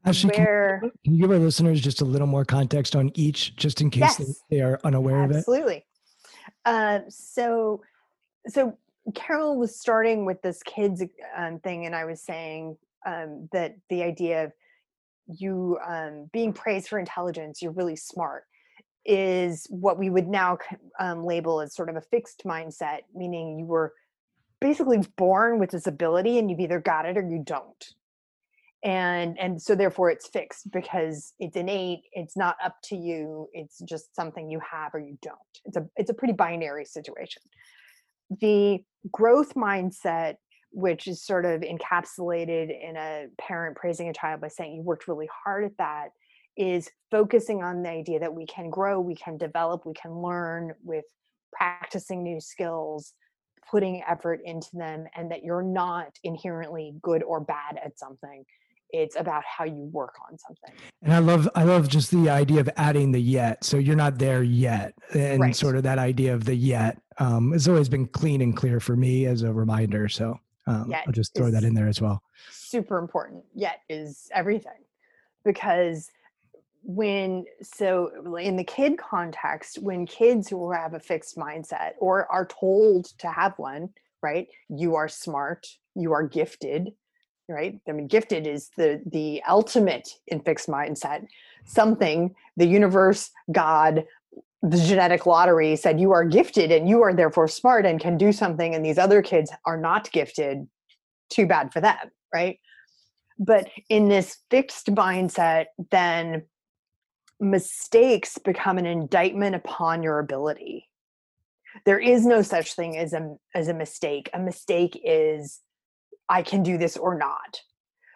Actually, 0.05 0.37
where, 0.37 0.79
can, 0.81 0.91
can, 1.03 1.15
you 1.15 1.21
give 1.21 1.31
our 1.31 1.37
listeners 1.37 1.79
just 1.79 2.01
a 2.01 2.05
little 2.05 2.25
more 2.25 2.43
context 2.43 2.95
on 2.95 3.11
each, 3.13 3.55
just 3.55 3.81
in 3.81 3.91
case 3.91 4.01
yes, 4.01 4.17
they, 4.49 4.57
they, 4.57 4.61
are 4.61 4.79
unaware 4.83 5.21
absolutely. 5.21 5.25
of 5.27 5.31
it? 5.31 5.37
Absolutely. 5.37 5.85
Uh, 6.65 6.99
so, 7.09 7.81
so 8.47 8.77
Carol 9.13 9.57
was 9.57 9.79
starting 9.79 10.25
with 10.25 10.41
this 10.41 10.63
kids 10.63 11.03
um, 11.37 11.59
thing, 11.59 11.85
and 11.85 11.95
I 11.95 12.05
was 12.05 12.21
saying 12.23 12.77
um, 13.05 13.47
that 13.51 13.75
the 13.89 14.01
idea 14.01 14.45
of 14.45 14.53
you 15.27 15.77
um, 15.87 16.29
being 16.33 16.51
praised 16.51 16.87
for 16.87 16.97
intelligence, 16.97 17.61
you're 17.61 17.71
really 17.71 17.95
smart, 17.95 18.45
is 19.05 19.67
what 19.69 19.97
we 19.97 20.09
would 20.09 20.27
now 20.27 20.57
um, 20.99 21.23
label 21.23 21.61
as 21.61 21.75
sort 21.75 21.89
of 21.89 21.95
a 21.95 22.01
fixed 22.01 22.43
mindset, 22.45 22.99
meaning 23.15 23.57
you 23.57 23.65
were 23.65 23.93
basically 24.59 24.99
born 25.17 25.59
with 25.59 25.71
this 25.71 25.87
ability 25.87 26.37
and 26.37 26.49
you've 26.49 26.59
either 26.59 26.79
got 26.79 27.05
it 27.05 27.17
or 27.17 27.27
you 27.27 27.43
don't. 27.43 27.85
And 28.83 29.37
and 29.39 29.61
so 29.61 29.75
therefore 29.75 30.09
it's 30.09 30.27
fixed 30.27 30.71
because 30.71 31.33
it's 31.39 31.55
innate 31.55 32.01
it's 32.13 32.35
not 32.35 32.55
up 32.63 32.77
to 32.85 32.95
you 32.95 33.47
it's 33.53 33.77
just 33.87 34.15
something 34.15 34.49
you 34.49 34.59
have 34.59 34.95
or 34.95 34.99
you 34.99 35.19
don't. 35.21 35.37
It's 35.65 35.77
a 35.77 35.87
it's 35.95 36.09
a 36.09 36.15
pretty 36.15 36.33
binary 36.33 36.85
situation. 36.85 37.43
The 38.39 38.83
growth 39.11 39.53
mindset 39.55 40.35
which 40.71 41.05
is 41.07 41.23
sort 41.23 41.45
of 41.45 41.61
encapsulated 41.61 42.69
in 42.69 42.95
a 42.95 43.27
parent 43.37 43.75
praising 43.75 44.07
a 44.07 44.13
child 44.13 44.41
by 44.41 44.47
saying 44.47 44.73
you 44.73 44.81
worked 44.81 45.07
really 45.07 45.29
hard 45.43 45.65
at 45.65 45.77
that 45.77 46.09
is 46.57 46.89
focusing 47.09 47.63
on 47.63 47.83
the 47.83 47.89
idea 47.89 48.19
that 48.19 48.33
we 48.33 48.45
can 48.45 48.69
grow, 48.69 48.99
we 48.99 49.15
can 49.15 49.37
develop, 49.37 49.85
we 49.85 49.93
can 49.93 50.21
learn 50.21 50.73
with 50.83 51.05
practicing 51.53 52.23
new 52.23 52.39
skills, 52.39 53.13
putting 53.69 54.03
effort 54.07 54.41
into 54.45 54.69
them, 54.73 55.05
and 55.15 55.31
that 55.31 55.43
you're 55.43 55.63
not 55.63 56.17
inherently 56.23 56.93
good 57.01 57.23
or 57.23 57.39
bad 57.39 57.79
at 57.83 57.97
something. 57.97 58.45
It's 58.93 59.15
about 59.15 59.43
how 59.45 59.63
you 59.63 59.89
work 59.93 60.15
on 60.29 60.37
something. 60.37 60.73
And 61.01 61.13
I 61.13 61.19
love 61.19 61.47
I 61.55 61.63
love 61.63 61.87
just 61.87 62.11
the 62.11 62.29
idea 62.29 62.59
of 62.59 62.69
adding 62.75 63.13
the 63.13 63.21
yet. 63.21 63.63
So 63.63 63.77
you're 63.77 63.95
not 63.95 64.17
there 64.17 64.43
yet. 64.43 64.93
And 65.13 65.39
right. 65.39 65.55
sort 65.55 65.77
of 65.77 65.83
that 65.83 65.97
idea 65.97 66.33
of 66.33 66.43
the 66.43 66.55
yet 66.55 67.01
um, 67.17 67.53
has 67.53 67.69
always 67.69 67.87
been 67.87 68.05
clean 68.07 68.41
and 68.41 68.55
clear 68.55 68.81
for 68.81 68.97
me 68.97 69.27
as 69.27 69.43
a 69.43 69.53
reminder. 69.53 70.09
So 70.09 70.37
um, 70.67 70.93
I'll 71.07 71.13
just 71.13 71.33
throw 71.33 71.49
that 71.51 71.63
in 71.63 71.73
there 71.73 71.87
as 71.87 72.01
well. 72.01 72.21
Super 72.51 72.97
important. 72.97 73.45
Yet 73.55 73.79
is 73.87 74.29
everything 74.33 74.83
because 75.45 76.11
when 76.83 77.45
so 77.61 78.35
in 78.37 78.55
the 78.55 78.63
kid 78.63 78.97
context 78.97 79.77
when 79.81 80.05
kids 80.05 80.49
who 80.49 80.71
have 80.71 80.93
a 80.93 80.99
fixed 80.99 81.37
mindset 81.37 81.91
or 81.99 82.31
are 82.31 82.47
told 82.47 83.05
to 83.19 83.27
have 83.27 83.53
one 83.57 83.89
right 84.23 84.47
you 84.69 84.95
are 84.95 85.07
smart 85.07 85.67
you 85.95 86.11
are 86.11 86.27
gifted 86.27 86.91
right? 87.51 87.79
I 87.87 87.91
mean 87.91 88.07
gifted 88.07 88.47
is 88.47 88.69
the 88.77 89.01
the 89.05 89.43
ultimate 89.47 90.09
in 90.27 90.39
fixed 90.41 90.67
mindset. 90.67 91.27
Something 91.65 92.33
the 92.57 92.65
universe 92.65 93.29
god 93.51 94.05
the 94.63 94.77
genetic 94.77 95.25
lottery 95.25 95.75
said 95.75 95.99
you 95.99 96.11
are 96.11 96.23
gifted 96.23 96.71
and 96.71 96.87
you 96.87 97.01
are 97.01 97.13
therefore 97.13 97.47
smart 97.47 97.85
and 97.85 97.99
can 97.99 98.15
do 98.15 98.31
something 98.31 98.75
and 98.75 98.85
these 98.85 98.99
other 98.99 99.21
kids 99.23 99.51
are 99.65 99.77
not 99.77 100.11
gifted 100.11 100.67
too 101.29 101.45
bad 101.45 101.71
for 101.73 101.81
them 101.81 101.97
right? 102.33 102.59
But 103.37 103.69
in 103.89 104.07
this 104.07 104.37
fixed 104.49 104.87
mindset 104.87 105.65
then 105.89 106.43
mistakes 107.41 108.37
become 108.37 108.77
an 108.77 108.85
indictment 108.85 109.55
upon 109.55 110.03
your 110.03 110.19
ability. 110.19 110.87
There 111.85 111.99
is 111.99 112.25
no 112.25 112.41
such 112.41 112.75
thing 112.75 112.97
as 112.97 113.13
a 113.13 113.35
as 113.55 113.67
a 113.67 113.73
mistake. 113.73 114.29
A 114.33 114.39
mistake 114.39 114.99
is 115.03 115.59
I 116.29 116.43
can 116.43 116.63
do 116.63 116.77
this 116.77 116.95
or 116.95 117.17
not. 117.17 117.59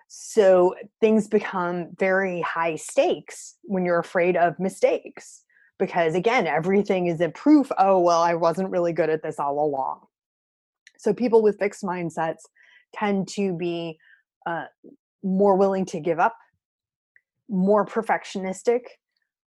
So 0.08 0.76
things 1.02 1.28
become 1.28 1.90
very 1.98 2.42
high 2.42 2.76
stakes 2.76 3.56
when 3.64 3.84
you're 3.84 4.00
afraid 4.00 4.38
of 4.38 4.60
mistakes 4.60 5.44
because 5.80 6.16
again 6.16 6.46
everything 6.48 7.08
is 7.08 7.20
a 7.20 7.30
proof 7.30 7.72
oh 7.78 8.00
well 8.00 8.22
I 8.22 8.36
wasn't 8.36 8.70
really 8.70 8.94
good 8.94 9.10
at 9.10 9.24
this 9.24 9.40
all 9.40 9.60
along. 9.60 10.02
So 10.98 11.14
people 11.14 11.42
with 11.42 11.60
fixed 11.60 11.84
mindsets 11.84 12.44
tend 12.94 13.28
to 13.30 13.54
be 13.54 13.98
uh, 14.46 14.66
more 15.24 15.56
willing 15.56 15.86
to 15.86 16.00
give 16.00 16.20
up, 16.20 16.36
more 17.50 17.86
perfectionistic, 17.86 18.82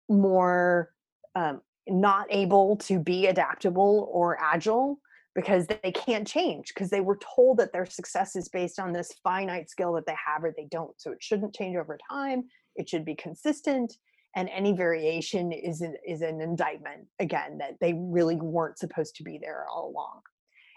more 0.08 0.90
um, 1.34 1.60
not 1.88 2.26
able 2.30 2.76
to 2.76 2.98
be 2.98 3.26
adaptable 3.26 4.08
or 4.12 4.38
agile 4.42 4.98
because 5.34 5.66
they 5.66 5.92
can't 5.92 6.26
change 6.26 6.68
because 6.68 6.90
they 6.90 7.00
were 7.00 7.18
told 7.34 7.58
that 7.58 7.72
their 7.72 7.86
success 7.86 8.36
is 8.36 8.48
based 8.48 8.78
on 8.78 8.92
this 8.92 9.12
finite 9.22 9.68
skill 9.68 9.92
that 9.92 10.06
they 10.06 10.14
have 10.26 10.44
or 10.44 10.54
they 10.56 10.66
don't 10.70 10.98
so 11.00 11.10
it 11.10 11.22
shouldn't 11.22 11.54
change 11.54 11.76
over 11.76 11.98
time 12.08 12.44
it 12.76 12.88
should 12.88 13.04
be 13.04 13.14
consistent 13.14 13.94
and 14.36 14.48
any 14.48 14.72
variation 14.72 15.52
is 15.52 15.80
an, 15.80 15.94
is 16.06 16.22
an 16.22 16.40
indictment 16.40 17.06
again 17.20 17.58
that 17.58 17.78
they 17.80 17.94
really 17.94 18.36
weren't 18.36 18.78
supposed 18.78 19.14
to 19.16 19.22
be 19.22 19.38
there 19.38 19.64
all 19.72 19.90
along. 19.90 20.20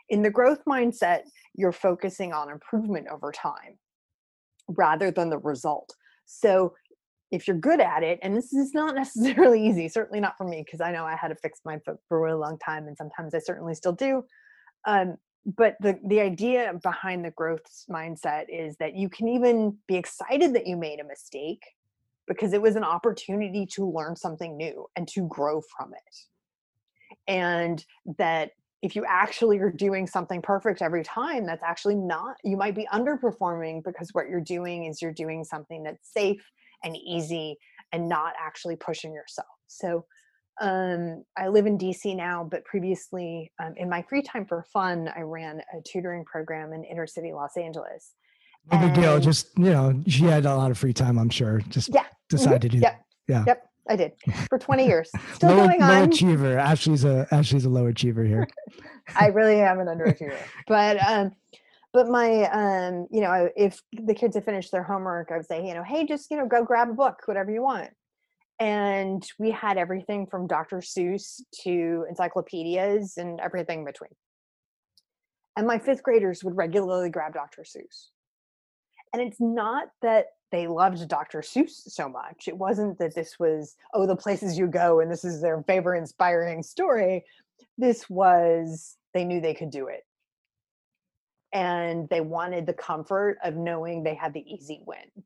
In 0.10 0.22
the 0.22 0.30
growth 0.30 0.64
mindset 0.66 1.22
you're 1.56 1.72
focusing 1.72 2.34
on 2.34 2.50
improvement 2.50 3.08
over 3.12 3.32
time 3.32 3.78
rather 4.70 5.12
than 5.12 5.30
the 5.30 5.40
result. 5.40 5.94
So 6.26 6.74
if 7.32 7.48
you're 7.48 7.58
good 7.58 7.82
at 7.82 8.04
it, 8.04 8.20
and 8.22 8.36
this 8.36 8.54
is 8.54 8.74
not 8.74 8.96
necessarily 9.04 9.66
easy, 9.66 9.88
certainly 9.90 10.20
not 10.20 10.38
for 10.38 10.48
me, 10.48 10.64
because 10.66 10.82
I 10.82 10.92
know 10.92 11.06
I 11.06 11.16
had 11.16 11.30
to 11.30 11.36
fix 11.36 11.62
my 11.66 11.80
foot 11.80 11.98
for 12.08 12.18
a 12.18 12.22
really 12.22 12.40
long 12.40 12.58
time, 12.60 12.88
and 12.88 12.98
sometimes 12.98 13.34
I 13.34 13.40
certainly 13.40 13.76
still 13.76 13.94
do. 13.94 14.24
Um, 14.86 15.18
but 15.56 15.78
the 15.80 15.98
the 16.06 16.20
idea 16.20 16.74
behind 16.84 17.24
the 17.24 17.32
growth 17.32 17.62
mindset 17.90 18.46
is 18.50 18.76
that 18.78 18.96
you 18.96 19.10
can 19.10 19.30
even 19.30 19.78
be 19.88 19.96
excited 19.96 20.54
that 20.54 20.68
you 20.68 20.76
made 20.76 21.00
a 21.00 21.06
mistake 21.06 21.64
because 22.28 22.52
it 22.52 22.62
was 22.62 22.76
an 22.76 22.84
opportunity 22.84 23.66
to 23.66 23.90
learn 23.90 24.16
something 24.16 24.58
new 24.58 24.86
and 24.98 25.08
to 25.08 25.26
grow 25.28 25.62
from 25.62 25.94
it. 25.94 26.16
And 27.28 27.84
that 28.18 28.52
if 28.82 28.96
you 28.96 29.06
actually 29.08 29.60
are 29.60 29.72
doing 29.72 30.06
something 30.06 30.42
perfect 30.42 30.82
every 30.82 31.04
time, 31.04 31.46
that's 31.46 31.64
actually 31.64 31.96
not, 31.96 32.36
you 32.44 32.58
might 32.58 32.76
be 32.76 32.88
underperforming 32.94 33.84
because 33.84 34.10
what 34.12 34.30
you're 34.30 34.42
doing 34.42 34.86
is 34.86 35.02
you're 35.02 35.14
doing 35.14 35.44
something 35.44 35.84
that's 35.84 36.12
safe 36.12 36.44
and 36.84 36.96
easy 36.96 37.58
and 37.92 38.08
not 38.08 38.34
actually 38.40 38.76
pushing 38.76 39.14
yourself. 39.14 39.48
So 39.68 40.06
um, 40.60 41.24
I 41.38 41.48
live 41.50 41.66
in 41.66 41.78
DC 41.78 42.16
now, 42.16 42.48
but 42.50 42.66
previously, 42.66 43.52
um, 43.64 43.74
in 43.78 43.90
my 43.90 44.02
free 44.02 44.22
time 44.22 44.46
for 44.46 44.64
fun, 44.74 45.10
I 45.16 45.22
ran 45.22 45.62
a 45.78 45.82
tutoring 45.82 46.26
program 46.26 46.74
in 46.74 46.84
inner 46.84 47.08
city 47.08 47.32
Los 47.32 47.58
Angeles. 47.58 48.14
No 48.72 48.80
big 48.80 48.96
deal. 48.96 49.20
Just 49.20 49.58
you 49.58 49.72
know, 49.72 50.02
she 50.08 50.24
had 50.24 50.46
a 50.46 50.56
lot 50.56 50.72
of 50.72 50.78
free 50.78 50.94
time. 50.94 51.18
I'm 51.18 51.30
sure. 51.30 51.62
Just 51.70 51.94
yeah, 51.94 52.06
decided 52.30 52.62
mm-hmm. 52.62 52.70
to 52.70 52.70
do. 52.70 52.78
Yep. 52.80 53.06
Yeah. 53.28 53.44
Yep. 53.48 53.64
I 53.90 53.96
did 53.96 54.12
for 54.50 54.60
20 54.60 54.86
years. 54.86 55.10
Still 55.34 55.52
low, 55.52 55.68
going 55.68 55.82
on. 55.82 55.90
Low 55.90 56.04
achiever. 56.04 56.58
Ashley's 56.58 57.06
a 57.06 57.28
Ashley's 57.32 57.66
a 57.66 57.70
low 57.70 57.88
achiever 57.88 58.26
here. 58.26 58.48
I 59.16 59.28
really 59.28 59.62
am 59.62 59.80
an 59.80 59.88
underachiever, 59.88 60.38
but 60.68 61.02
um, 61.08 61.32
but 61.98 62.10
my 62.10 62.44
um 62.52 63.08
you 63.10 63.22
know 63.22 63.50
if 63.56 63.82
the 63.92 64.14
kids 64.14 64.36
have 64.36 64.46
finished 64.46 64.72
their 64.72 64.84
homework 64.84 65.32
i 65.32 65.38
would 65.38 65.48
say 65.48 65.66
you 65.68 65.74
know 65.74 65.82
hey 65.82 66.06
just 66.06 66.30
you 66.30 66.38
know 66.38 66.46
go 66.46 66.64
grab 66.64 66.90
a 66.90 66.94
book 66.94 67.22
whatever 67.26 67.52
you 67.52 67.64
want. 67.64 67.90
And 68.60 69.24
we 69.40 69.50
had 69.50 69.78
everything 69.78 70.28
from 70.28 70.46
dr 70.46 70.78
seuss 70.78 71.42
to 71.64 72.06
encyclopedias 72.08 73.18
and 73.18 73.40
everything 73.40 73.80
in 73.80 73.86
between. 73.86 74.12
And 75.56 75.66
my 75.66 75.80
fifth 75.80 76.04
graders 76.04 76.44
would 76.44 76.56
regularly 76.56 77.10
grab 77.10 77.34
dr 77.34 77.64
seuss. 77.64 78.10
And 79.12 79.22
it's 79.24 79.42
not 79.42 79.88
that 80.04 80.26
they 80.52 80.68
loved 80.68 81.08
dr 81.08 81.40
seuss 81.42 81.72
so 81.88 82.08
much. 82.08 82.48
It 82.48 82.58
wasn't 82.58 83.00
that 83.00 83.16
this 83.16 83.38
was 83.40 83.76
oh 83.96 84.06
the 84.06 84.16
places 84.16 84.56
you 84.56 84.68
go 84.68 85.00
and 85.00 85.12
this 85.12 85.26
is 85.26 85.42
their 85.42 85.64
favorite 85.64 85.98
inspiring 85.98 86.62
story. 86.62 87.26
This 87.76 88.08
was 88.08 88.98
they 89.16 89.26
knew 89.26 89.42
they 89.42 89.56
could 89.56 89.72
do 89.72 89.88
it 89.88 90.07
and 91.58 92.08
they 92.10 92.22
wanted 92.22 92.68
the 92.68 92.74
comfort 92.74 93.40
of 93.44 93.56
knowing 93.56 94.04
they 94.04 94.14
had 94.14 94.32
the 94.32 94.46
easy 94.46 94.80
win. 94.86 95.00
I 95.18 95.22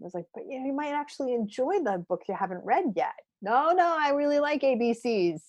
was 0.00 0.12
like, 0.12 0.24
but 0.34 0.42
yeah, 0.48 0.64
you 0.64 0.72
might 0.72 0.92
actually 0.92 1.34
enjoy 1.34 1.78
the 1.84 2.04
book 2.08 2.22
you 2.28 2.34
haven't 2.34 2.64
read 2.64 2.94
yet. 2.96 3.14
No, 3.42 3.70
no, 3.70 3.96
I 3.96 4.10
really 4.10 4.40
like 4.40 4.62
ABCs. 4.62 5.40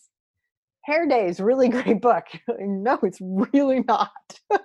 Hair 0.86 1.08
Day 1.08 1.28
is 1.28 1.40
a 1.40 1.46
really 1.46 1.68
great 1.78 2.00
book. 2.00 2.26
no, 2.60 3.00
it's 3.02 3.18
really 3.20 3.84
not. 3.88 4.12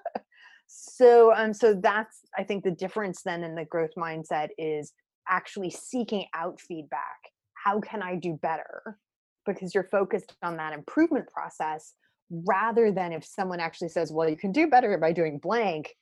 so 0.67 1.35
um 1.35 1.55
so 1.55 1.73
that's 1.73 2.21
I 2.37 2.43
think 2.43 2.62
the 2.62 2.71
difference 2.71 3.23
then 3.23 3.43
in 3.43 3.55
the 3.55 3.65
growth 3.65 3.93
mindset 3.97 4.49
is 4.59 4.93
actually 5.29 5.71
seeking 5.71 6.27
out 6.35 6.61
feedback. 6.61 7.21
How 7.55 7.81
can 7.81 8.03
I 8.03 8.17
do 8.17 8.39
better? 8.43 8.99
Because 9.47 9.75
you're 9.75 9.89
focused 9.91 10.37
on 10.43 10.59
that 10.59 10.75
improvement 10.75 11.27
process 11.29 11.95
rather 12.31 12.91
than 12.91 13.12
if 13.12 13.25
someone 13.25 13.61
actually 13.61 13.89
says, 13.89 14.12
well, 14.12 14.29
you 14.29 14.37
can 14.37 14.53
do 14.53 14.66
better 14.66 14.97
by 14.99 15.12
doing 15.12 15.39
blank, 15.39 15.95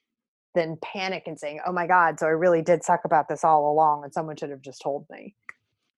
then 0.55 0.77
panic 0.83 1.25
and 1.27 1.39
saying, 1.39 1.61
oh 1.67 1.73
my 1.73 1.87
God, 1.87 2.19
so 2.19 2.27
I 2.27 2.31
really 2.31 2.63
did 2.63 2.85
suck 2.85 3.01
about 3.05 3.29
this 3.29 3.45
all 3.45 3.71
along 3.71 4.05
and 4.05 4.13
someone 4.13 4.37
should 4.37 4.51
have 4.51 4.63
just 4.63 4.83
told 4.83 5.07
me. 5.11 5.35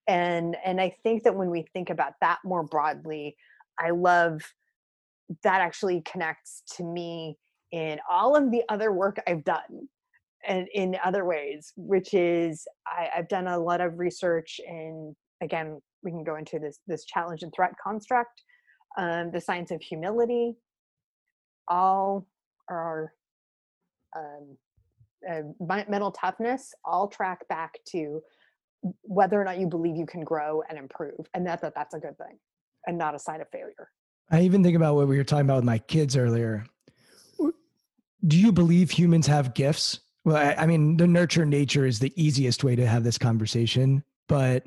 And 0.07 0.55
and 0.63 0.79
I 0.79 0.95
think 1.03 1.23
that 1.23 1.35
when 1.35 1.49
we 1.49 1.65
think 1.73 1.89
about 1.89 2.13
that 2.21 2.39
more 2.45 2.63
broadly, 2.63 3.35
I 3.79 3.89
love 3.89 4.41
that 5.43 5.61
actually 5.61 6.01
connects 6.01 6.61
to 6.77 6.83
me 6.83 7.37
in 7.71 7.99
all 8.09 8.35
of 8.35 8.51
the 8.51 8.61
other 8.69 8.91
work 8.91 9.19
I've 9.27 9.43
done 9.43 9.89
and 10.47 10.67
in 10.73 10.95
other 11.03 11.25
ways, 11.25 11.73
which 11.75 12.13
is 12.13 12.67
I, 12.85 13.09
I've 13.17 13.27
done 13.27 13.47
a 13.47 13.57
lot 13.57 13.81
of 13.81 13.97
research 13.97 14.61
and 14.67 15.15
again, 15.41 15.81
we 16.03 16.11
can 16.11 16.23
go 16.23 16.35
into 16.35 16.59
this 16.59 16.79
this 16.87 17.03
challenge 17.05 17.41
and 17.43 17.51
threat 17.53 17.73
construct, 17.83 18.43
um, 18.97 19.31
the 19.31 19.41
science 19.41 19.71
of 19.71 19.81
humility, 19.81 20.55
all 21.67 22.27
are 22.69 23.13
um, 24.15 24.57
uh, 25.29 25.41
mental 25.89 26.11
toughness, 26.11 26.73
all 26.83 27.07
track 27.07 27.47
back 27.47 27.75
to 27.87 28.21
whether 29.01 29.41
or 29.41 29.43
not 29.43 29.57
you 29.57 29.67
believe 29.67 29.95
you 29.95 30.05
can 30.05 30.23
grow 30.23 30.61
and 30.69 30.77
improve, 30.77 31.25
and 31.33 31.45
that, 31.47 31.61
that 31.61 31.73
that's 31.75 31.93
a 31.93 31.99
good 31.99 32.17
thing, 32.17 32.37
and 32.85 32.97
not 32.97 33.15
a 33.15 33.19
sign 33.19 33.41
of 33.41 33.49
failure. 33.49 33.89
I 34.31 34.41
even 34.41 34.63
think 34.63 34.75
about 34.75 34.95
what 34.95 35.07
we 35.07 35.17
were 35.17 35.23
talking 35.23 35.45
about 35.45 35.57
with 35.57 35.65
my 35.65 35.77
kids 35.77 36.15
earlier. 36.15 36.65
Do 38.27 38.39
you 38.39 38.51
believe 38.51 38.89
humans 38.89 39.27
have 39.27 39.53
gifts? 39.53 39.99
Well, 40.23 40.37
I, 40.37 40.63
I 40.63 40.65
mean, 40.65 40.97
the 40.97 41.05
nurture 41.05 41.45
nature 41.45 41.85
is 41.85 41.99
the 41.99 42.11
easiest 42.15 42.63
way 42.63 42.75
to 42.75 42.87
have 42.87 43.03
this 43.03 43.19
conversation, 43.19 44.03
but 44.27 44.65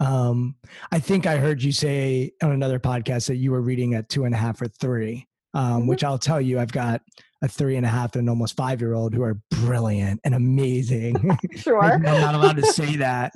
um, 0.00 0.54
I 0.92 0.98
think 0.98 1.26
I 1.26 1.38
heard 1.38 1.62
you 1.62 1.72
say 1.72 2.32
on 2.42 2.52
another 2.52 2.78
podcast 2.78 3.26
that 3.28 3.36
you 3.36 3.50
were 3.50 3.62
reading 3.62 3.94
at 3.94 4.08
two 4.08 4.24
and 4.24 4.34
a 4.34 4.38
half 4.38 4.60
or 4.62 4.68
three, 4.68 5.26
um, 5.54 5.80
mm-hmm. 5.80 5.88
which 5.88 6.04
I'll 6.04 6.18
tell 6.18 6.40
you, 6.40 6.58
I've 6.58 6.72
got 6.72 7.02
a 7.40 7.48
three 7.48 7.76
and 7.76 7.86
a 7.86 7.88
half 7.88 8.16
and 8.16 8.28
almost 8.28 8.56
five 8.56 8.80
year 8.80 8.94
old 8.94 9.14
who 9.14 9.22
are 9.22 9.40
brilliant 9.50 10.20
and 10.24 10.34
amazing. 10.34 11.38
Sure. 11.56 11.82
I'm 11.82 12.02
not 12.02 12.34
allowed 12.34 12.56
to 12.56 12.66
say 12.66 12.96
that. 12.96 13.32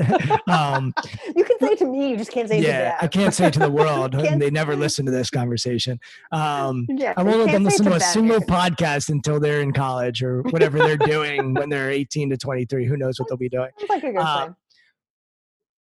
um, 0.49 0.93
you 1.35 1.45
can 1.45 1.59
say 1.61 1.75
to 1.77 1.87
me, 1.87 2.11
you 2.11 2.17
just 2.17 2.31
can't 2.31 2.49
say 2.49 2.61
yeah, 2.61 2.97
I 3.01 3.09
can't 3.09 3.35
say 3.35 3.51
to 3.51 3.59
the 3.59 3.71
world. 3.71 4.13
they 4.13 4.51
never 4.51 4.77
listen 4.77 5.05
to 5.07 5.13
this 5.13 5.29
conversation. 5.29 5.99
Um, 6.31 6.87
yeah, 6.89 7.15
I 7.17 7.23
won't 7.23 7.39
let 7.39 7.53
them 7.53 7.65
listen 7.65 7.85
to, 7.87 7.91
to 7.91 7.97
a 7.97 8.01
single 8.01 8.41
podcast 8.41 9.09
until 9.09 9.41
they're 9.41 9.61
in 9.61 9.73
college 9.73 10.23
or 10.23 10.43
whatever 10.43 10.79
they're 10.79 10.97
doing 10.97 11.55
when 11.55 11.69
they're 11.69 11.91
18 11.91 12.31
to 12.31 12.37
23. 12.37 12.87
Who 12.87 12.97
knows 12.97 13.19
what 13.19 13.29
they'll 13.29 13.37
be 13.37 13.49
doing. 13.49 13.71
like 13.89 14.05
a 14.05 14.13
good 14.13 14.19
uh, 14.19 14.51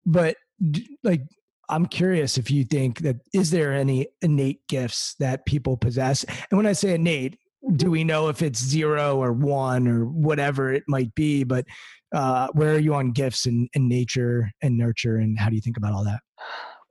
But 0.06 0.38
like, 1.04 1.24
I'm 1.70 1.86
curious 1.86 2.38
if 2.38 2.52
you 2.52 2.64
think 2.66 3.00
that 3.00 3.18
is 3.34 3.52
there 3.52 3.74
any 3.74 4.08
innate 4.22 4.68
gifts 4.68 5.16
that 5.20 5.46
people 5.46 5.78
possess? 5.78 6.24
And 6.24 6.58
when 6.58 6.66
I 6.66 6.74
say 6.74 6.96
innate, 6.96 7.38
do 7.76 7.92
we 7.92 8.04
know 8.04 8.28
if 8.28 8.42
it's 8.42 8.62
zero 8.62 9.18
or 9.18 9.32
one 9.32 9.88
or 9.88 10.06
whatever 10.06 10.74
it 10.74 10.84
might 10.88 11.14
be? 11.16 11.44
But 11.44 11.66
uh, 12.14 12.50
where 12.54 12.76
are 12.76 12.80
you 12.80 12.94
on 12.94 13.12
gifts 13.12 13.46
and, 13.46 13.70
and 13.74 13.88
nature 13.88 14.52
and 14.62 14.78
nurture 14.78 15.18
and 15.18 15.40
how 15.40 15.50
do 15.50 15.56
you 15.56 15.62
think 15.62 15.78
about 15.78 15.94
all 15.94 16.04
that? 16.04 16.20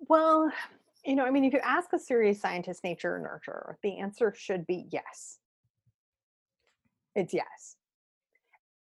Well 0.08 0.50
you 1.04 1.14
know 1.16 1.24
i 1.24 1.30
mean 1.30 1.44
if 1.44 1.52
you 1.52 1.60
ask 1.60 1.92
a 1.92 1.98
serious 1.98 2.40
scientist 2.40 2.84
nature 2.84 3.16
or 3.16 3.18
nurture 3.18 3.78
the 3.82 3.98
answer 3.98 4.32
should 4.36 4.66
be 4.66 4.86
yes. 4.90 5.38
It's 7.16 7.34
yes 7.34 7.76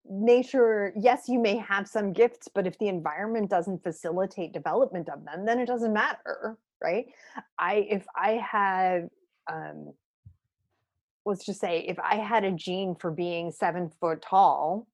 nature 0.09 0.93
yes 0.97 1.29
you 1.29 1.39
may 1.39 1.57
have 1.57 1.89
some 1.89 2.13
gifts 2.13 2.49
but 2.55 2.67
if 2.67 2.79
the 2.79 2.89
environment 2.89 3.49
doesn't 3.49 3.83
facilitate 3.83 4.53
development 4.53 5.09
of 5.09 5.25
them 5.25 5.47
then 5.47 5.59
it 5.59 5.67
doesn't 5.67 5.95
matter 5.95 6.59
right 6.83 7.07
i 7.59 7.87
if 7.89 8.05
i 8.15 8.33
had 8.33 9.09
um 9.51 9.93
let's 11.25 11.45
just 11.45 11.61
say 11.61 11.81
if 11.81 11.99
I 11.99 12.17
had 12.17 12.45
a 12.45 12.53
gene 12.53 12.95
for 12.95 13.11
being 13.11 13.51
seven 13.51 13.91
foot 14.01 14.23
tall, 14.23 14.87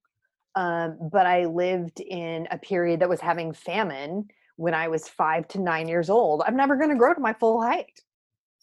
um, 0.55 0.99
but 1.13 1.27
I 1.27 1.47
lived 1.47 2.01
in 2.01 2.47
a 2.51 2.59
period 2.59 3.01
that 3.01 3.09
was 3.09 3.21
having 3.21 3.53
famine 3.53 4.29
when 4.57 4.75
I 4.75 4.89
was 4.89 5.09
five 5.09 5.49
to 5.49 5.61
nine 5.61 5.89
years 5.89 6.11
old, 6.11 6.43
I'm 6.47 6.57
never 6.57 6.77
going 6.77 6.91
to 6.91 6.97
grow 6.97 7.15
to 7.15 7.21
my 7.21 7.33
full 7.33 7.63
height, 7.63 8.01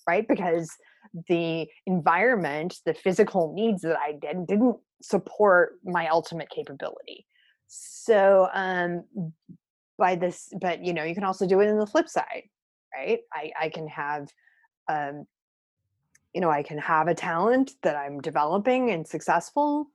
right? 0.08 0.28
Because 0.28 0.70
the 1.28 1.68
environment, 1.86 2.80
the 2.86 2.94
physical 2.94 3.54
needs 3.54 3.82
that 3.82 3.98
I 3.98 4.14
did 4.14 4.48
didn't 4.48 4.78
support 5.02 5.80
my 5.84 6.08
ultimate 6.08 6.50
capability. 6.50 7.26
So, 7.68 8.50
um, 8.54 9.04
by 9.98 10.16
this, 10.16 10.50
but 10.62 10.84
you 10.84 10.94
know, 10.94 11.04
you 11.04 11.16
can 11.16 11.24
also 11.24 11.48
do 11.48 11.60
it 11.60 11.68
in 11.68 11.78
the 11.78 11.88
flip 11.88 12.08
side, 12.08 12.44
right? 12.96 13.20
I, 13.34 13.52
I 13.60 13.70
can 13.70 13.88
have 13.88 14.30
um, 14.88 15.26
you 16.38 16.42
know 16.42 16.52
i 16.52 16.62
can 16.62 16.78
have 16.78 17.08
a 17.08 17.16
talent 17.16 17.72
that 17.82 17.96
i'm 17.96 18.22
developing 18.22 18.92
and 18.92 19.08
successful 19.08 19.88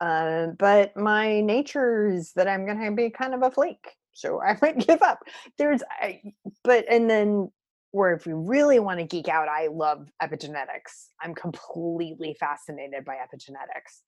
uh, 0.00 0.46
but 0.58 0.96
my 0.96 1.42
nature 1.42 2.08
is 2.08 2.32
that 2.32 2.48
i'm 2.48 2.64
going 2.64 2.80
to 2.80 2.90
be 2.92 3.10
kind 3.10 3.34
of 3.34 3.42
a 3.42 3.50
flake 3.50 3.90
so 4.14 4.40
i 4.48 4.56
might 4.62 4.78
give 4.78 5.02
up 5.02 5.20
there's 5.58 5.82
I, 5.90 6.22
but 6.62 6.86
and 6.88 7.10
then 7.10 7.50
where 7.94 8.12
if 8.12 8.26
we 8.26 8.32
really 8.32 8.78
want 8.78 8.98
to 8.98 9.06
geek 9.06 9.28
out 9.28 9.48
i 9.48 9.68
love 9.68 10.08
epigenetics 10.22 11.08
i'm 11.22 11.34
completely 11.34 12.36
fascinated 12.38 13.04
by 13.04 13.14
epigenetics 13.14 14.02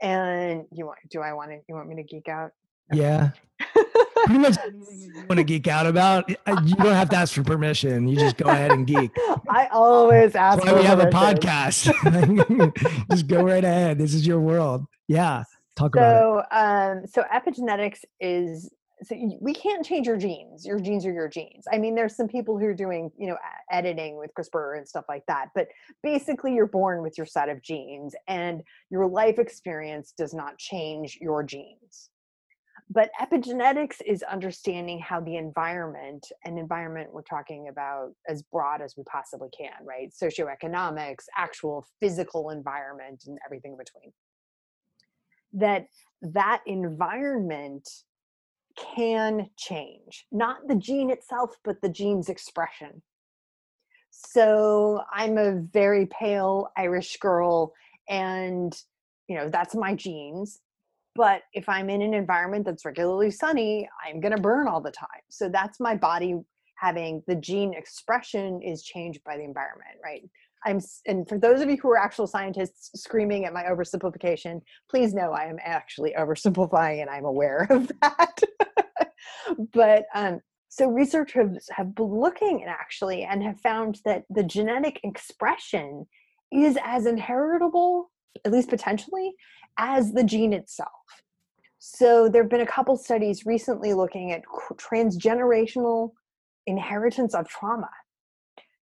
and 0.00 0.64
you 0.72 0.86
want 0.86 0.98
do 1.10 1.20
i 1.20 1.32
want 1.32 1.50
to 1.50 1.58
you 1.68 1.74
want 1.74 1.88
me 1.88 1.96
to 1.96 2.02
geek 2.02 2.28
out 2.28 2.50
yeah 2.92 3.30
pretty 4.26 4.38
much 4.38 4.56
you 4.64 5.24
want 5.28 5.38
to 5.38 5.44
geek 5.44 5.66
out 5.68 5.86
about, 5.86 6.30
uh, 6.46 6.60
you 6.64 6.74
don't 6.76 6.94
have 6.94 7.08
to 7.10 7.16
ask 7.16 7.34
for 7.34 7.42
permission. 7.42 8.08
You 8.08 8.16
just 8.16 8.36
go 8.36 8.48
ahead 8.48 8.72
and 8.72 8.86
geek. 8.86 9.10
I 9.48 9.68
always 9.72 10.34
ask. 10.34 10.62
That's 10.62 10.72
why 10.72 10.78
we 10.78 10.84
have 10.84 11.00
a 11.00 11.06
podcast. 11.06 11.86
just 13.10 13.26
go 13.28 13.42
right 13.42 13.64
ahead. 13.64 13.98
This 13.98 14.14
is 14.14 14.26
your 14.26 14.40
world. 14.40 14.84
Yeah, 15.08 15.44
talk 15.76 15.94
so, 15.94 16.00
about 16.00 17.02
it. 17.02 17.10
So, 17.10 17.22
um, 17.22 17.24
so 17.24 17.24
epigenetics 17.32 18.00
is 18.20 18.70
so 19.06 19.38
we 19.40 19.54
can't 19.54 19.84
change 19.84 20.06
your 20.06 20.16
genes. 20.16 20.66
Your 20.66 20.80
genes 20.80 21.06
are 21.06 21.12
your 21.12 21.28
genes. 21.28 21.64
I 21.72 21.78
mean, 21.78 21.94
there's 21.94 22.16
some 22.16 22.28
people 22.28 22.58
who 22.58 22.66
are 22.66 22.74
doing, 22.74 23.10
you 23.16 23.28
know, 23.28 23.36
editing 23.70 24.16
with 24.16 24.32
CRISPR 24.34 24.78
and 24.78 24.88
stuff 24.88 25.04
like 25.08 25.24
that. 25.28 25.50
But 25.54 25.68
basically, 26.02 26.54
you're 26.54 26.66
born 26.66 27.02
with 27.02 27.16
your 27.16 27.26
set 27.26 27.48
of 27.48 27.62
genes, 27.62 28.14
and 28.26 28.62
your 28.90 29.06
life 29.06 29.38
experience 29.38 30.12
does 30.16 30.34
not 30.34 30.58
change 30.58 31.18
your 31.20 31.42
genes 31.42 32.10
but 32.90 33.10
epigenetics 33.20 33.96
is 34.06 34.22
understanding 34.22 35.00
how 35.00 35.20
the 35.20 35.36
environment 35.36 36.24
and 36.44 36.58
environment 36.58 37.12
we're 37.12 37.22
talking 37.22 37.68
about 37.68 38.12
as 38.28 38.42
broad 38.42 38.80
as 38.80 38.94
we 38.96 39.02
possibly 39.04 39.48
can 39.56 39.72
right 39.84 40.12
socioeconomics 40.12 41.24
actual 41.36 41.86
physical 42.00 42.50
environment 42.50 43.24
and 43.26 43.38
everything 43.44 43.72
in 43.72 43.78
between 43.78 44.12
that 45.52 45.86
that 46.22 46.62
environment 46.66 47.88
can 48.76 49.48
change 49.56 50.26
not 50.32 50.58
the 50.68 50.74
gene 50.74 51.10
itself 51.10 51.56
but 51.64 51.80
the 51.82 51.88
gene's 51.88 52.28
expression 52.28 53.02
so 54.10 55.00
i'm 55.12 55.38
a 55.38 55.60
very 55.72 56.06
pale 56.06 56.68
irish 56.76 57.16
girl 57.18 57.72
and 58.08 58.82
you 59.28 59.36
know 59.36 59.48
that's 59.48 59.74
my 59.74 59.94
genes 59.94 60.60
but 61.16 61.42
if 61.54 61.68
I'm 61.68 61.88
in 61.88 62.02
an 62.02 62.14
environment 62.14 62.66
that's 62.66 62.84
regularly 62.84 63.30
sunny, 63.30 63.88
I'm 64.04 64.20
going 64.20 64.36
to 64.36 64.40
burn 64.40 64.68
all 64.68 64.82
the 64.82 64.90
time. 64.90 65.08
So 65.30 65.48
that's 65.48 65.80
my 65.80 65.96
body 65.96 66.38
having 66.76 67.22
the 67.26 67.34
gene 67.34 67.72
expression 67.72 68.60
is 68.62 68.82
changed 68.82 69.24
by 69.24 69.38
the 69.38 69.42
environment, 69.42 69.96
right? 70.04 70.28
I'm, 70.64 70.80
and 71.06 71.26
for 71.26 71.38
those 71.38 71.62
of 71.62 71.70
you 71.70 71.78
who 71.80 71.90
are 71.90 71.96
actual 71.96 72.26
scientists 72.26 72.90
screaming 73.00 73.46
at 73.46 73.54
my 73.54 73.62
oversimplification, 73.64 74.60
please 74.90 75.14
know 75.14 75.32
I 75.32 75.44
am 75.44 75.56
actually 75.64 76.14
oversimplifying 76.18 77.00
and 77.00 77.08
I'm 77.08 77.24
aware 77.24 77.66
of 77.70 77.90
that. 78.02 78.40
But 79.72 80.04
um, 80.14 80.40
so 80.68 80.88
researchers 80.88 81.68
have 81.70 81.94
been 81.94 82.20
looking 82.20 82.62
at 82.62 82.68
actually 82.68 83.22
and 83.22 83.42
have 83.42 83.60
found 83.60 84.00
that 84.04 84.24
the 84.28 84.42
genetic 84.42 85.00
expression 85.04 86.06
is 86.52 86.76
as 86.84 87.06
inheritable, 87.06 88.10
at 88.44 88.52
least 88.52 88.68
potentially, 88.68 89.34
as 89.78 90.12
the 90.12 90.24
gene 90.24 90.52
itself. 90.52 90.90
So 91.78 92.28
there 92.28 92.42
have 92.42 92.50
been 92.50 92.60
a 92.60 92.66
couple 92.66 92.96
studies 92.96 93.46
recently 93.46 93.94
looking 93.94 94.32
at 94.32 94.42
transgenerational 94.74 96.10
inheritance 96.66 97.34
of 97.34 97.48
trauma. 97.48 97.90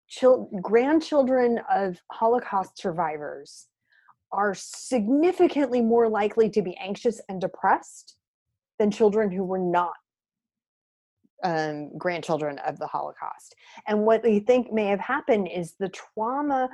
Chil- 0.08 0.50
grandchildren 0.62 1.60
of 1.72 1.98
Holocaust 2.12 2.80
survivors 2.80 3.68
are 4.32 4.54
significantly 4.56 5.82
more 5.82 6.08
likely 6.10 6.50
to 6.50 6.62
be 6.62 6.78
anxious 6.78 7.22
and 7.30 7.42
depressed 7.42 8.16
than 8.80 8.90
children 8.90 9.32
who 9.32 9.44
were 9.44 9.60
not 9.60 9.94
um, 11.44 11.96
grandchildren 11.98 12.60
of 12.60 12.80
the 12.80 12.88
Holocaust. 12.88 13.56
And 13.88 14.06
what 14.06 14.24
they 14.24 14.40
think 14.40 14.72
may 14.72 14.88
have 14.88 15.00
happened 15.00 15.50
is 15.54 15.76
the 15.80 15.90
trauma, 15.90 16.70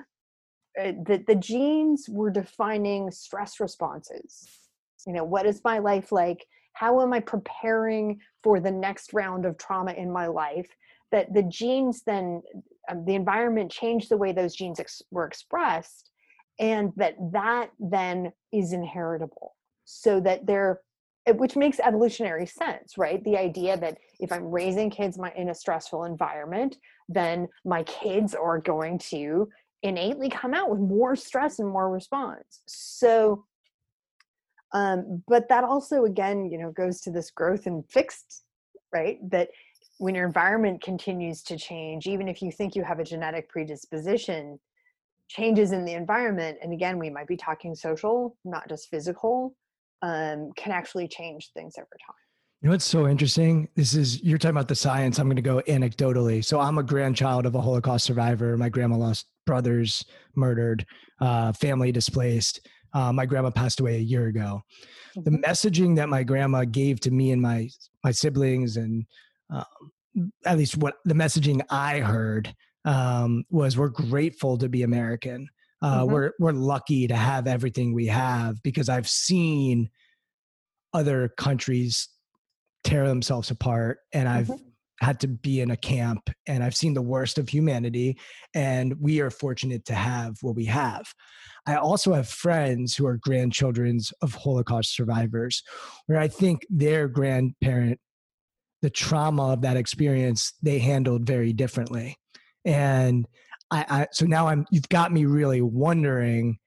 uh, 0.80 0.92
that 1.06 1.26
the 1.28 1.36
genes 1.36 2.08
were 2.10 2.30
defining 2.30 3.12
stress 3.12 3.60
responses. 3.60 4.48
You 5.08 5.14
know, 5.14 5.24
what 5.24 5.46
is 5.46 5.62
my 5.64 5.80
life 5.80 6.12
like? 6.12 6.46
How 6.74 7.02
am 7.02 7.14
I 7.14 7.20
preparing 7.20 8.20
for 8.44 8.60
the 8.60 8.72
next 8.72 9.14
round 9.14 9.46
of 9.46 9.58
trauma 9.58 9.94
in 9.94 10.12
my 10.12 10.28
life? 10.28 10.70
That 11.12 11.34
the 11.34 11.44
genes 11.44 12.04
then, 12.06 12.42
um, 12.90 13.06
the 13.06 13.16
environment 13.16 13.72
changed 13.72 14.10
the 14.10 14.18
way 14.18 14.32
those 14.32 14.56
genes 14.56 14.80
ex- 14.80 15.02
were 15.10 15.26
expressed, 15.26 16.12
and 16.60 16.94
that 16.98 17.16
that 17.32 17.72
then 17.80 18.32
is 18.52 18.74
inheritable. 18.74 19.56
So 19.86 20.20
that 20.20 20.46
they're 20.46 20.82
which 21.36 21.56
makes 21.56 21.80
evolutionary 21.80 22.46
sense 22.46 22.98
right? 22.98 23.24
The 23.24 23.38
idea 23.38 23.78
that 23.78 23.98
if 24.20 24.32
i'm 24.32 24.46
raising 24.46 24.90
kids 24.90 25.18
my, 25.18 25.32
in 25.36 25.50
a 25.50 25.56
stressful 25.56 26.06
environment 26.06 26.78
then 27.08 27.48
my 27.66 27.84
kids 27.84 28.36
are 28.36 28.60
going 28.60 29.00
to 29.00 29.50
innately 29.84 30.30
come 30.30 30.54
out 30.54 30.70
with 30.70 30.80
more 30.80 31.16
stress 31.16 31.60
and 31.60 31.70
more 31.70 31.90
response. 31.90 32.62
So 32.68 33.46
um, 34.72 35.24
but 35.28 35.50
that 35.50 35.64
also 35.64 36.06
again 36.06 36.50
you 36.52 36.58
know 36.58 36.72
goes 36.72 37.02
to 37.02 37.12
this 37.12 37.32
growth 37.32 37.66
and 37.66 37.84
fixed 37.90 38.44
right? 38.92 39.18
That 39.30 39.50
when 40.00 40.16
your 40.16 40.26
environment 40.26 40.82
continues 40.82 41.44
to 41.44 41.58
change 41.58 42.08
even 42.08 42.28
if 42.28 42.42
you 42.42 42.52
think 42.52 42.76
you 42.76 42.84
have 42.84 43.00
a 43.00 43.04
genetic 43.04 43.50
predisposition 43.50 44.60
changes 45.28 45.72
in 45.72 45.86
the 45.86 45.94
environment 45.94 46.58
and 46.62 46.74
again 46.74 46.98
we 46.98 47.10
might 47.10 47.28
be 47.28 47.38
talking 47.38 47.76
social 47.76 48.36
not 48.44 48.68
just 48.68 48.90
physical 48.90 49.56
um, 50.02 50.52
can 50.56 50.72
actually 50.72 51.08
change 51.08 51.52
things 51.54 51.76
over 51.78 51.88
time. 52.06 52.16
You 52.62 52.68
know 52.68 52.74
what's 52.74 52.86
so 52.86 53.08
interesting? 53.08 53.70
This 53.76 53.94
is 53.94 54.22
you're 54.22 54.38
talking 54.38 54.58
about 54.58 54.68
the 54.68 54.76
science. 54.76 55.18
I'm 55.18 55.28
going 55.28 55.38
to 55.38 55.42
go 55.42 55.62
anecdotally. 55.68 56.44
So 56.44 56.60
I'm 56.60 56.78
a 56.78 56.84
grandchild 56.84 57.46
of 57.46 57.56
a 57.56 57.62
Holocaust 57.62 58.06
survivor. 58.06 58.58
My 58.58 58.68
grandma 58.68 58.98
lost 58.98 59.28
brothers, 59.46 60.04
murdered, 60.36 60.86
uh, 61.22 61.54
family 61.54 61.94
displaced. 61.94 62.68
Uh, 62.94 63.14
my 63.14 63.26
grandma 63.26 63.50
passed 63.50 63.80
away 63.80 63.96
a 63.96 64.00
year 64.00 64.28
ago. 64.28 64.62
The 65.16 65.32
mm-hmm. 65.32 65.44
messaging 65.44 65.96
that 65.96 66.10
my 66.10 66.24
grandma 66.24 66.66
gave 66.66 67.00
to 67.02 67.12
me 67.12 67.32
and 67.32 67.42
my 67.42 67.70
my 68.04 68.12
siblings, 68.12 68.76
and 68.76 69.06
um, 69.50 69.64
at 70.46 70.58
least 70.58 70.78
what 70.78 70.96
the 71.06 71.14
messaging 71.14 71.62
I 71.70 72.00
heard 72.00 72.54
um, 72.84 73.46
was, 73.50 73.78
"We're 73.78 73.88
grateful 73.88 74.58
to 74.58 74.68
be 74.68 74.84
American. 74.84 75.48
Uh, 75.82 76.02
mm-hmm. 76.02 76.12
We're 76.12 76.32
we're 76.40 76.52
lucky 76.52 77.08
to 77.08 77.16
have 77.16 77.48
everything 77.48 77.94
we 77.94 78.08
have 78.08 78.62
because 78.64 78.90
I've 78.90 79.08
seen 79.08 79.90
other 80.94 81.30
countries 81.38 82.10
tear 82.84 83.08
themselves 83.08 83.52
apart, 83.52 84.00
and 84.14 84.28
I've 84.28 84.48
mm-hmm. 84.48 85.06
had 85.06 85.20
to 85.22 85.28
be 85.28 85.62
in 85.62 85.72
a 85.72 85.78
camp, 85.78 86.30
and 86.48 86.64
I've 86.64 86.76
seen 86.76 86.94
the 86.94 87.02
worst 87.02 87.38
of 87.38 87.48
humanity, 87.48 88.18
and 88.54 88.96
we 89.00 89.22
are 89.22 89.30
fortunate 89.30 89.86
to 89.86 89.94
have 89.94 90.38
what 90.42 90.56
we 90.56 90.66
have. 90.66 91.06
I 91.68 91.76
also 91.76 92.14
have 92.14 92.28
friends 92.28 92.96
who 92.96 93.06
are 93.06 93.18
grandchildren 93.18 94.00
of 94.22 94.34
Holocaust 94.34 94.96
survivors, 94.96 95.64
where 96.08 96.20
I 96.20 96.28
think 96.28 96.66
their 96.70 97.08
grandparent, 97.08 98.00
the 98.82 98.90
trauma 98.90 99.54
of 99.54 99.62
that 99.62 99.78
experience, 99.78 100.54
they 100.62 100.80
handled 100.80 101.26
very 101.26 101.54
differently, 101.54 102.18
and 102.66 103.28
I, 103.72 103.86
I 103.90 104.08
so 104.12 104.26
now 104.26 104.48
I'm 104.48 104.66
you've 104.72 104.90
got 104.90 105.12
me 105.12 105.26
really 105.26 105.62
wondering 105.62 106.60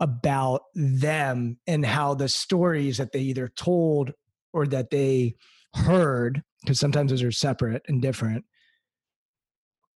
about 0.00 0.62
them 0.74 1.58
and 1.66 1.84
how 1.84 2.14
the 2.14 2.28
stories 2.28 2.96
that 2.96 3.12
they 3.12 3.20
either 3.20 3.48
told 3.48 4.12
or 4.52 4.66
that 4.66 4.90
they 4.90 5.34
heard 5.74 6.42
because 6.62 6.80
sometimes 6.80 7.10
those 7.10 7.22
are 7.22 7.30
separate 7.30 7.82
and 7.86 8.02
different 8.02 8.44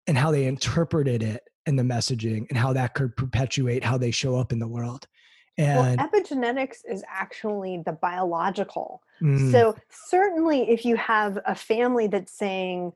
and 0.06 0.16
how 0.18 0.30
they 0.30 0.44
interpreted 0.44 1.22
it 1.22 1.42
and 1.66 1.78
the 1.78 1.82
messaging 1.82 2.46
and 2.50 2.58
how 2.58 2.72
that 2.74 2.94
could 2.94 3.16
perpetuate 3.16 3.82
how 3.82 3.96
they 3.96 4.10
show 4.10 4.36
up 4.36 4.52
in 4.52 4.58
the 4.58 4.68
world 4.68 5.08
and 5.56 5.98
well, 5.98 6.08
epigenetics 6.08 6.78
is 6.88 7.02
actually 7.08 7.82
the 7.86 7.92
biological 7.92 9.02
mm. 9.22 9.50
so 9.50 9.74
certainly 9.88 10.70
if 10.70 10.84
you 10.84 10.96
have 10.96 11.38
a 11.46 11.54
family 11.54 12.06
that's 12.06 12.36
saying 12.36 12.92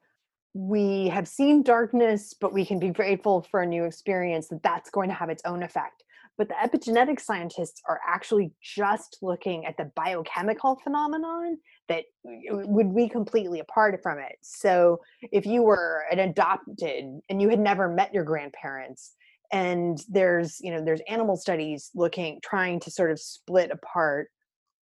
we 0.59 1.07
have 1.07 1.29
seen 1.29 1.63
darkness, 1.63 2.35
but 2.35 2.53
we 2.53 2.67
can 2.67 2.81
be 2.81 2.89
grateful 2.89 3.47
for 3.49 3.61
a 3.61 3.67
new 3.67 3.85
experience, 3.85 4.49
that 4.49 4.61
that's 4.65 4.91
going 4.91 5.09
to 5.09 5.15
have 5.15 5.31
its 5.31 5.43
own 5.45 5.63
effect. 5.63 6.03
But 6.37 6.49
the 6.49 6.55
epigenetic 6.55 7.21
scientists 7.21 7.81
are 7.89 8.01
actually 8.05 8.51
just 8.61 9.19
looking 9.23 9.67
at 9.67 9.77
the 9.77 9.93
biochemical 9.95 10.81
phenomenon 10.83 11.59
that 11.89 12.07
would 12.25 12.93
be 12.93 13.09
completely 13.09 13.61
apart 13.61 14.01
from 14.03 14.19
it. 14.19 14.37
So 14.43 15.01
if 15.31 15.47
you 15.47 15.63
were 15.63 16.03
an 16.11 16.19
adopted 16.19 17.21
and 17.29 17.41
you 17.41 17.49
had 17.51 17.61
never 17.61 17.89
met 17.89 18.13
your 18.13 18.25
grandparents, 18.25 19.15
and 19.53 20.03
there's 20.09 20.59
you 20.61 20.73
know 20.73 20.85
there's 20.85 21.01
animal 21.09 21.37
studies 21.37 21.91
looking 21.95 22.39
trying 22.45 22.81
to 22.81 22.91
sort 22.91 23.11
of 23.11 23.19
split 23.19 23.71
apart 23.71 24.29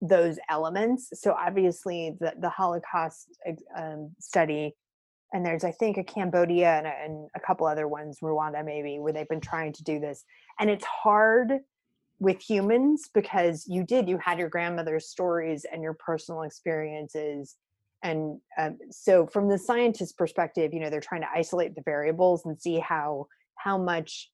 those 0.02 0.40
elements 0.50 1.08
so 1.14 1.32
obviously 1.38 2.16
the, 2.18 2.32
the 2.40 2.48
holocaust 2.48 3.28
um, 3.78 4.10
study 4.18 4.74
and 5.36 5.44
there's 5.44 5.64
i 5.64 5.70
think 5.70 5.98
a 5.98 6.04
cambodia 6.04 6.78
and 6.78 6.86
a, 6.86 6.92
and 7.04 7.28
a, 7.36 7.40
couple 7.40 7.66
other 7.66 7.86
ones 7.86 8.18
rwanda 8.22 8.64
maybe 8.64 8.98
where 8.98 9.12
they've 9.12 9.28
been 9.28 9.40
trying 9.40 9.72
to 9.72 9.84
do 9.84 10.00
this 10.00 10.24
and 10.58 10.70
it's 10.70 10.84
hard 10.84 11.60
with 12.18 12.40
humans 12.40 13.10
because 13.12 13.64
you 13.68 13.84
did 13.84 14.08
you 14.08 14.18
had 14.18 14.38
your 14.38 14.48
grandmother's 14.48 15.08
stories 15.08 15.66
and 15.70 15.82
your 15.82 15.94
personal 15.94 16.42
experiences 16.42 17.56
and 18.02 18.40
um, 18.58 18.78
so 18.90 19.26
from 19.26 19.48
the 19.48 19.58
scientist 19.58 20.16
perspective 20.16 20.72
you 20.72 20.80
know 20.80 20.88
they're 20.88 21.00
trying 21.00 21.20
to 21.20 21.30
isolate 21.34 21.74
the 21.74 21.82
variables 21.84 22.46
and 22.46 22.60
see 22.60 22.78
how 22.78 23.26
how 23.56 23.76
much 23.76 24.30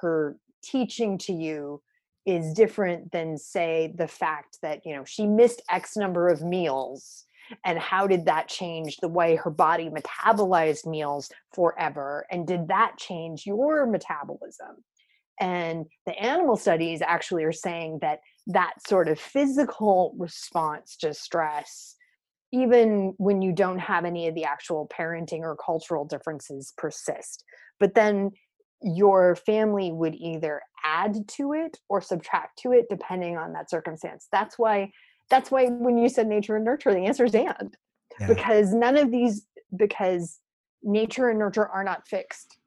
her 0.00 0.36
teaching 0.62 1.18
to 1.18 1.32
you 1.32 1.82
is 2.26 2.54
different 2.54 3.10
than 3.10 3.36
say 3.36 3.92
the 3.96 4.08
fact 4.08 4.58
that 4.62 4.80
you 4.86 4.94
know 4.94 5.04
she 5.04 5.26
missed 5.26 5.60
x 5.68 5.96
number 5.96 6.28
of 6.28 6.42
meals 6.42 7.24
and 7.64 7.78
how 7.78 8.06
did 8.06 8.26
that 8.26 8.48
change 8.48 8.96
the 8.98 9.08
way 9.08 9.36
her 9.36 9.50
body 9.50 9.90
metabolized 9.90 10.86
meals 10.86 11.30
forever 11.54 12.26
and 12.30 12.46
did 12.46 12.68
that 12.68 12.96
change 12.98 13.46
your 13.46 13.86
metabolism? 13.86 14.76
And 15.40 15.86
the 16.06 16.16
animal 16.18 16.56
studies 16.56 17.02
actually 17.02 17.44
are 17.44 17.52
saying 17.52 17.98
that 18.02 18.20
that 18.46 18.74
sort 18.86 19.08
of 19.08 19.18
physical 19.18 20.14
response 20.18 20.96
to 20.98 21.12
stress 21.14 21.96
even 22.52 23.14
when 23.16 23.42
you 23.42 23.52
don't 23.52 23.80
have 23.80 24.04
any 24.04 24.28
of 24.28 24.34
the 24.36 24.44
actual 24.44 24.88
parenting 24.96 25.40
or 25.40 25.56
cultural 25.56 26.04
differences 26.04 26.72
persist 26.76 27.42
but 27.80 27.94
then 27.94 28.30
your 28.84 29.34
family 29.34 29.90
would 29.92 30.14
either 30.14 30.60
add 30.84 31.26
to 31.26 31.54
it 31.54 31.78
or 31.88 32.00
subtract 32.00 32.58
to 32.58 32.72
it 32.72 32.86
depending 32.90 33.36
on 33.36 33.54
that 33.54 33.70
circumstance. 33.70 34.28
That's 34.30 34.58
why 34.58 34.90
that's 35.30 35.50
why 35.50 35.66
when 35.66 35.98
you 35.98 36.08
said 36.08 36.26
nature 36.26 36.56
and 36.56 36.64
nurture, 36.64 36.92
the 36.92 37.00
answer 37.00 37.24
is 37.24 37.34
and. 37.34 37.76
Yeah. 38.20 38.26
Because 38.28 38.72
none 38.72 38.96
of 38.96 39.10
these, 39.10 39.46
because 39.76 40.38
nature 40.82 41.28
and 41.28 41.38
nurture 41.38 41.66
are 41.66 41.84
not 41.84 42.06
fixed. 42.06 42.58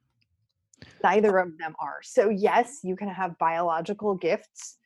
Neither 1.04 1.38
of 1.38 1.58
them 1.58 1.76
are. 1.80 2.00
So, 2.04 2.30
yes, 2.30 2.80
you 2.84 2.96
can 2.96 3.08
have 3.08 3.38
biological 3.38 4.16
gifts 4.16 4.78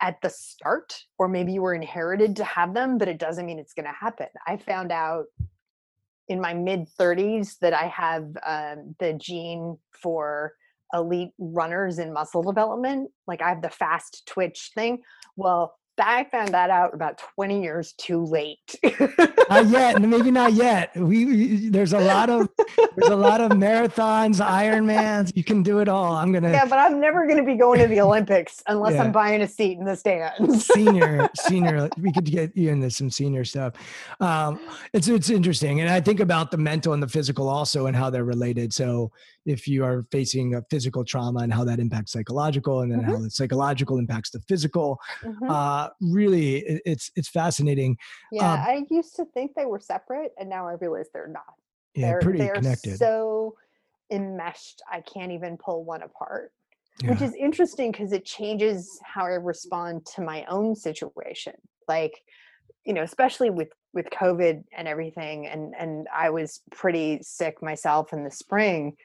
at 0.00 0.20
the 0.22 0.30
start, 0.30 0.98
or 1.18 1.28
maybe 1.28 1.52
you 1.52 1.62
were 1.62 1.74
inherited 1.74 2.36
to 2.36 2.44
have 2.44 2.74
them, 2.74 2.98
but 2.98 3.08
it 3.08 3.18
doesn't 3.18 3.46
mean 3.46 3.58
it's 3.58 3.72
going 3.72 3.86
to 3.86 3.92
happen. 3.92 4.26
I 4.46 4.56
found 4.56 4.92
out 4.92 5.26
in 6.28 6.40
my 6.40 6.54
mid 6.54 6.88
30s 6.98 7.58
that 7.60 7.72
I 7.72 7.86
have 7.88 8.24
um, 8.44 8.94
the 8.98 9.14
gene 9.14 9.78
for 9.92 10.52
elite 10.92 11.32
runners 11.38 11.98
in 11.98 12.12
muscle 12.12 12.42
development. 12.42 13.10
Like 13.26 13.42
I 13.42 13.48
have 13.48 13.62
the 13.62 13.70
fast 13.70 14.26
twitch 14.26 14.70
thing. 14.74 15.02
Well, 15.36 15.74
I 15.98 16.24
found 16.24 16.48
that 16.54 16.70
out 16.70 16.94
about 16.94 17.18
20 17.34 17.62
years 17.62 17.92
too 17.92 18.24
late. 18.24 18.76
not 19.48 19.68
yet, 19.68 20.00
maybe 20.02 20.30
not 20.30 20.52
yet. 20.52 20.94
We, 20.96 21.24
we, 21.24 21.68
there's 21.68 21.92
a 21.92 22.00
lot 22.00 22.30
of 22.30 22.48
there's 22.96 23.10
a 23.10 23.16
lot 23.16 23.40
of 23.40 23.52
marathons, 23.52 24.44
Ironmans. 24.44 25.32
You 25.34 25.44
can 25.44 25.62
do 25.62 25.78
it 25.80 25.88
all. 25.88 26.14
I'm 26.14 26.32
gonna. 26.32 26.50
Yeah, 26.50 26.66
but 26.66 26.78
I'm 26.78 27.00
never 27.00 27.26
gonna 27.26 27.44
be 27.44 27.54
going 27.54 27.80
to 27.80 27.86
the 27.86 28.00
Olympics 28.06 28.62
unless 28.66 28.94
yeah. 28.94 29.04
I'm 29.04 29.12
buying 29.12 29.42
a 29.42 29.48
seat 29.48 29.78
in 29.78 29.84
the 29.84 29.96
stands. 29.96 30.66
senior, 30.66 31.28
senior. 31.34 31.88
We 31.98 32.12
could 32.12 32.24
get 32.24 32.56
you 32.56 32.70
into 32.70 32.90
some 32.90 33.10
senior 33.10 33.44
stuff. 33.44 33.74
Um, 34.20 34.60
it's 34.92 35.08
it's 35.08 35.30
interesting, 35.30 35.80
and 35.80 35.88
I 35.88 36.00
think 36.00 36.20
about 36.20 36.50
the 36.50 36.58
mental 36.58 36.92
and 36.92 37.02
the 37.02 37.08
physical 37.08 37.48
also, 37.48 37.86
and 37.86 37.96
how 37.96 38.10
they're 38.10 38.24
related. 38.24 38.72
So 38.72 39.12
if 39.46 39.66
you 39.66 39.84
are 39.84 40.06
facing 40.10 40.54
a 40.54 40.62
physical 40.70 41.04
trauma 41.04 41.40
and 41.40 41.52
how 41.52 41.64
that 41.64 41.78
impacts 41.78 42.12
psychological 42.12 42.80
and 42.80 42.92
then 42.92 43.00
mm-hmm. 43.00 43.12
how 43.12 43.18
the 43.18 43.30
psychological 43.30 43.98
impacts 43.98 44.30
the 44.30 44.40
physical 44.40 44.98
mm-hmm. 45.22 45.50
uh, 45.50 45.88
really 46.00 46.58
it's 46.84 47.10
it's 47.16 47.28
fascinating 47.28 47.96
yeah 48.32 48.52
um, 48.52 48.60
i 48.60 48.84
used 48.90 49.14
to 49.16 49.24
think 49.26 49.52
they 49.54 49.66
were 49.66 49.80
separate 49.80 50.32
and 50.38 50.48
now 50.48 50.68
i 50.68 50.74
realize 50.74 51.06
they're 51.12 51.28
not 51.28 51.54
yeah 51.94 52.08
they're, 52.08 52.20
pretty 52.20 52.38
they're 52.38 52.54
connected 52.54 52.98
so 52.98 53.54
enmeshed 54.10 54.82
i 54.90 55.00
can't 55.00 55.32
even 55.32 55.56
pull 55.56 55.84
one 55.84 56.02
apart 56.02 56.52
yeah. 57.02 57.10
which 57.10 57.22
is 57.22 57.34
interesting 57.34 57.90
because 57.90 58.12
it 58.12 58.24
changes 58.24 59.00
how 59.04 59.24
i 59.24 59.30
respond 59.30 60.04
to 60.06 60.20
my 60.20 60.44
own 60.46 60.74
situation 60.74 61.54
like 61.88 62.22
you 62.86 62.94
know, 62.94 63.02
especially 63.02 63.50
with 63.50 63.68
with 63.92 64.08
COVID 64.10 64.62
and 64.76 64.88
everything, 64.88 65.46
and 65.48 65.74
and 65.78 66.06
I 66.14 66.30
was 66.30 66.60
pretty 66.70 67.18
sick 67.22 67.60
myself 67.60 68.12
in 68.12 68.24
the 68.24 68.30
spring, 68.30 68.96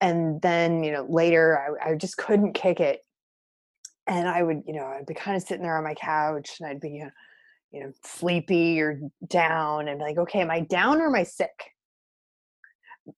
and 0.00 0.40
then 0.42 0.82
you 0.82 0.92
know 0.92 1.06
later 1.08 1.78
I, 1.84 1.90
I 1.90 1.94
just 1.94 2.16
couldn't 2.16 2.54
kick 2.54 2.80
it, 2.80 3.00
and 4.06 4.28
I 4.28 4.42
would 4.42 4.62
you 4.66 4.74
know 4.74 4.84
I'd 4.84 5.06
be 5.06 5.14
kind 5.14 5.36
of 5.36 5.42
sitting 5.42 5.62
there 5.62 5.76
on 5.76 5.84
my 5.84 5.94
couch, 5.94 6.56
and 6.60 6.68
I'd 6.68 6.80
be 6.80 6.90
you 6.90 7.04
know, 7.04 7.10
you 7.72 7.80
know 7.80 7.92
sleepy 8.04 8.80
or 8.80 9.00
down, 9.26 9.88
and 9.88 10.00
like, 10.00 10.18
okay, 10.18 10.40
am 10.40 10.50
I 10.50 10.60
down 10.60 11.00
or 11.00 11.06
am 11.06 11.14
I 11.14 11.24
sick? 11.24 11.72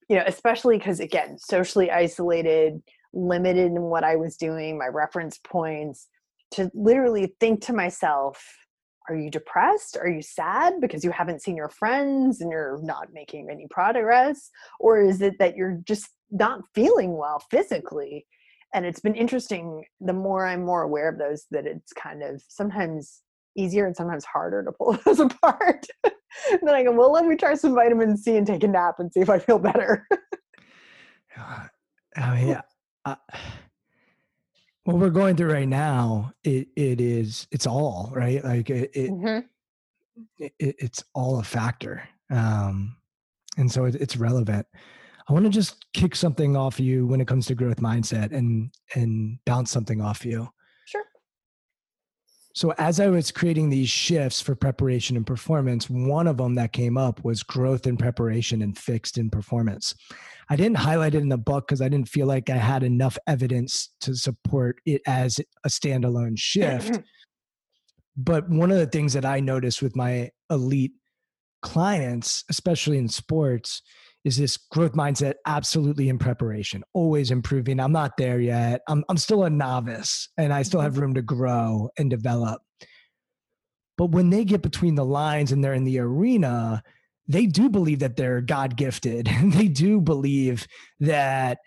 You 0.08 0.16
know, 0.16 0.24
especially 0.26 0.78
because 0.78 1.00
again, 1.00 1.36
socially 1.38 1.90
isolated, 1.90 2.80
limited 3.12 3.66
in 3.66 3.82
what 3.82 4.04
I 4.04 4.16
was 4.16 4.36
doing, 4.36 4.78
my 4.78 4.86
reference 4.86 5.38
points, 5.38 6.08
to 6.52 6.70
literally 6.74 7.34
think 7.40 7.62
to 7.66 7.72
myself 7.72 8.42
are 9.08 9.16
you 9.16 9.30
depressed? 9.30 9.96
Are 9.96 10.08
you 10.08 10.22
sad 10.22 10.80
because 10.80 11.04
you 11.04 11.10
haven't 11.10 11.42
seen 11.42 11.56
your 11.56 11.68
friends 11.68 12.40
and 12.40 12.50
you're 12.50 12.78
not 12.82 13.08
making 13.12 13.48
any 13.50 13.66
progress? 13.68 14.50
Or 14.78 15.00
is 15.00 15.20
it 15.22 15.38
that 15.38 15.56
you're 15.56 15.80
just 15.84 16.08
not 16.30 16.60
feeling 16.74 17.16
well 17.16 17.42
physically? 17.50 18.26
And 18.74 18.86
it's 18.86 19.00
been 19.00 19.14
interesting 19.16 19.84
the 20.00 20.12
more 20.12 20.46
I'm 20.46 20.64
more 20.64 20.82
aware 20.82 21.08
of 21.08 21.18
those 21.18 21.46
that 21.50 21.66
it's 21.66 21.92
kind 21.92 22.22
of 22.22 22.42
sometimes 22.48 23.22
easier 23.56 23.86
and 23.86 23.96
sometimes 23.96 24.24
harder 24.24 24.62
to 24.64 24.72
pull 24.72 24.92
those 25.04 25.20
apart. 25.20 25.86
then 26.04 26.74
I 26.74 26.84
go, 26.84 26.92
well, 26.92 27.12
let 27.12 27.26
me 27.26 27.36
try 27.36 27.54
some 27.54 27.74
vitamin 27.74 28.16
C 28.16 28.36
and 28.36 28.46
take 28.46 28.62
a 28.62 28.68
nap 28.68 28.96
and 28.98 29.12
see 29.12 29.20
if 29.20 29.30
I 29.30 29.38
feel 29.38 29.58
better. 29.58 30.06
I 32.16 32.34
mean, 32.34 32.48
yeah. 32.48 33.14
What 34.84 34.96
we're 34.96 35.10
going 35.10 35.36
through 35.36 35.52
right 35.52 35.68
now 35.68 36.32
it, 36.42 36.68
it 36.76 37.00
is 37.00 37.46
it's 37.50 37.66
all 37.66 38.12
right? 38.14 38.42
Like 38.44 38.70
it, 38.70 38.90
it, 38.94 39.10
mm-hmm. 39.10 39.46
it 40.38 40.52
it's 40.58 41.04
all 41.14 41.38
a 41.38 41.44
factor 41.44 42.02
um 42.30 42.96
and 43.56 43.70
so 43.70 43.84
it, 43.84 43.96
it's 43.96 44.16
relevant. 44.16 44.66
I 45.28 45.32
want 45.32 45.44
to 45.44 45.50
just 45.50 45.86
kick 45.92 46.16
something 46.16 46.56
off 46.56 46.80
you 46.80 47.06
when 47.06 47.20
it 47.20 47.28
comes 47.28 47.46
to 47.46 47.54
growth 47.54 47.76
mindset 47.76 48.32
and 48.32 48.70
and 48.94 49.38
bounce 49.44 49.70
something 49.70 50.00
off 50.00 50.24
you 50.24 50.48
so 52.54 52.72
as 52.78 53.00
i 53.00 53.08
was 53.08 53.30
creating 53.30 53.70
these 53.70 53.88
shifts 53.88 54.40
for 54.40 54.54
preparation 54.54 55.16
and 55.16 55.26
performance 55.26 55.88
one 55.88 56.26
of 56.26 56.36
them 56.36 56.54
that 56.54 56.72
came 56.72 56.96
up 56.96 57.22
was 57.24 57.42
growth 57.42 57.86
in 57.86 57.96
preparation 57.96 58.62
and 58.62 58.76
fixed 58.76 59.18
in 59.18 59.30
performance 59.30 59.94
I 60.50 60.56
didn't 60.56 60.78
highlight 60.78 61.14
it 61.14 61.22
in 61.22 61.28
the 61.28 61.38
book 61.38 61.68
because 61.68 61.80
I 61.80 61.88
didn't 61.88 62.08
feel 62.08 62.26
like 62.26 62.50
I 62.50 62.56
had 62.56 62.82
enough 62.82 63.16
evidence 63.28 63.90
to 64.00 64.16
support 64.16 64.80
it 64.84 65.00
as 65.06 65.38
a 65.64 65.68
standalone 65.68 66.36
shift. 66.36 66.94
Mm-hmm. 66.94 67.02
but 68.16 68.50
one 68.50 68.72
of 68.72 68.78
the 68.78 68.86
things 68.86 69.12
that 69.12 69.24
I 69.24 69.38
noticed 69.38 69.80
with 69.80 69.94
my 69.94 70.30
elite 70.50 70.92
clients, 71.62 72.42
especially 72.50 72.98
in 72.98 73.08
sports, 73.08 73.82
is 74.24 74.36
this 74.36 74.56
growth 74.56 74.92
mindset 74.92 75.34
absolutely 75.46 76.08
in 76.08 76.18
preparation, 76.18 76.82
always 76.92 77.30
improving. 77.30 77.80
I'm 77.80 77.92
not 77.92 78.16
there 78.18 78.40
yet. 78.40 78.82
I'm, 78.88 79.04
I'm 79.08 79.16
still 79.16 79.44
a 79.44 79.50
novice 79.50 80.28
and 80.36 80.52
I 80.52 80.62
still 80.62 80.80
have 80.80 80.98
room 80.98 81.14
to 81.14 81.22
grow 81.22 81.90
and 81.98 82.10
develop. 82.10 82.60
But 83.96 84.12
when 84.12 84.30
they 84.30 84.44
get 84.44 84.62
between 84.62 84.94
the 84.94 85.04
lines 85.04 85.52
and 85.52 85.62
they're 85.62 85.74
in 85.74 85.84
the 85.84 85.98
arena, 85.98 86.82
they 87.28 87.46
do 87.46 87.68
believe 87.68 88.00
that 88.00 88.16
they're 88.16 88.40
God 88.40 88.76
gifted. 88.76 89.26
they 89.44 89.68
do 89.68 90.00
believe 90.00 90.66
that, 91.00 91.58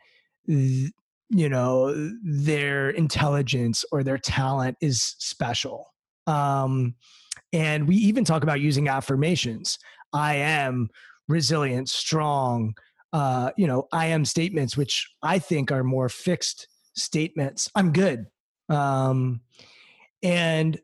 you 0.45 0.91
know, 1.30 2.12
their 2.24 2.89
intelligence 2.89 3.86
or 3.91 4.04
their 4.04 4.18
talent 4.18 4.78
is 4.82 5.16
special. 5.20 5.93
Um, 6.28 6.95
and 7.51 7.88
we 7.88 7.95
even 7.95 8.26
talk 8.26 8.43
about 8.43 8.62
using 8.62 8.88
affirmations. 8.88 9.78
I 10.12 10.36
am 10.36 10.89
resilient, 11.28 11.90
strong. 11.90 12.76
Uh, 13.12 13.52
you 13.58 13.68
know, 13.68 13.88
I 13.92 14.08
am 14.08 14.26
statements, 14.26 14.76
which 14.76 15.10
I 15.22 15.40
think 15.40 15.72
are 15.72 15.84
more 15.84 16.10
fixed 16.10 16.68
statements. 16.96 17.70
I'm 17.76 17.92
good. 17.92 18.26
Um, 18.70 19.42
and 20.22 20.80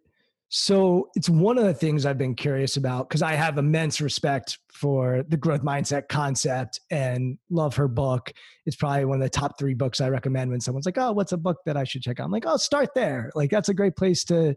so 0.50 1.10
it's 1.16 1.30
one 1.30 1.60
of 1.60 1.64
the 1.64 1.76
things 1.76 2.06
I've 2.06 2.18
been 2.18 2.34
curious 2.34 2.76
about 2.76 3.08
because 3.08 3.22
I 3.22 3.34
have 3.34 3.60
immense 3.60 4.02
respect 4.02 4.58
for 4.74 5.24
the 5.30 5.38
growth 5.38 5.62
mindset 5.62 6.08
concept 6.10 6.80
and 6.90 7.38
love 7.52 7.76
her 7.76 7.88
book. 7.88 8.34
It's 8.66 8.76
probably 8.76 9.06
one 9.06 9.22
of 9.22 9.24
the 9.24 9.30
top 9.30 9.60
three 9.60 9.76
books 9.76 10.02
I 10.02 10.10
recommend 10.10 10.50
when 10.50 10.60
someone's 10.60 10.88
like, 10.88 10.98
"Oh, 10.98 11.12
what's 11.12 11.34
a 11.34 11.38
book 11.38 11.58
that 11.68 11.78
I 11.78 11.84
should 11.84 12.02
check 12.02 12.20
out?" 12.20 12.26
I'm 12.26 12.32
like, 12.32 12.46
"Oh, 12.48 12.58
start 12.58 12.90
there." 12.96 13.32
Like 13.36 13.52
that's 13.52 13.70
a 13.70 13.76
great 13.76 13.96
place 13.96 14.24
to 14.26 14.56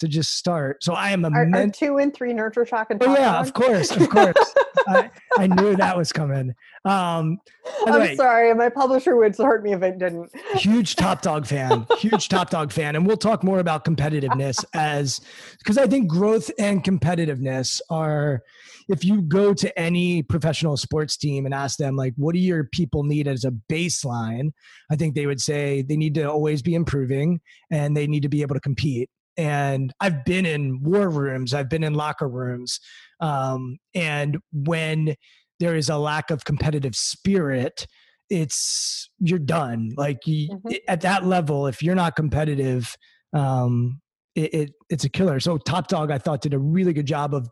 to 0.00 0.08
just 0.08 0.36
start. 0.36 0.82
So 0.82 0.94
I 0.94 1.10
am 1.10 1.24
a 1.24 1.30
are, 1.30 1.48
are 1.54 1.68
two 1.68 1.98
and 1.98 2.14
three 2.14 2.32
nurture 2.32 2.64
shock 2.64 2.90
and 2.90 3.02
oh 3.02 3.14
yeah, 3.14 3.40
of 3.40 3.52
course, 3.52 3.90
of 3.90 4.08
course. 4.08 4.54
I, 4.86 5.10
I, 5.36 5.46
knew 5.46 5.76
that 5.76 5.96
was 5.96 6.12
coming. 6.12 6.54
Um, 6.84 7.38
I'm 7.86 8.00
way, 8.00 8.16
sorry, 8.16 8.54
my 8.54 8.68
publisher 8.68 9.16
would 9.16 9.36
hurt 9.36 9.62
me 9.62 9.72
if 9.72 9.82
it 9.82 9.98
didn't. 9.98 10.30
huge 10.54 10.96
top 10.96 11.22
dog 11.22 11.46
fan, 11.46 11.86
huge 11.98 12.28
top 12.28 12.50
dog 12.50 12.72
fan, 12.72 12.96
and 12.96 13.06
we'll 13.06 13.16
talk 13.16 13.42
more 13.42 13.58
about 13.58 13.84
competitiveness 13.84 14.64
as 14.74 15.20
because 15.58 15.78
I 15.78 15.86
think 15.86 16.08
growth 16.08 16.50
and 16.58 16.82
competitiveness 16.82 17.80
are. 17.90 18.42
If 18.90 19.04
you 19.04 19.20
go 19.20 19.52
to 19.52 19.78
any 19.78 20.22
professional 20.22 20.78
sports 20.78 21.18
team 21.18 21.44
and 21.44 21.52
ask 21.52 21.76
them 21.76 21.94
like, 21.94 22.14
what 22.16 22.32
do 22.32 22.38
your 22.38 22.64
people 22.64 23.04
need 23.04 23.28
as 23.28 23.44
a 23.44 23.50
baseline? 23.70 24.50
I 24.90 24.96
think 24.96 25.14
they 25.14 25.26
would 25.26 25.42
say 25.42 25.82
they 25.82 25.98
need 25.98 26.14
to 26.14 26.22
always 26.22 26.62
be 26.62 26.74
improving 26.74 27.42
and 27.70 27.94
they 27.94 28.06
need 28.06 28.22
to 28.22 28.30
be 28.30 28.40
able 28.40 28.54
to 28.54 28.62
compete 28.62 29.10
and 29.38 29.92
I've 30.00 30.24
been 30.24 30.44
in 30.44 30.82
war 30.82 31.08
rooms, 31.08 31.54
I've 31.54 31.70
been 31.70 31.84
in 31.84 31.94
locker 31.94 32.28
rooms, 32.28 32.80
um, 33.20 33.78
and 33.94 34.38
when 34.52 35.14
there 35.60 35.76
is 35.76 35.88
a 35.88 35.96
lack 35.96 36.30
of 36.30 36.44
competitive 36.44 36.94
spirit, 36.94 37.86
it's 38.28 39.08
you're 39.18 39.38
done. 39.38 39.92
Like 39.96 40.26
you, 40.26 40.50
mm-hmm. 40.50 40.74
at 40.86 41.00
that 41.02 41.24
level, 41.24 41.66
if 41.66 41.82
you're 41.82 41.94
not 41.94 42.16
competitive, 42.16 42.94
um, 43.32 44.00
it, 44.38 44.54
it, 44.54 44.74
it's 44.88 45.04
a 45.04 45.08
killer. 45.08 45.40
So 45.40 45.58
Top 45.58 45.88
Dog, 45.88 46.10
I 46.10 46.18
thought, 46.18 46.40
did 46.40 46.54
a 46.54 46.58
really 46.58 46.92
good 46.92 47.06
job 47.06 47.34
of 47.34 47.48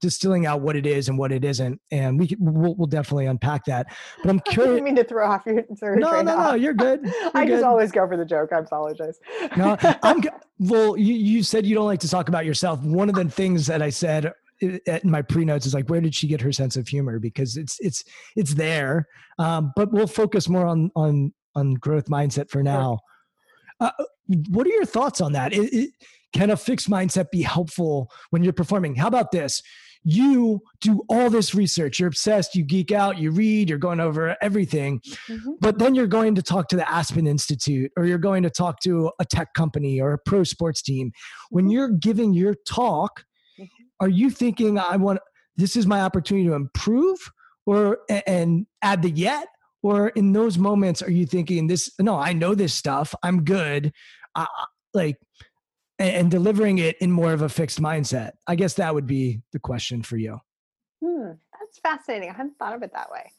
distilling 0.00 0.46
out 0.46 0.60
what 0.60 0.76
it 0.76 0.86
is 0.86 1.08
and 1.08 1.18
what 1.18 1.32
it 1.32 1.44
isn't, 1.44 1.80
and 1.90 2.18
we 2.18 2.36
we'll, 2.38 2.74
we'll 2.74 2.86
definitely 2.86 3.26
unpack 3.26 3.64
that. 3.64 3.86
But 4.22 4.30
I'm 4.30 4.40
curious. 4.40 4.70
I 4.70 4.74
didn't 4.74 4.84
mean 4.84 4.96
to 4.96 5.04
throw 5.04 5.30
off 5.30 5.46
your. 5.46 5.64
No, 5.96 6.20
no, 6.20 6.22
no. 6.22 6.54
You're 6.54 6.74
good. 6.74 7.00
You're 7.04 7.30
I 7.34 7.44
good. 7.44 7.52
just 7.52 7.64
always 7.64 7.90
go 7.90 8.06
for 8.06 8.16
the 8.16 8.24
joke. 8.24 8.52
I 8.52 8.58
apologize. 8.58 9.18
no, 9.56 9.76
I'm. 10.02 10.22
Well, 10.58 10.96
you 10.96 11.14
you 11.14 11.42
said 11.42 11.66
you 11.66 11.74
don't 11.74 11.86
like 11.86 12.00
to 12.00 12.08
talk 12.08 12.28
about 12.28 12.44
yourself. 12.44 12.80
One 12.82 13.08
of 13.08 13.14
the 13.14 13.24
things 13.28 13.66
that 13.66 13.82
I 13.82 13.90
said 13.90 14.32
in 14.60 14.80
my 15.04 15.22
pre 15.22 15.44
notes 15.44 15.66
is 15.66 15.74
like 15.74 15.88
where 15.88 16.00
did 16.00 16.14
she 16.14 16.26
get 16.26 16.40
her 16.40 16.52
sense 16.52 16.76
of 16.76 16.88
humor 16.88 17.18
because 17.18 17.58
it's 17.58 17.78
it's 17.80 18.02
it's 18.36 18.54
there 18.54 19.06
um, 19.38 19.70
but 19.76 19.92
we'll 19.92 20.06
focus 20.06 20.48
more 20.48 20.66
on 20.66 20.90
on 20.96 21.30
on 21.54 21.74
growth 21.74 22.06
mindset 22.06 22.48
for 22.48 22.62
now 22.62 22.98
uh, 23.80 23.90
what 24.48 24.66
are 24.66 24.70
your 24.70 24.86
thoughts 24.86 25.20
on 25.20 25.32
that 25.32 25.52
it, 25.52 25.74
it, 25.74 25.90
can 26.32 26.50
a 26.50 26.56
fixed 26.56 26.90
mindset 26.90 27.30
be 27.30 27.42
helpful 27.42 28.10
when 28.30 28.42
you're 28.42 28.52
performing? 28.52 28.94
How 28.94 29.08
about 29.08 29.32
this? 29.32 29.62
You 30.02 30.60
do 30.80 31.02
all 31.08 31.30
this 31.30 31.52
research, 31.54 31.98
you're 31.98 32.08
obsessed, 32.08 32.54
you 32.54 32.64
geek 32.64 32.92
out, 32.92 33.18
you 33.18 33.32
read, 33.32 33.68
you're 33.68 33.78
going 33.78 33.98
over 33.98 34.36
everything, 34.40 35.00
mm-hmm. 35.28 35.52
but 35.60 35.80
then 35.80 35.96
you're 35.96 36.06
going 36.06 36.36
to 36.36 36.42
talk 36.42 36.68
to 36.68 36.76
the 36.76 36.88
Aspen 36.88 37.26
Institute 37.26 37.90
or 37.96 38.04
you're 38.04 38.18
going 38.18 38.44
to 38.44 38.50
talk 38.50 38.78
to 38.80 39.10
a 39.18 39.24
tech 39.24 39.52
company 39.54 40.00
or 40.00 40.12
a 40.12 40.18
pro 40.18 40.44
sports 40.44 40.80
team. 40.80 41.10
When 41.50 41.64
mm-hmm. 41.64 41.72
you're 41.72 41.88
giving 41.88 42.34
your 42.34 42.54
talk, 42.68 43.24
mm-hmm. 43.58 43.64
are 43.98 44.08
you 44.08 44.30
thinking, 44.30 44.78
I 44.78 44.94
want 44.96 45.18
this 45.56 45.74
is 45.74 45.86
my 45.86 46.02
opportunity 46.02 46.46
to 46.46 46.54
improve 46.54 47.18
or 47.64 47.98
and 48.26 48.66
add 48.82 49.02
the 49.02 49.10
yet? 49.10 49.48
Or 49.82 50.08
in 50.10 50.32
those 50.32 50.58
moments, 50.58 51.02
are 51.02 51.10
you 51.10 51.26
thinking 51.26 51.66
this? 51.66 51.90
No, 52.00 52.18
I 52.18 52.32
know 52.32 52.54
this 52.54 52.74
stuff. 52.74 53.14
I'm 53.22 53.44
good. 53.44 53.92
I, 54.34 54.46
like 54.94 55.16
and, 55.98 56.30
delivering 56.30 56.78
it 56.78 56.96
in 57.00 57.10
more 57.10 57.32
of 57.32 57.42
a 57.42 57.48
fixed 57.48 57.80
mindset? 57.80 58.32
I 58.46 58.54
guess 58.54 58.74
that 58.74 58.94
would 58.94 59.06
be 59.06 59.42
the 59.52 59.58
question 59.58 60.02
for 60.02 60.16
you. 60.16 60.40
Hmm, 61.04 61.32
that's 61.58 61.78
fascinating. 61.82 62.30
I 62.30 62.32
hadn't 62.32 62.58
thought 62.58 62.74
of 62.74 62.82
it 62.82 62.92
that 62.92 63.10
way. 63.10 63.30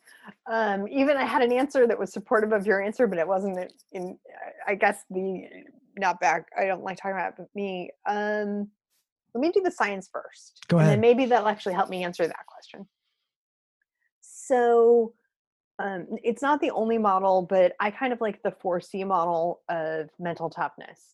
Um, 0.49 0.88
even 0.88 1.17
I 1.17 1.23
had 1.23 1.41
an 1.41 1.51
answer 1.51 1.88
that 1.88 1.97
was 1.97 2.11
supportive 2.11 2.51
of 2.51 2.65
your 2.65 2.81
answer, 2.81 3.07
but 3.07 3.17
it 3.17 3.27
wasn't 3.27 3.71
in. 3.91 4.17
I 4.67 4.75
guess 4.75 5.03
the 5.09 5.47
not 5.97 6.19
back. 6.19 6.47
I 6.57 6.65
don't 6.65 6.84
like 6.84 6.97
talking 6.97 7.11
about 7.11 7.29
it, 7.29 7.35
but 7.38 7.47
me. 7.55 7.91
Um, 8.07 8.69
let 9.34 9.41
me 9.41 9.51
do 9.51 9.61
the 9.61 9.71
science 9.71 10.09
first. 10.11 10.65
Go 10.67 10.79
ahead. 10.79 10.93
And 10.93 11.01
maybe 11.01 11.25
that'll 11.25 11.47
actually 11.47 11.75
help 11.75 11.89
me 11.89 12.03
answer 12.03 12.25
that 12.25 12.45
question. 12.47 12.88
So, 14.21 15.13
um, 15.79 16.07
it's 16.23 16.41
not 16.41 16.59
the 16.59 16.71
only 16.71 16.97
model, 16.97 17.43
but 17.43 17.73
I 17.79 17.91
kind 17.91 18.13
of 18.13 18.21
like 18.21 18.41
the 18.41 18.51
4C 18.51 19.05
model 19.05 19.61
of 19.69 20.09
mental 20.17 20.49
toughness. 20.49 21.13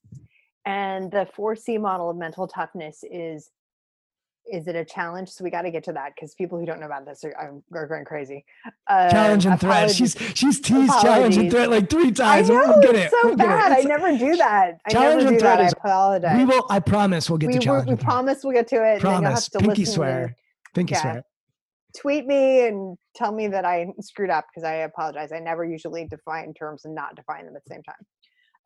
And 0.65 1.11
the 1.11 1.27
4C 1.37 1.79
model 1.79 2.09
of 2.09 2.17
mental 2.17 2.47
toughness 2.47 3.03
is 3.09 3.51
is 4.51 4.67
it 4.67 4.75
a 4.75 4.83
challenge? 4.83 5.29
So 5.29 5.43
we 5.43 5.49
got 5.49 5.61
to 5.61 5.71
get 5.71 5.83
to 5.85 5.93
that 5.93 6.13
because 6.15 6.35
people 6.35 6.59
who 6.59 6.65
don't 6.65 6.79
know 6.79 6.85
about 6.85 7.05
this 7.05 7.23
are, 7.23 7.61
are, 7.73 7.87
going 7.87 8.03
crazy. 8.05 8.43
Uh, 8.87 9.09
challenge 9.09 9.45
and 9.45 9.59
threat. 9.59 9.91
She's 9.91 10.17
she's 10.35 10.59
teased 10.59 10.91
challenge 11.01 11.37
and 11.37 11.49
threat 11.49 11.69
like 11.69 11.89
three 11.89 12.11
times. 12.11 12.49
I 12.49 12.53
know, 12.53 12.67
we'll 12.67 12.81
get 12.81 12.95
it. 12.95 13.11
so 13.11 13.17
we'll 13.23 13.35
bad. 13.37 13.71
I 13.71 13.81
never 13.81 14.17
do 14.17 14.35
that. 14.35 14.79
I 14.85 14.91
challenge 14.91 15.23
never 15.23 15.29
and 15.29 15.39
do 15.39 15.43
that. 15.43 15.55
threat 15.57 15.59
I 15.59 15.67
apologize. 15.69 16.37
We 16.37 16.45
will. 16.45 16.65
I 16.69 16.79
promise 16.79 17.29
we'll 17.29 17.37
get 17.39 17.47
we, 17.47 17.53
to 17.53 17.59
challenge. 17.59 17.89
we 17.89 17.95
threat. 17.95 18.05
promise 18.05 18.43
we'll 18.43 18.53
get 18.53 18.67
to 18.69 18.75
it. 18.75 18.95
and 18.95 19.01
then 19.01 19.11
you'll 19.11 19.13
have 19.13 19.23
Promise. 19.23 19.49
to 19.49 19.59
Pinky 19.59 19.85
swear. 19.85 20.35
Pinky 20.73 20.93
Yeah. 20.93 21.01
swear. 21.01 21.25
tweet 21.97 22.25
me 22.25 22.67
and 22.67 22.97
tell 23.15 23.31
me 23.31 23.47
that 23.47 23.65
I 23.65 23.87
screwed 24.01 24.29
up 24.29 24.45
because 24.49 24.65
I 24.65 24.75
apologize. 24.75 25.31
I 25.31 25.39
never 25.39 25.63
usually 25.63 26.05
define 26.05 26.53
terms 26.53 26.83
and 26.85 26.93
not 26.93 27.15
define 27.15 27.45
them 27.45 27.55
at 27.55 27.63
the 27.63 27.73
same 27.73 27.83
time. 27.83 27.95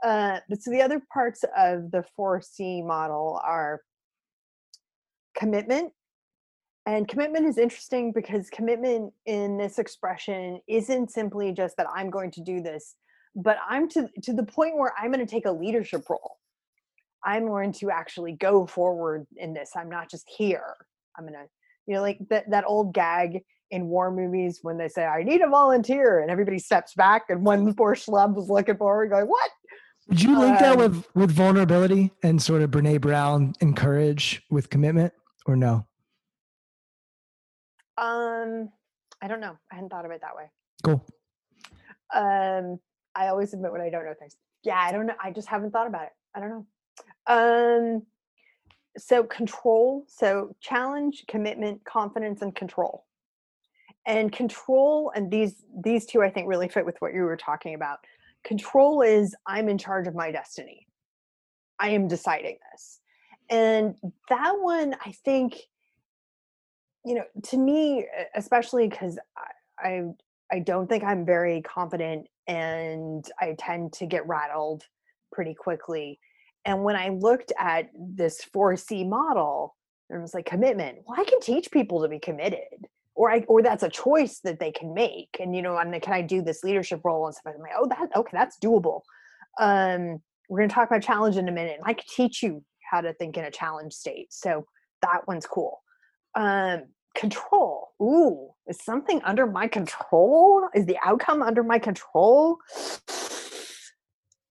Uh, 0.03 0.40
but 0.49 0.61
so 0.61 0.72
the 0.72 0.82
other 0.82 1.02
parts 1.11 1.44
of 1.57 1.91
the 1.91 2.03
4C 2.18 2.86
model 2.86 3.40
are 3.44 3.82
commitment. 5.36 5.91
And 6.86 7.07
commitment 7.07 7.45
is 7.45 7.57
interesting 7.57 8.14
because 8.14 8.49
commitment 8.49 9.14
in 9.26 9.57
this 9.57 9.78
expression 9.78 10.61
isn't 10.68 11.11
simply 11.11 11.52
just 11.52 11.76
that 11.78 11.88
I'm 11.94 12.10
going 12.10 12.32
to 12.32 12.41
do 12.41 12.61
this, 12.61 12.95
but 13.36 13.57
I'm 13.68 13.90
to, 13.90 14.07
to 14.24 14.34
the 14.34 14.44
point 14.44 14.78
where 14.78 14.94
I'm 14.98 15.11
going 15.11 15.26
to 15.26 15.30
take 15.30 15.45
a 15.45 15.52
leadership 15.52 16.10
role. 16.10 16.38
I'm 17.26 17.48
going 17.48 17.74
to 17.74 17.91
actually 17.91 18.34
go 18.34 18.65
forward 18.65 19.28
in 19.36 19.53
this. 19.53 19.72
I'm 19.76 19.90
not 19.90 20.10
just 20.10 20.30
here. 20.30 20.76
I'm 21.18 21.26
going 21.26 21.34
to 21.34 21.48
you 21.88 21.95
know, 21.95 22.02
like 22.02 22.19
that 22.30 22.49
that 22.52 22.65
old 22.68 22.94
gag 22.94 23.44
in 23.72 23.88
war 23.88 24.11
movies 24.11 24.60
when 24.61 24.78
they 24.78 24.90
say, 24.90 25.06
"I 25.06 25.24
need 25.24 25.41
a 25.41 25.48
volunteer," 25.48 26.19
and 26.19 26.30
everybody 26.30 26.60
steps 26.60 26.94
back, 26.94 27.24
and 27.30 27.44
one 27.44 27.74
poor 27.74 27.95
schlub 27.95 28.36
was 28.36 28.49
looking 28.49 28.78
forward, 28.78 29.10
going, 29.10 29.26
"What?" 29.26 29.52
Would 30.08 30.22
you 30.22 30.40
link 30.40 30.60
that 30.60 30.74
Um, 30.74 30.80
with 30.80 31.16
with 31.16 31.32
vulnerability 31.32 32.12
and 32.24 32.42
sort 32.42 32.62
of 32.62 32.72
Brene 32.72 33.02
Brown 33.02 33.54
encourage 33.60 34.44
with 34.50 34.70
commitment 34.70 35.14
or 35.46 35.56
no? 35.56 35.86
Um, 37.98 38.70
I 39.22 39.28
don't 39.28 39.40
know. 39.40 39.58
I 39.72 39.76
hadn't 39.76 39.90
thought 39.90 40.06
of 40.06 40.12
it 40.12 40.22
that 40.22 40.36
way. 40.36 40.50
Cool. 40.84 41.06
Um, 42.14 42.80
I 43.16 43.28
always 43.28 43.54
admit 43.54 43.72
when 43.72 43.82
I 43.82 43.90
don't 43.90 44.06
know 44.06 44.14
things. 44.18 44.38
Yeah, 44.64 44.80
I 44.80 44.92
don't 44.92 45.08
know. 45.08 45.16
I 45.22 45.32
just 45.32 45.48
haven't 45.48 45.72
thought 45.72 45.88
about 45.88 46.04
it. 46.04 46.12
I 46.36 46.40
don't 46.40 46.50
know. 46.50 46.66
Um, 47.28 48.04
so 48.98 49.24
control. 49.24 50.06
So 50.08 50.56
challenge, 50.62 51.26
commitment, 51.28 51.84
confidence, 51.84 52.42
and 52.42 52.56
control. 52.56 53.06
And 54.06 54.32
control, 54.32 55.12
and 55.16 55.30
these 55.30 55.66
these 55.84 56.06
two 56.06 56.22
I 56.22 56.30
think 56.30 56.48
really 56.48 56.70
fit 56.70 56.86
with 56.86 56.96
what 57.00 57.14
you 57.14 57.24
were 57.24 57.36
talking 57.36 57.74
about. 57.76 58.00
Control 58.48 59.02
is 59.02 59.36
I'm 59.45 59.69
in 59.69 59.78
charge 59.78 60.07
of 60.07 60.15
my 60.15 60.32
destiny. 60.32 60.88
I 61.80 61.90
am 61.90 62.07
deciding 62.07 62.57
this. 62.72 62.99
And 63.49 63.95
that 64.30 64.53
one, 64.60 64.95
I 65.06 65.11
think, 65.24 65.57
you 67.06 67.15
know, 67.15 67.24
to 67.44 67.57
me, 67.57 68.07
especially 68.36 68.88
because 68.88 69.19
I, 69.78 69.88
I 69.88 70.03
I 70.52 70.60
don't 70.60 70.88
think 70.88 71.03
I'm 71.03 71.26
very 71.26 71.61
confident 71.61 72.28
and 72.48 73.26
I 73.40 73.56
tend 73.57 73.94
to 73.94 74.06
get 74.06 74.28
rattled 74.28 74.84
pretty 75.32 75.53
quickly. 75.53 76.19
And 76.65 76.84
when 76.84 76.95
I 76.95 77.10
looked 77.10 77.52
at 77.60 77.90
this 77.98 78.41
4C 78.56 79.07
model, 79.07 79.76
it 80.10 80.19
was 80.19 80.34
like 80.34 80.45
commitment. 80.45 80.99
Well, 81.06 81.19
I 81.19 81.26
can 81.26 81.41
teach 81.41 81.69
people 81.72 82.02
to 82.02 82.07
be 82.07 82.19
committed. 82.19 82.88
Or 83.18 83.31
I 83.31 83.39
or 83.48 83.64
that's 83.64 83.84
a 83.84 83.89
choice 83.89 84.39
that 84.44 84.60
they 84.60 84.72
can 84.72 84.94
make. 84.94 85.38
And 85.39 85.56
you 85.56 85.61
know, 85.61 85.77
and 85.77 85.91
then 85.91 85.99
can 86.02 86.14
I 86.14 86.22
do 86.22 86.41
this 86.41 86.64
leadership 86.64 87.02
role 87.03 87.26
and 87.26 87.35
stuff? 87.35 87.53
I'm 87.56 87.61
like, 87.61 87.72
oh, 87.77 87.88
that 87.88 88.10
okay, 88.15 88.30
that's 88.31 88.57
doable. 88.64 89.02
Um, 89.60 90.22
we're 90.48 90.60
gonna 90.60 90.69
talk 90.69 90.88
about 90.88 91.02
challenge 91.02 91.35
in 91.35 91.49
a 91.49 91.52
minute. 91.52 91.77
And 91.77 91.84
I 91.85 91.94
could 91.94 92.07
teach 92.07 92.44
you 92.44 92.64
how 92.89 93.02
to 93.02 93.14
think 93.14 93.35
in 93.35 93.44
a 93.44 93.52
challenge 93.52 93.94
state. 93.94 94.27
So 94.31 94.65
that 95.02 95.27
one's 95.27 95.48
cool. 95.48 95.81
Um, 96.35 96.84
control. 97.15 97.89
Ooh, 97.99 98.49
is 98.68 98.80
something 98.84 99.19
under 99.23 99.48
my 99.48 99.68
control? 99.68 100.69
Is 100.76 100.85
the 100.85 100.98
outcome 101.03 101.41
under 101.41 101.64
my 101.64 101.80
control? 101.80 102.60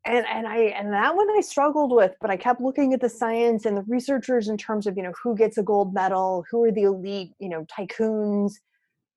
And 0.06 0.24
and 0.26 0.46
I 0.46 0.58
and 0.76 0.92
that 0.92 1.16
one 1.16 1.28
I 1.36 1.40
struggled 1.40 1.90
with, 1.92 2.12
but 2.20 2.30
I 2.30 2.36
kept 2.36 2.60
looking 2.60 2.94
at 2.94 3.00
the 3.00 3.08
science 3.08 3.66
and 3.66 3.76
the 3.76 3.82
researchers 3.88 4.48
in 4.48 4.56
terms 4.56 4.86
of 4.86 4.96
you 4.96 5.02
know 5.02 5.12
who 5.22 5.36
gets 5.36 5.58
a 5.58 5.62
gold 5.62 5.92
medal, 5.92 6.44
who 6.50 6.64
are 6.64 6.72
the 6.72 6.84
elite, 6.84 7.32
you 7.40 7.48
know, 7.48 7.66
tycoons. 7.66 8.52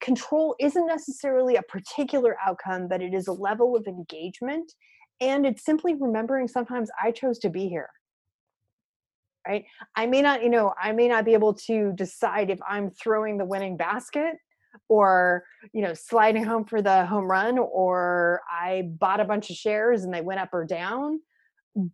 Control 0.02 0.56
isn't 0.60 0.88
necessarily 0.88 1.58
a 1.58 1.62
particular 1.64 2.38
outcome, 2.46 2.88
but 2.88 3.02
it 3.02 3.14
is 3.14 3.28
a 3.28 3.34
level 3.34 3.76
of 3.76 3.86
engagement, 3.86 4.74
and 5.22 5.46
it's 5.46 5.64
simply 5.64 5.94
remembering 5.94 6.48
sometimes 6.48 6.90
I 7.02 7.12
chose 7.12 7.38
to 7.40 7.50
be 7.50 7.70
here 7.70 7.90
right 9.48 9.66
i 9.96 10.06
may 10.06 10.22
not 10.22 10.44
you 10.44 10.50
know 10.50 10.74
i 10.82 10.92
may 10.92 11.08
not 11.08 11.26
be 11.26 11.34
able 11.34 11.54
to 11.54 11.92
decide 11.94 12.50
if 12.50 12.60
i'm 12.68 12.92
throwing 12.92 13.38
the 13.38 13.46
winning 13.46 13.78
basket 13.78 14.36
or 14.88 15.44
you 15.74 15.82
know 15.82 15.94
sliding 15.94 16.44
home 16.44 16.66
for 16.66 16.82
the 16.82 17.06
home 17.06 17.26
run 17.26 17.58
or 17.58 18.42
i 18.52 18.84
bought 19.00 19.20
a 19.20 19.26
bunch 19.26 19.50
of 19.50 19.56
shares 19.56 20.04
and 20.04 20.14
they 20.14 20.22
went 20.22 20.40
up 20.40 20.50
or 20.54 20.66
down 20.66 21.20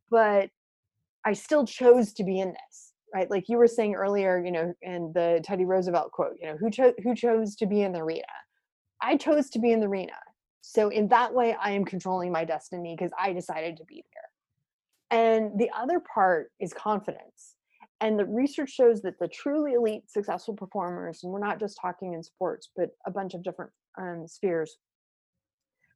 but 0.09 0.49
i 1.25 1.33
still 1.33 1.65
chose 1.65 2.13
to 2.13 2.23
be 2.23 2.39
in 2.39 2.49
this 2.49 2.93
right? 3.13 3.31
Like 3.31 3.47
you 3.47 3.57
were 3.57 3.67
saying 3.67 3.95
earlier 3.95 4.43
you 4.43 4.51
know 4.51 4.73
in 4.81 5.11
the 5.13 5.39
teddy 5.43 5.65
roosevelt 5.65 6.11
quote 6.11 6.35
you 6.39 6.47
know 6.47 6.57
who 6.57 6.69
chose 6.69 6.93
who 7.01 7.15
chose 7.15 7.55
to 7.57 7.65
be 7.65 7.81
in 7.81 7.93
the 7.93 7.99
arena? 7.99 8.23
I 9.01 9.17
chose 9.17 9.49
to 9.51 9.59
be 9.59 9.71
in 9.71 9.79
the 9.79 9.87
arena. 9.87 10.13
So 10.61 10.89
in 10.89 11.07
that 11.09 11.33
way 11.33 11.55
i 11.61 11.71
am 11.71 11.85
controlling 11.85 12.31
my 12.31 12.43
destiny 12.43 12.95
because 12.97 13.11
i 13.19 13.33
decided 13.33 13.77
to 13.77 13.85
be 13.85 14.03
there. 14.13 15.19
And 15.19 15.57
the 15.57 15.69
other 15.75 15.99
part 15.99 16.51
is 16.59 16.73
confidence. 16.73 17.54
And 18.05 18.19
the 18.19 18.25
research 18.25 18.69
shows 18.69 19.01
that 19.01 19.17
the 19.17 19.27
truly 19.27 19.73
elite, 19.73 20.11
successful 20.11 20.53
performers, 20.53 21.21
and 21.23 21.33
we're 21.33 21.39
not 21.39 21.59
just 21.59 21.79
talking 21.81 22.13
in 22.13 22.21
sports, 22.21 22.69
but 22.75 22.91
a 23.07 23.09
bunch 23.09 23.33
of 23.33 23.43
different 23.43 23.71
um, 23.99 24.27
spheres, 24.27 24.77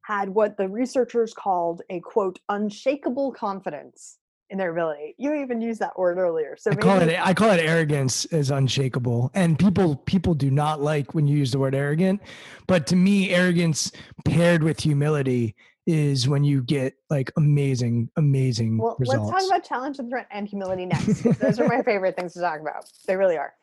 had 0.04 0.28
what 0.28 0.56
the 0.56 0.68
researchers 0.68 1.32
called 1.32 1.82
a 1.88 2.00
quote, 2.00 2.40
unshakable 2.48 3.30
confidence 3.30 4.18
in 4.48 4.58
their 4.58 4.72
ability. 4.72 5.14
You 5.18 5.34
even 5.34 5.60
used 5.60 5.78
that 5.82 5.96
word 5.96 6.18
earlier. 6.18 6.56
So 6.58 6.72
I 6.72 6.74
call 6.74 7.00
it 7.00 7.16
I 7.16 7.32
call 7.32 7.52
it 7.52 7.60
arrogance 7.60 8.24
is 8.26 8.50
unshakable. 8.50 9.30
And 9.34 9.56
people 9.56 9.94
people 9.94 10.34
do 10.34 10.50
not 10.50 10.80
like 10.80 11.14
when 11.14 11.28
you 11.28 11.38
use 11.38 11.52
the 11.52 11.60
word 11.60 11.76
arrogant. 11.76 12.20
But 12.66 12.88
to 12.88 12.96
me, 12.96 13.30
arrogance 13.30 13.92
paired 14.24 14.64
with 14.64 14.80
humility 14.80 15.54
is 15.90 16.28
when 16.28 16.44
you 16.44 16.62
get 16.62 16.94
like 17.10 17.32
amazing, 17.36 18.08
amazing 18.16 18.78
Well, 18.78 18.96
results. 18.98 19.30
let's 19.30 19.48
talk 19.48 19.56
about 19.56 19.68
challenge 19.68 19.98
and 19.98 20.08
threat 20.08 20.28
and 20.30 20.46
humility 20.46 20.86
next. 20.86 21.22
Those 21.40 21.58
are 21.58 21.66
my 21.66 21.82
favorite 21.82 22.16
things 22.16 22.34
to 22.34 22.40
talk 22.40 22.60
about. 22.60 22.84
They 23.06 23.16
really 23.16 23.36
are. 23.36 23.54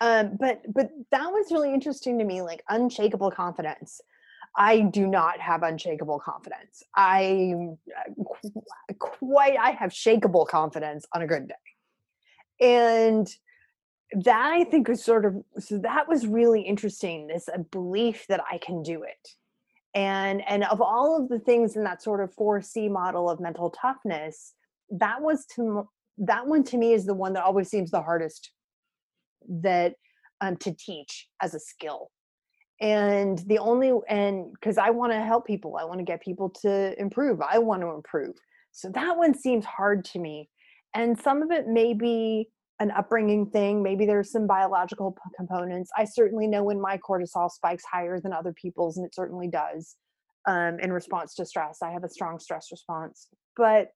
Um, 0.00 0.36
but 0.38 0.62
but 0.72 0.90
that 1.10 1.30
was 1.30 1.50
really 1.52 1.72
interesting 1.72 2.18
to 2.18 2.24
me, 2.24 2.42
like 2.42 2.62
unshakable 2.68 3.30
confidence. 3.30 4.00
I 4.56 4.80
do 4.80 5.06
not 5.06 5.38
have 5.40 5.62
unshakable 5.62 6.20
confidence. 6.20 6.82
I 6.94 7.54
uh, 7.96 8.24
qu- 8.24 8.62
quite 8.98 9.56
I 9.56 9.70
have 9.72 9.90
shakable 9.90 10.46
confidence 10.48 11.06
on 11.12 11.22
a 11.22 11.26
good 11.26 11.48
day, 11.48 12.66
and 12.66 13.28
that 14.24 14.52
I 14.52 14.64
think 14.64 14.88
was 14.88 15.04
sort 15.04 15.24
of 15.24 15.36
so 15.58 15.78
that 15.78 16.08
was 16.08 16.26
really 16.26 16.62
interesting. 16.62 17.26
This 17.26 17.48
uh, 17.48 17.58
belief 17.58 18.26
that 18.28 18.40
I 18.50 18.58
can 18.58 18.82
do 18.82 19.02
it, 19.02 19.34
and 19.98 20.48
and 20.48 20.62
of 20.64 20.80
all 20.80 21.20
of 21.20 21.28
the 21.28 21.40
things 21.40 21.74
in 21.74 21.82
that 21.82 22.00
sort 22.02 22.22
of 22.22 22.32
4c 22.36 22.88
model 22.88 23.28
of 23.28 23.40
mental 23.40 23.70
toughness 23.70 24.54
that 24.90 25.20
was 25.20 25.44
to 25.56 25.88
that 26.18 26.46
one 26.46 26.62
to 26.64 26.76
me 26.76 26.92
is 26.92 27.04
the 27.04 27.14
one 27.14 27.32
that 27.32 27.44
always 27.44 27.68
seems 27.68 27.90
the 27.90 28.02
hardest 28.02 28.52
that 29.48 29.94
um, 30.40 30.56
to 30.58 30.72
teach 30.72 31.28
as 31.42 31.54
a 31.54 31.60
skill. 31.60 32.10
And 32.80 33.38
the 33.46 33.58
only 33.58 33.92
and 34.08 34.52
because 34.52 34.78
i 34.78 34.90
want 34.90 35.12
to 35.12 35.20
help 35.20 35.46
people 35.46 35.76
i 35.76 35.84
want 35.84 35.98
to 35.98 36.04
get 36.04 36.22
people 36.22 36.48
to 36.62 37.00
improve 37.00 37.40
i 37.40 37.58
want 37.58 37.82
to 37.82 37.88
improve. 37.88 38.36
So 38.70 38.88
that 38.90 39.16
one 39.16 39.34
seems 39.34 39.64
hard 39.64 40.04
to 40.06 40.20
me. 40.20 40.48
And 40.94 41.18
some 41.18 41.42
of 41.42 41.50
it 41.50 41.66
may 41.66 41.92
be 41.92 42.48
an 42.80 42.90
upbringing 42.92 43.50
thing 43.50 43.82
maybe 43.82 44.06
there's 44.06 44.30
some 44.30 44.46
biological 44.46 45.12
p- 45.12 45.18
components. 45.36 45.90
I 45.96 46.04
certainly 46.04 46.46
know 46.46 46.62
when 46.62 46.80
my 46.80 46.98
cortisol 46.98 47.50
spikes 47.50 47.84
higher 47.84 48.20
than 48.20 48.32
other 48.32 48.52
people's 48.52 48.96
and 48.96 49.06
it 49.06 49.14
certainly 49.14 49.48
does 49.48 49.96
um, 50.46 50.78
in 50.80 50.92
response 50.92 51.34
to 51.36 51.46
stress. 51.46 51.78
I 51.82 51.90
have 51.90 52.04
a 52.04 52.08
strong 52.08 52.38
stress 52.38 52.68
response. 52.70 53.28
But 53.56 53.92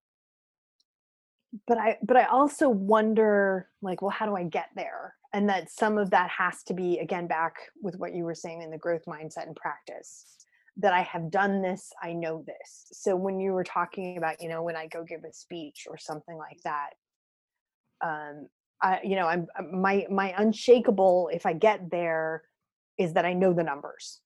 but 1.67 1.77
i 1.77 1.99
but 2.03 2.17
i 2.17 2.25
also 2.25 2.67
wonder 2.69 3.69
like 3.83 4.01
well 4.01 4.11
how 4.11 4.27
do 4.27 4.37
i 4.37 4.43
get 4.45 4.69
there? 4.75 5.15
And 5.35 5.49
that 5.49 5.71
some 5.71 5.97
of 5.97 6.11
that 6.11 6.29
has 6.31 6.63
to 6.65 6.75
be 6.75 6.99
again 6.99 7.27
back 7.27 7.55
with 7.83 7.97
what 7.97 8.15
you 8.15 8.25
were 8.25 8.35
saying 8.35 8.63
in 8.63 8.71
the 8.71 8.79
growth 8.79 9.05
mindset 9.07 9.47
and 9.47 9.57
practice 9.57 10.47
that 10.79 10.93
i 10.93 11.03
have 11.03 11.31
done 11.31 11.63
this 11.63 11.91
i 12.03 12.13
know 12.13 12.43
this. 12.47 12.87
So 12.93 13.15
when 13.17 13.39
you 13.39 13.53
were 13.53 13.65
talking 13.65 14.17
about 14.17 14.43
you 14.43 14.49
know 14.49 14.63
when 14.63 14.77
i 14.77 14.87
go 14.87 15.05
give 15.05 15.25
a 15.25 15.33
speech 15.33 15.87
or 15.89 15.99
something 15.99 16.37
like 16.37 16.59
that 16.65 16.91
um 18.03 18.49
i 18.83 19.01
you 19.03 19.17
know 19.17 19.27
i'm 19.27 19.47
my 19.73 20.07
my 20.11 20.35
unshakable 20.37 21.31
if 21.33 21.47
i 21.47 21.53
get 21.53 21.91
there 21.91 22.43
is 22.99 23.13
that 23.15 23.25
i 23.25 23.33
know 23.33 23.53
the 23.53 23.63
numbers 23.63 24.21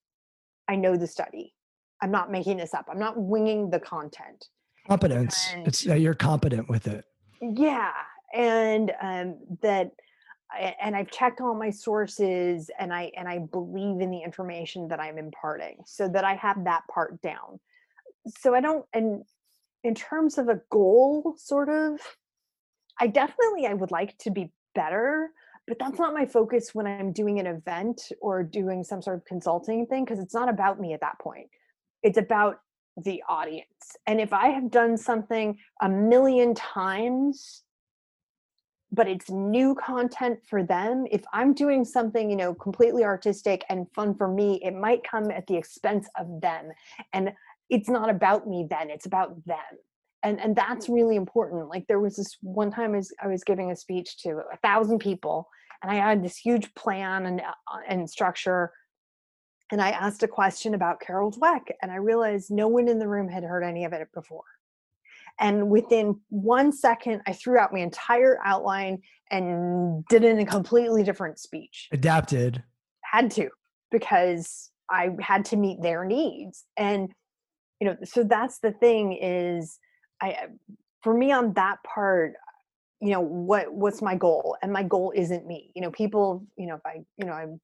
i 0.67 0.75
know 0.75 0.95
the 0.97 1.07
study 1.07 1.53
i'm 2.01 2.11
not 2.11 2.31
making 2.31 2.57
this 2.57 2.73
up 2.73 2.85
i'm 2.91 2.99
not 2.99 3.17
winging 3.17 3.69
the 3.69 3.79
content 3.79 4.47
competence. 4.87 5.49
and- 5.53 5.67
It's 5.67 5.83
that 5.83 5.99
you're 5.99 6.13
competent 6.13 6.69
with 6.69 6.87
it. 6.87 7.05
yeah 7.41 7.91
and 8.33 8.91
um 9.01 9.37
that 9.61 9.91
and 10.81 10.95
I've 10.95 11.11
checked 11.11 11.41
all 11.41 11.53
my 11.53 11.69
sources 11.69 12.71
and 12.79 12.93
I 12.93 13.11
and 13.17 13.27
I 13.27 13.39
believe 13.39 13.99
in 13.99 14.09
the 14.09 14.21
information 14.23 14.87
that 14.87 14.99
I'm 15.01 15.17
imparting 15.17 15.79
so 15.85 16.07
that 16.07 16.23
I 16.23 16.35
have 16.35 16.63
that 16.63 16.83
part 16.89 17.21
down. 17.21 17.59
So 18.39 18.55
I 18.55 18.61
don't 18.61 18.85
and 18.93 19.25
in 19.83 19.93
terms 19.93 20.37
of 20.37 20.47
a 20.47 20.61
goal 20.71 21.35
sort 21.37 21.67
of 21.67 21.99
I 22.99 23.07
definitely 23.07 23.67
I 23.67 23.73
would 23.73 23.91
like 23.91 24.17
to 24.19 24.31
be 24.31 24.51
better, 24.75 25.29
but 25.67 25.77
that's 25.79 25.99
not 25.99 26.13
my 26.13 26.25
focus 26.25 26.73
when 26.73 26.87
I'm 26.87 27.11
doing 27.11 27.39
an 27.39 27.47
event 27.47 28.01
or 28.21 28.43
doing 28.43 28.83
some 28.83 29.01
sort 29.01 29.17
of 29.17 29.25
consulting 29.25 29.85
thing 29.85 30.05
because 30.05 30.19
it's 30.19 30.33
not 30.33 30.49
about 30.49 30.79
me 30.79 30.93
at 30.93 31.01
that 31.01 31.19
point. 31.19 31.49
It's 32.03 32.17
about 32.17 32.59
the 32.95 33.23
audience. 33.29 33.97
And 34.07 34.19
if 34.19 34.33
I 34.33 34.47
have 34.49 34.71
done 34.71 34.97
something 34.97 35.57
a 35.81 35.89
million 35.89 36.55
times 36.55 37.63
but 38.91 39.07
it's 39.07 39.29
new 39.29 39.75
content 39.75 40.39
for 40.47 40.63
them 40.63 41.05
if 41.11 41.23
i'm 41.33 41.53
doing 41.53 41.83
something 41.83 42.29
you 42.29 42.35
know 42.35 42.53
completely 42.53 43.03
artistic 43.03 43.63
and 43.69 43.85
fun 43.93 44.15
for 44.15 44.27
me 44.27 44.59
it 44.63 44.73
might 44.73 45.03
come 45.03 45.29
at 45.31 45.45
the 45.47 45.55
expense 45.55 46.07
of 46.17 46.41
them 46.41 46.71
and 47.13 47.33
it's 47.69 47.89
not 47.89 48.09
about 48.09 48.47
me 48.47 48.65
then 48.69 48.89
it's 48.89 49.05
about 49.05 49.45
them 49.45 49.57
and 50.23 50.39
and 50.39 50.55
that's 50.55 50.89
really 50.89 51.15
important 51.15 51.69
like 51.69 51.85
there 51.87 51.99
was 51.99 52.15
this 52.15 52.37
one 52.41 52.71
time 52.71 52.93
I 52.93 52.97
was, 52.97 53.13
I 53.23 53.27
was 53.27 53.43
giving 53.43 53.71
a 53.71 53.75
speech 53.75 54.17
to 54.19 54.41
a 54.51 54.57
thousand 54.57 54.99
people 54.99 55.47
and 55.81 55.91
i 55.91 55.95
had 55.95 56.23
this 56.23 56.37
huge 56.37 56.73
plan 56.75 57.25
and 57.25 57.41
uh, 57.41 57.77
and 57.87 58.09
structure 58.09 58.71
and 59.71 59.81
i 59.81 59.89
asked 59.89 60.23
a 60.23 60.27
question 60.27 60.73
about 60.73 60.99
carol 60.99 61.31
dweck 61.31 61.71
and 61.81 61.91
i 61.91 61.95
realized 61.95 62.49
no 62.49 62.67
one 62.67 62.87
in 62.87 62.99
the 62.99 63.07
room 63.07 63.29
had 63.29 63.43
heard 63.43 63.63
any 63.63 63.85
of 63.85 63.93
it 63.93 64.07
before 64.13 64.43
and 65.39 65.69
within 65.69 66.19
one 66.29 66.71
second, 66.71 67.21
I 67.27 67.33
threw 67.33 67.59
out 67.59 67.73
my 67.73 67.79
entire 67.79 68.39
outline 68.43 69.01
and 69.29 70.05
did 70.07 70.23
it 70.23 70.31
in 70.31 70.39
a 70.39 70.45
completely 70.45 71.03
different 71.03 71.39
speech. 71.39 71.87
Adapted. 71.91 72.63
Had 73.03 73.31
to, 73.31 73.49
because 73.91 74.71
I 74.89 75.09
had 75.19 75.45
to 75.45 75.57
meet 75.57 75.81
their 75.81 76.05
needs. 76.05 76.65
And, 76.75 77.11
you 77.79 77.87
know, 77.87 77.95
so 78.03 78.23
that's 78.23 78.59
the 78.59 78.71
thing 78.71 79.13
is 79.13 79.77
I 80.21 80.47
for 81.03 81.13
me 81.13 81.31
on 81.31 81.53
that 81.53 81.77
part, 81.83 82.33
you 82.99 83.11
know, 83.11 83.21
what 83.21 83.73
what's 83.73 84.01
my 84.01 84.15
goal? 84.15 84.57
And 84.61 84.73
my 84.73 84.83
goal 84.83 85.13
isn't 85.15 85.45
me. 85.45 85.71
You 85.75 85.81
know, 85.81 85.91
people, 85.91 86.45
you 86.57 86.67
know, 86.67 86.75
if 86.75 86.85
I, 86.85 87.03
you 87.17 87.25
know, 87.25 87.33
I'm 87.33 87.61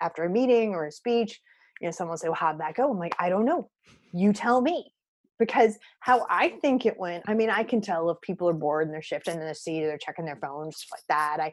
after 0.00 0.24
a 0.24 0.30
meeting 0.30 0.70
or 0.70 0.86
a 0.86 0.92
speech, 0.92 1.40
you 1.80 1.86
know, 1.86 1.90
someone 1.90 2.12
will 2.12 2.18
say, 2.18 2.28
Well, 2.28 2.36
how'd 2.36 2.60
that 2.60 2.74
go? 2.74 2.90
I'm 2.90 2.98
like, 2.98 3.16
I 3.18 3.28
don't 3.28 3.44
know. 3.44 3.70
You 4.12 4.32
tell 4.32 4.60
me 4.60 4.92
because 5.38 5.78
how 6.00 6.26
I 6.30 6.48
think 6.48 6.86
it 6.86 6.98
went, 6.98 7.24
I 7.26 7.34
mean, 7.34 7.50
I 7.50 7.62
can 7.62 7.80
tell 7.80 8.10
if 8.10 8.20
people 8.22 8.48
are 8.48 8.54
bored 8.54 8.86
and 8.86 8.94
they're 8.94 9.02
shifting 9.02 9.34
in 9.34 9.46
the 9.46 9.54
seat 9.54 9.84
or 9.84 9.88
they're 9.88 9.98
checking 9.98 10.24
their 10.24 10.38
phones, 10.40 10.76
stuff 10.78 10.98
like 10.98 11.06
that. 11.08 11.40
I, 11.40 11.52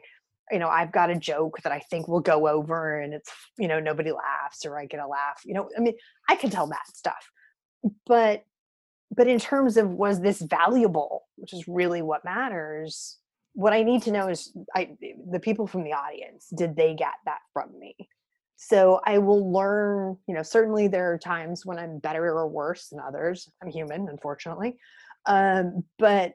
you 0.50 0.58
know, 0.58 0.68
I've 0.68 0.92
got 0.92 1.10
a 1.10 1.16
joke 1.16 1.58
that 1.62 1.72
I 1.72 1.80
think 1.80 2.08
will 2.08 2.20
go 2.20 2.48
over 2.48 3.00
and 3.00 3.14
it's, 3.14 3.30
you 3.58 3.68
know, 3.68 3.80
nobody 3.80 4.12
laughs 4.12 4.64
or 4.64 4.78
I 4.78 4.86
get 4.86 5.00
a 5.00 5.06
laugh. 5.06 5.40
You 5.44 5.54
know, 5.54 5.68
I 5.76 5.80
mean, 5.80 5.94
I 6.28 6.36
can 6.36 6.50
tell 6.50 6.66
that 6.68 6.86
stuff. 6.94 7.30
But 8.06 8.44
but 9.14 9.26
in 9.26 9.38
terms 9.38 9.76
of 9.76 9.90
was 9.90 10.20
this 10.20 10.40
valuable, 10.40 11.24
which 11.36 11.52
is 11.52 11.68
really 11.68 12.02
what 12.02 12.24
matters, 12.24 13.18
what 13.52 13.72
I 13.72 13.82
need 13.82 14.02
to 14.02 14.12
know 14.12 14.28
is 14.28 14.52
I 14.74 14.96
the 15.30 15.40
people 15.40 15.66
from 15.66 15.84
the 15.84 15.92
audience, 15.92 16.48
did 16.56 16.76
they 16.76 16.94
get 16.94 17.14
that 17.26 17.40
from 17.52 17.78
me? 17.78 17.94
so 18.56 19.00
i 19.04 19.18
will 19.18 19.52
learn 19.52 20.16
you 20.26 20.34
know 20.34 20.42
certainly 20.42 20.88
there 20.88 21.12
are 21.12 21.18
times 21.18 21.66
when 21.66 21.78
i'm 21.78 21.98
better 21.98 22.24
or 22.24 22.48
worse 22.48 22.88
than 22.88 23.00
others. 23.00 23.50
I'm 23.62 23.70
human 23.70 24.08
unfortunately 24.08 24.76
um, 25.26 25.84
but 25.98 26.32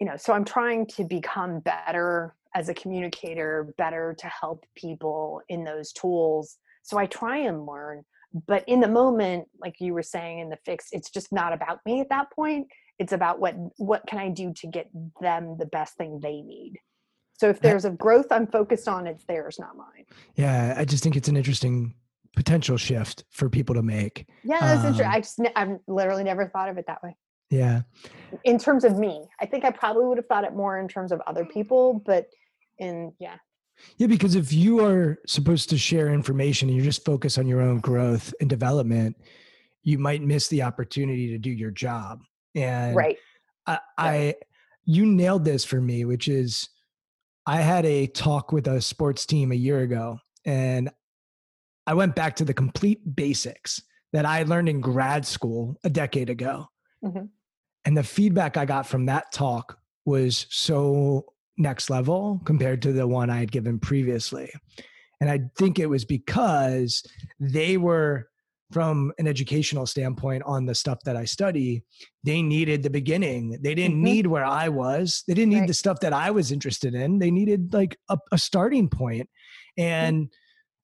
you 0.00 0.06
know 0.06 0.16
so 0.16 0.32
i'm 0.32 0.44
trying 0.44 0.86
to 0.86 1.04
become 1.04 1.60
better 1.60 2.34
as 2.54 2.68
a 2.68 2.74
communicator 2.74 3.74
better 3.76 4.16
to 4.18 4.26
help 4.26 4.64
people 4.74 5.42
in 5.48 5.64
those 5.64 5.92
tools. 5.92 6.56
So 6.82 6.98
i 6.98 7.06
try 7.06 7.38
and 7.38 7.66
learn 7.66 8.04
but 8.46 8.64
in 8.68 8.80
the 8.80 8.88
moment 8.88 9.46
like 9.60 9.76
you 9.80 9.94
were 9.94 10.02
saying 10.02 10.38
in 10.38 10.50
the 10.50 10.58
fix 10.64 10.88
it's 10.92 11.10
just 11.10 11.32
not 11.32 11.52
about 11.52 11.78
me 11.86 12.00
at 12.00 12.08
that 12.10 12.30
point 12.32 12.66
it's 12.98 13.12
about 13.12 13.40
what 13.40 13.54
what 13.76 14.06
can 14.06 14.18
i 14.18 14.28
do 14.28 14.52
to 14.52 14.66
get 14.66 14.88
them 15.20 15.56
the 15.58 15.66
best 15.66 15.96
thing 15.96 16.20
they 16.22 16.42
need 16.42 16.74
so 17.38 17.48
if 17.48 17.60
there's 17.60 17.84
a 17.84 17.90
growth 17.90 18.26
I'm 18.30 18.48
focused 18.48 18.88
on, 18.88 19.06
it's 19.06 19.24
theirs, 19.24 19.58
not 19.60 19.76
mine. 19.76 20.06
Yeah, 20.34 20.74
I 20.76 20.84
just 20.84 21.04
think 21.04 21.14
it's 21.14 21.28
an 21.28 21.36
interesting 21.36 21.94
potential 22.34 22.76
shift 22.76 23.24
for 23.30 23.48
people 23.48 23.76
to 23.76 23.82
make. 23.82 24.26
Yeah, 24.42 24.58
that's 24.60 24.80
um, 24.80 24.86
interesting. 24.88 25.06
I 25.06 25.20
just 25.20 25.40
I've 25.56 25.78
literally 25.86 26.24
never 26.24 26.48
thought 26.48 26.68
of 26.68 26.78
it 26.78 26.86
that 26.88 27.02
way. 27.02 27.16
Yeah. 27.48 27.82
In 28.44 28.58
terms 28.58 28.84
of 28.84 28.98
me, 28.98 29.24
I 29.40 29.46
think 29.46 29.64
I 29.64 29.70
probably 29.70 30.04
would 30.04 30.18
have 30.18 30.26
thought 30.26 30.44
it 30.44 30.52
more 30.52 30.78
in 30.78 30.88
terms 30.88 31.12
of 31.12 31.22
other 31.26 31.44
people, 31.44 32.02
but 32.04 32.26
in 32.78 33.12
yeah. 33.20 33.36
Yeah, 33.96 34.06
because 34.06 34.34
if 34.34 34.52
you 34.52 34.84
are 34.84 35.18
supposed 35.26 35.70
to 35.70 35.78
share 35.78 36.08
information 36.08 36.68
and 36.68 36.76
you're 36.76 36.84
just 36.84 37.04
focused 37.04 37.38
on 37.38 37.46
your 37.46 37.60
own 37.60 37.80
growth 37.80 38.32
and 38.40 38.48
development, 38.48 39.16
you 39.82 39.98
might 39.98 40.22
miss 40.22 40.48
the 40.48 40.62
opportunity 40.62 41.28
to 41.28 41.38
do 41.38 41.50
your 41.50 41.70
job. 41.70 42.20
And 42.54 42.94
right. 42.96 43.16
I, 43.66 43.78
I 43.96 44.34
you 44.84 45.06
nailed 45.06 45.44
this 45.44 45.64
for 45.64 45.80
me, 45.80 46.04
which 46.04 46.28
is 46.28 46.68
I 47.46 47.56
had 47.60 47.86
a 47.86 48.06
talk 48.06 48.52
with 48.52 48.66
a 48.66 48.80
sports 48.80 49.26
team 49.26 49.52
a 49.52 49.56
year 49.56 49.80
ago, 49.80 50.18
and 50.44 50.90
I 51.86 51.94
went 51.94 52.14
back 52.14 52.36
to 52.36 52.44
the 52.44 52.54
complete 52.54 53.16
basics 53.16 53.82
that 54.12 54.26
I 54.26 54.42
learned 54.42 54.68
in 54.68 54.80
grad 54.80 55.26
school 55.26 55.76
a 55.84 55.90
decade 55.90 56.30
ago. 56.30 56.66
Mm-hmm. 57.04 57.26
And 57.84 57.96
the 57.96 58.02
feedback 58.02 58.56
I 58.56 58.64
got 58.64 58.86
from 58.86 59.06
that 59.06 59.32
talk 59.32 59.78
was 60.04 60.46
so 60.50 61.32
next 61.58 61.90
level 61.90 62.40
compared 62.44 62.80
to 62.82 62.92
the 62.92 63.06
one 63.06 63.30
I 63.30 63.38
had 63.38 63.52
given 63.52 63.78
previously. 63.78 64.50
And 65.20 65.28
I 65.28 65.40
think 65.58 65.78
it 65.78 65.86
was 65.86 66.04
because 66.04 67.02
they 67.40 67.76
were 67.76 68.28
from 68.70 69.12
an 69.18 69.26
educational 69.26 69.86
standpoint 69.86 70.42
on 70.44 70.66
the 70.66 70.74
stuff 70.74 70.98
that 71.04 71.16
I 71.16 71.24
study, 71.24 71.82
they 72.22 72.42
needed 72.42 72.82
the 72.82 72.90
beginning. 72.90 73.58
They 73.62 73.74
didn't 73.74 73.96
mm-hmm. 73.96 74.04
need 74.04 74.26
where 74.26 74.44
I 74.44 74.68
was. 74.68 75.24
They 75.26 75.34
didn't 75.34 75.50
need 75.50 75.60
right. 75.60 75.68
the 75.68 75.74
stuff 75.74 76.00
that 76.00 76.12
I 76.12 76.30
was 76.30 76.52
interested 76.52 76.94
in. 76.94 77.18
They 77.18 77.30
needed 77.30 77.72
like 77.72 77.98
a, 78.08 78.18
a 78.30 78.38
starting 78.38 78.88
point. 78.88 79.28
Mm-hmm. 79.78 79.82
And 79.82 80.16
mm-hmm. 80.16 80.34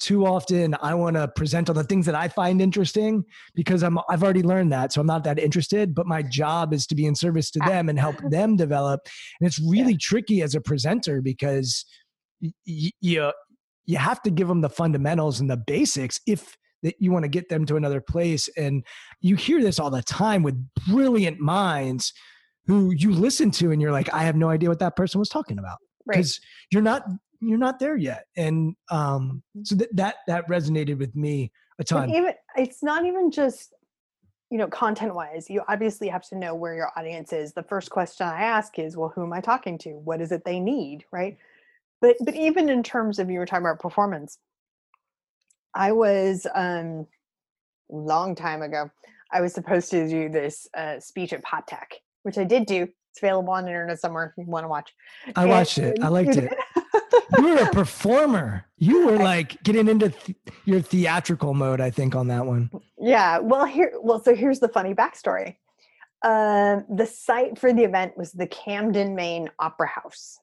Too 0.04 0.26
often 0.26 0.76
I 0.82 0.92
want 0.94 1.16
to 1.16 1.26
present 1.28 1.70
on 1.70 1.76
the 1.76 1.82
things 1.82 2.04
that 2.04 2.14
I 2.14 2.28
find 2.28 2.60
interesting 2.60 3.24
because 3.54 3.82
I'm 3.82 3.98
I've 4.10 4.22
already 4.22 4.42
learned 4.42 4.70
that. 4.72 4.92
So 4.92 5.00
I'm 5.00 5.06
not 5.06 5.24
that 5.24 5.38
interested, 5.38 5.94
but 5.94 6.06
my 6.06 6.22
job 6.22 6.74
is 6.74 6.86
to 6.88 6.94
be 6.94 7.06
in 7.06 7.14
service 7.14 7.50
to 7.52 7.64
uh, 7.64 7.68
them 7.68 7.88
and 7.88 7.98
help 7.98 8.16
them 8.30 8.56
develop. 8.56 9.00
And 9.40 9.46
it's 9.46 9.58
really 9.58 9.92
yeah. 9.92 9.98
tricky 10.00 10.42
as 10.42 10.54
a 10.54 10.60
presenter 10.60 11.22
because 11.22 11.86
y- 12.42 12.52
y- 12.66 12.90
you 13.00 13.32
you 13.86 13.96
have 13.96 14.20
to 14.22 14.30
give 14.30 14.46
them 14.46 14.60
the 14.60 14.68
fundamentals 14.68 15.40
and 15.40 15.48
the 15.48 15.56
basics 15.56 16.20
if 16.26 16.54
that 16.82 16.96
you 16.98 17.10
want 17.10 17.22
to 17.22 17.30
get 17.30 17.48
them 17.48 17.64
to 17.64 17.76
another 17.76 18.02
place. 18.02 18.46
And 18.58 18.84
you 19.22 19.36
hear 19.36 19.62
this 19.62 19.78
all 19.78 19.90
the 19.90 20.02
time 20.02 20.42
with 20.42 20.54
brilliant 20.86 21.40
minds 21.40 22.12
who 22.66 22.92
you 22.94 23.10
listen 23.10 23.50
to 23.52 23.70
and 23.70 23.80
you're 23.80 23.92
like, 23.92 24.12
I 24.12 24.24
have 24.24 24.36
no 24.36 24.50
idea 24.50 24.68
what 24.68 24.80
that 24.80 24.96
person 24.96 25.18
was 25.18 25.30
talking 25.30 25.58
about. 25.58 25.78
Because 26.06 26.38
right. 26.42 26.66
you're 26.70 26.82
not 26.82 27.04
you're 27.40 27.58
not 27.58 27.78
there 27.78 27.96
yet. 27.96 28.26
And 28.36 28.74
um 28.90 29.42
so 29.62 29.74
that 29.76 29.94
that 29.96 30.16
that 30.26 30.48
resonated 30.48 30.98
with 30.98 31.14
me 31.14 31.52
a 31.78 31.84
ton. 31.84 32.10
Even 32.10 32.32
it's 32.56 32.82
not 32.82 33.04
even 33.04 33.30
just 33.30 33.74
you 34.50 34.58
know 34.58 34.68
content 34.68 35.14
wise 35.14 35.48
you 35.48 35.62
obviously 35.68 36.06
have 36.06 36.22
to 36.28 36.36
know 36.36 36.54
where 36.54 36.74
your 36.74 36.90
audience 36.96 37.32
is 37.32 37.54
the 37.54 37.62
first 37.62 37.90
question 37.90 38.26
i 38.26 38.42
ask 38.42 38.78
is 38.78 38.94
well 38.96 39.10
who 39.12 39.24
am 39.24 39.32
i 39.32 39.40
talking 39.40 39.78
to 39.78 39.94
what 40.04 40.20
is 40.20 40.30
it 40.30 40.44
they 40.44 40.60
need 40.60 41.02
right 41.10 41.38
but 42.02 42.14
but 42.20 42.36
even 42.36 42.68
in 42.68 42.82
terms 42.82 43.18
of 43.18 43.30
you 43.30 43.38
were 43.38 43.46
talking 43.46 43.64
about 43.64 43.80
performance 43.80 44.38
I 45.74 45.92
was 45.92 46.46
um 46.54 47.06
long 47.90 48.34
time 48.34 48.62
ago. 48.62 48.90
I 49.32 49.40
was 49.40 49.52
supposed 49.52 49.90
to 49.90 50.08
do 50.08 50.28
this 50.28 50.68
uh, 50.76 51.00
speech 51.00 51.32
at 51.32 51.42
Pop 51.42 51.66
Tech, 51.66 51.92
which 52.22 52.38
I 52.38 52.44
did 52.44 52.66
do. 52.66 52.82
It's 52.82 53.22
available 53.22 53.52
on 53.52 53.64
the 53.64 53.70
internet 53.70 54.00
somewhere 54.00 54.34
if 54.36 54.44
you 54.44 54.50
want 54.50 54.64
to 54.64 54.68
watch. 54.68 54.90
I 55.34 55.42
and, 55.42 55.50
watched 55.50 55.78
it. 55.78 55.98
I 56.02 56.08
liked 56.08 56.36
it. 56.36 56.52
You 57.38 57.48
were 57.48 57.62
a 57.62 57.70
performer. 57.70 58.64
You 58.78 59.06
were 59.06 59.18
like 59.18 59.62
getting 59.62 59.88
into 59.88 60.10
th- 60.10 60.38
your 60.64 60.80
theatrical 60.80 61.54
mode, 61.54 61.80
I 61.80 61.90
think, 61.90 62.14
on 62.14 62.28
that 62.28 62.46
one. 62.46 62.70
Yeah. 62.98 63.38
Well, 63.38 63.64
here. 63.64 63.92
Well, 64.00 64.22
so 64.22 64.34
here's 64.34 64.60
the 64.60 64.68
funny 64.68 64.94
backstory. 64.94 65.56
Uh, 66.22 66.80
the 66.88 67.06
site 67.06 67.58
for 67.58 67.72
the 67.72 67.84
event 67.84 68.16
was 68.16 68.32
the 68.32 68.46
Camden, 68.46 69.14
Maine 69.14 69.50
Opera 69.58 69.88
House, 69.88 70.38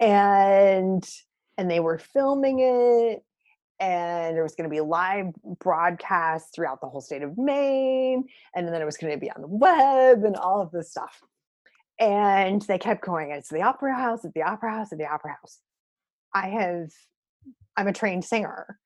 and 0.00 1.06
and 1.58 1.70
they 1.70 1.80
were 1.80 1.98
filming 1.98 2.60
it 2.60 3.22
and 3.78 4.34
there 4.34 4.42
was 4.42 4.54
going 4.54 4.68
to 4.68 4.74
be 4.74 4.80
live 4.80 5.26
broadcasts 5.58 6.50
throughout 6.54 6.80
the 6.80 6.88
whole 6.88 7.00
state 7.00 7.22
of 7.22 7.36
Maine, 7.36 8.24
and 8.54 8.68
then 8.68 8.80
it 8.80 8.84
was 8.84 8.96
going 8.96 9.12
to 9.12 9.18
be 9.18 9.30
on 9.30 9.42
the 9.42 9.48
web 9.48 10.24
and 10.24 10.36
all 10.36 10.62
of 10.62 10.70
this 10.70 10.90
stuff. 10.90 11.22
And 11.98 12.62
they 12.62 12.78
kept 12.78 13.04
going, 13.04 13.30
it's 13.30 13.48
the 13.48 13.62
opera 13.62 13.94
house, 13.94 14.24
at 14.24 14.34
the 14.34 14.42
opera 14.42 14.70
house, 14.70 14.92
at 14.92 14.98
the 14.98 15.06
opera 15.06 15.36
house. 15.40 15.60
I 16.34 16.48
have, 16.48 16.90
I'm 17.76 17.88
a 17.88 17.92
trained 17.92 18.24
singer. 18.24 18.78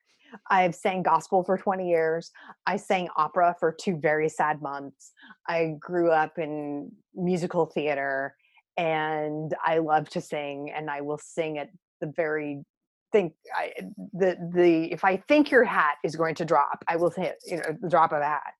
I've 0.48 0.76
sang 0.76 1.02
gospel 1.02 1.42
for 1.42 1.58
20 1.58 1.88
years. 1.88 2.30
I 2.66 2.76
sang 2.76 3.08
opera 3.16 3.56
for 3.58 3.72
two 3.72 3.96
very 3.96 4.28
sad 4.28 4.62
months. 4.62 5.10
I 5.48 5.74
grew 5.80 6.10
up 6.10 6.38
in 6.38 6.92
musical 7.14 7.66
theater 7.66 8.36
and 8.76 9.54
I 9.64 9.78
love 9.78 10.08
to 10.10 10.20
sing, 10.20 10.72
and 10.74 10.90
I 10.90 11.02
will 11.02 11.18
sing 11.18 11.58
at 11.58 11.68
the 12.00 12.12
very 12.16 12.64
think 13.12 13.34
I, 13.54 13.72
the 14.12 14.36
the 14.54 14.92
if 14.92 15.04
I 15.04 15.16
think 15.16 15.50
your 15.50 15.64
hat 15.64 15.96
is 16.04 16.16
going 16.16 16.36
to 16.36 16.44
drop, 16.44 16.84
I 16.88 16.96
will 16.96 17.10
hit 17.10 17.36
you 17.46 17.56
know 17.56 17.76
the 17.80 17.88
drop 17.88 18.12
of 18.12 18.22
a 18.22 18.24
hat. 18.24 18.54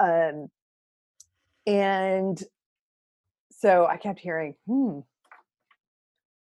Um, 0.00 0.48
and 1.66 2.42
so 3.62 3.86
I 3.86 3.96
kept 3.96 4.18
hearing, 4.18 4.56
hmm, 4.66 4.98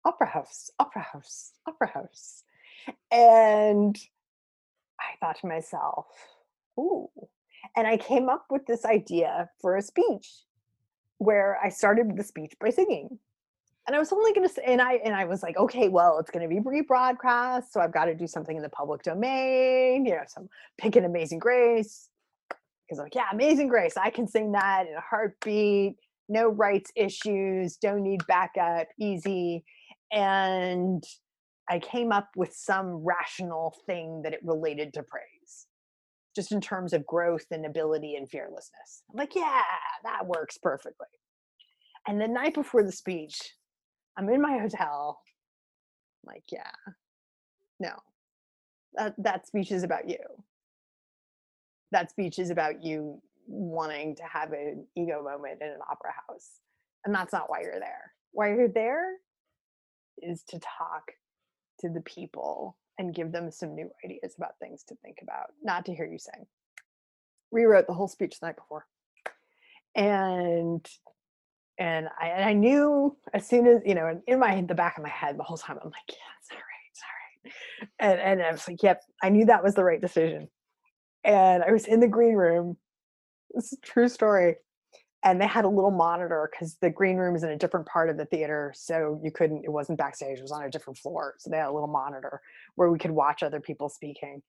opera 0.05 0.29
house, 0.29 0.71
opera 0.79 1.03
house, 1.03 1.51
opera 1.67 1.89
house, 1.89 2.45
and 3.11 3.99
I 5.01 5.17
thought 5.19 5.41
to 5.41 5.49
myself, 5.49 6.07
ooh, 6.79 7.11
and 7.77 7.89
I 7.89 7.97
came 7.97 8.29
up 8.29 8.47
with 8.49 8.65
this 8.67 8.85
idea 8.85 9.51
for 9.61 9.77
a 9.77 9.83
speech 9.83 10.45
where 11.19 11.59
I 11.61 11.69
started 11.69 12.17
the 12.17 12.23
speech 12.23 12.55
by 12.61 12.71
singing. 12.71 13.19
And 13.89 13.97
I 13.97 13.99
was 13.99 14.13
only 14.13 14.33
to 14.33 14.49
say, 14.49 14.63
and 14.65 14.81
I 14.81 15.01
and 15.05 15.13
I 15.13 15.25
was 15.25 15.43
like, 15.43 15.57
okay, 15.57 15.89
well, 15.89 16.21
it's 16.21 16.31
going 16.31 16.49
to 16.49 16.55
be 16.55 16.61
rebroadcast, 16.61 17.73
so 17.73 17.81
I've 17.81 17.93
got 17.93 18.05
to 18.05 18.15
do 18.15 18.29
something 18.29 18.57
in 18.57 18.63
the 18.63 18.69
public 18.69 19.03
domain, 19.03 20.07
you 20.07 20.13
know, 20.13 20.23
some 20.29 20.49
pick 20.79 20.95
an 20.95 21.05
Amazing 21.05 21.41
Grace, 21.41 22.09
because 22.87 23.03
like, 23.03 23.17
yeah, 23.17 23.27
Amazing 23.33 23.67
Grace, 23.67 23.97
I 23.97 24.11
can 24.11 24.29
sing 24.29 24.53
that 24.53 24.87
in 24.87 24.95
a 24.95 25.01
heartbeat, 25.01 25.97
no 26.31 26.49
rights 26.49 26.91
issues, 26.97 27.77
don't 27.77 28.03
need 28.03 28.27
backup, 28.27 28.87
easy, 28.99 29.65
and 30.13 31.03
I 31.69 31.79
came 31.79 32.13
up 32.13 32.31
with 32.37 32.53
some 32.53 33.05
rational 33.05 33.75
thing 33.87 34.23
that 34.23 34.33
it 34.33 34.41
related 34.43 34.95
to 34.95 35.03
praise, 35.03 35.67
just 36.35 36.53
in 36.53 36.61
terms 36.61 36.93
of 36.93 37.07
growth 37.07 37.47
and 37.51 37.67
ability 37.67 38.17
and 38.17 38.29
fearlessness. 38.29 39.03
I'm 39.11 39.19
like, 39.19 39.35
yeah, 39.35 39.63
that 40.05 40.27
works 40.27 40.59
perfectly. 40.59 41.07
And 42.09 42.21
the 42.21 42.29
night 42.29 42.55
before 42.55 42.83
the 42.83 42.93
speech, 42.93 43.39
I'm 44.17 44.29
in 44.31 44.41
my 44.41 44.59
hotel. 44.59 45.21
I'm 46.25 46.35
like, 46.35 46.45
yeah, 46.51 46.73
no, 47.79 47.93
that, 48.95 49.15
that 49.19 49.47
speech 49.47 49.71
is 49.71 49.83
about 49.83 50.09
you. 50.09 50.19
That 51.93 52.11
speech 52.11 52.39
is 52.39 52.51
about 52.51 52.85
you 52.85 53.21
wanting 53.47 54.17
to 54.17 54.23
have 54.25 54.53
an 54.53 54.87
ego 54.97 55.23
moment 55.23 55.61
in 55.61 55.69
an 55.69 55.79
opera 55.91 56.13
house. 56.29 56.61
And 57.05 57.15
that's 57.15 57.33
not 57.33 57.49
why 57.49 57.61
you're 57.63 57.81
there. 57.81 58.13
Why 58.33 58.49
you're 58.49 58.69
there 58.69 59.15
is 60.19 60.43
to 60.49 60.59
talk 60.59 61.13
to 61.81 61.89
the 61.89 62.03
people 62.03 62.77
and 62.99 63.15
give 63.15 63.33
them 63.33 63.51
some 63.51 63.75
new 63.75 63.91
ideas 64.05 64.35
about 64.37 64.59
things 64.61 64.85
to 64.85 64.95
think 65.03 65.19
about, 65.23 65.53
not 65.63 65.87
to 65.87 65.95
hear 65.95 66.07
you 66.07 66.19
sing. 66.19 66.47
Rewrote 67.51 67.87
the 67.87 67.95
whole 67.95 68.09
speech 68.09 68.39
the 68.39 68.47
night 68.47 68.57
before. 68.57 68.87
And 69.97 70.87
and 71.79 72.09
I, 72.21 72.29
and 72.29 72.45
I 72.45 72.53
knew 72.53 73.17
as 73.33 73.49
soon 73.49 73.67
as 73.67 73.81
you 73.85 73.95
know 73.95 74.21
in 74.27 74.39
my 74.39 74.61
the 74.61 74.75
back 74.75 74.99
of 74.99 75.03
my 75.03 75.09
head 75.09 75.39
the 75.39 75.43
whole 75.43 75.57
time 75.57 75.79
I'm 75.83 75.89
like 75.89 75.95
yeah 76.09 76.15
it's 76.41 76.51
all 76.53 76.59
right 76.59 76.87
it's 76.93 77.03
all 78.03 78.11
right 78.11 78.21
and 78.21 78.41
and 78.41 78.43
I 78.47 78.53
was 78.53 78.69
like 78.69 78.83
yep 78.83 79.03
I 79.23 79.31
knew 79.31 79.47
that 79.47 79.65
was 79.65 79.75
the 79.75 79.83
right 79.83 80.01
decision 80.01 80.49
and 81.25 81.65
I 81.65 81.73
was 81.73 81.87
in 81.87 82.01
the 82.01 82.07
green 82.07 82.35
room 82.35 82.77
is 83.55 83.73
a 83.73 83.77
true 83.87 84.09
story 84.09 84.57
and 85.23 85.41
they 85.41 85.47
had 85.47 85.65
a 85.65 85.69
little 85.69 85.91
monitor 85.91 86.51
because 86.51 86.77
the 86.81 86.89
green 86.91 87.17
room 87.17 87.37
is 87.37 87.43
in 87.43 87.51
a 87.51 87.57
different 87.57 87.87
part 87.87 88.09
of 88.09 88.17
the 88.17 88.25
theater 88.25 88.73
so 88.75 89.21
you 89.23 89.31
couldn't 89.31 89.65
it 89.65 89.71
wasn't 89.71 89.99
backstage 89.99 90.39
it 90.39 90.43
was 90.43 90.53
on 90.53 90.63
a 90.63 90.71
different 90.71 90.99
floor 90.99 91.35
so 91.39 91.51
they 91.51 91.57
had 91.57 91.69
a 91.69 91.73
little 91.73 91.89
monitor 91.89 92.41
where 92.77 92.91
we 92.91 92.99
could 92.99 93.11
watch 93.11 93.43
other 93.43 93.61
people 93.61 93.89
speaking 93.89 94.43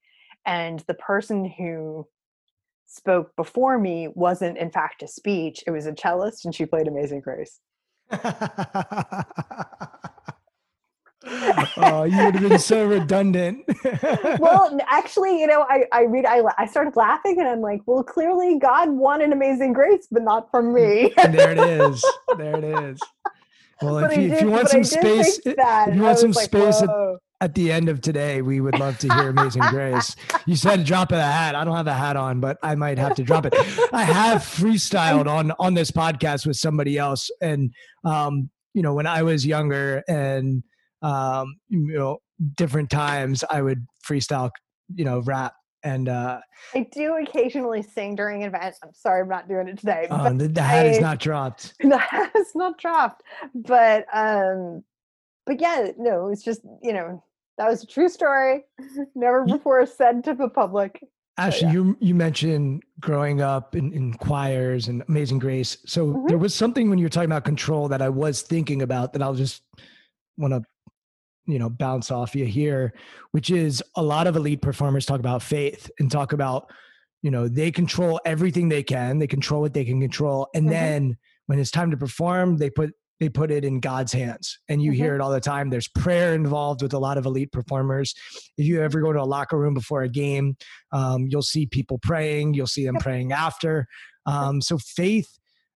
and 0.46 0.80
the 0.82 0.94
person 0.94 1.46
who 1.46 2.08
spoke 2.86 3.36
before 3.36 3.78
me 3.78 4.08
wasn't 4.16 4.58
in 4.58 4.72
fact 4.72 5.04
a 5.04 5.08
speech 5.08 5.64
it 5.68 5.72
was 5.72 5.86
a 5.86 5.94
cellist 5.94 6.46
and 6.46 6.56
she 6.56 6.66
played 6.66 6.88
amazing 6.88 7.22
grace 7.22 7.60
oh 11.28 12.04
you 12.04 12.18
would 12.26 12.36
have 12.36 12.50
been 12.50 12.60
so 12.60 12.86
redundant 12.86 13.64
well 14.40 14.78
actually 14.88 15.40
you 15.40 15.46
know 15.46 15.66
i 15.70 15.86
i 15.92 16.04
read 16.04 16.26
I, 16.26 16.42
I 16.58 16.66
started 16.66 16.96
laughing 16.96 17.40
and 17.40 17.48
i'm 17.48 17.62
like 17.62 17.82
well 17.86 18.04
clearly 18.04 18.58
god 18.58 18.90
wanted 18.90 19.32
amazing 19.32 19.74
grace 19.74 20.08
but 20.10 20.24
not 20.24 20.50
from 20.50 20.74
me 20.74 21.14
and 21.18 21.34
there 21.38 21.52
it 21.52 21.60
is 21.60 22.04
there 22.38 22.58
it 22.58 22.64
is 22.64 23.00
well 23.82 24.00
if 24.00 24.18
you, 24.18 24.30
did, 24.30 24.34
if 24.34 24.42
you, 24.42 24.50
want 24.50 24.70
some 24.70 24.84
space 24.84 25.40
if 25.46 25.96
you 25.96 26.02
want 26.02 26.18
some 26.18 26.32
like, 26.32 26.46
space 26.46 26.82
at 26.82 26.90
at, 27.40 27.56
the 27.56 27.72
end 27.72 27.90
of 27.90 28.02
today, 28.02 28.44
we 28.44 28.62
would 28.62 28.78
love 28.78 29.00
to 29.00 29.12
hear 29.12 29.30
Amazing 29.30 29.64
Grace. 29.72 30.16
You 30.46 30.56
said 30.56 30.86
drop 30.86 31.12
of 31.12 31.18
a 31.18 31.24
hat. 31.24 31.56
I 31.56 31.64
don't 31.64 31.76
have 31.76 31.88
a 31.88 31.94
hat 31.94 32.16
on, 32.16 32.40
but 32.40 32.58
I 32.62 32.76
might 32.76 33.00
have 33.00 33.16
to 33.16 33.24
drop 33.24 33.48
it. 33.48 33.56
I 33.92 34.04
have 34.04 34.42
freestyled 34.42 35.28
on 35.28 35.52
on 35.58 35.74
this 35.74 35.90
podcast 35.90 36.46
with 36.46 36.58
somebody 36.58 37.00
else, 37.00 37.32
and 37.42 37.74
um, 38.04 38.52
you 38.74 38.84
know, 38.84 38.94
when 38.94 39.08
I 39.08 39.24
was 39.24 39.44
younger 39.46 40.04
and 40.08 40.64
um, 41.02 41.56
you 41.70 41.98
know, 41.98 42.20
different 42.56 42.90
times, 42.90 43.44
I 43.50 43.62
would 43.62 43.86
freestyle, 44.08 44.52
you 44.94 45.06
know, 45.06 45.20
rap. 45.22 45.54
And 45.84 46.10
uh, 46.10 46.40
I 46.76 46.88
do 46.92 47.16
occasionally 47.16 47.82
sing 47.82 48.16
during 48.16 48.44
events. 48.44 48.78
I'm 48.84 48.94
sorry, 48.94 49.22
I'm 49.22 49.30
not 49.30 49.48
doing 49.48 49.68
it 49.68 49.80
today. 49.80 50.08
Oh, 50.12 50.32
the, 50.32 50.48
the 50.48 50.62
hat 50.62 50.86
I, 50.86 50.90
is 50.90 51.00
not 51.00 51.20
dropped. 51.20 51.74
The 51.80 51.98
hat 51.98 52.32
is 52.36 52.52
not 52.54 52.78
dropped. 52.78 53.24
But 53.56 54.06
um, 54.14 54.84
but 55.48 55.60
yeah, 55.60 55.88
no, 55.98 56.30
it's 56.30 56.44
just 56.44 56.62
you 56.84 56.94
know 56.94 57.24
that 57.58 57.68
was 57.68 57.84
a 57.84 57.88
true 57.88 58.10
story. 58.10 58.64
Never 59.16 59.44
before 59.44 59.84
said 59.88 60.24
to 60.26 60.36
the 60.36 60.50
public. 60.50 61.02
Ashley, 61.38 61.68
yeah. 61.68 61.74
you 61.74 61.98
you 62.00 62.14
mentioned 62.14 62.84
growing 63.00 63.42
up 63.42 63.76
in, 63.76 63.92
in 63.92 64.14
choirs 64.14 64.88
and 64.88 65.04
Amazing 65.10 65.40
Grace. 65.40 65.78
So 65.88 66.08
mm-hmm. 66.08 66.28
there 66.28 66.38
was 66.38 66.54
something 66.54 66.90
when 66.92 67.00
you 67.00 67.06
were 67.06 67.10
talking 67.10 67.32
about 67.32 67.46
control 67.46 67.88
that 67.88 68.02
I 68.04 68.10
was 68.10 68.44
thinking 68.44 68.84
about 68.84 69.14
that 69.14 69.24
I'll 69.24 69.34
just 69.34 69.64
want 70.38 70.54
to 70.54 70.62
you 71.46 71.60
know 71.60 71.70
bounce 71.70 72.12
off 72.12 72.36
you 72.36 72.46
here, 72.46 72.94
which 73.32 73.50
is 73.50 73.84
a 73.96 74.04
lot 74.04 74.28
of 74.28 74.36
elite 74.36 74.62
performers 74.62 75.06
talk 75.06 75.20
about 75.20 75.42
faith 75.42 75.90
and 76.00 76.12
talk 76.12 76.34
about 76.34 76.72
you 77.22 77.32
know 77.32 77.48
they 77.48 77.72
control 77.72 78.20
everything 78.26 78.70
they 78.70 78.84
can, 78.84 79.20
they 79.20 79.28
control 79.28 79.62
what 79.62 79.74
they 79.74 79.86
can 79.86 80.00
control, 80.00 80.48
and 80.54 80.66
mm-hmm. 80.66 80.74
then 80.74 81.18
when 81.48 81.60
it's 81.60 81.72
time 81.72 81.92
to 81.92 81.98
perform, 81.98 82.58
they 82.58 82.70
put 82.70 82.92
they 83.22 83.30
put 83.30 83.52
it 83.52 83.64
in 83.64 83.80
God's 83.80 84.12
hands. 84.12 84.58
And 84.68 84.82
you 84.82 84.92
mm-hmm. 84.92 85.04
hear 85.04 85.16
it 85.16 85.22
all 85.22 85.30
the 85.30 85.40
time. 85.40 85.70
There's 85.70 85.88
prayer 85.88 86.34
involved 86.34 86.82
with 86.82 86.92
a 86.94 86.98
lot 86.98 87.20
of 87.20 87.28
elite 87.28 87.52
performers. 87.52 88.16
If 88.58 88.66
you 88.66 88.82
ever 88.82 89.00
go 89.00 89.14
to 89.14 89.22
a 89.22 89.24
locker 89.24 89.60
room 89.60 89.76
before 89.76 90.02
a 90.02 90.10
game, 90.10 90.58
um, 90.92 91.28
you'll 91.30 91.44
see 91.44 91.68
people 91.68 92.00
praying, 92.02 92.56
you'll 92.56 92.66
see 92.66 92.84
them 92.84 92.96
praying 92.96 93.32
after. 93.32 93.86
Um, 94.26 94.60
so 94.60 94.80
faith, 94.80 95.30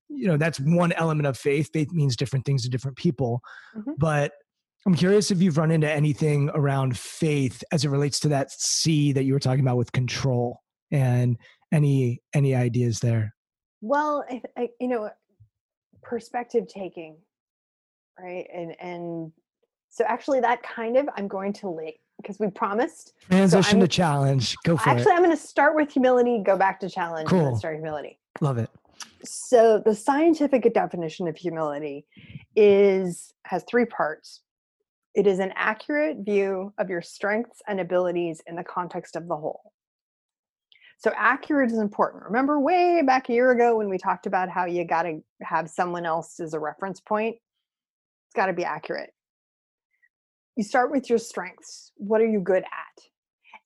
you 0.10 0.28
know, 0.28 0.38
that's 0.38 0.60
one 0.60 0.92
element 0.94 1.28
of 1.28 1.38
faith. 1.38 1.70
Faith 1.72 1.92
means 1.92 2.16
different 2.16 2.46
things 2.46 2.64
to 2.64 2.70
different 2.70 2.98
people. 2.98 3.42
Mm-hmm. 3.78 3.92
But 4.00 4.32
I'm 4.86 4.96
curious 4.96 5.32
if 5.32 5.42
you've 5.42 5.58
run 5.58 5.72
into 5.72 5.92
anything 5.92 6.50
around 6.54 6.98
faith 6.98 7.64
as 7.72 7.86
it 7.86 7.90
relates 7.90 8.20
to 8.22 8.28
that 8.30 8.52
C 8.52 9.12
that 9.14 9.24
you 9.24 9.34
were 9.34 9.40
talking 9.40 9.62
about 9.62 9.78
with 9.78 9.92
control 9.92 10.62
and 10.92 11.38
any 11.72 12.22
any 12.34 12.54
ideas 12.54 13.00
there. 13.00 13.34
Well, 13.82 14.24
I, 14.30 14.42
I, 14.58 14.70
you 14.80 14.88
know, 14.88 15.10
perspective 16.02 16.68
taking 16.68 17.18
right? 18.20 18.48
And 18.54 18.76
and 18.80 19.32
so 19.90 20.04
actually 20.08 20.42
that 20.42 20.62
kind 20.64 20.98
of 20.98 21.08
i'm 21.16 21.28
going 21.28 21.54
to 21.54 21.70
late 21.70 22.00
because 22.22 22.40
we 22.40 22.50
promised. 22.50 23.14
Transition 23.30 23.80
so 23.80 23.80
to 23.80 23.88
challenge. 23.88 24.56
Go 24.64 24.78
for 24.78 24.90
actually, 24.90 24.92
it. 24.92 25.00
Actually 25.00 25.14
i'm 25.14 25.24
going 25.24 25.36
to 25.36 25.44
start 25.44 25.76
with 25.76 25.92
humility 25.92 26.42
go 26.44 26.58
back 26.58 26.80
to 26.80 26.90
challenge 26.90 27.30
cool. 27.30 27.48
and 27.48 27.58
start 27.58 27.76
humility. 27.76 28.20
Love 28.42 28.58
it. 28.58 28.70
So 29.24 29.82
the 29.84 29.96
scientific 29.96 30.72
definition 30.74 31.28
of 31.28 31.36
humility 31.36 32.06
is 32.56 33.34
has 33.46 33.64
three 33.68 33.86
parts 33.86 34.42
it 35.16 35.26
is 35.26 35.40
an 35.40 35.54
accurate 35.56 36.18
view 36.20 36.74
of 36.78 36.90
your 36.90 37.02
strengths 37.02 37.62
and 37.68 37.80
abilities 37.80 38.42
in 38.48 38.56
the 38.56 38.64
context 38.64 39.16
of 39.16 39.28
the 39.28 39.36
whole 39.36 39.72
so 40.98 41.12
accurate 41.16 41.72
is 41.72 41.78
important. 41.78 42.24
Remember 42.24 42.60
way 42.60 43.02
back 43.06 43.30
a 43.30 43.34
year 43.34 43.52
ago 43.52 43.78
when 43.78 43.90
we 43.90 43.98
talked 43.98 44.26
about 44.26 44.50
how 44.50 44.66
you 44.66 44.86
got 44.86 45.04
to 45.04 45.22
have 45.42 45.70
someone 45.70 46.06
else 46.06 46.40
as 46.40 46.54
a 46.54 46.60
reference 46.60 47.00
point? 47.00 47.36
It's 47.36 48.36
got 48.36 48.48
to 48.48 48.54
be 48.54 48.64
accurate. 48.64 49.12
You 50.56 50.64
start 50.64 50.92
with 50.92 51.10
your 51.10 51.20
strengths. 51.20 51.92
What 51.98 52.22
are 52.22 52.28
you 52.28 52.40
good 52.40 52.64
at? 52.64 53.04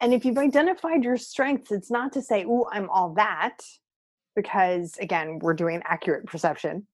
And 0.02 0.14
if 0.14 0.26
you've 0.26 0.38
identified 0.38 1.04
your 1.04 1.18
strengths, 1.18 1.72
it's 1.72 1.92
not 1.92 2.14
to 2.14 2.22
say, 2.22 2.46
"Oh, 2.48 2.68
I'm 2.72 2.90
all 2.90 3.14
that," 3.16 3.60
because 4.36 4.98
again, 4.98 5.40
we're 5.40 5.54
doing 5.54 5.82
accurate 5.86 6.26
perception. 6.26 6.88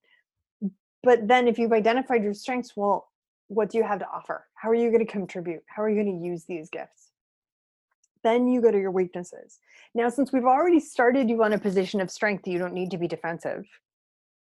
But 1.03 1.27
then 1.27 1.48
if 1.48 1.60
you've 1.60 1.72
identified 1.72 2.23
your 2.23 2.34
strengths, 2.34 2.76
well, 2.76 3.07
what 3.48 3.70
do 3.70 3.78
you 3.78 3.84
have 3.84 4.00
to 4.00 4.08
offer? 4.08 4.46
How 4.56 4.70
are 4.70 4.76
you 4.76 4.90
going 4.90 5.06
to 5.06 5.12
contribute? 5.12 5.64
How 5.68 5.84
are 5.84 5.90
you 5.90 6.02
going 6.02 6.20
to 6.20 6.26
use 6.26 6.46
these 6.46 6.70
gifts? 6.70 7.12
Then 8.24 8.48
you 8.48 8.62
go 8.62 8.72
to 8.72 8.80
your 8.80 8.92
weaknesses. 8.92 9.60
Now, 9.94 10.10
since 10.10 10.32
we've 10.32 10.46
already 10.46 10.80
started 10.80 11.30
you 11.30 11.44
on 11.44 11.54
a 11.54 11.60
position 11.60 12.02
of 12.02 12.10
strength, 12.10 12.48
you 12.48 12.58
don't 12.58 12.74
need 12.74 12.92
to 12.92 12.98
be 12.98 13.08
defensive 13.08 13.66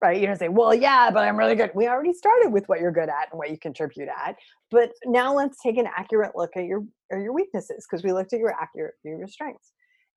right? 0.03 0.19
You 0.19 0.27
don't 0.27 0.39
say, 0.39 0.49
well, 0.49 0.75
yeah, 0.75 1.11
but 1.11 1.29
I'm 1.29 1.37
really 1.37 1.55
good. 1.55 1.73
We 1.75 1.87
already 1.87 2.15
started 2.15 2.51
with 2.51 2.67
what 2.71 2.81
you're 2.81 2.91
good 2.91 3.11
at 3.11 3.29
and 3.31 3.39
what 3.39 3.51
you 3.51 3.59
contribute 3.59 4.09
at. 4.09 4.37
But 4.71 4.93
now 5.05 5.35
let's 5.35 5.61
take 5.63 5.77
an 5.77 5.87
accurate 5.95 6.33
look 6.35 6.57
at 6.57 6.65
your 6.65 6.85
or 7.11 7.21
your 7.21 7.35
weaknesses 7.35 7.87
because 7.87 8.03
we 8.03 8.11
looked 8.11 8.33
at 8.33 8.39
your 8.39 8.55
accurate 8.59 8.95
view 9.05 9.13
of 9.13 9.19
your 9.19 9.29
strengths. 9.29 9.73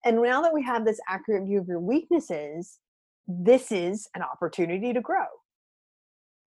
And 0.06 0.22
now 0.22 0.42
that 0.42 0.54
we 0.54 0.64
have 0.64 0.86
this 0.86 1.02
accurate 1.10 1.46
view 1.46 1.60
of 1.60 1.68
your 1.68 1.82
weaknesses, 1.82 2.80
this 3.28 3.74
is 3.74 4.08
an 4.16 4.22
opportunity 4.22 4.94
to 4.94 5.02
grow. 5.02 5.26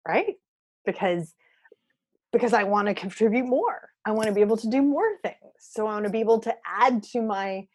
Right? 0.06 0.36
because 0.86 1.34
because 2.32 2.54
I 2.54 2.64
want 2.64 2.88
to 2.88 2.94
contribute 2.94 3.46
more. 3.46 3.90
I 4.06 4.12
want 4.12 4.28
to 4.28 4.34
be 4.34 4.42
able 4.42 4.58
to 4.58 4.70
do 4.70 4.82
more 4.82 5.18
things. 5.24 5.36
So 5.60 5.86
I 5.86 5.94
want 5.94 6.06
to 6.06 6.12
be 6.12 6.20
able 6.20 6.40
to 6.40 6.56
add 6.66 7.04
to 7.12 7.22
my 7.22 7.68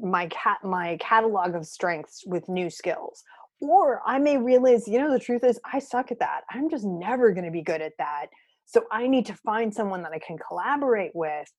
my 0.00 0.26
cat 0.26 0.58
my 0.62 0.98
catalog 1.00 1.54
of 1.54 1.66
strengths 1.66 2.24
with 2.26 2.48
new 2.48 2.70
skills. 2.70 3.22
Or 3.60 4.00
I 4.06 4.18
may 4.18 4.38
realize, 4.38 4.88
you 4.88 4.98
know, 4.98 5.12
the 5.12 5.18
truth 5.18 5.44
is 5.44 5.60
I 5.70 5.80
suck 5.80 6.10
at 6.10 6.18
that. 6.20 6.42
I'm 6.50 6.70
just 6.70 6.84
never 6.84 7.32
going 7.32 7.44
to 7.44 7.50
be 7.50 7.62
good 7.62 7.82
at 7.82 7.92
that. 7.98 8.26
So 8.64 8.84
I 8.90 9.06
need 9.06 9.26
to 9.26 9.34
find 9.34 9.74
someone 9.74 10.02
that 10.02 10.12
I 10.12 10.18
can 10.18 10.38
collaborate 10.38 11.12
with 11.14 11.50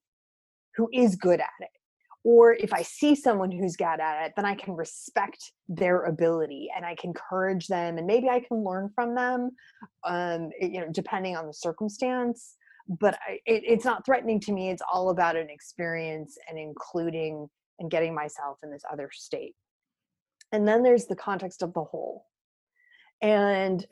who 0.75 0.89
is 0.93 1.15
good 1.15 1.39
at 1.39 1.49
it 1.59 1.69
or 2.23 2.53
if 2.53 2.73
i 2.73 2.81
see 2.81 3.15
someone 3.15 3.52
who's 3.52 3.76
good 3.76 3.85
at 3.85 4.26
it 4.26 4.34
then 4.35 4.45
i 4.45 4.56
can 4.56 4.76
respect 4.76 5.53
their 5.68 6.03
ability 6.03 6.69
and 6.76 6.85
i 6.85 6.95
can 6.95 7.10
encourage 7.10 7.68
them 7.68 7.98
and 7.98 8.06
maybe 8.06 8.30
i 8.30 8.39
can 8.39 8.64
learn 8.64 8.89
from 8.95 9.15
them 9.15 9.52
um, 10.07 10.49
you 10.60 10.80
know 10.80 10.88
depending 10.91 11.35
on 11.35 11.48
the 11.48 11.53
circumstance. 11.53 12.56
But 12.88 13.18
I, 13.27 13.34
it, 13.45 13.64
it's 13.65 13.85
not 13.85 14.06
threatening 14.06 14.39
to 14.41 14.52
me 14.52 14.69
it's 14.69 14.81
all 14.91 15.10
about 15.10 15.35
an 15.35 15.49
experience 15.49 16.38
and 16.49 16.57
including 16.57 17.48
and 17.80 17.89
getting 17.89 18.14
myself 18.14 18.57
in 18.64 18.72
this 18.72 18.84
other 18.91 19.10
state. 19.11 19.56
And 20.52 20.68
then 20.68 20.84
there's 20.84 21.06
the 21.06 21.15
context 21.15 21.61
of 21.61 21.73
the 21.73 21.84
whole. 21.84 22.26
And 23.22 23.85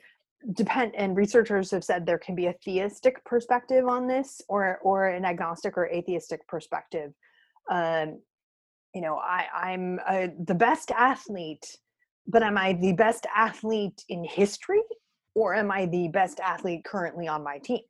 depend 0.54 0.94
and 0.96 1.16
researchers 1.16 1.70
have 1.70 1.84
said 1.84 2.04
there 2.04 2.18
can 2.18 2.34
be 2.34 2.46
a 2.46 2.54
theistic 2.64 3.22
perspective 3.24 3.86
on 3.86 4.06
this 4.06 4.40
or 4.48 4.78
or 4.82 5.08
an 5.08 5.24
agnostic 5.24 5.76
or 5.76 5.86
atheistic 5.88 6.46
perspective 6.48 7.12
um, 7.70 8.20
you 8.94 9.00
know, 9.00 9.16
I, 9.16 9.46
I'm 9.54 10.00
uh, 10.06 10.28
the 10.44 10.54
best 10.54 10.90
athlete, 10.90 11.64
but 12.26 12.42
am 12.42 12.58
I 12.58 12.72
the 12.74 12.92
best 12.92 13.26
athlete 13.34 14.04
in 14.08 14.24
history 14.24 14.82
or 15.34 15.54
am 15.54 15.70
I 15.70 15.86
the 15.86 16.08
best 16.08 16.40
athlete 16.40 16.84
currently 16.84 17.28
on 17.28 17.44
my 17.44 17.58
team? 17.58 17.80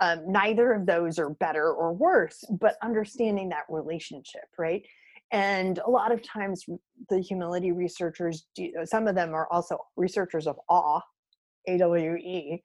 Um, 0.00 0.24
neither 0.26 0.72
of 0.72 0.86
those 0.86 1.18
are 1.18 1.30
better 1.30 1.72
or 1.72 1.92
worse, 1.92 2.42
but 2.60 2.76
understanding 2.82 3.48
that 3.50 3.64
relationship, 3.68 4.44
right? 4.58 4.82
And 5.30 5.78
a 5.78 5.90
lot 5.90 6.12
of 6.12 6.22
times, 6.22 6.64
the 7.08 7.20
humility 7.20 7.72
researchers, 7.72 8.46
do, 8.54 8.70
some 8.84 9.06
of 9.06 9.14
them 9.14 9.34
are 9.34 9.48
also 9.50 9.78
researchers 9.96 10.46
of 10.46 10.56
awe, 10.68 11.00
AWE, 11.68 12.60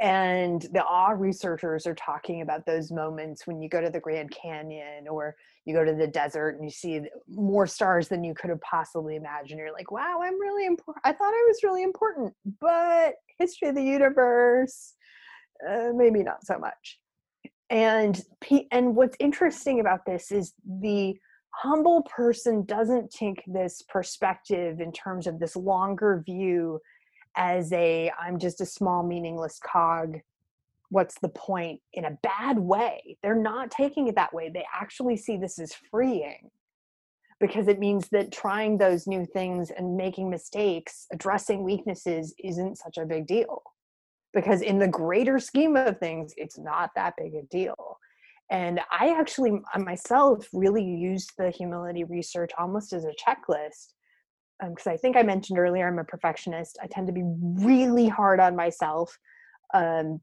and 0.00 0.62
the 0.72 0.84
awe 0.84 1.10
researchers 1.10 1.86
are 1.86 1.94
talking 1.94 2.40
about 2.42 2.64
those 2.66 2.92
moments 2.92 3.46
when 3.46 3.60
you 3.60 3.68
go 3.68 3.80
to 3.80 3.90
the 3.90 4.00
grand 4.00 4.30
canyon 4.30 5.08
or 5.08 5.34
you 5.64 5.74
go 5.74 5.84
to 5.84 5.94
the 5.94 6.06
desert 6.06 6.50
and 6.50 6.64
you 6.64 6.70
see 6.70 7.00
more 7.28 7.66
stars 7.66 8.08
than 8.08 8.22
you 8.22 8.34
could 8.34 8.50
have 8.50 8.60
possibly 8.60 9.16
imagined. 9.16 9.58
You're 9.58 9.72
like 9.72 9.90
wow 9.90 10.20
i'm 10.22 10.40
really 10.40 10.66
important 10.66 11.04
i 11.04 11.12
thought 11.12 11.32
i 11.32 11.44
was 11.48 11.62
really 11.62 11.82
important 11.82 12.32
but 12.60 13.14
history 13.38 13.68
of 13.68 13.74
the 13.74 13.82
universe 13.82 14.94
uh, 15.66 15.90
maybe 15.94 16.22
not 16.22 16.44
so 16.44 16.58
much. 16.58 16.98
And 17.70 18.20
and 18.70 18.96
what's 18.96 19.16
interesting 19.20 19.80
about 19.80 20.06
this 20.06 20.32
is 20.32 20.54
the 20.80 21.16
humble 21.50 22.02
person 22.02 22.64
doesn't 22.64 23.10
take 23.10 23.42
this 23.46 23.82
perspective 23.88 24.80
in 24.80 24.92
terms 24.92 25.26
of 25.26 25.38
this 25.38 25.56
longer 25.56 26.22
view 26.24 26.80
as 27.38 27.72
a 27.72 28.10
i'm 28.20 28.38
just 28.38 28.60
a 28.60 28.66
small 28.66 29.02
meaningless 29.02 29.58
cog. 29.64 30.18
What's 30.90 31.18
the 31.20 31.28
point? 31.28 31.80
in 31.92 32.04
a 32.04 32.18
bad 32.22 32.58
way. 32.58 33.16
They're 33.22 33.34
not 33.34 33.70
taking 33.70 34.08
it 34.08 34.14
that 34.16 34.32
way. 34.34 34.50
They 34.50 34.64
actually 34.74 35.16
see 35.16 35.36
this 35.36 35.58
as 35.58 35.72
freeing 35.90 36.50
because 37.40 37.68
it 37.68 37.78
means 37.78 38.08
that 38.08 38.32
trying 38.32 38.78
those 38.78 39.06
new 39.06 39.24
things 39.24 39.70
and 39.70 39.96
making 39.96 40.30
mistakes 40.30 41.06
addressing 41.12 41.62
weaknesses 41.62 42.34
isn't 42.42 42.78
such 42.78 42.98
a 42.98 43.06
big 43.06 43.26
deal 43.26 43.62
because 44.32 44.60
in 44.60 44.78
the 44.78 44.88
greater 44.88 45.38
scheme 45.38 45.76
of 45.76 45.98
things 45.98 46.32
it's 46.36 46.58
not 46.58 46.90
that 46.96 47.14
big 47.16 47.34
a 47.34 47.42
deal. 47.42 47.98
And 48.50 48.80
i 48.90 49.14
actually 49.18 49.52
myself 49.76 50.48
really 50.52 50.84
used 50.84 51.32
the 51.38 51.50
humility 51.50 52.04
research 52.04 52.50
almost 52.58 52.92
as 52.92 53.04
a 53.04 53.12
checklist 53.22 53.92
because 54.60 54.86
um, 54.86 54.92
I 54.92 54.96
think 54.96 55.16
I 55.16 55.22
mentioned 55.22 55.58
earlier, 55.58 55.86
I'm 55.86 55.98
a 55.98 56.04
perfectionist. 56.04 56.78
I 56.82 56.86
tend 56.86 57.06
to 57.06 57.12
be 57.12 57.22
really 57.24 58.08
hard 58.08 58.40
on 58.40 58.56
myself. 58.56 59.16
Um, 59.74 60.20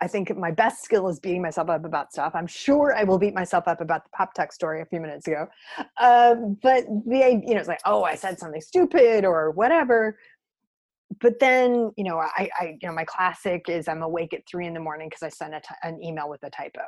I 0.00 0.08
think 0.08 0.34
my 0.36 0.50
best 0.50 0.82
skill 0.82 1.08
is 1.08 1.20
beating 1.20 1.42
myself 1.42 1.68
up 1.68 1.84
about 1.84 2.12
stuff. 2.12 2.32
I'm 2.34 2.46
sure 2.46 2.96
I 2.96 3.04
will 3.04 3.18
beat 3.18 3.34
myself 3.34 3.68
up 3.68 3.80
about 3.80 4.04
the 4.04 4.10
pop 4.10 4.32
tech 4.32 4.52
story 4.52 4.80
a 4.80 4.86
few 4.86 5.00
minutes 5.00 5.26
ago. 5.26 5.46
Um, 6.00 6.56
but 6.62 6.84
the 7.06 7.42
you 7.46 7.54
know, 7.54 7.60
it's 7.60 7.68
like, 7.68 7.80
oh, 7.84 8.02
I 8.02 8.14
said 8.14 8.38
something 8.38 8.60
stupid 8.60 9.24
or 9.24 9.50
whatever. 9.50 10.18
But 11.20 11.40
then, 11.40 11.90
you 11.96 12.04
know, 12.04 12.18
I, 12.18 12.48
I 12.58 12.78
you 12.80 12.88
know, 12.88 12.94
my 12.94 13.04
classic 13.04 13.68
is 13.68 13.86
I'm 13.86 14.02
awake 14.02 14.32
at 14.32 14.48
three 14.48 14.66
in 14.66 14.74
the 14.74 14.80
morning 14.80 15.08
because 15.10 15.22
I 15.22 15.28
sent 15.28 15.54
an 15.82 16.02
email 16.02 16.30
with 16.30 16.42
a 16.42 16.50
typo. 16.50 16.82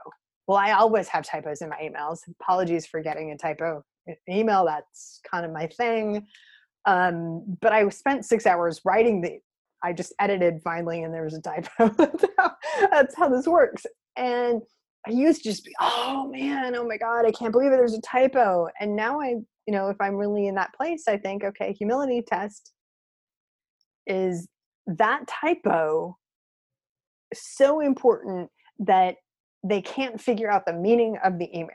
Well, 0.47 0.59
I 0.59 0.73
always 0.73 1.09
have 1.09 1.24
typos 1.24 1.60
in 1.60 1.69
my 1.69 1.77
emails. 1.77 2.20
Apologies 2.40 2.86
for 2.86 3.02
getting 3.02 3.32
a 3.32 3.36
typo 3.36 3.85
email. 4.29 4.65
That's 4.65 5.20
kind 5.31 5.45
of 5.45 5.53
my 5.53 5.66
thing. 5.66 6.27
Um, 6.87 7.57
but 7.61 7.73
I 7.73 7.89
spent 7.91 8.24
six 8.24 8.47
hours 8.47 8.81
writing 8.85 9.20
the. 9.20 9.39
I 9.85 9.93
just 9.93 10.15
edited 10.20 10.61
finally, 10.62 11.03
and 11.03 11.12
there 11.12 11.24
was 11.24 11.35
a 11.35 11.41
typo. 11.41 11.89
that's, 12.91 13.16
how, 13.16 13.29
this 13.29 13.49
works. 13.49 13.85
And 14.16 14.62
I 15.09 15.11
used 15.11 15.43
to 15.43 15.51
just 15.51 15.65
be, 15.65 15.73
oh 15.81 16.29
man, 16.31 16.77
oh 16.77 16.87
my 16.87 16.97
god, 16.97 17.27
I 17.27 17.33
can't 17.33 17.51
believe 17.51 17.73
it. 17.73 17.77
There's 17.77 17.95
a 17.95 18.01
typo. 18.01 18.69
And 18.79 18.95
now 18.95 19.20
I, 19.20 19.35
you 19.66 19.73
know, 19.73 19.89
if 19.89 19.97
I'm 20.01 20.15
really 20.15 20.47
in 20.47 20.55
that 20.55 20.73
place, 20.74 21.05
I 21.09 21.16
think, 21.16 21.43
okay, 21.43 21.73
humility 21.73 22.23
test 22.24 22.73
is 24.07 24.47
that 24.87 25.27
typo 25.27 26.16
so 27.35 27.81
important 27.81 28.51
that 28.79 29.16
they 29.65 29.81
can't 29.81 30.20
figure 30.20 30.51
out 30.51 30.66
the 30.66 30.73
meaning 30.73 31.19
of 31.24 31.39
the 31.39 31.49
email. 31.57 31.70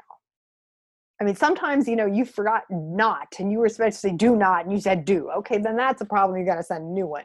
I 1.20 1.24
mean, 1.24 1.36
sometimes, 1.36 1.88
you 1.88 1.96
know, 1.96 2.06
you 2.06 2.26
forgot 2.26 2.64
not 2.70 3.34
and 3.40 3.52
you 3.52 3.58
were 3.60 3.70
supposed 3.70 3.96
to 3.96 4.10
say 4.10 4.14
do 4.14 4.36
not 4.36 4.66
and 4.66 4.74
you 4.74 4.80
said 4.80 5.04
do. 5.04 5.30
Okay, 5.38 5.58
then 5.58 5.76
that's 5.76 6.02
a 6.02 6.06
problem. 6.06 6.40
You 6.40 6.46
got 6.46 6.56
to 6.56 6.64
send 6.64 6.84
a 6.84 6.88
new 6.88 7.08
one. 7.08 7.24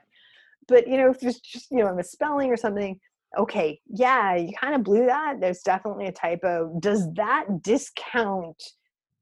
But, 0.67 0.89
you 0.89 0.97
know, 0.97 1.11
if 1.11 1.21
there's 1.21 1.41
just, 1.41 1.71
you 1.71 1.79
know, 1.79 1.89
a 1.89 1.95
misspelling 1.95 2.51
or 2.51 2.57
something, 2.57 2.99
okay, 3.39 3.81
yeah, 3.87 4.35
you 4.35 4.53
kind 4.59 4.75
of 4.75 4.83
blew 4.83 5.07
that. 5.07 5.41
There's 5.41 5.63
definitely 5.63 6.07
a 6.07 6.13
typo. 6.13 6.75
Does 6.81 7.13
that 7.15 7.63
discount 7.63 8.63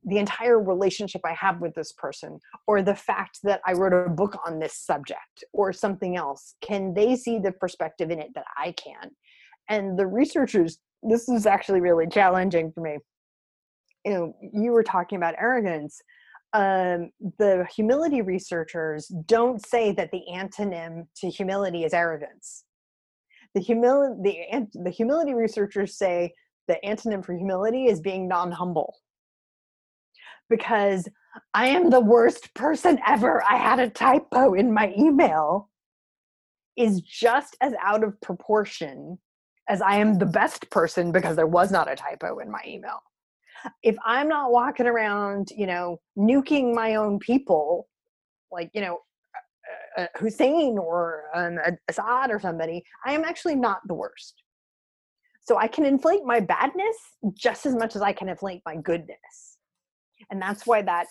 the 0.05 0.18
entire 0.18 0.60
relationship 0.60 1.20
I 1.24 1.34
have 1.34 1.60
with 1.60 1.74
this 1.74 1.92
person 1.92 2.38
or 2.66 2.80
the 2.82 2.94
fact 2.94 3.40
that 3.42 3.60
I 3.66 3.72
wrote 3.72 3.92
a 3.92 4.09
book 4.09 4.38
on 4.47 4.59
this 4.59 4.74
subject 4.74 5.44
or 5.52 5.72
something 5.72 6.16
else? 6.16 6.55
Can 6.60 6.94
they 6.94 7.16
see 7.16 7.38
the 7.38 7.52
perspective 7.52 8.10
in 8.10 8.20
it 8.20 8.30
that 8.34 8.47
I 8.56 8.72
can? 8.72 9.10
And 9.68 9.98
the 9.98 10.06
researchers, 10.06 10.78
this 11.02 11.28
is 11.28 11.47
actually 11.47 11.80
really 11.80 12.06
challenging 12.06 12.72
for 12.72 12.82
me 12.82 12.98
you 14.05 14.12
know 14.12 14.35
you 14.52 14.72
were 14.72 14.82
talking 14.82 15.16
about 15.16 15.35
arrogance 15.39 16.01
um, 16.52 17.12
the 17.39 17.64
humility 17.74 18.22
researchers 18.22 19.06
don't 19.27 19.64
say 19.64 19.93
that 19.93 20.10
the 20.10 20.22
antonym 20.32 21.06
to 21.16 21.28
humility 21.28 21.85
is 21.85 21.94
arrogance. 21.94 22.64
The 23.55 23.60
humility 23.60 24.47
the, 24.52 24.66
the 24.85 24.90
humility 24.90 25.35
researchers 25.35 25.97
say 25.97 26.32
the 26.66 26.78
antonym 26.85 27.24
for 27.24 27.35
humility 27.35 27.86
is 27.86 28.01
being 28.01 28.27
non-humble. 28.27 28.97
Because 30.48 31.09
i 31.55 31.68
am 31.68 31.90
the 31.90 32.01
worst 32.01 32.52
person 32.55 32.98
ever 33.06 33.40
i 33.48 33.56
had 33.56 33.78
a 33.78 33.89
typo 33.89 34.55
in 34.55 34.74
my 34.74 34.93
email 34.98 35.70
is 36.77 37.01
just 37.02 37.56
as 37.60 37.72
out 37.81 38.02
of 38.02 38.20
proportion 38.20 39.16
as 39.68 39.81
i 39.81 39.94
am 39.94 40.18
the 40.18 40.27
best 40.27 40.68
person 40.70 41.12
because 41.12 41.36
there 41.36 41.47
was 41.47 41.70
not 41.70 41.89
a 41.89 41.94
typo 41.94 42.40
in 42.40 42.51
my 42.51 42.60
email 42.66 43.01
if 43.82 43.96
I'm 44.04 44.28
not 44.28 44.52
walking 44.52 44.86
around, 44.86 45.48
you 45.56 45.66
know, 45.66 46.00
nuking 46.16 46.74
my 46.74 46.96
own 46.96 47.18
people, 47.18 47.88
like, 48.50 48.70
you 48.74 48.80
know, 48.80 48.98
uh, 49.98 50.02
uh 50.02 50.06
Hussein 50.18 50.78
or 50.78 51.24
um, 51.34 51.58
Assad 51.88 52.30
or 52.30 52.40
somebody, 52.40 52.82
I 53.04 53.12
am 53.12 53.24
actually 53.24 53.56
not 53.56 53.80
the 53.86 53.94
worst. 53.94 54.42
So 55.42 55.56
I 55.56 55.66
can 55.66 55.84
inflate 55.84 56.24
my 56.24 56.40
badness 56.40 56.96
just 57.34 57.66
as 57.66 57.74
much 57.74 57.96
as 57.96 58.02
I 58.02 58.12
can 58.12 58.28
inflate 58.28 58.62
my 58.66 58.76
goodness. 58.76 59.58
And 60.30 60.40
that's 60.40 60.66
why 60.66 60.82
that 60.82 61.06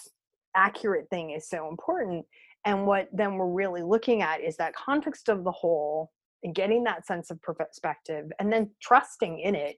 accurate 0.55 1.09
thing 1.09 1.31
is 1.31 1.49
so 1.49 1.67
important. 1.67 2.25
And 2.65 2.85
what 2.85 3.09
then 3.11 3.35
we're 3.35 3.51
really 3.51 3.81
looking 3.81 4.21
at 4.21 4.41
is 4.41 4.55
that 4.57 4.75
context 4.75 5.29
of 5.29 5.43
the 5.43 5.51
whole 5.51 6.11
and 6.43 6.55
getting 6.55 6.83
that 6.85 7.05
sense 7.05 7.31
of 7.31 7.41
perspective 7.41 8.31
and 8.39 8.51
then 8.51 8.69
trusting 8.81 9.39
in 9.39 9.55
it 9.55 9.77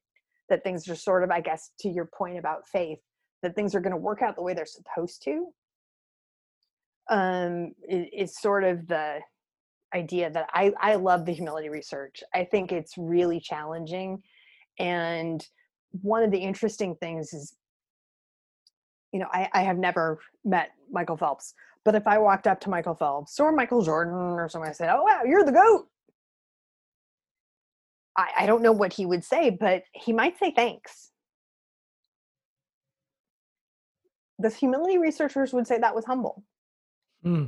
that 0.51 0.63
things 0.63 0.87
are 0.89 0.95
sort 0.95 1.23
of, 1.23 1.31
I 1.31 1.39
guess, 1.39 1.71
to 1.79 1.89
your 1.89 2.05
point 2.05 2.37
about 2.37 2.67
faith, 2.67 2.99
that 3.41 3.55
things 3.55 3.73
are 3.73 3.79
going 3.79 3.91
to 3.91 3.97
work 3.97 4.21
out 4.21 4.35
the 4.35 4.43
way 4.43 4.53
they're 4.53 4.65
supposed 4.65 5.23
to. 5.23 5.47
Um, 7.09 7.73
is 7.89 8.39
sort 8.39 8.63
of 8.63 8.87
the 8.87 9.19
idea 9.95 10.29
that 10.29 10.47
I, 10.53 10.71
I 10.79 10.95
love 10.95 11.25
the 11.25 11.33
humility 11.33 11.69
research. 11.69 12.21
I 12.35 12.43
think 12.43 12.71
it's 12.71 12.97
really 12.97 13.39
challenging. 13.39 14.21
And 14.77 15.45
one 16.01 16.23
of 16.23 16.31
the 16.31 16.37
interesting 16.37 16.95
things 16.95 17.33
is, 17.33 17.55
you 19.11 19.19
know, 19.19 19.27
I, 19.31 19.49
I 19.53 19.63
have 19.63 19.77
never 19.77 20.19
met 20.45 20.69
Michael 20.91 21.17
Phelps, 21.17 21.53
but 21.83 21.95
if 21.95 22.07
I 22.07 22.17
walked 22.17 22.47
up 22.47 22.59
to 22.61 22.69
Michael 22.69 22.95
Phelps 22.95 23.39
or 23.39 23.51
Michael 23.51 23.83
Jordan 23.83 24.13
or 24.13 24.47
someone, 24.47 24.69
I 24.69 24.73
said, 24.73 24.89
Oh, 24.89 25.03
wow, 25.03 25.21
you're 25.25 25.43
the 25.43 25.51
GOAT. 25.51 25.87
I, 28.17 28.27
I 28.39 28.45
don't 28.45 28.61
know 28.61 28.71
what 28.71 28.93
he 28.93 29.05
would 29.05 29.23
say, 29.23 29.49
but 29.49 29.83
he 29.93 30.13
might 30.13 30.37
say 30.37 30.51
thanks. 30.55 31.11
The 34.39 34.49
humility 34.49 34.97
researchers 34.97 35.53
would 35.53 35.67
say 35.67 35.77
that 35.77 35.95
was 35.95 36.05
humble 36.05 36.43
Hmm. 37.23 37.45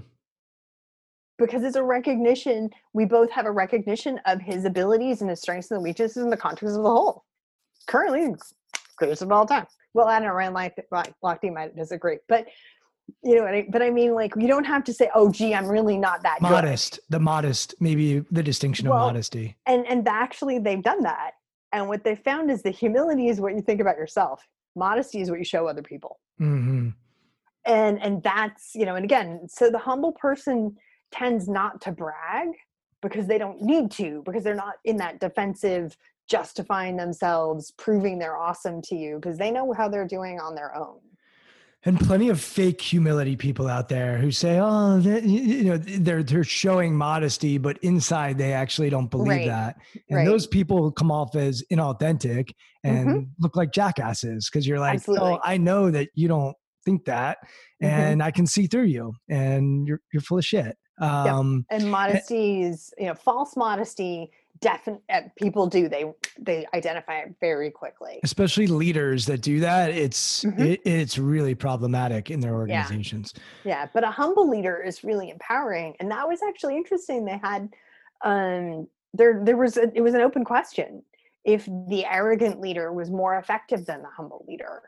because 1.40 1.64
it's 1.64 1.76
a 1.76 1.84
recognition. 1.84 2.70
We 2.94 3.06
both 3.06 3.32
have 3.32 3.48
a 3.48 3.52
recognition 3.52 4.20
of 4.26 4.40
his 4.40 4.66
abilities 4.66 5.22
and 5.22 5.30
his 5.30 5.42
strengths 5.42 5.72
and 5.72 5.82
weaknesses 5.82 6.24
in 6.24 6.30
the 6.30 6.38
context 6.38 6.76
of 6.76 6.84
the 6.84 6.90
whole. 6.90 7.24
Currently, 7.88 8.36
of 9.02 9.32
all 9.32 9.46
time. 9.46 9.66
Well, 9.94 10.08
I 10.08 10.20
don't 10.20 10.28
know, 10.30 10.34
Ryan 10.34 10.54
Lochte, 10.54 11.12
Lochte 11.24 11.54
might 11.54 11.76
disagree, 11.76 12.20
but 12.30 12.46
you 13.24 13.36
know 13.36 13.44
what 13.44 13.54
I, 13.54 13.68
but 13.70 13.82
I 13.82 13.90
mean, 13.90 14.14
like, 14.14 14.34
you 14.38 14.48
don't 14.48 14.64
have 14.66 14.84
to 14.86 14.94
say, 14.94 15.10
oh, 15.16 15.32
gee, 15.32 15.54
I'm 15.54 15.68
really 15.68 15.98
not 15.98 16.24
that 16.24 16.40
good. 16.40 16.50
Modest, 16.50 17.00
the 17.10 17.20
modest, 17.20 17.76
maybe 17.80 18.20
the 18.32 18.44
distinction 18.44 18.90
Well, 18.90 19.00
of 19.00 19.14
modesty. 19.14 19.56
and 19.66 19.86
and 19.88 20.08
actually 20.08 20.60
they've 20.60 20.84
done 20.84 21.04
that 21.04 21.32
and 21.74 21.88
what 21.88 22.04
they 22.04 22.16
found 22.16 22.52
is 22.52 22.62
the 22.62 22.70
humility 22.70 23.28
is 23.28 23.42
what 23.42 23.54
you 23.56 23.62
think 23.62 23.82
about 23.82 23.98
yourself 23.98 24.48
modesty 24.76 25.20
is 25.22 25.30
what 25.30 25.40
you 25.40 25.46
show 25.46 25.68
other 25.68 25.82
people 25.82 26.20
hmm 26.38 26.90
and 27.66 28.02
and 28.02 28.24
that's 28.24 28.72
you 28.76 28.86
know 28.86 28.96
and 28.96 29.04
again 29.06 29.42
so 29.48 29.70
the 29.70 29.78
humble 29.78 30.12
person 30.14 30.76
tends 31.12 31.48
not 31.48 31.82
to 31.82 31.92
brag 31.92 32.50
because 33.02 33.28
they 33.28 33.38
don't 33.38 33.62
need 33.62 33.92
to 33.92 34.22
because 34.26 34.44
they're 34.44 34.56
not 34.56 34.76
in 34.86 34.98
that 34.98 35.20
defensive 35.20 35.96
justifying 36.30 36.96
themselves 36.98 37.72
proving 37.78 38.18
they're 38.18 38.38
awesome 38.38 38.82
to 38.82 38.96
you 38.96 39.16
because 39.18 39.38
they 39.38 39.52
know 39.52 39.72
how 39.74 39.88
they're 39.90 40.08
doing 40.08 40.40
on 40.40 40.56
their 40.56 40.76
own 40.76 41.00
And 41.86 42.00
plenty 42.00 42.30
of 42.30 42.40
fake 42.40 42.80
humility 42.80 43.36
people 43.36 43.68
out 43.68 43.90
there 43.90 44.18
who 44.18 44.32
say, 44.32 44.58
"Oh, 44.58 44.98
you 45.00 45.66
know, 45.66 45.78
they're 45.78 46.24
they're 46.24 46.44
showing 46.46 46.96
modesty, 46.96 47.58
but 47.58 47.78
inside 47.80 48.38
they 48.38 48.54
actually 48.54 48.90
don't 48.90 49.12
believe 49.12 49.28
Right, 49.28 49.48
that." 49.48 49.76
And 50.10 50.20
right. 50.20 50.26
those 50.26 50.48
people 50.48 50.92
come 50.94 51.12
off 51.12 51.36
as 51.36 51.62
inauthentic 51.72 52.52
and 52.86 53.28
look 53.40 53.58
like 53.58 53.74
jackasses 53.74 54.50
because 54.50 54.66
you're 54.66 54.80
like, 54.80 54.96
Absolutely. 54.96 55.32
"Oh, 55.32 55.40
I 55.44 55.58
know 55.58 55.92
that 55.92 56.08
you 56.16 56.30
don't 56.30 56.56
think 56.86 57.04
that, 57.06 57.40
Mhm. 57.82 57.88
and 57.90 58.24
I 58.24 58.32
can 58.32 58.46
see 58.48 58.68
through 58.68 58.86
you, 58.86 59.14
and 59.30 59.86
you're 59.86 60.00
you're 60.14 60.22
full 60.22 60.38
of 60.38 60.46
shit." 60.46 60.78
Um, 61.02 61.66
and 61.70 61.92
modesty 61.92 62.62
is 62.62 62.94
you 62.98 63.08
know 63.08 63.16
false 63.16 63.58
modesty 63.58 64.32
definitely 64.64 65.04
people 65.38 65.68
do 65.68 65.88
they 65.88 66.06
they 66.40 66.66
identify 66.74 67.20
it 67.20 67.36
very 67.40 67.70
quickly 67.70 68.20
especially 68.24 68.68
leaders 68.68 69.26
that 69.26 69.42
do 69.42 69.60
that, 69.60 69.92
it's 69.92 70.44
Mhm. 70.44 70.60
it, 70.60 70.82
it's 70.86 71.18
really 71.18 71.56
problematic 71.56 72.32
in 72.32 72.40
their 72.40 72.56
organizations. 72.56 73.34
Yeah, 73.66 73.88
but 73.94 74.04
a 74.04 74.12
humble 74.12 74.50
leader 74.50 74.82
is 74.82 75.04
really 75.04 75.30
empowering, 75.30 75.96
and 76.00 76.10
that 76.12 76.28
was 76.28 76.42
actually 76.42 76.78
interesting. 76.78 77.26
They 77.26 77.40
had 77.44 77.70
um, 78.24 78.88
there 79.14 79.42
there 79.44 79.58
was 79.58 79.78
a, 79.78 79.92
it 79.96 80.02
was 80.02 80.14
an 80.14 80.22
open 80.22 80.44
question 80.44 81.04
if 81.44 81.66
the 81.90 82.06
arrogant 82.06 82.62
leader 82.62 82.94
was 82.94 83.12
more 83.12 83.38
effective 83.38 83.86
than 83.86 84.02
the 84.02 84.10
humble 84.10 84.46
leader, 84.48 84.82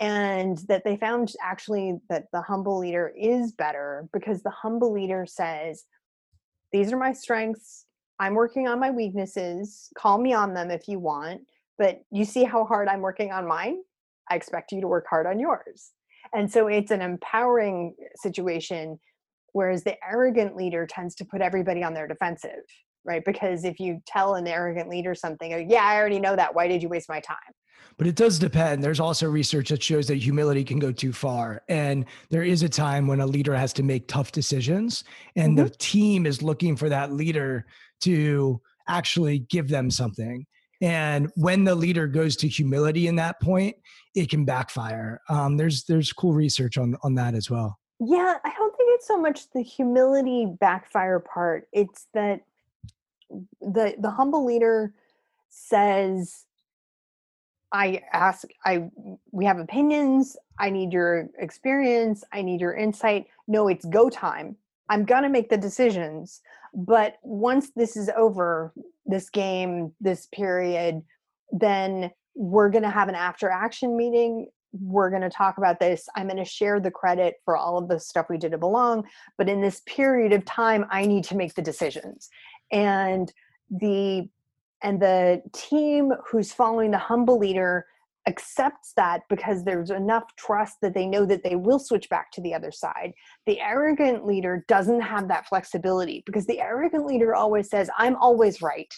and 0.00 0.58
that 0.68 0.84
they 0.84 0.96
found 0.96 1.32
actually 1.42 1.98
that 2.10 2.26
the 2.32 2.42
humble 2.42 2.78
leader 2.78 3.12
is 3.16 3.52
better 3.52 4.08
because 4.12 4.42
the 4.42 4.50
humble 4.50 4.92
leader 4.92 5.24
says, 5.26 5.84
"These 6.72 6.92
are 6.92 6.98
my 6.98 7.12
strengths. 7.12 7.86
I'm 8.18 8.34
working 8.34 8.68
on 8.68 8.78
my 8.78 8.90
weaknesses. 8.90 9.90
Call 9.96 10.18
me 10.18 10.32
on 10.32 10.54
them 10.54 10.70
if 10.70 10.88
you 10.88 10.98
want, 10.98 11.42
but 11.78 12.02
you 12.10 12.24
see 12.24 12.44
how 12.44 12.64
hard 12.64 12.88
I'm 12.88 13.00
working 13.00 13.32
on 13.32 13.46
mine. 13.46 13.78
I 14.30 14.36
expect 14.36 14.72
you 14.72 14.80
to 14.80 14.88
work 14.88 15.06
hard 15.08 15.26
on 15.26 15.38
yours." 15.38 15.92
And 16.32 16.50
so 16.50 16.68
it's 16.68 16.90
an 16.90 17.02
empowering 17.02 17.94
eh, 18.00 18.06
situation, 18.16 18.98
whereas 19.52 19.84
the 19.84 19.96
arrogant 20.04 20.56
leader 20.56 20.86
tends 20.86 21.14
to 21.16 21.24
put 21.24 21.40
everybody 21.40 21.82
on 21.82 21.94
their 21.94 22.08
defensive, 22.08 22.64
right? 23.04 23.24
Because 23.24 23.64
if 23.64 23.78
you 23.78 24.00
tell 24.06 24.34
an 24.34 24.46
arrogant 24.46 24.88
leader 24.88 25.14
something, 25.14 25.68
yeah, 25.70 25.84
I 25.84 25.96
already 25.96 26.20
know 26.20 26.36
that. 26.36 26.54
Why 26.54 26.68
did 26.68 26.82
you 26.82 26.88
waste 26.88 27.08
my 27.08 27.20
time? 27.20 27.36
But 27.96 28.06
it 28.06 28.16
does 28.16 28.38
depend. 28.38 28.82
There's 28.82 29.00
also 29.00 29.28
research 29.28 29.68
that 29.68 29.82
shows 29.82 30.06
that 30.08 30.16
humility 30.16 30.64
can 30.64 30.78
go 30.78 30.90
too 30.90 31.12
far. 31.12 31.62
And 31.68 32.06
there 32.30 32.42
is 32.42 32.62
a 32.62 32.68
time 32.68 33.06
when 33.06 33.20
a 33.20 33.26
leader 33.26 33.54
has 33.54 33.72
to 33.74 33.82
make 33.82 34.08
tough 34.08 34.32
decisions, 34.32 35.04
and 35.36 35.56
the 35.56 35.64
mm-hmm. 35.64 35.74
team 35.78 36.26
is 36.26 36.42
looking 36.42 36.76
for 36.76 36.88
that 36.88 37.12
leader 37.12 37.66
to 38.02 38.60
actually 38.88 39.40
give 39.40 39.68
them 39.68 39.90
something. 39.90 40.46
And 40.80 41.30
when 41.36 41.64
the 41.64 41.74
leader 41.74 42.06
goes 42.06 42.36
to 42.36 42.48
humility 42.48 43.06
in 43.06 43.16
that 43.16 43.40
point, 43.40 43.76
it 44.14 44.28
can 44.28 44.44
backfire. 44.44 45.20
Um, 45.28 45.56
there's 45.56 45.84
there's 45.84 46.12
cool 46.12 46.34
research 46.34 46.76
on 46.76 46.96
on 47.02 47.14
that 47.14 47.34
as 47.34 47.50
well. 47.50 47.78
Yeah, 48.00 48.36
I 48.44 48.52
don't 48.56 48.76
think 48.76 48.90
it's 48.94 49.06
so 49.06 49.18
much 49.18 49.50
the 49.52 49.62
humility 49.62 50.46
backfire 50.46 51.20
part. 51.20 51.68
It's 51.72 52.06
that 52.12 52.40
the 53.60 53.94
the 53.98 54.10
humble 54.10 54.44
leader 54.44 54.92
says 55.48 56.44
I 57.72 58.02
ask 58.12 58.46
I 58.64 58.90
we 59.32 59.44
have 59.44 59.58
opinions, 59.58 60.36
I 60.58 60.70
need 60.70 60.92
your 60.92 61.28
experience, 61.38 62.24
I 62.32 62.42
need 62.42 62.60
your 62.60 62.74
insight. 62.74 63.26
No, 63.48 63.68
it's 63.68 63.84
go 63.84 64.10
time. 64.10 64.56
I'm 64.88 65.04
to 65.22 65.28
make 65.28 65.48
the 65.48 65.56
decisions, 65.56 66.42
but 66.74 67.16
once 67.22 67.70
this 67.76 67.96
is 67.96 68.10
over, 68.16 68.72
this 69.06 69.30
game, 69.30 69.92
this 70.00 70.26
period, 70.26 71.02
then 71.52 72.10
we're 72.34 72.70
going 72.70 72.82
to 72.82 72.90
have 72.90 73.08
an 73.08 73.14
after 73.14 73.48
action 73.48 73.96
meeting 73.96 74.48
we're 74.80 75.10
going 75.10 75.22
to 75.22 75.30
talk 75.30 75.58
about 75.58 75.78
this. 75.78 76.08
I'm 76.16 76.26
going 76.26 76.36
to 76.36 76.44
share 76.44 76.80
the 76.80 76.90
credit 76.90 77.36
for 77.44 77.56
all 77.56 77.78
of 77.78 77.88
the 77.88 78.00
stuff 78.00 78.26
we 78.28 78.38
did 78.38 78.58
belong. 78.58 79.04
But 79.38 79.48
in 79.48 79.60
this 79.60 79.82
period 79.86 80.32
of 80.32 80.44
time, 80.44 80.84
I 80.90 81.06
need 81.06 81.24
to 81.24 81.36
make 81.36 81.54
the 81.54 81.62
decisions. 81.62 82.28
And 82.72 83.32
the 83.70 84.28
and 84.82 85.00
the 85.00 85.42
team 85.52 86.12
who's 86.28 86.52
following 86.52 86.90
the 86.90 86.98
humble 86.98 87.38
leader 87.38 87.86
accepts 88.26 88.92
that 88.96 89.22
because 89.28 89.64
there's 89.64 89.90
enough 89.90 90.24
trust 90.36 90.76
that 90.80 90.94
they 90.94 91.06
know 91.06 91.26
that 91.26 91.42
they 91.42 91.56
will 91.56 91.78
switch 91.78 92.08
back 92.08 92.30
to 92.32 92.40
the 92.40 92.54
other 92.54 92.72
side. 92.72 93.12
The 93.46 93.60
arrogant 93.60 94.24
leader 94.24 94.64
doesn't 94.68 95.00
have 95.00 95.28
that 95.28 95.46
flexibility 95.46 96.22
because 96.24 96.46
the 96.46 96.60
arrogant 96.60 97.06
leader 97.06 97.34
always 97.34 97.68
says, 97.68 97.90
I'm 97.98 98.16
always 98.16 98.62
right. 98.62 98.92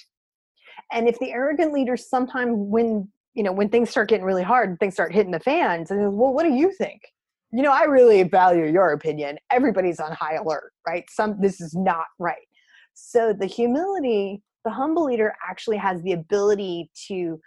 And 0.93 1.09
if 1.09 1.19
the 1.19 1.33
arrogant 1.33 1.73
leader 1.73 1.97
sometime 1.97 2.71
when 2.71 3.09
you 3.35 3.43
know 3.43 3.53
when 3.53 3.69
things 3.69 3.91
start 3.91 4.09
getting 4.09 4.25
really 4.25 4.43
hard 4.43 4.71
and 4.71 4.81
things 4.81 4.95
start 4.95 5.13
hitting 5.13 5.31
the 5.31 5.41
fans 5.41 5.91
and 5.91 6.01
well 6.17 6.33
what 6.33 6.45
do 6.45 6.53
you 6.53 6.73
think 6.73 7.03
you 7.53 7.63
know 7.63 7.71
i 7.71 7.83
really 7.83 8.23
value 8.23 8.65
your 8.65 8.93
opinion 8.93 9.39
everybody's 9.51 10.01
on 10.01 10.11
high 10.13 10.37
alert 10.37 10.73
right 10.89 11.05
some 11.11 11.39
this 11.41 11.61
is 11.61 11.75
not 11.75 12.07
right 12.19 12.49
so 12.95 13.35
the 13.39 13.47
humility 13.47 14.43
the 14.65 14.71
humble 14.71 15.05
leader 15.05 15.35
actually 15.47 15.77
has 15.77 16.03
the 16.03 16.13
ability 16.13 16.91
to 17.07 17.39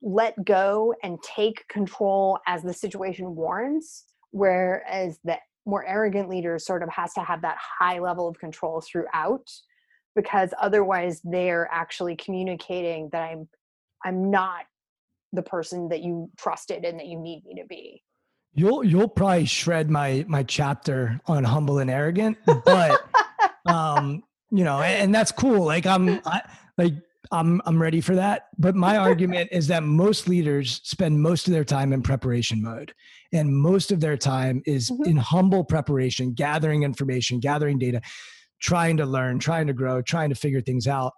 let 0.00 0.34
go 0.44 0.94
and 1.02 1.18
take 1.22 1.66
control 1.68 2.38
as 2.46 2.62
the 2.62 2.72
situation 2.72 3.34
warrants 3.34 4.04
whereas 4.30 5.18
the 5.24 5.36
more 5.66 5.86
arrogant 5.86 6.28
leader 6.28 6.58
sort 6.58 6.82
of 6.82 6.88
has 6.88 7.12
to 7.12 7.20
have 7.20 7.42
that 7.42 7.56
high 7.58 7.98
level 7.98 8.28
of 8.28 8.38
control 8.38 8.80
throughout 8.80 9.48
because 10.14 10.54
otherwise 10.60 11.20
they're 11.24 11.68
actually 11.72 12.16
communicating 12.16 13.08
that 13.12 13.22
i'm 13.22 13.48
i'm 14.04 14.30
not 14.30 14.64
the 15.32 15.42
person 15.42 15.88
that 15.88 16.02
you 16.02 16.30
trusted 16.36 16.84
and 16.84 16.98
that 16.98 17.06
you 17.06 17.18
need 17.18 17.42
me 17.44 17.54
to 17.60 17.66
be 17.66 18.02
You'll 18.54 18.84
you'll 18.84 19.08
probably 19.08 19.46
shred 19.46 19.90
my 19.90 20.26
my 20.28 20.42
chapter 20.42 21.18
on 21.26 21.42
humble 21.42 21.78
and 21.78 21.90
arrogant, 21.90 22.36
but 22.66 23.02
um, 23.66 24.22
you 24.50 24.62
know, 24.62 24.82
and, 24.82 25.04
and 25.04 25.14
that's 25.14 25.32
cool. 25.32 25.64
Like 25.64 25.86
I'm 25.86 26.20
I, 26.26 26.42
like 26.76 26.92
I'm 27.32 27.60
I'm 27.64 27.80
ready 27.80 28.00
for 28.00 28.14
that. 28.14 28.48
But 28.58 28.76
my 28.76 28.96
argument 29.08 29.48
is 29.50 29.66
that 29.68 29.82
most 29.82 30.28
leaders 30.28 30.80
spend 30.84 31.20
most 31.20 31.48
of 31.48 31.52
their 31.52 31.64
time 31.64 31.92
in 31.92 32.02
preparation 32.02 32.62
mode, 32.62 32.92
and 33.32 33.56
most 33.56 33.90
of 33.90 34.00
their 34.00 34.16
time 34.16 34.62
is 34.66 34.90
Mhm. 34.90 35.06
in 35.06 35.16
humble 35.16 35.64
preparation, 35.64 36.34
gathering 36.34 36.82
information, 36.82 37.40
gathering 37.40 37.78
data, 37.78 38.00
trying 38.60 38.96
to 38.98 39.06
learn, 39.06 39.38
trying 39.38 39.66
to 39.66 39.72
grow, 39.72 40.02
trying 40.02 40.28
to 40.28 40.36
figure 40.36 40.60
things 40.60 40.86
out. 40.86 41.12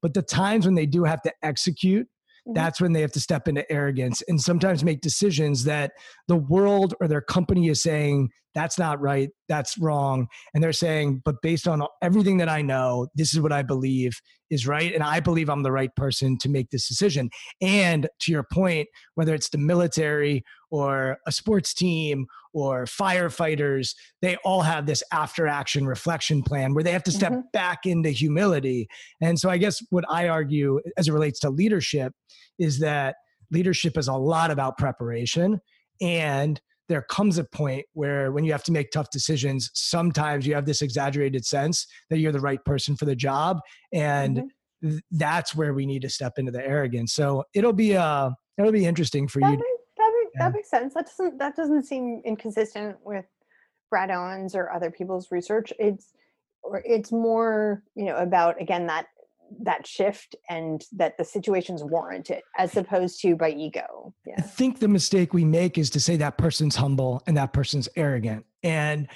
But 0.00 0.14
the 0.14 0.22
times 0.22 0.64
when 0.64 0.76
they 0.76 0.86
do 0.86 1.04
have 1.04 1.20
to 1.22 1.32
execute, 1.42 2.08
Mhm. 2.46 2.54
that's 2.54 2.80
when 2.80 2.92
they 2.92 3.00
have 3.00 3.12
to 3.12 3.20
step 3.20 3.48
into 3.48 3.70
arrogance 3.70 4.22
and 4.28 4.40
sometimes 4.40 4.84
make 4.84 5.00
decisions 5.00 5.64
that 5.64 5.92
the 6.28 6.36
world 6.36 6.94
or 7.00 7.08
their 7.08 7.20
company 7.20 7.68
is 7.68 7.82
saying 7.82 8.30
that's 8.56 8.78
not 8.78 8.98
right 9.00 9.28
that's 9.48 9.76
wrong 9.78 10.26
and 10.54 10.64
they're 10.64 10.72
saying 10.72 11.20
but 11.24 11.36
based 11.42 11.68
on 11.68 11.82
everything 12.02 12.38
that 12.38 12.48
i 12.48 12.62
know 12.62 13.06
this 13.14 13.32
is 13.34 13.40
what 13.40 13.52
i 13.52 13.62
believe 13.62 14.18
is 14.50 14.66
right 14.66 14.94
and 14.94 15.04
i 15.04 15.20
believe 15.20 15.48
i'm 15.50 15.62
the 15.62 15.70
right 15.70 15.94
person 15.94 16.38
to 16.38 16.48
make 16.48 16.70
this 16.70 16.88
decision 16.88 17.28
and 17.60 18.08
to 18.18 18.32
your 18.32 18.44
point 18.50 18.88
whether 19.14 19.34
it's 19.34 19.50
the 19.50 19.58
military 19.58 20.42
or 20.70 21.18
a 21.26 21.32
sports 21.32 21.74
team 21.74 22.26
or 22.54 22.84
firefighters 22.86 23.94
they 24.22 24.36
all 24.44 24.62
have 24.62 24.86
this 24.86 25.02
after 25.12 25.46
action 25.46 25.86
reflection 25.86 26.42
plan 26.42 26.72
where 26.72 26.82
they 26.82 26.92
have 26.92 27.04
to 27.04 27.12
step 27.12 27.32
Mhm. 27.32 27.42
back 27.52 27.84
into 27.84 28.08
humility 28.10 28.88
and 29.20 29.38
so 29.38 29.50
i 29.50 29.58
guess 29.58 29.82
what 29.90 30.04
i 30.10 30.28
argue 30.28 30.80
as 30.96 31.08
it 31.08 31.12
relates 31.12 31.38
to 31.40 31.50
leadership 31.50 32.14
is 32.58 32.78
that 32.78 33.16
leadership 33.50 33.98
is 33.98 34.08
a 34.08 34.14
lot 34.14 34.50
about 34.50 34.78
preparation 34.78 35.60
and 36.00 36.60
there 36.88 37.02
comes 37.02 37.38
a 37.38 37.44
point 37.44 37.84
where 37.94 38.32
when 38.32 38.44
you 38.44 38.52
have 38.52 38.62
to 38.64 38.72
make 38.72 38.90
tough 38.90 39.10
decisions 39.10 39.70
sometimes 39.74 40.46
you 40.46 40.54
have 40.54 40.66
this 40.66 40.82
exaggerated 40.82 41.44
sense 41.44 41.86
that 42.10 42.18
you're 42.18 42.32
the 42.32 42.40
right 42.40 42.64
person 42.64 42.96
for 42.96 43.04
the 43.04 43.16
job 43.16 43.58
and 43.92 44.36
Mhm. 44.38 44.90
th- 44.90 45.02
that's 45.12 45.54
where 45.54 45.74
we 45.74 45.86
need 45.86 46.02
to 46.02 46.08
step 46.10 46.34
into 46.38 46.52
the 46.52 46.64
arrogance. 46.64 47.14
So 47.14 47.44
it'll 47.54 47.72
be 47.72 47.96
uh 47.96 48.30
it'll 48.58 48.72
be 48.72 48.86
interesting 48.86 49.26
for 49.28 49.40
That, 49.40 49.52
you. 49.52 49.56
make, 49.58 49.66
that, 49.96 50.12
make, 50.22 50.32
Yeah. 50.34 50.42
that 50.48 50.54
makes 50.54 50.70
sense. 50.70 50.94
That 50.94 51.06
doesn't 51.06 51.38
that 51.38 51.56
doesn't 51.56 51.82
seem 51.84 52.22
inconsistent 52.24 52.96
with 53.04 53.24
Brad 53.90 54.10
Owens 54.10 54.54
or 54.54 54.70
other 54.72 54.90
people's 54.90 55.30
research. 55.30 55.72
It's 55.78 56.12
or 56.62 56.82
it's 56.84 57.12
more 57.12 57.82
you 57.94 58.04
know 58.04 58.16
about 58.16 58.60
again 58.60 58.86
that 58.86 59.06
that 59.62 59.86
shift 59.86 60.36
and 60.48 60.82
that 60.92 61.16
the 61.18 61.24
situation's 61.24 61.82
warranted 61.82 62.42
as 62.58 62.76
opposed 62.76 63.20
to 63.22 63.36
by 63.36 63.50
ego. 63.50 64.14
I 64.36 64.40
think 64.42 64.78
the 64.78 64.88
mistake 64.88 65.32
we 65.32 65.44
make 65.44 65.78
is 65.78 65.90
to 65.90 66.00
say 66.00 66.16
that 66.16 66.38
person's 66.38 66.76
humble 66.76 67.22
and 67.26 67.36
that 67.36 67.52
person's 67.52 67.88
arrogant. 67.96 68.44
And 68.62 69.08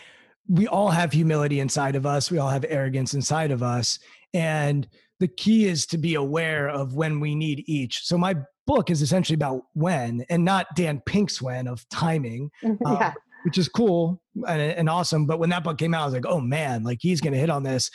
we 0.49 0.67
all 0.67 0.91
have 0.91 1.13
humility 1.13 1.61
inside 1.61 1.97
of 1.97 2.07
us. 2.07 2.31
We 2.31 2.39
all 2.39 2.49
have 2.49 2.65
arrogance 2.69 3.15
inside 3.15 3.51
of 3.51 3.63
us. 3.63 3.99
And 4.35 4.89
the 5.21 5.29
key 5.29 5.67
is 5.67 5.87
to 5.87 5.99
be 5.99 6.15
aware 6.15 6.69
of 6.69 6.95
when 6.95 7.21
we 7.21 7.35
need 7.35 7.65
each. 7.67 8.05
So 8.05 8.17
my 8.19 8.37
book 8.67 8.91
is 8.91 9.03
essentially 9.03 9.35
about 9.35 9.63
when 9.75 10.25
and 10.29 10.45
not 10.45 10.75
Dan 10.75 11.03
Pink's 11.05 11.43
when 11.43 11.67
of 11.67 11.89
timing, 11.89 12.51
um, 12.65 12.79
yeah. 12.85 13.13
Which 13.45 13.59
is 13.59 13.69
cool 13.69 14.21
and, 14.47 14.61
and 14.61 14.89
awesome. 14.89 15.27
But 15.27 15.39
when 15.39 15.51
that 15.51 15.65
book 15.65 15.79
came 15.79 15.95
out, 15.95 16.03
I 16.03 16.05
was 16.05 16.15
like, 16.15 16.27
oh 16.27 16.41
man, 16.41 16.83
like 16.83 16.99
he's 17.01 17.21
going 17.21 17.33
to 17.33 17.39
hit 17.39 17.51
on 17.51 17.63
this. 17.63 17.91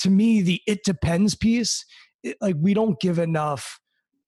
To 0.00 0.10
me, 0.10 0.42
the 0.42 0.60
it 0.66 0.84
depends 0.84 1.34
piece, 1.34 1.84
it, 2.22 2.36
like 2.40 2.56
we 2.58 2.74
don't 2.74 2.98
give 3.00 3.18
enough 3.18 3.80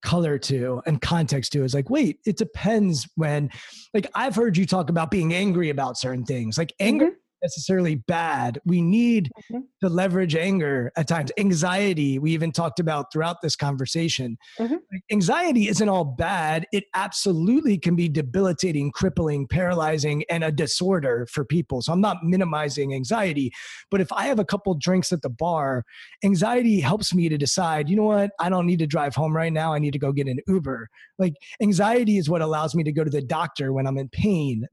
color 0.03 0.39
to 0.39 0.81
and 0.87 1.03
context 1.03 1.53
to 1.53 1.63
is 1.63 1.75
like 1.75 1.91
wait 1.91 2.21
it 2.25 2.39
depends 2.39 3.07
when 3.17 3.51
like 3.93 4.07
i've 4.15 4.35
heard 4.35 4.57
you 4.57 4.65
talk 4.65 4.89
about 4.89 5.11
being 5.11 5.35
angry 5.35 5.69
about 5.69 5.99
certain 5.99 6.25
things 6.25 6.57
like 6.57 6.73
anger 6.81 7.11
Mhm. 7.11 7.15
Necessarily 7.43 7.95
bad. 7.97 8.61
We 8.65 8.81
need 8.83 9.31
Mhm. 9.51 9.63
to 9.83 9.89
leverage 9.89 10.35
anger 10.37 10.93
at 10.97 11.09
times. 11.09 11.31
Anxiety 11.39 12.19
we 12.19 12.33
even 12.33 12.53
talked 12.53 12.81
about 12.81 13.13
throughout 13.13 13.43
this 13.43 13.57
conversation. 13.57 14.37
Mhm. 14.59 14.79
like, 14.93 15.03
anxiety 15.13 15.69
isn't 15.69 15.89
all 15.89 16.05
bad. 16.05 16.67
It 16.73 16.85
absolutely 16.95 17.79
can 17.79 17.97
be 17.97 18.09
debilitating 18.09 18.91
crippling 18.93 19.47
paralyzing 19.47 20.25
and 20.31 20.45
a 20.45 20.53
disorder 20.53 21.27
for 21.31 21.45
people. 21.45 21.83
So 21.83 21.93
i'm 21.93 22.01
not 22.01 22.19
minimizing 22.25 22.95
anxiety 22.95 23.51
but 23.91 24.01
if 24.01 24.13
i 24.13 24.25
have 24.27 24.39
a 24.39 24.45
couple 24.45 24.75
drinks 24.75 25.13
at 25.13 25.23
the 25.23 25.29
bar 25.31 25.85
anxiety 26.25 26.81
helps 26.81 27.15
me 27.15 27.29
to 27.29 27.39
decide 27.39 27.89
you 27.89 27.97
know 27.97 28.05
what? 28.05 28.31
I 28.39 28.49
don't 28.49 28.67
need 28.67 28.79
to 28.81 28.87
drive 28.87 29.15
home 29.15 29.35
right 29.35 29.53
now. 29.53 29.73
I 29.73 29.79
need 29.79 29.93
to 29.93 29.99
go 29.99 30.13
get 30.13 30.27
an 30.29 30.39
uber 30.47 30.89
like 31.21 31.35
anxiety 31.63 32.17
is 32.19 32.29
what 32.29 32.43
allows 32.43 32.75
me 32.75 32.83
to 32.83 32.93
go 32.93 33.05
to 33.05 33.11
the 33.11 33.23
doctor 33.23 33.73
when 33.73 33.87
i'm 33.87 33.99
in 33.99 34.09
pain. 34.09 34.67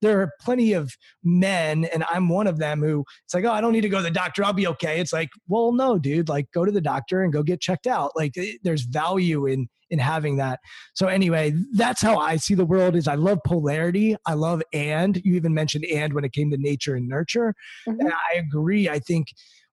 There 0.00 0.20
are 0.20 0.30
plenty 0.40 0.72
of 0.72 0.90
men 1.22 1.84
and 1.86 2.04
i'm 2.10 2.28
one 2.28 2.46
of 2.46 2.58
them 2.58 2.80
who 2.80 3.04
it's 3.24 3.34
like 3.34 3.44
oh 3.44 3.52
i 3.52 3.60
don't 3.60 3.72
need 3.72 3.82
to 3.82 3.88
go 3.90 3.98
to 3.98 4.02
the 4.02 4.10
doctor. 4.10 4.44
I'll 4.44 4.52
be 4.52 4.66
okay. 4.68 5.00
It's 5.00 5.12
like 5.12 5.28
well 5.48 5.72
no 5.72 5.98
dude. 5.98 6.28
Like 6.28 6.46
go 6.52 6.64
to 6.64 6.72
the 6.72 6.80
doctor 6.80 7.22
and 7.22 7.32
go 7.32 7.42
get 7.42 7.60
checked 7.60 7.86
out. 7.86 8.12
Like 8.16 8.34
there's 8.62 8.82
value 8.82 9.46
in 9.46 9.68
in 9.90 9.98
having 9.98 10.36
that. 10.36 10.60
So 10.94 11.06
anyway 11.08 11.52
that's 11.72 12.00
how 12.02 12.18
i 12.18 12.36
see 12.36 12.54
the 12.54 12.64
world 12.66 12.94
is 12.94 13.08
i 13.08 13.14
love 13.14 13.38
polarity. 13.46 14.16
I 14.26 14.34
love 14.34 14.62
and. 14.72 15.20
You 15.24 15.34
even 15.34 15.54
mentioned 15.54 15.84
and 15.86 16.12
when 16.12 16.24
it 16.24 16.32
came 16.32 16.50
to 16.50 16.58
nature 16.58 16.94
and 16.94 17.08
nurture. 17.08 17.54
Mhm. 17.88 17.96
and 18.00 18.12
i 18.12 18.36
agree. 18.38 18.88
I 18.88 18.98
think 18.98 19.28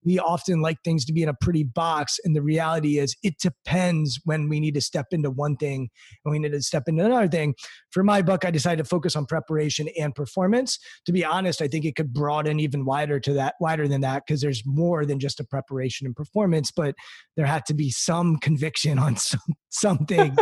we 0.06 0.20
often 0.20 0.62
like 0.62 0.78
things 0.84 1.04
to 1.06 1.14
be 1.14 1.24
in 1.24 1.30
a 1.30 1.34
pretty 1.34 1.64
box 1.64 2.20
and 2.24 2.36
the 2.36 2.42
reality 2.42 3.00
is 3.00 3.16
it 3.24 3.36
depends 3.40 4.20
when 4.24 4.48
we 4.48 4.60
need 4.60 4.76
to 4.76 4.82
step 4.82 5.08
into 5.12 5.30
one 5.30 5.58
thing 5.58 5.90
and 6.24 6.32
we 6.32 6.40
need 6.40 6.52
to 6.52 6.62
step 6.62 6.84
into 6.88 7.04
another 7.04 7.28
thing. 7.28 7.56
For 7.92 8.04
my 8.04 8.22
book 8.22 8.46
i 8.46 8.52
decided 8.52 8.84
to 8.84 8.90
focus 8.90 9.16
on 9.16 9.26
preparation 9.26 9.88
and 10.00 10.14
performance. 10.14 10.80
To 11.06 11.12
be 11.12 11.26
honest 11.26 11.62
i 11.62 11.68
think 11.68 11.86
it 11.86 11.96
could 11.96 12.14
broaden 12.14 12.60
even 12.60 12.86
wider 12.86 13.20
to 13.20 13.34
that 13.34 13.56
wider 13.60 13.88
than 13.88 14.02
that 14.02 14.24
because 14.26 14.42
there's 14.42 14.64
more 14.66 15.06
than 15.06 15.20
just 15.20 15.40
a 15.40 15.44
preparation 15.44 16.06
and 16.06 16.16
performance 16.16 16.72
but 16.72 16.96
there 17.36 17.46
had 17.46 17.66
to 17.66 17.74
be 17.74 17.90
some 17.90 18.38
conviction 18.38 19.00
on 19.00 19.16
some 19.18 19.40
something 19.70 20.36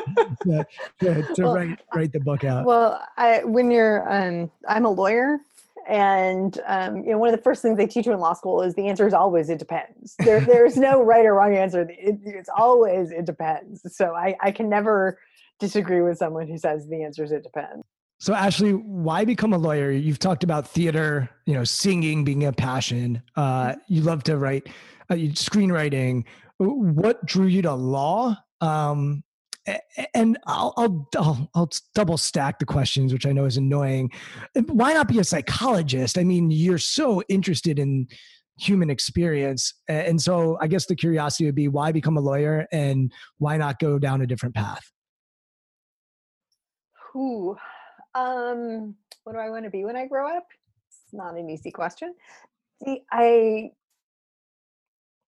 to, 0.44 0.66
to, 1.00 1.24
to 1.36 1.44
Well, 1.44 1.56
write 1.56 1.80
write 1.96 2.12
the 2.12 2.20
book 2.20 2.44
out. 2.44 2.66
Well, 2.66 3.02
I 3.18 3.44
when 3.44 3.72
you're 3.72 4.12
um 4.12 4.52
I'm 4.68 4.86
a 4.86 4.90
lawyer 4.90 5.40
and 5.88 6.60
um 6.66 6.98
you 6.98 7.12
know 7.12 7.18
one 7.18 7.30
of 7.30 7.36
the 7.36 7.42
first 7.42 7.62
things 7.62 7.78
they 7.78 7.88
teach 7.88 8.06
you 8.06 8.14
in 8.14 8.20
law 8.20 8.34
school 8.34 8.62
is 8.62 8.76
the 8.76 8.88
answer 8.88 9.08
is 9.08 9.14
always 9.14 9.50
it 9.50 9.60
depends. 9.60 10.16
There 10.20 10.40
there's 10.42 10.78
no 10.78 11.02
right 11.04 11.26
or 11.26 11.34
wrong 11.36 11.56
answer. 11.56 11.88
It, 11.90 12.20
it's 12.24 12.50
always 12.56 13.12
it 13.12 13.26
depends. 13.26 13.82
So 13.96 14.16
I 14.16 14.36
I 14.42 14.52
can 14.52 14.70
never 14.70 15.20
disagree 15.60 16.02
with 16.02 16.18
someone 16.18 16.48
who 16.48 16.58
says 16.58 16.88
the 16.88 17.04
answer 17.04 17.24
is 17.24 17.32
it 17.32 17.44
depends. 17.44 17.84
So 18.20 18.34
Ashley, 18.34 18.72
why 18.72 19.26
become 19.26 19.52
a 19.52 19.58
lawyer? 19.58 19.92
You've 19.92 20.20
talked 20.20 20.46
about 20.46 20.66
theater, 20.66 21.30
you 21.46 21.54
know, 21.54 21.66
singing 21.66 22.24
being 22.24 22.46
a 22.46 22.54
passion. 22.54 23.22
Uh, 23.36 23.76
you 23.90 24.02
love 24.02 24.24
to 24.24 24.38
write, 24.38 24.70
uh, 25.10 25.16
screenwriting. 25.16 26.24
What 26.58 27.26
drew 27.26 27.48
you 27.48 27.62
to 27.64 27.74
law? 27.74 28.38
Um, 28.62 29.24
and 30.14 30.38
I'll, 30.46 30.74
I'll 30.78 31.10
I'll 31.16 31.50
I'll 31.56 31.70
double 31.96 32.18
stack 32.18 32.60
the 32.60 32.66
questions, 32.66 33.14
which 33.14 33.26
I 33.26 33.32
know 33.32 33.46
is 33.46 33.58
annoying. 33.58 34.12
Why 34.68 34.94
not 34.94 35.08
be 35.08 35.20
a 35.20 35.24
psychologist? 35.24 36.18
I 36.18 36.24
mean, 36.24 36.52
you're 36.52 36.78
so 36.78 37.24
interested 37.30 37.80
in 37.80 38.08
human 38.60 38.90
experience, 38.90 39.74
and 39.88 40.22
so 40.22 40.58
I 40.62 40.68
guess 40.68 40.86
the 40.86 40.96
curiosity 40.96 41.46
would 41.46 41.56
be 41.56 41.68
why 41.68 41.92
become 41.92 42.18
a 42.18 42.22
lawyer 42.22 42.68
and 42.72 43.12
why 43.38 43.58
not 43.58 43.80
go 43.80 43.98
down 43.98 44.22
a 44.22 44.28
different 44.28 44.56
path? 44.56 44.84
Who, 47.14 47.58
Um, 48.16 48.96
what 49.24 49.34
do 49.34 49.40
I 49.40 49.50
want 49.50 49.66
to 49.66 49.72
be 49.72 49.86
when 49.86 49.96
I 49.96 50.08
grow 50.08 50.36
up? 50.36 50.46
It's 50.90 51.14
not 51.14 51.38
an 51.38 51.50
easy 51.50 51.72
question. 51.72 52.14
See, 52.84 53.02
I 53.12 53.72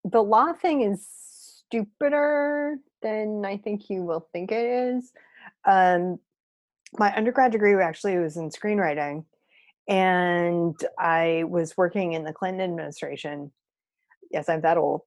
the 0.04 0.22
law 0.22 0.54
thing 0.54 0.82
is 0.82 1.08
stupider 1.08 2.78
than 3.06 3.46
I 3.46 3.58
think 3.58 3.90
you 3.90 4.02
will 4.02 4.28
think 4.34 4.52
it 4.52 4.66
is. 4.66 5.12
Um, 5.64 6.18
my 6.98 7.16
undergrad 7.16 7.52
degree 7.52 7.76
actually 7.76 8.18
was 8.18 8.36
in 8.36 8.50
screenwriting, 8.50 9.26
and 9.88 10.76
I 10.98 11.44
was 11.48 11.78
working 11.78 12.14
in 12.14 12.24
the 12.24 12.34
Clinton 12.34 12.62
administration. 12.62 13.52
Yes, 14.32 14.50
I'm 14.50 14.62
that 14.62 14.78
old. 14.78 15.02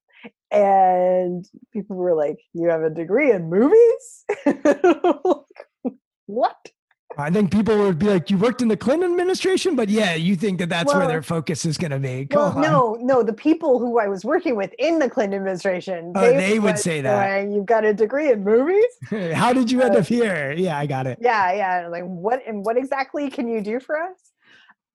And 0.49 1.45
people 1.73 1.97
were 1.97 2.15
like, 2.15 2.37
"You 2.53 2.69
have 2.69 2.83
a 2.83 2.89
degree 2.89 3.31
in 3.31 3.49
movies?" 3.49 4.25
what? 6.25 6.71
I 7.17 7.29
think 7.31 7.51
people 7.51 7.77
would 7.79 7.97
be 7.99 8.05
like, 8.05 8.29
"You 8.29 8.37
worked 8.37 8.61
in 8.61 8.67
the 8.67 8.77
Clinton 8.77 9.09
administration," 9.11 9.75
but 9.75 9.89
yeah, 9.89 10.13
you 10.15 10.35
think 10.35 10.59
that 10.59 10.69
that's 10.69 10.93
where 10.93 11.07
their 11.07 11.21
focus 11.23 11.65
is 11.65 11.77
going 11.77 11.91
to 11.91 11.99
be. 11.99 12.25
Go 12.25 12.37
Well, 12.37 12.57
on. 12.57 12.61
no, 12.61 12.97
no. 13.01 13.23
The 13.23 13.33
people 13.33 13.79
who 13.79 13.99
I 13.99 14.07
was 14.07 14.23
working 14.23 14.55
with 14.55 14.71
in 14.77 14.99
the 14.99 15.09
Clinton 15.09 15.37
administration, 15.39 16.13
Oh, 16.15 16.21
they 16.21 16.59
would 16.59 16.77
say 16.77 17.01
that. 17.01 17.49
You've 17.49 17.65
got 17.65 17.83
a 17.83 17.93
degree 17.93 18.31
in 18.31 18.43
movies? 18.43 18.85
How 19.33 19.53
did 19.53 19.71
you 19.71 19.81
end 19.81 19.95
Uh, 19.95 19.99
up 19.99 20.05
here? 20.05 20.53
Yeah, 20.55 20.77
I 20.77 20.85
got 20.85 21.07
it. 21.07 21.17
Yeah, 21.19 21.51
yeah. 21.53 21.87
Like, 21.87 22.03
what 22.03 22.41
and 22.47 22.63
what 22.63 22.77
exactly 22.77 23.29
can 23.29 23.47
you 23.47 23.61
do 23.61 23.79
for 23.79 23.97
us? 24.01 24.17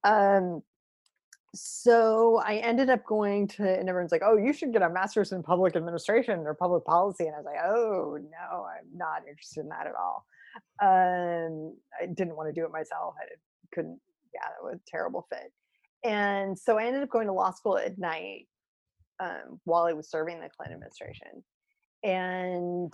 Um, 0.04 0.62
so 1.54 2.40
I 2.44 2.56
ended 2.56 2.90
up 2.90 3.04
going 3.04 3.48
to, 3.48 3.62
and 3.78 3.88
everyone's 3.88 4.12
like, 4.12 4.22
"Oh, 4.24 4.36
you 4.36 4.52
should 4.52 4.72
get 4.72 4.82
a 4.82 4.88
master's 4.88 5.32
in 5.32 5.42
public 5.42 5.76
administration 5.76 6.40
or 6.40 6.54
public 6.54 6.84
policy," 6.84 7.26
and 7.26 7.34
I 7.34 7.38
was 7.38 7.44
like, 7.46 7.60
"Oh 7.64 8.18
no, 8.20 8.64
I'm 8.66 8.86
not 8.96 9.22
interested 9.28 9.60
in 9.60 9.68
that 9.68 9.86
at 9.86 9.94
all." 9.94 10.26
Um, 10.82 11.76
I 12.00 12.06
didn't 12.06 12.36
want 12.36 12.48
to 12.48 12.58
do 12.58 12.64
it 12.64 12.72
myself. 12.72 13.14
I 13.20 13.26
couldn't. 13.74 14.00
Yeah, 14.32 14.48
that 14.48 14.64
was 14.64 14.80
a 14.80 14.90
terrible 14.90 15.26
fit. 15.30 15.52
And 16.04 16.58
so 16.58 16.78
I 16.78 16.84
ended 16.84 17.02
up 17.02 17.10
going 17.10 17.28
to 17.28 17.32
law 17.32 17.52
school 17.52 17.78
at 17.78 17.98
night 17.98 18.46
um, 19.20 19.60
while 19.64 19.84
I 19.84 19.92
was 19.92 20.10
serving 20.10 20.40
the 20.40 20.48
Clinton 20.48 20.74
administration. 20.74 21.44
And 22.02 22.92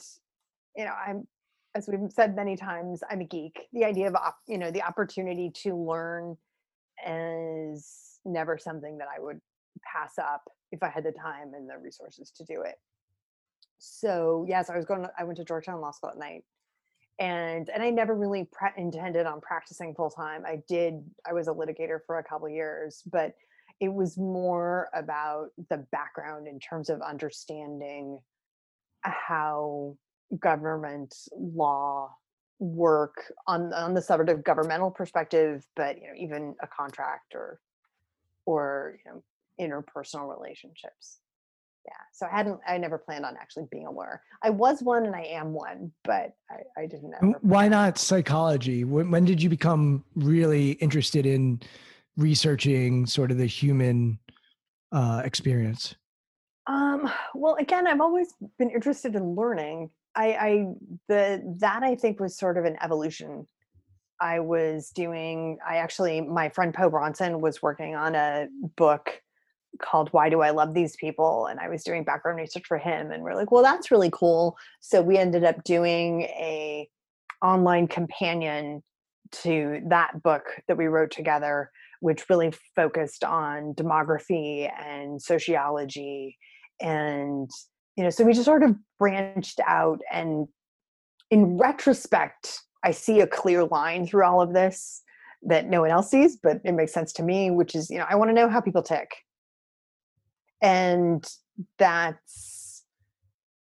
you 0.76 0.84
know, 0.84 0.92
I'm 0.92 1.26
as 1.74 1.88
we've 1.88 2.10
said 2.10 2.34
many 2.34 2.56
times, 2.56 3.02
I'm 3.08 3.20
a 3.20 3.24
geek. 3.24 3.68
The 3.72 3.84
idea 3.84 4.08
of 4.08 4.14
op- 4.14 4.40
you 4.46 4.58
know 4.58 4.70
the 4.70 4.82
opportunity 4.82 5.50
to 5.62 5.74
learn 5.74 6.36
is 7.06 8.18
never 8.24 8.58
something 8.58 8.98
that 8.98 9.08
I 9.14 9.20
would 9.20 9.40
pass 9.82 10.18
up 10.18 10.42
if 10.72 10.82
I 10.82 10.88
had 10.88 11.04
the 11.04 11.12
time 11.12 11.52
and 11.54 11.68
the 11.68 11.78
resources 11.78 12.30
to 12.36 12.44
do 12.44 12.62
it. 12.62 12.76
So 13.78 14.44
yes, 14.48 14.68
I 14.68 14.76
was 14.76 14.84
going. 14.84 15.02
To, 15.02 15.10
I 15.18 15.24
went 15.24 15.38
to 15.38 15.44
Georgetown 15.44 15.80
Law 15.80 15.92
School 15.92 16.10
at 16.10 16.18
night, 16.18 16.44
and 17.20 17.68
and 17.68 17.82
I 17.82 17.90
never 17.90 18.14
really 18.14 18.48
pra- 18.50 18.72
intended 18.76 19.26
on 19.26 19.40
practicing 19.40 19.94
full 19.94 20.10
time. 20.10 20.44
I 20.46 20.62
did. 20.66 21.04
I 21.28 21.34
was 21.34 21.46
a 21.48 21.52
litigator 21.52 21.98
for 22.06 22.18
a 22.18 22.24
couple 22.24 22.48
years, 22.48 23.02
but 23.12 23.34
it 23.78 23.92
was 23.92 24.18
more 24.18 24.88
about 24.94 25.50
the 25.68 25.86
background 25.92 26.48
in 26.48 26.58
terms 26.58 26.88
of 26.88 27.00
understanding 27.02 28.18
how 29.02 29.96
government 30.38 31.14
law 31.36 32.10
work 32.58 33.32
on 33.46 33.72
on 33.74 33.94
the 33.94 34.02
sort 34.02 34.28
of 34.28 34.42
governmental 34.42 34.90
perspective, 34.90 35.66
but 35.76 35.96
you 35.96 36.08
know 36.08 36.14
even 36.16 36.54
a 36.62 36.66
contract 36.66 37.34
or 37.34 37.60
or 38.46 38.98
you 39.04 39.12
know 39.12 39.22
interpersonal 39.60 40.34
relationships. 40.34 41.20
Yeah, 41.86 41.92
so 42.12 42.26
I 42.26 42.36
hadn't 42.36 42.60
I 42.66 42.76
never 42.78 42.98
planned 42.98 43.24
on 43.24 43.36
actually 43.40 43.66
being 43.70 43.86
a 43.86 43.90
lawyer. 43.90 44.20
I 44.42 44.50
was 44.50 44.82
one 44.82 45.06
and 45.06 45.14
I 45.14 45.22
am 45.22 45.52
one, 45.52 45.92
but 46.04 46.32
I, 46.50 46.82
I 46.82 46.86
didn't. 46.86 47.14
Why 47.42 47.68
not 47.68 47.98
psychology? 47.98 48.84
When, 48.84 49.10
when 49.10 49.24
did 49.24 49.42
you 49.42 49.48
become 49.48 50.04
really 50.14 50.72
interested 50.72 51.24
in 51.24 51.60
researching 52.16 53.06
sort 53.06 53.30
of 53.30 53.38
the 53.38 53.46
human 53.46 54.18
uh, 54.92 55.22
experience? 55.24 55.94
Um, 56.66 57.10
well, 57.34 57.56
again, 57.58 57.86
I've 57.86 58.00
always 58.00 58.34
been 58.58 58.70
interested 58.70 59.16
in 59.16 59.34
learning. 59.34 59.90
I, 60.14 60.26
I 60.32 60.66
the 61.08 61.56
that 61.60 61.82
I 61.82 61.94
think 61.94 62.20
was 62.20 62.36
sort 62.36 62.58
of 62.58 62.64
an 62.64 62.76
evolution. 62.82 63.46
I 64.20 64.40
was 64.40 64.90
doing. 64.90 65.58
I 65.66 65.76
actually, 65.76 66.20
my 66.20 66.50
friend 66.50 66.74
Po 66.74 66.90
Bronson 66.90 67.40
was 67.40 67.62
working 67.62 67.94
on 67.94 68.14
a 68.14 68.48
book 68.76 69.22
called 69.80 70.08
"Why 70.12 70.28
Do 70.28 70.40
I 70.40 70.50
Love 70.50 70.74
These 70.74 70.96
People," 70.96 71.46
and 71.46 71.60
I 71.60 71.68
was 71.68 71.84
doing 71.84 72.04
background 72.04 72.38
research 72.38 72.66
for 72.66 72.78
him. 72.78 73.10
And 73.10 73.22
we're 73.22 73.34
like, 73.34 73.50
well, 73.50 73.62
that's 73.62 73.90
really 73.90 74.10
cool. 74.12 74.56
So 74.80 75.02
we 75.02 75.16
ended 75.18 75.44
up 75.44 75.62
doing 75.64 76.22
a 76.22 76.88
online 77.42 77.88
companion 77.88 78.82
to 79.32 79.80
that 79.88 80.22
book 80.22 80.42
that 80.68 80.76
we 80.76 80.86
wrote 80.86 81.10
together, 81.10 81.70
which 82.00 82.28
really 82.28 82.52
focused 82.74 83.24
on 83.24 83.74
demography 83.74 84.70
and 84.78 85.20
sociology 85.22 86.36
and 86.80 87.50
you 87.96 88.04
know 88.04 88.10
so 88.10 88.24
we 88.24 88.32
just 88.32 88.44
sort 88.44 88.62
of 88.62 88.74
branched 88.98 89.60
out 89.66 90.00
and 90.10 90.48
in 91.30 91.58
retrospect 91.58 92.60
i 92.84 92.90
see 92.90 93.20
a 93.20 93.26
clear 93.26 93.64
line 93.64 94.06
through 94.06 94.24
all 94.24 94.40
of 94.40 94.52
this 94.52 95.02
that 95.42 95.68
no 95.68 95.82
one 95.82 95.90
else 95.90 96.10
sees 96.10 96.36
but 96.36 96.60
it 96.64 96.72
makes 96.72 96.92
sense 96.92 97.12
to 97.12 97.22
me 97.22 97.50
which 97.50 97.74
is 97.74 97.90
you 97.90 97.98
know 97.98 98.06
i 98.08 98.14
want 98.14 98.28
to 98.28 98.34
know 98.34 98.48
how 98.48 98.60
people 98.60 98.82
tick 98.82 99.08
and 100.62 101.26
that's 101.78 102.84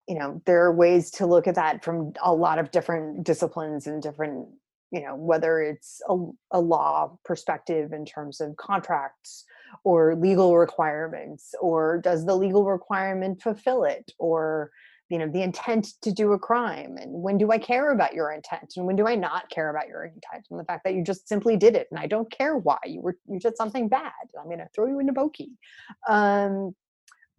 you 0.09 0.19
know 0.19 0.43
there 0.45 0.65
are 0.65 0.75
ways 0.75 1.11
to 1.11 1.27
look 1.27 1.47
at 1.47 1.55
that 1.55 1.85
from 1.85 2.13
a 2.23 2.33
lot 2.33 2.59
of 2.59 2.71
different 2.71 3.25
disciplines 3.25 3.87
and 3.87 4.03
different 4.03 4.49
you 4.91 5.03
know 5.03 5.17
whether 5.17 5.61
it's 5.61 6.01
a, 6.09 6.17
a 6.53 6.61
law 6.61 7.17
perspective 7.25 7.93
in 7.93 8.05
terms 8.05 8.41
of 8.41 8.57
contracts 8.57 9.45
or 9.83 10.15
legal 10.15 10.57
requirements 10.57 11.55
or 11.61 12.01
does 12.03 12.25
the 12.25 12.37
legal 12.37 12.65
requirement 12.65 13.43
fulfill 13.43 13.85
it? 13.85 14.13
Or 14.19 14.71
you 15.11 15.19
know 15.19 15.29
the 15.29 15.43
intent 15.43 15.89
to 16.03 16.13
do 16.13 16.33
a 16.33 16.39
crime 16.39 16.97
and 16.97 17.13
when 17.13 17.37
do 17.37 17.53
i 17.53 17.59
care 17.59 17.93
about 17.93 18.15
your 18.15 18.33
intent? 18.33 18.73
And 18.77 18.87
when 18.87 18.97
do 18.97 19.07
i 19.07 19.15
not 19.15 19.51
care 19.51 19.69
about 19.69 19.87
your 19.87 20.05
intent? 20.05 20.47
And 20.51 20.59
the 20.59 20.65
fact 20.65 20.85
that 20.85 20.95
you 20.95 21.05
just 21.05 21.29
simply 21.29 21.57
did 21.57 21.77
it 21.77 21.89
and 21.91 22.01
i 22.01 22.07
don't 22.07 22.31
care 22.31 22.57
why 22.57 22.79
you 22.87 23.01
were 23.03 23.19
you 23.29 23.39
did 23.39 23.57
something 23.57 23.89
bad 23.89 24.13
i'm 24.39 24.47
going 24.47 24.59
to 24.59 24.69
throw 24.75 24.87
you 24.87 25.01
into 25.01 25.13
Boki 25.13 25.51
um 26.09 26.75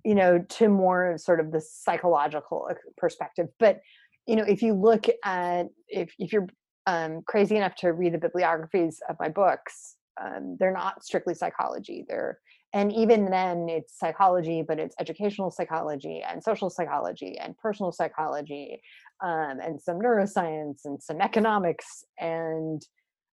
you 0.06 0.15
know 0.15 0.40
to 0.48 0.69
more 0.69 1.18
sort 1.18 1.40
of 1.40 1.52
the 1.52 1.60
psychological 1.60 2.69
perspective 2.95 3.48
but 3.60 3.82
you 4.27 4.36
know 4.36 4.44
if 4.44 4.61
you 4.61 4.73
look 4.73 5.07
at 5.23 5.68
if 5.90 6.14
if 6.19 6.32
you're 6.32 6.48
um, 6.88 7.22
crazy 7.26 7.56
enough 7.56 7.76
to 7.76 7.90
read 7.90 8.14
the 8.14 8.19
bibliographies 8.19 8.99
of 9.10 9.15
my 9.19 9.27
books 9.27 9.95
um, 10.22 10.56
they're 10.60 10.72
not 10.72 11.03
strictly 11.03 11.34
psychology 11.34 12.06
they're 12.07 12.40
and 12.73 12.94
even 12.94 13.26
then 13.32 13.68
it's 13.68 13.98
psychology 13.98 14.64
but 14.65 14.80
it's 14.80 14.95
educational 14.99 15.49
psychology 15.49 16.22
and 16.22 16.44
social 16.44 16.69
psychology 16.69 17.38
and 17.40 17.57
personal 17.57 17.91
psychology 17.91 18.80
um, 19.23 19.60
and 19.64 19.82
some 19.82 19.99
neuroscience 19.99 20.82
and 20.86 21.02
some 21.02 21.19
economics 21.22 22.03
and 22.19 22.86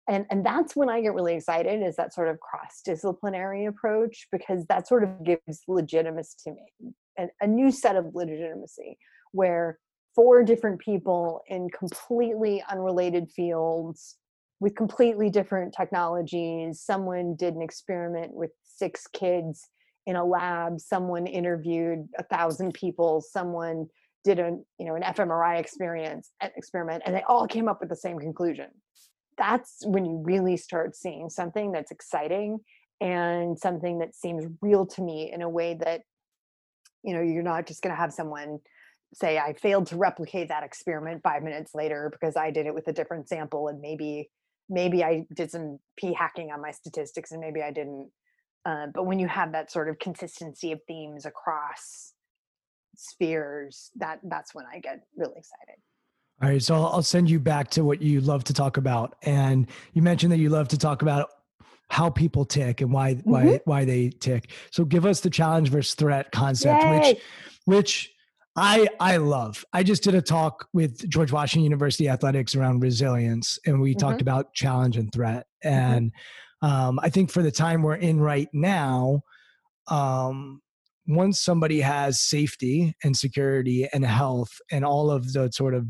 and 0.09 0.25
and 0.29 0.45
that's 0.45 0.75
when 0.75 0.89
i 0.89 1.01
get 1.01 1.13
really 1.13 1.35
excited 1.35 1.81
is 1.81 1.95
that 1.95 2.13
sort 2.13 2.27
of 2.27 2.39
cross-disciplinary 2.39 3.65
approach 3.65 4.27
because 4.31 4.65
that 4.65 4.87
sort 4.87 5.03
of 5.03 5.23
gives 5.23 5.61
legitimacy 5.67 6.35
to 6.43 6.51
me 6.51 6.93
a, 7.17 7.27
a 7.41 7.47
new 7.47 7.71
set 7.71 7.95
of 7.95 8.13
legitimacy 8.13 8.97
where 9.31 9.77
four 10.15 10.43
different 10.43 10.79
people 10.79 11.41
in 11.47 11.69
completely 11.69 12.63
unrelated 12.69 13.29
fields 13.29 14.17
with 14.59 14.75
completely 14.75 15.29
different 15.29 15.73
technologies. 15.73 16.81
Someone 16.81 17.35
did 17.35 17.55
an 17.55 17.61
experiment 17.61 18.33
with 18.33 18.51
six 18.63 19.07
kids 19.07 19.67
in 20.05 20.15
a 20.15 20.23
lab. 20.23 20.79
Someone 20.79 21.27
interviewed 21.27 22.07
a 22.17 22.23
thousand 22.23 22.73
people. 22.73 23.21
Someone 23.21 23.87
did 24.23 24.37
a 24.37 24.55
you 24.77 24.85
know 24.85 24.95
an 24.95 25.01
fMRI 25.01 25.59
experience 25.59 26.31
experiment, 26.41 27.03
and 27.05 27.15
they 27.15 27.23
all 27.27 27.47
came 27.47 27.67
up 27.67 27.79
with 27.79 27.89
the 27.89 27.95
same 27.95 28.19
conclusion. 28.19 28.67
That's 29.41 29.83
when 29.85 30.05
you 30.05 30.21
really 30.23 30.55
start 30.55 30.95
seeing 30.95 31.29
something 31.29 31.71
that's 31.71 31.91
exciting 31.91 32.59
and 33.01 33.57
something 33.57 33.99
that 33.99 34.15
seems 34.15 34.45
real 34.61 34.85
to 34.85 35.01
me 35.01 35.31
in 35.33 35.41
a 35.41 35.49
way 35.49 35.77
that 35.83 36.01
you 37.03 37.15
know 37.15 37.21
you're 37.21 37.41
not 37.41 37.65
just 37.65 37.81
going 37.81 37.93
to 37.93 37.99
have 37.99 38.13
someone 38.13 38.59
say 39.11 39.39
i 39.39 39.53
failed 39.53 39.87
to 39.87 39.97
replicate 39.97 40.49
that 40.49 40.63
experiment 40.63 41.19
five 41.23 41.41
minutes 41.41 41.73
later 41.73 42.09
because 42.11 42.37
i 42.37 42.51
did 42.51 42.67
it 42.67 42.75
with 42.75 42.87
a 42.87 42.93
different 42.93 43.27
sample 43.27 43.69
and 43.69 43.81
maybe 43.81 44.29
maybe 44.71 45.03
I 45.03 45.25
did 45.35 45.51
some 45.51 45.79
p 45.97 46.13
hacking 46.13 46.49
on 46.51 46.61
my 46.61 46.71
statistics 46.71 47.31
and 47.31 47.41
maybe 47.41 47.61
I 47.61 47.71
didn't. 47.71 48.09
Uh, 48.65 48.87
but 48.93 49.05
when 49.05 49.19
you 49.19 49.27
have 49.27 49.51
that 49.51 49.71
sort 49.71 49.89
of 49.89 49.99
consistency 49.99 50.71
of 50.71 50.79
themes 50.87 51.25
across 51.25 52.13
spheres, 52.95 53.91
that 53.95 54.19
that's 54.23 54.55
when 54.55 54.65
I 54.65 54.79
get 54.79 55.01
really 55.15 55.37
excited. 55.37 55.81
All 56.41 56.49
right, 56.49 56.61
so 56.61 56.73
I'll 56.73 57.03
send 57.03 57.29
you 57.29 57.39
back 57.39 57.69
to 57.71 57.83
what 57.83 58.01
you 58.01 58.19
love 58.19 58.43
to 58.45 58.53
talk 58.53 58.77
about, 58.77 59.15
and 59.21 59.67
you 59.93 60.01
mentioned 60.01 60.31
that 60.31 60.39
you 60.39 60.49
love 60.49 60.69
to 60.69 60.77
talk 60.77 61.03
about 61.03 61.29
how 61.89 62.09
people 62.09 62.45
tick 62.45 62.81
and 62.81 62.91
why 62.91 63.15
mm-hmm. 63.15 63.29
why 63.29 63.59
why 63.65 63.85
they 63.85 64.09
tick. 64.09 64.49
So 64.71 64.83
give 64.83 65.05
us 65.05 65.19
the 65.19 65.29
challenge 65.29 65.69
versus 65.69 65.93
threat 65.93 66.31
concept, 66.31 66.83
Yay. 66.83 66.99
which 66.99 67.21
which 67.65 68.11
I 68.55 68.87
I 68.99 69.17
love. 69.17 69.63
I 69.71 69.83
just 69.83 70.01
did 70.01 70.15
a 70.15 70.21
talk 70.21 70.67
with 70.73 71.07
George 71.07 71.31
Washington 71.31 71.63
University 71.63 72.09
Athletics 72.09 72.55
around 72.55 72.79
resilience, 72.79 73.59
and 73.67 73.79
we 73.79 73.91
mm-hmm. 73.91 73.99
talked 73.99 74.21
about 74.21 74.53
challenge 74.55 74.97
and 74.97 75.11
threat. 75.11 75.45
Mm-hmm. 75.63 75.75
And 75.75 76.11
mm-hmm. 76.63 76.67
um, 76.67 76.99
I 77.03 77.09
think 77.09 77.29
for 77.29 77.43
the 77.43 77.51
time 77.51 77.83
we're 77.83 77.95
in 77.95 78.19
right 78.19 78.49
now, 78.51 79.21
um, 79.89 80.61
once 81.07 81.39
somebody 81.39 81.81
has 81.81 82.19
safety 82.19 82.95
and 83.03 83.15
security 83.15 83.87
and 83.93 84.03
health 84.03 84.59
and 84.71 84.83
all 84.83 85.11
of 85.11 85.33
the 85.33 85.51
sort 85.51 85.75
of 85.75 85.87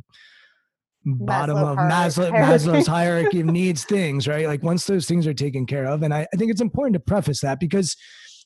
bottom 1.06 1.58
Maslow 1.58 1.72
of 1.72 1.78
Maslow, 1.78 2.32
Maslow's 2.32 2.88
hierarchy 2.88 3.42
of 3.42 3.48
needs 3.48 3.84
things, 3.84 4.28
right? 4.28 4.48
Like 4.48 4.64
once 4.64 4.86
those 4.86 5.08
things 5.08 5.26
are 5.28 5.34
taken 5.34 5.66
care 5.66 5.86
of, 5.86 6.04
and 6.04 6.14
I, 6.14 6.28
I 6.34 6.38
think 6.38 6.52
it's 6.52 6.62
important 6.62 6.94
to 6.94 7.00
preface 7.00 7.42
that 7.42 7.60
because 7.60 7.96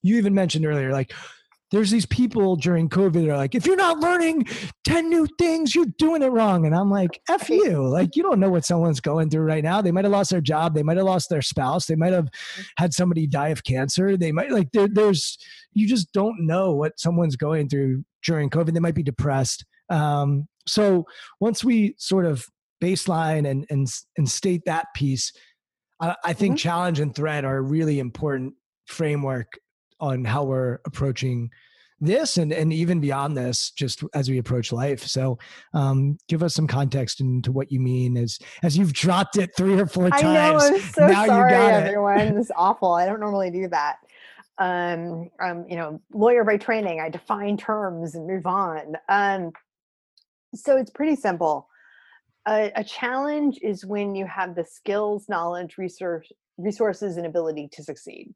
you 0.01 0.17
even 0.17 0.33
mentioned 0.33 0.65
earlier, 0.65 0.91
like 0.91 1.13
there's 1.71 1.89
these 1.91 2.05
people 2.05 2.55
during 2.55 2.89
COVID 2.89 3.25
that 3.25 3.29
are 3.29 3.37
like, 3.37 3.55
if 3.55 3.65
you're 3.65 3.75
not 3.75 3.99
learning 3.99 4.45
10 4.85 5.09
new 5.09 5.27
things, 5.39 5.73
you're 5.73 5.87
doing 5.97 6.21
it 6.21 6.27
wrong. 6.27 6.65
And 6.65 6.75
I'm 6.75 6.91
like, 6.91 7.19
F 7.29 7.49
you. 7.49 7.85
Like, 7.87 8.15
you 8.15 8.23
don't 8.23 8.39
know 8.39 8.49
what 8.49 8.65
someone's 8.65 8.99
going 8.99 9.29
through 9.29 9.43
right 9.43 9.63
now. 9.63 9.81
They 9.81 9.91
might 9.91 10.05
have 10.05 10.11
lost 10.11 10.29
their 10.29 10.41
job. 10.41 10.75
They 10.75 10.83
might 10.83 10.97
have 10.97 11.05
lost 11.05 11.29
their 11.29 11.41
spouse. 11.41 11.87
They 11.87 11.95
might 11.95 12.13
have 12.13 12.29
had 12.77 12.93
somebody 12.93 13.25
die 13.25 13.49
of 13.49 13.63
cancer. 13.63 14.15
They 14.15 14.31
might, 14.31 14.51
like, 14.51 14.71
there, 14.73 14.87
there's, 14.87 15.37
you 15.73 15.87
just 15.87 16.13
don't 16.13 16.45
know 16.45 16.73
what 16.73 16.99
someone's 16.99 17.35
going 17.35 17.67
through 17.67 18.05
during 18.23 18.49
COVID. 18.49 18.73
They 18.73 18.79
might 18.79 18.95
be 18.95 19.03
depressed. 19.03 19.65
Um, 19.89 20.47
so 20.67 21.05
once 21.39 21.63
we 21.63 21.95
sort 21.97 22.25
of 22.25 22.45
baseline 22.81 23.49
and, 23.49 23.65
and, 23.69 23.87
and 24.17 24.29
state 24.29 24.63
that 24.65 24.87
piece, 24.95 25.31
I, 25.99 26.15
I 26.23 26.33
think 26.33 26.53
mm-hmm. 26.53 26.67
challenge 26.67 26.99
and 26.99 27.15
threat 27.15 27.45
are 27.45 27.57
a 27.57 27.61
really 27.61 27.99
important 27.99 28.53
framework 28.85 29.59
on 29.99 30.25
how 30.25 30.43
we're 30.43 30.79
approaching 30.85 31.49
this 32.01 32.37
and 32.37 32.51
and 32.51 32.73
even 32.73 32.99
beyond 32.99 33.37
this 33.37 33.71
just 33.71 34.03
as 34.13 34.29
we 34.29 34.37
approach 34.37 34.71
life. 34.71 35.03
So 35.05 35.37
um 35.73 36.17
give 36.27 36.43
us 36.43 36.53
some 36.53 36.67
context 36.67 37.21
into 37.21 37.51
what 37.51 37.71
you 37.71 37.79
mean 37.79 38.17
as 38.17 38.37
as 38.63 38.77
you've 38.77 38.93
dropped 38.93 39.37
it 39.37 39.55
three 39.55 39.79
or 39.79 39.85
four 39.85 40.09
times 40.09 40.23
i 40.23 40.51
know 40.51 40.57
i'm 40.57 40.79
so 40.79 41.07
now 41.07 41.25
sorry 41.25 41.53
you 41.53 41.57
got 41.57 41.73
everyone. 41.73 42.19
It. 42.19 42.35
this 42.35 42.45
is 42.45 42.51
awful. 42.57 42.93
I 42.93 43.05
don't 43.05 43.19
normally 43.19 43.49
do 43.49 43.67
that. 43.69 43.97
Um 44.57 45.29
um 45.41 45.65
you 45.69 45.77
know 45.77 46.01
lawyer 46.13 46.43
by 46.43 46.57
training 46.57 46.99
i 46.99 47.09
define 47.09 47.57
terms 47.57 48.15
and 48.15 48.27
move 48.27 48.45
on. 48.45 48.95
Um 49.07 49.51
so 50.55 50.77
it's 50.77 50.91
pretty 50.91 51.15
simple. 51.15 51.67
A, 52.47 52.71
a 52.75 52.83
challenge 52.83 53.59
is 53.61 53.85
when 53.85 54.15
you 54.15 54.25
have 54.25 54.55
the 54.55 54.65
skills 54.65 55.27
knowledge 55.29 55.77
resource 55.77 56.31
resources 56.57 57.17
and 57.17 57.25
ability 57.25 57.69
to 57.73 57.83
succeed. 57.83 58.33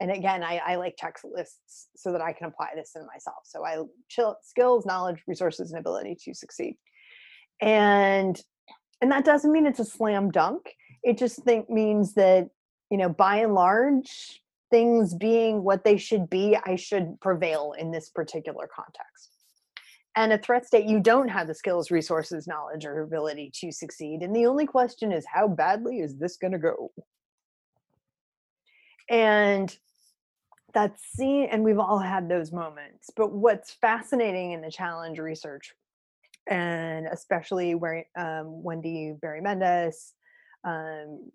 And 0.00 0.10
again 0.10 0.42
I, 0.42 0.60
I, 0.66 0.76
like 0.76 0.96
checklists 0.96 1.86
so 1.96 2.12
that 2.12 2.20
i 2.20 2.32
can 2.32 2.48
apply 2.48 2.70
this 2.74 2.92
in 2.96 3.06
myself. 3.06 3.38
So 3.44 3.64
i 3.64 3.78
chill 4.08 4.36
skills 4.42 4.84
knowledge 4.84 5.22
resources 5.26 5.70
and 5.70 5.80
ability 5.80 6.16
to 6.24 6.34
succeed. 6.34 6.76
And 7.60 8.40
and 9.00 9.10
that 9.10 9.24
doesn't 9.24 9.52
mean 9.52 9.66
it's 9.66 9.80
a 9.80 9.84
slam 9.84 10.30
dunk. 10.30 10.74
It 11.02 11.18
just 11.18 11.42
think 11.44 11.70
means 11.70 12.14
that 12.14 12.48
you 12.90 12.98
know 12.98 13.08
by 13.08 13.36
and 13.36 13.54
large 13.54 14.42
things 14.70 15.14
being 15.14 15.62
what 15.62 15.84
they 15.84 15.96
should 15.96 16.28
be 16.28 16.56
i 16.66 16.76
should 16.76 17.20
prevail 17.20 17.74
in 17.78 17.90
this 17.90 18.10
particular 18.10 18.68
context 18.74 19.31
and 20.16 20.32
a 20.32 20.38
threat 20.38 20.66
state 20.66 20.86
you 20.86 21.00
don't 21.00 21.28
have 21.28 21.46
the 21.46 21.54
skills 21.54 21.90
resources 21.90 22.46
knowledge 22.46 22.84
or 22.84 23.02
ability 23.02 23.50
to 23.54 23.72
succeed 23.72 24.22
and 24.22 24.34
the 24.34 24.46
only 24.46 24.66
question 24.66 25.12
is 25.12 25.24
how 25.32 25.48
badly 25.48 26.00
is 26.00 26.16
this 26.16 26.36
going 26.36 26.52
to 26.52 26.58
go? 26.58 26.90
And 29.10 29.74
that's 30.74 31.02
seen 31.14 31.48
and 31.50 31.62
we've 31.64 31.78
all 31.78 31.98
had 31.98 32.28
those 32.28 32.50
moments 32.50 33.10
but 33.14 33.30
what's 33.30 33.72
fascinating 33.72 34.52
in 34.52 34.62
the 34.62 34.70
challenge 34.70 35.18
research 35.18 35.72
and 36.48 37.06
especially 37.12 37.74
where 37.74 38.06
um, 38.16 38.62
wendy 38.62 39.14
berry 39.20 39.42
mendes 39.42 40.14
um, 40.64 41.30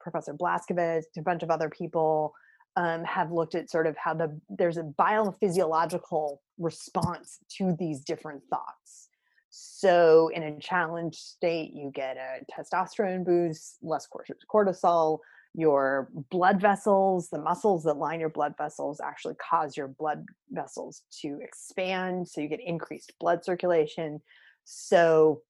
professor 0.00 0.34
Blascovich, 0.34 1.04
a 1.16 1.22
bunch 1.22 1.42
of 1.42 1.50
other 1.50 1.68
people 1.68 2.34
um, 2.78 3.02
have 3.02 3.32
looked 3.32 3.56
at 3.56 3.68
sort 3.68 3.88
of 3.88 3.96
how 3.96 4.14
the 4.14 4.40
there's 4.48 4.76
a 4.76 4.84
biophysiological 4.84 6.36
response 6.58 7.38
to 7.56 7.74
these 7.76 8.04
different 8.04 8.40
thoughts. 8.48 9.08
So 9.50 10.30
in 10.32 10.44
a 10.44 10.60
challenge 10.60 11.16
state, 11.16 11.72
you 11.74 11.90
get 11.92 12.16
a 12.16 12.44
testosterone 12.52 13.24
boost, 13.24 13.78
less 13.82 14.06
cortisol. 14.48 15.18
Your 15.54 16.08
blood 16.30 16.60
vessels, 16.60 17.30
the 17.30 17.40
muscles 17.40 17.82
that 17.82 17.96
line 17.96 18.20
your 18.20 18.28
blood 18.28 18.54
vessels, 18.56 19.00
actually 19.00 19.34
cause 19.36 19.76
your 19.76 19.88
blood 19.88 20.24
vessels 20.50 21.02
to 21.22 21.40
expand. 21.42 22.28
So 22.28 22.40
you 22.40 22.48
get 22.48 22.60
increased 22.64 23.12
blood 23.18 23.44
circulation. 23.44 24.20
So 24.64 25.42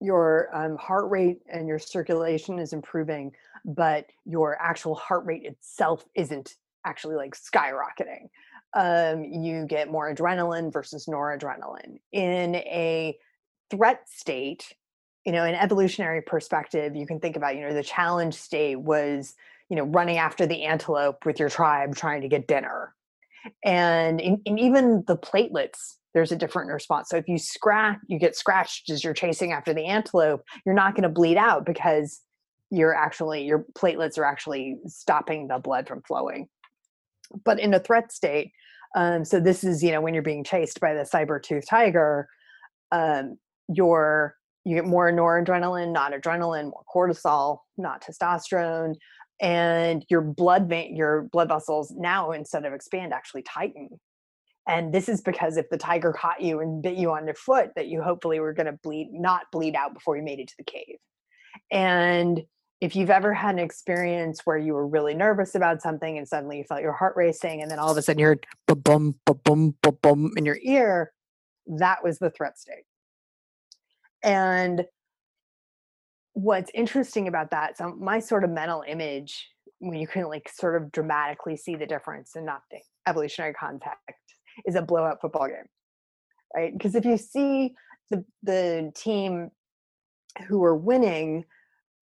your 0.00 0.48
um, 0.54 0.76
heart 0.76 1.10
rate 1.10 1.40
and 1.50 1.68
your 1.68 1.78
circulation 1.78 2.58
is 2.58 2.72
improving, 2.72 3.32
but 3.64 4.06
your 4.24 4.60
actual 4.60 4.94
heart 4.94 5.24
rate 5.26 5.44
itself 5.44 6.04
isn't 6.14 6.56
actually 6.86 7.16
like 7.16 7.34
skyrocketing. 7.36 8.28
Um, 8.72 9.24
you 9.24 9.66
get 9.66 9.90
more 9.90 10.12
adrenaline 10.12 10.72
versus 10.72 11.06
noradrenaline. 11.06 11.98
In 12.12 12.54
a 12.54 13.18
threat 13.70 14.08
state, 14.08 14.72
you 15.26 15.32
know, 15.32 15.44
an 15.44 15.54
evolutionary 15.54 16.22
perspective, 16.22 16.96
you 16.96 17.06
can 17.06 17.20
think 17.20 17.36
about, 17.36 17.56
you 17.56 17.62
know, 17.62 17.74
the 17.74 17.82
challenge 17.82 18.34
state 18.34 18.80
was, 18.80 19.34
you 19.68 19.76
know, 19.76 19.84
running 19.84 20.16
after 20.16 20.46
the 20.46 20.64
antelope 20.64 21.26
with 21.26 21.38
your 21.38 21.50
tribe 21.50 21.94
trying 21.94 22.22
to 22.22 22.28
get 22.28 22.46
dinner. 22.46 22.94
And, 23.64 24.20
and 24.20 24.58
even 24.58 25.04
the 25.06 25.16
platelets 25.16 25.96
there's 26.14 26.32
a 26.32 26.36
different 26.36 26.70
response. 26.70 27.08
So 27.08 27.16
if 27.16 27.28
you 27.28 27.38
scratch, 27.38 27.98
you 28.08 28.18
get 28.18 28.36
scratched 28.36 28.90
as 28.90 29.04
you're 29.04 29.14
chasing 29.14 29.52
after 29.52 29.72
the 29.72 29.86
antelope, 29.86 30.42
you're 30.66 30.74
not 30.74 30.94
going 30.94 31.04
to 31.04 31.08
bleed 31.08 31.36
out 31.36 31.64
because 31.64 32.20
you're 32.70 32.94
actually 32.94 33.44
your 33.44 33.64
platelets 33.76 34.18
are 34.18 34.24
actually 34.24 34.78
stopping 34.86 35.48
the 35.48 35.58
blood 35.58 35.88
from 35.88 36.02
flowing. 36.02 36.48
But 37.44 37.60
in 37.60 37.74
a 37.74 37.80
threat 37.80 38.12
state, 38.12 38.52
um, 38.96 39.24
so 39.24 39.38
this 39.38 39.62
is 39.62 39.82
you 39.82 39.92
know 39.92 40.00
when 40.00 40.14
you're 40.14 40.22
being 40.22 40.44
chased 40.44 40.80
by 40.80 40.94
the 40.94 41.04
saber 41.04 41.38
tooth 41.38 41.64
tiger, 41.68 42.28
um, 42.92 43.38
you're 43.68 44.36
you 44.64 44.76
get 44.76 44.84
more 44.84 45.10
noradrenaline, 45.10 45.92
not 45.92 46.12
adrenaline, 46.12 46.64
more 46.64 46.82
cortisol, 46.94 47.58
not 47.78 48.02
testosterone, 48.02 48.94
and 49.40 50.04
your 50.10 50.20
blood 50.20 50.68
vein, 50.68 50.94
your 50.94 51.22
blood 51.32 51.48
vessels 51.48 51.92
now 51.96 52.32
instead 52.32 52.64
of 52.64 52.72
expand 52.72 53.12
actually 53.12 53.42
tighten 53.42 53.88
and 54.68 54.92
this 54.92 55.08
is 55.08 55.20
because 55.20 55.56
if 55.56 55.68
the 55.70 55.78
tiger 55.78 56.12
caught 56.12 56.40
you 56.40 56.60
and 56.60 56.82
bit 56.82 56.96
you 56.96 57.10
on 57.12 57.26
the 57.26 57.34
foot 57.34 57.70
that 57.76 57.88
you 57.88 58.02
hopefully 58.02 58.40
were 58.40 58.52
going 58.52 58.66
to 58.66 58.78
bleed 58.82 59.10
not 59.12 59.42
bleed 59.52 59.74
out 59.74 59.94
before 59.94 60.16
you 60.16 60.22
made 60.22 60.38
it 60.38 60.48
to 60.48 60.54
the 60.58 60.64
cave. 60.64 60.96
And 61.70 62.42
if 62.80 62.96
you've 62.96 63.10
ever 63.10 63.34
had 63.34 63.54
an 63.54 63.60
experience 63.60 64.40
where 64.44 64.56
you 64.56 64.72
were 64.72 64.86
really 64.86 65.14
nervous 65.14 65.54
about 65.54 65.82
something 65.82 66.16
and 66.16 66.26
suddenly 66.26 66.58
you 66.58 66.64
felt 66.64 66.80
your 66.82 66.92
heart 66.92 67.14
racing 67.16 67.62
and 67.62 67.70
then 67.70 67.78
all 67.78 67.90
of 67.90 67.96
a 67.96 68.02
sudden 68.02 68.20
you 68.20 68.26
heard 68.26 68.46
ba 68.66 68.74
bum 68.74 69.16
ba 69.26 69.34
bum 69.34 69.74
ba 69.82 69.92
bum 69.92 70.32
in 70.36 70.44
your 70.44 70.58
ear 70.62 71.12
that 71.78 72.02
was 72.02 72.18
the 72.18 72.30
threat 72.30 72.58
state. 72.58 72.84
And 74.22 74.84
what's 76.34 76.70
interesting 76.74 77.28
about 77.28 77.50
that 77.50 77.76
so 77.76 77.94
my 77.98 78.20
sort 78.20 78.44
of 78.44 78.50
mental 78.50 78.84
image 78.86 79.48
when 79.80 79.98
you 79.98 80.06
can 80.06 80.24
like 80.24 80.48
sort 80.48 80.80
of 80.80 80.92
dramatically 80.92 81.56
see 81.56 81.74
the 81.74 81.86
difference 81.86 82.36
in 82.36 82.44
not 82.44 82.62
the 82.70 82.78
evolutionary 83.08 83.52
context 83.52 84.30
is 84.66 84.74
a 84.74 84.82
blowout 84.82 85.20
football 85.20 85.46
game, 85.46 85.68
right? 86.54 86.72
Because 86.72 86.94
if 86.94 87.04
you 87.04 87.16
see 87.16 87.74
the 88.10 88.24
the 88.42 88.92
team 88.94 89.50
who 90.48 90.62
are 90.64 90.76
winning, 90.76 91.44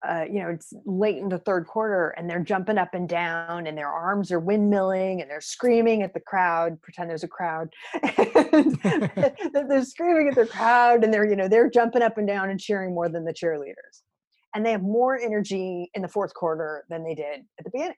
uh, 0.06 0.24
you 0.30 0.40
know, 0.40 0.48
it's 0.48 0.72
late 0.85 1.18
in 1.18 1.28
the 1.28 1.39
third 1.39 1.66
quarter 1.66 2.10
and 2.10 2.30
they're 2.30 2.43
jumping 2.43 2.78
up 2.78 2.94
and 2.94 3.09
down 3.09 3.66
and 3.66 3.76
their 3.76 3.89
arms 3.89 4.30
are 4.30 4.40
windmilling 4.40 5.20
and 5.20 5.30
they're 5.30 5.40
screaming 5.40 6.02
at 6.02 6.14
the 6.14 6.20
crowd, 6.20 6.80
pretend 6.82 7.10
there's 7.10 7.24
a 7.24 7.28
crowd. 7.28 7.68
they're 8.02 9.85
screaming 9.85 10.28
at 10.28 10.36
the 10.36 10.48
crowd 10.48 11.02
and 11.02 11.12
they're, 11.12 11.28
you 11.28 11.36
know, 11.36 11.48
they're 11.48 11.70
jumping 11.70 12.02
up 12.02 12.16
and 12.16 12.28
down 12.28 12.51
and 12.51 12.60
cheering 12.60 12.94
more 12.94 13.09
than 13.09 13.24
the 13.24 13.32
cheerleaders. 13.32 14.02
And 14.55 14.64
they 14.64 14.70
have 14.70 14.82
more 14.82 15.18
energy 15.18 15.90
in 15.94 16.02
the 16.02 16.09
fourth 16.09 16.32
quarter 16.32 16.85
than 16.89 17.02
they 17.05 17.14
did 17.14 17.40
at 17.59 17.64
the 17.64 17.70
beginning. 17.70 17.97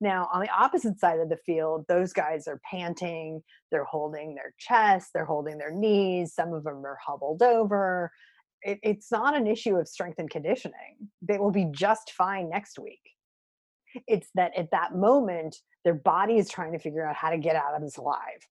Now, 0.00 0.28
on 0.32 0.40
the 0.40 0.50
opposite 0.50 0.98
side 0.98 1.20
of 1.20 1.28
the 1.28 1.36
field, 1.36 1.84
those 1.88 2.12
guys 2.12 2.46
are 2.48 2.60
panting, 2.68 3.42
they're 3.70 3.84
holding 3.84 4.34
their 4.34 4.54
chest, 4.58 5.10
they're 5.14 5.24
holding 5.24 5.58
their 5.58 5.72
knees, 5.72 6.34
some 6.34 6.52
of 6.52 6.64
them 6.64 6.84
are 6.84 6.98
hobbled 7.04 7.42
over. 7.42 8.10
It, 8.62 8.78
it's 8.82 9.10
not 9.10 9.36
an 9.36 9.46
issue 9.46 9.76
of 9.76 9.88
strength 9.88 10.18
and 10.18 10.30
conditioning. 10.30 11.08
They 11.22 11.38
will 11.38 11.50
be 11.50 11.68
just 11.70 12.12
fine 12.12 12.48
next 12.48 12.78
week. 12.78 13.00
It's 14.06 14.28
that 14.34 14.56
at 14.56 14.70
that 14.72 14.94
moment, 14.94 15.56
their 15.84 15.94
body 15.94 16.38
is 16.38 16.48
trying 16.48 16.72
to 16.72 16.78
figure 16.78 17.06
out 17.06 17.14
how 17.14 17.30
to 17.30 17.38
get 17.38 17.56
out 17.56 17.74
of 17.74 17.82
this 17.82 17.96
alive. 17.96 18.48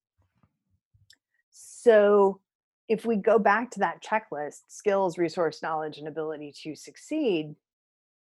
So, 1.52 2.40
if 2.90 3.06
we 3.06 3.15
go 3.15 3.40
back 3.40 3.72
to 3.72 3.80
that 3.80 4.03
checklist 4.03 4.61
skills, 4.68 5.18
resource, 5.18 5.61
knowledge, 5.61 5.98
and 5.98 6.07
ability 6.07 6.53
to 6.64 6.76
succeed 6.76 7.56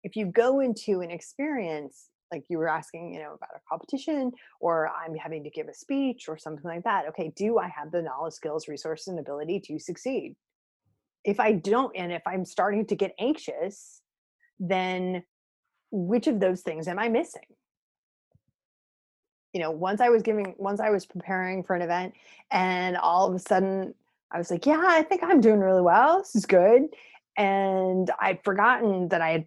if 0.06 0.16
you 0.16 0.28
go 0.28 0.60
into 0.60 1.02
an 1.02 1.10
experience 1.10 2.12
like 2.32 2.46
you 2.50 2.58
were 2.58 2.70
asking 2.70 3.14
you 3.14 3.20
know 3.20 3.34
about 3.34 3.50
a 3.56 3.60
competition 3.70 4.32
or 4.60 4.90
i'm 4.90 5.16
having 5.16 5.44
to 5.44 5.50
give 5.50 5.68
a 5.68 5.74
speech 5.74 6.28
or 6.28 6.38
something 6.38 6.64
like 6.66 6.84
that 6.84 7.08
okay 7.08 7.32
do 7.36 7.58
i 7.58 7.68
have 7.68 7.92
the 7.92 8.02
knowledge 8.02 8.34
skills 8.34 8.68
resources 8.68 9.08
and 9.08 9.20
ability 9.20 9.60
to 9.60 9.80
succeed? 9.80 10.36
If 11.24 11.40
i 11.40 11.54
don't 11.54 11.96
and 11.96 12.12
if 12.12 12.22
i'm 12.26 12.46
starting 12.46 12.86
to 12.88 12.96
get 12.96 13.14
anxious 13.20 14.02
then 14.60 15.24
which 15.92 16.28
of 16.28 16.40
those 16.40 16.62
things 16.62 16.88
am 16.88 17.00
i 17.00 17.10
missing? 17.10 17.42
You 19.54 19.62
know 19.62 19.72
once 19.72 20.02
i 20.02 20.10
was 20.10 20.22
giving 20.22 20.56
once 20.58 20.80
i 20.80 20.90
was 20.90 21.06
preparing 21.06 21.64
for 21.64 21.76
an 21.76 21.82
event 21.82 22.14
and 22.52 22.98
all 22.98 23.28
of 23.28 23.36
a 23.36 23.40
sudden 23.40 23.94
i 24.32 24.38
was 24.38 24.52
like 24.52 24.66
yeah 24.66 24.84
i 24.84 25.02
think 25.02 25.24
i'm 25.24 25.42
doing 25.42 25.60
really 25.60 25.82
well. 25.82 26.20
This 26.20 26.36
is 26.36 26.46
good 26.46 26.88
and 27.38 28.10
I'd 28.20 28.44
forgotten 28.44 29.10
that 29.10 29.22
I 29.22 29.32
had 29.32 29.46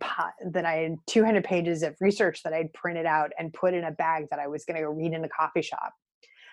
that 0.52 0.65
I 0.66 0.74
had 0.74 0.97
200 1.06 1.44
pages 1.44 1.82
of 1.82 1.97
research 2.01 2.43
that 2.43 2.52
I'd 2.52 2.73
printed 2.73 3.06
out 3.06 3.31
and 3.39 3.52
put 3.52 3.74
in 3.74 3.85
a 3.85 3.90
bag 3.90 4.27
that 4.31 4.39
I 4.39 4.47
was 4.47 4.65
going 4.65 4.77
to 4.77 4.82
go 4.82 4.90
read 4.90 5.12
in 5.12 5.24
a 5.24 5.28
coffee 5.28 5.62
shop. 5.62 5.93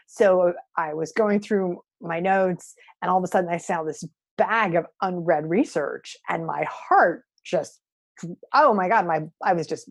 So 0.08 0.54
I 0.78 0.94
was 0.94 1.12
going 1.12 1.40
through 1.40 1.82
my 2.00 2.20
notes, 2.20 2.76
and 3.02 3.10
all 3.10 3.18
of 3.18 3.24
a 3.24 3.28
sudden 3.28 3.50
I 3.50 3.58
saw 3.58 3.84
this 3.84 4.04
bag 4.38 4.76
of 4.76 4.86
unread 5.02 5.50
research, 5.50 6.16
and 6.30 6.46
my 6.46 6.66
heart 6.70 7.24
just 7.44 7.80
oh 8.54 8.74
my 8.74 8.88
god, 8.88 9.06
my 9.06 9.22
I 9.44 9.54
was 9.54 9.68
just 9.68 9.90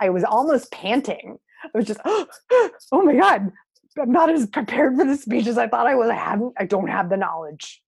I 0.00 0.10
was 0.10 0.24
almost 0.24 0.70
panting. 0.72 1.38
I 1.64 1.78
was 1.78 1.86
just 1.86 2.00
oh, 2.04 2.28
my 2.92 3.14
god, 3.14 3.50
I'm 4.00 4.12
not 4.12 4.30
as 4.30 4.46
prepared 4.46 4.96
for 4.96 5.04
the 5.04 5.16
speech 5.16 5.46
as 5.46 5.58
I 5.58 5.68
thought 5.68 5.86
I 5.86 5.94
was. 5.94 6.10
I 6.10 6.14
haven't. 6.14 6.54
I 6.58 6.66
don't 6.66 6.88
have 6.88 7.08
the 7.08 7.16
knowledge 7.16 7.80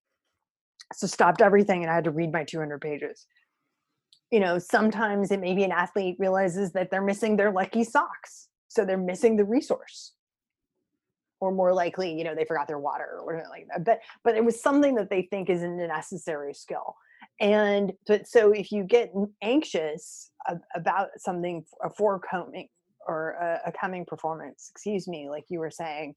so 0.93 1.07
stopped 1.07 1.41
everything 1.41 1.83
and 1.83 1.91
I 1.91 1.95
had 1.95 2.05
to 2.05 2.11
read 2.11 2.33
my 2.33 2.45
200 2.45 2.81
pages. 2.81 3.27
You 4.31 4.41
know, 4.41 4.59
sometimes 4.59 5.31
it 5.31 5.41
may 5.41 5.55
be 5.55 5.65
an 5.65 5.73
athlete 5.73 6.17
realizes 6.19 6.73
that 6.73 6.91
they're 6.91 7.03
missing 7.03 7.37
their 7.37 7.53
lucky 7.53 7.85
socks. 7.85 8.49
So 8.69 8.85
they're 8.85 8.99
missing 8.99 9.37
the 9.37 9.45
resource. 9.45 10.13
Or 11.39 11.53
more 11.53 11.75
likely, 11.75 12.17
you 12.17 12.25
know, 12.25 12.35
they 12.35 12.47
forgot 12.47 12.67
their 12.67 12.79
water 12.79 13.21
or 13.23 13.35
something 13.35 13.51
like 13.51 13.67
that. 13.69 13.85
But 13.85 14.01
but 14.25 14.37
it 14.37 14.45
was 14.45 14.61
something 14.61 14.95
that 14.95 15.11
they 15.11 15.23
think 15.23 15.51
isn't 15.51 15.81
a 15.81 15.87
necessary 15.87 16.55
skill. 16.55 16.97
And 17.41 17.93
but 18.07 18.27
so 18.27 18.53
if 18.53 18.73
you 18.73 18.85
get 18.85 19.13
anxious 19.43 20.31
about 20.75 21.09
something 21.19 21.65
a 21.85 21.91
coming 22.31 22.69
or 23.07 23.33
a 23.67 23.73
coming 23.79 24.07
performance, 24.07 24.71
excuse 24.71 25.07
me, 25.07 25.29
like 25.29 25.45
you 25.49 25.59
were 25.59 25.71
saying, 25.71 26.15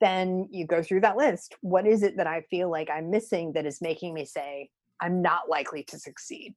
then 0.00 0.48
you 0.50 0.66
go 0.66 0.82
through 0.82 1.02
that 1.02 1.16
list. 1.16 1.54
What 1.60 1.86
is 1.86 2.02
it 2.02 2.16
that 2.16 2.26
I 2.26 2.42
feel 2.50 2.70
like 2.70 2.88
I'm 2.90 3.10
missing 3.10 3.52
that 3.52 3.66
is 3.66 3.80
making 3.80 4.14
me 4.14 4.24
say, 4.24 4.70
I'm 5.00 5.22
not 5.22 5.48
likely 5.48 5.82
to 5.84 5.98
succeed? 5.98 6.54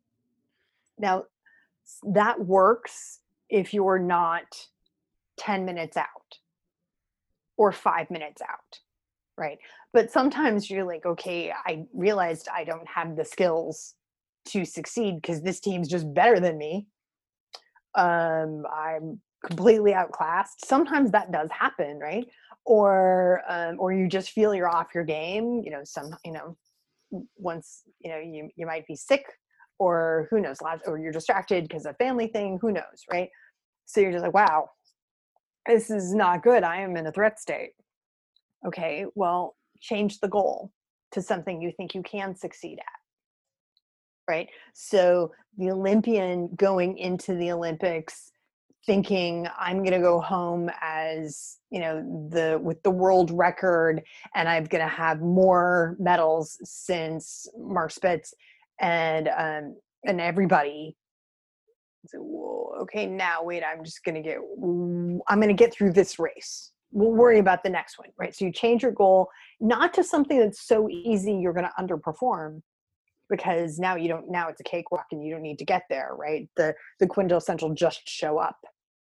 Now, 0.98 1.26
that 2.04 2.40
works 2.40 3.20
if 3.50 3.74
you're 3.74 4.00
not 4.00 4.44
10 5.38 5.66
minutes 5.66 5.98
out 5.98 6.08
or 7.58 7.72
five 7.72 8.10
minutes 8.10 8.42
out, 8.42 8.80
right? 9.38 9.58
But 9.92 10.12
sometimes 10.12 10.70
you're 10.70 10.86
like, 10.86 11.06
okay, 11.06 11.52
I 11.52 11.86
realized 11.94 12.48
I 12.54 12.64
don't 12.64 12.88
have 12.88 13.16
the 13.16 13.26
skills 13.26 13.96
to 14.46 14.66
succeed 14.66 15.16
because 15.22 15.42
this 15.42 15.60
team's 15.60 15.88
just 15.88 16.12
better 16.14 16.40
than 16.40 16.58
me. 16.58 16.88
Um, 17.96 18.66
I'm 18.74 19.22
completely 19.46 19.94
outclassed. 19.94 20.66
Sometimes 20.66 21.12
that 21.12 21.32
does 21.32 21.50
happen, 21.52 22.00
right? 22.00 22.26
Or 22.66 23.42
um, 23.50 23.76
or 23.80 23.92
you 23.94 24.08
just 24.08 24.32
feel 24.32 24.54
you're 24.54 24.70
off 24.70 24.96
your 24.96 25.04
game 25.04 25.62
you 25.64 25.72
know 25.72 25.82
some 25.84 26.16
you 26.24 26.32
know 26.32 26.58
once 27.38 27.84
you 28.00 28.10
know 28.10 28.18
you, 28.18 28.50
you 28.56 28.66
might 28.66 28.88
be 28.88 28.96
sick 28.96 29.26
or 29.80 30.28
who 30.30 30.40
knows 30.40 30.58
or 30.86 30.98
you're 30.98 31.12
distracted 31.12 31.68
because 31.68 31.86
of 31.86 31.96
family 31.98 32.28
thing 32.28 32.58
who 32.62 32.72
knows 32.72 33.04
right? 33.12 33.30
So 33.86 34.02
you're 34.02 34.12
just 34.12 34.24
like 34.24 34.34
wow 34.34 34.70
this 35.68 35.90
is 35.90 36.14
not 36.14 36.44
good 36.44 36.64
i 36.64 36.78
am 36.82 36.98
in 36.98 37.08
a 37.08 37.12
threat 37.12 37.40
state. 37.40 37.72
Okay 38.66 39.06
well 39.16 39.56
change 39.80 40.20
the 40.20 40.30
goal 40.30 40.72
to 41.12 41.22
something 41.22 41.62
you 41.62 41.72
think 41.76 41.94
you 41.94 42.02
can 42.04 42.36
succeed 42.36 42.80
at. 42.80 44.32
Right? 44.32 44.48
So 44.74 45.32
the 45.58 45.72
olympian 45.72 46.50
going 46.56 46.98
into 46.98 47.36
the 47.36 47.52
olympics 47.52 48.32
thinking 48.86 49.48
i'm 49.58 49.78
going 49.78 49.92
to 49.92 50.00
go 50.00 50.20
home 50.20 50.70
as 50.82 51.58
you 51.70 51.80
know 51.80 52.28
the 52.32 52.60
with 52.62 52.82
the 52.84 52.92
world 52.92 53.32
record 53.32 54.02
and 54.36 54.50
i'm 54.50 54.66
going 54.66 54.84
to 54.84 54.88
have 54.88 55.22
more 55.22 55.96
medals 56.00 56.58
since 56.64 57.48
mark 57.58 57.92
spitz 57.92 58.34
and 58.80 59.30
um 59.30 59.76
and 60.06 60.20
everybody 60.20 60.96
so, 62.06 62.18
whoa, 62.18 62.82
okay 62.82 63.06
now 63.06 63.44
wait 63.44 63.64
i'm 63.64 63.84
just 63.84 64.04
going 64.04 64.16
to 64.16 64.22
get 64.22 64.38
i'm 65.28 65.40
going 65.40 65.48
to 65.48 65.54
get 65.54 65.74
through 65.74 65.94
this 65.94 66.20
race. 66.20 66.72
We'll 66.96 67.12
worry 67.12 67.40
about 67.40 67.64
the 67.64 67.70
next 67.70 67.98
one 67.98 68.10
right? 68.18 68.36
So 68.36 68.46
you 68.46 68.52
change 68.52 68.84
your 68.84 68.92
goal 68.92 69.30
not 69.60 69.94
to 69.96 70.04
something 70.04 70.40
that's 70.40 70.62
so 70.62 70.90
easy 70.90 71.34
you're 71.34 71.54
going 71.54 71.66
to 71.66 71.84
underperform 71.84 72.62
because 73.36 73.80
now 73.80 73.96
you 73.96 74.08
don't 74.08 74.30
now 74.30 74.48
it's 74.50 74.62
a 74.62 74.64
cakewalk 74.64 75.06
and 75.12 75.24
you 75.26 75.34
don't 75.34 75.42
need 75.42 75.60
to 75.60 75.66
get 75.66 75.84
there 75.90 76.12
right? 76.18 76.48
The 76.56 76.76
the 77.00 77.08
quintessential 77.08 77.74
just 77.74 78.08
show 78.08 78.38
up. 78.38 78.58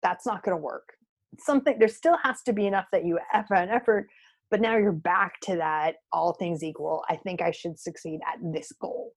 That's 0.03 0.27
not 0.27 0.43
going 0.43 0.57
to 0.57 0.63
work. 0.63 0.95
Something 1.39 1.79
there 1.79 1.89
still 1.89 2.19
has 2.23 2.43
to 2.43 2.53
be 2.53 2.67
enough 2.67 2.87
that 2.93 3.05
you 3.05 3.19
effort 3.33 3.55
an 3.57 3.71
effort 3.71 4.09
but 4.51 4.61
now 4.61 4.77
you're 4.77 4.93
back 4.93 5.41
to 5.41 5.57
that 5.57 5.95
all 6.13 6.35
things 6.35 6.63
equal 6.63 7.03
i 7.09 7.17
think 7.17 7.41
i 7.41 7.51
should 7.51 7.79
succeed 7.79 8.21
at 8.31 8.39
this 8.53 8.71
goal. 8.79 9.15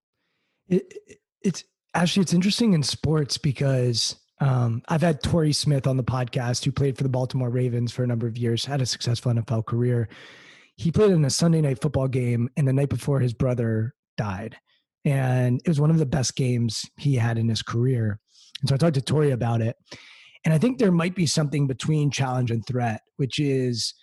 It, 0.69 0.94
it's 1.41 1.64
actually 1.94 2.23
it's 2.23 2.34
interesting 2.34 2.73
in 2.73 2.84
sports 2.84 3.38
because 3.38 4.15
um, 4.41 4.82
I've 4.88 5.02
had 5.02 5.23
Torrey 5.23 5.53
Smith 5.53 5.88
on 5.88 5.98
the 5.98 6.03
podcast, 6.03 6.65
who 6.65 6.72
played 6.72 6.98
for 6.98 7.03
the 7.03 7.10
Baltimore 7.10 7.49
Ravens 7.49 7.91
for 7.91 8.03
a 8.03 8.07
number 8.07 8.27
of 8.27 8.38
years, 8.38 8.65
had 8.65 8.82
a 8.82 8.86
successful 8.86 9.32
NFL 9.32 9.65
career. 9.65 10.10
He 10.76 10.91
played 10.91 11.11
in 11.11 11.23
a 11.23 11.30
Sunday 11.30 11.61
night 11.61 11.82
football 11.82 12.07
game, 12.07 12.49
and 12.57 12.68
the 12.68 12.73
night 12.73 12.90
before 12.90 13.19
his 13.19 13.34
brother 13.34 13.95
died, 14.18 14.57
and 15.06 15.61
it 15.64 15.68
was 15.68 15.80
one 15.80 15.91
of 15.91 15.99
the 15.99 16.06
best 16.06 16.36
games 16.36 16.86
he 16.98 17.15
had 17.15 17.38
in 17.38 17.48
his 17.48 17.61
career. 17.61 18.19
And 18.60 18.69
so 18.69 18.76
I 18.76 18.77
talked 18.77 18.95
to 18.95 19.02
Torrey 19.02 19.32
about 19.32 19.61
it, 19.61 19.77
and 20.44 20.53
I 20.53 20.57
think 20.57 20.77
there 20.77 20.91
might 20.91 21.15
be 21.15 21.26
something 21.26 21.68
between 21.68 22.11
challenge 22.11 22.52
and 22.52 22.65
threat, 22.65 23.02
which 23.18 23.40
is 23.40 23.94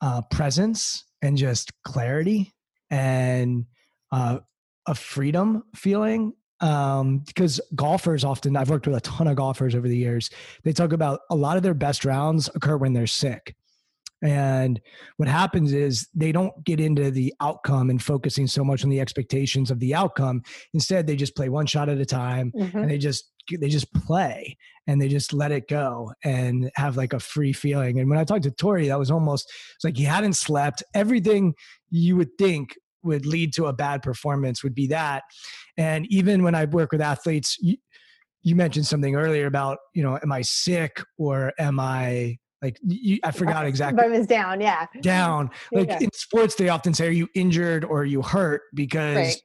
uh, 0.00 0.22
presence 0.30 1.04
and 1.22 1.36
just 1.36 1.72
clarity 1.84 2.52
and 2.90 3.66
uh, 4.12 4.38
a 4.86 4.94
freedom 4.94 5.64
feeling 5.74 6.32
um, 6.60 7.18
because 7.18 7.60
golfers 7.74 8.24
often 8.24 8.56
I've 8.56 8.70
worked 8.70 8.86
with 8.86 8.96
a 8.96 9.00
ton 9.00 9.28
of 9.28 9.36
golfers 9.36 9.74
over 9.74 9.88
the 9.88 9.96
years. 9.96 10.30
They 10.64 10.72
talk 10.72 10.92
about 10.92 11.20
a 11.30 11.36
lot 11.36 11.56
of 11.56 11.62
their 11.62 11.74
best 11.74 12.04
rounds 12.04 12.48
occur 12.54 12.76
when 12.76 12.92
they're 12.92 13.06
sick. 13.06 13.54
And 14.22 14.80
what 15.16 15.28
happens 15.28 15.72
is 15.72 16.08
they 16.14 16.32
don't 16.32 16.64
get 16.64 16.80
into 16.80 17.10
the 17.10 17.32
outcome 17.40 17.88
and 17.90 18.02
focusing 18.02 18.46
so 18.46 18.64
much 18.64 18.82
on 18.82 18.90
the 18.90 19.00
expectations 19.00 19.70
of 19.70 19.78
the 19.78 19.94
outcome. 19.94 20.42
Instead, 20.74 21.06
they 21.06 21.16
just 21.16 21.36
play 21.36 21.48
one 21.48 21.66
shot 21.66 21.88
at 21.88 21.98
a 21.98 22.06
time 22.06 22.52
Mhm. 22.56 22.74
and 22.74 22.90
they 22.90 22.98
just 22.98 23.30
they 23.58 23.68
just 23.70 23.90
play 23.94 24.58
and 24.86 25.00
they 25.00 25.08
just 25.08 25.32
let 25.32 25.50
it 25.50 25.68
go 25.68 26.12
and 26.22 26.70
have 26.74 26.98
like 26.98 27.14
a 27.14 27.18
free 27.20 27.54
feeling. 27.54 27.98
And 27.98 28.10
when 28.10 28.18
I 28.18 28.24
talked 28.24 28.42
to 28.42 28.50
Torrey, 28.50 28.88
that 28.88 28.98
was 28.98 29.10
almost 29.10 29.50
it's 29.74 29.84
like 29.84 29.96
he 29.96 30.04
hadn't 30.04 30.34
slept. 30.34 30.82
Everything 30.94 31.54
you 31.88 32.14
would 32.16 32.36
think 32.36 32.76
would 33.04 33.24
lead 33.24 33.54
to 33.54 33.64
a 33.64 33.72
bad 33.72 34.02
performance 34.02 34.62
would 34.62 34.74
be 34.74 34.86
that. 34.88 35.22
And 35.78 36.04
even 36.10 36.42
when 36.42 36.54
I 36.54 36.66
work 36.66 36.92
with 36.92 37.00
athletes, 37.00 37.56
you, 37.60 37.76
you 38.42 38.54
mentioned 38.54 38.86
something 38.86 39.14
earlier 39.16 39.46
about, 39.46 39.78
you 39.94 40.02
know, 40.02 40.18
am 40.22 40.30
I 40.30 40.42
sick 40.42 41.00
or 41.16 41.54
am 41.58 41.80
I 41.80 42.36
like, 42.62 42.78
you, 42.86 43.18
I 43.22 43.30
forgot 43.30 43.66
exactly 43.66 43.96
but 43.96 44.12
it 44.12 44.18
was 44.18 44.26
down 44.26 44.60
yeah 44.60 44.86
down. 45.00 45.50
Like 45.72 45.88
Yeah. 45.88 45.98
in 46.00 46.12
sports, 46.12 46.54
they 46.56 46.68
often 46.68 46.92
say, 46.94 47.06
are 47.08 47.10
you 47.12 47.28
injured 47.34 47.84
or 47.84 48.00
are 48.00 48.04
you 48.04 48.22
hurt? 48.22 48.62
Because 48.74 49.16
Right. 49.16 49.36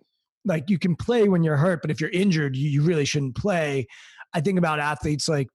like 0.45 0.69
you 0.69 0.79
can 0.79 0.95
play 0.95 1.29
when 1.29 1.43
you're 1.43 1.57
hurt, 1.57 1.81
but 1.81 1.91
if 1.91 2.01
you're 2.01 2.09
injured, 2.09 2.55
you, 2.55 2.69
you 2.69 2.81
really 2.81 3.05
shouldn't 3.05 3.35
play. 3.35 3.85
I 4.33 4.41
think 4.41 4.57
about 4.57 4.79
athletes 4.79 5.29
like 5.29 5.47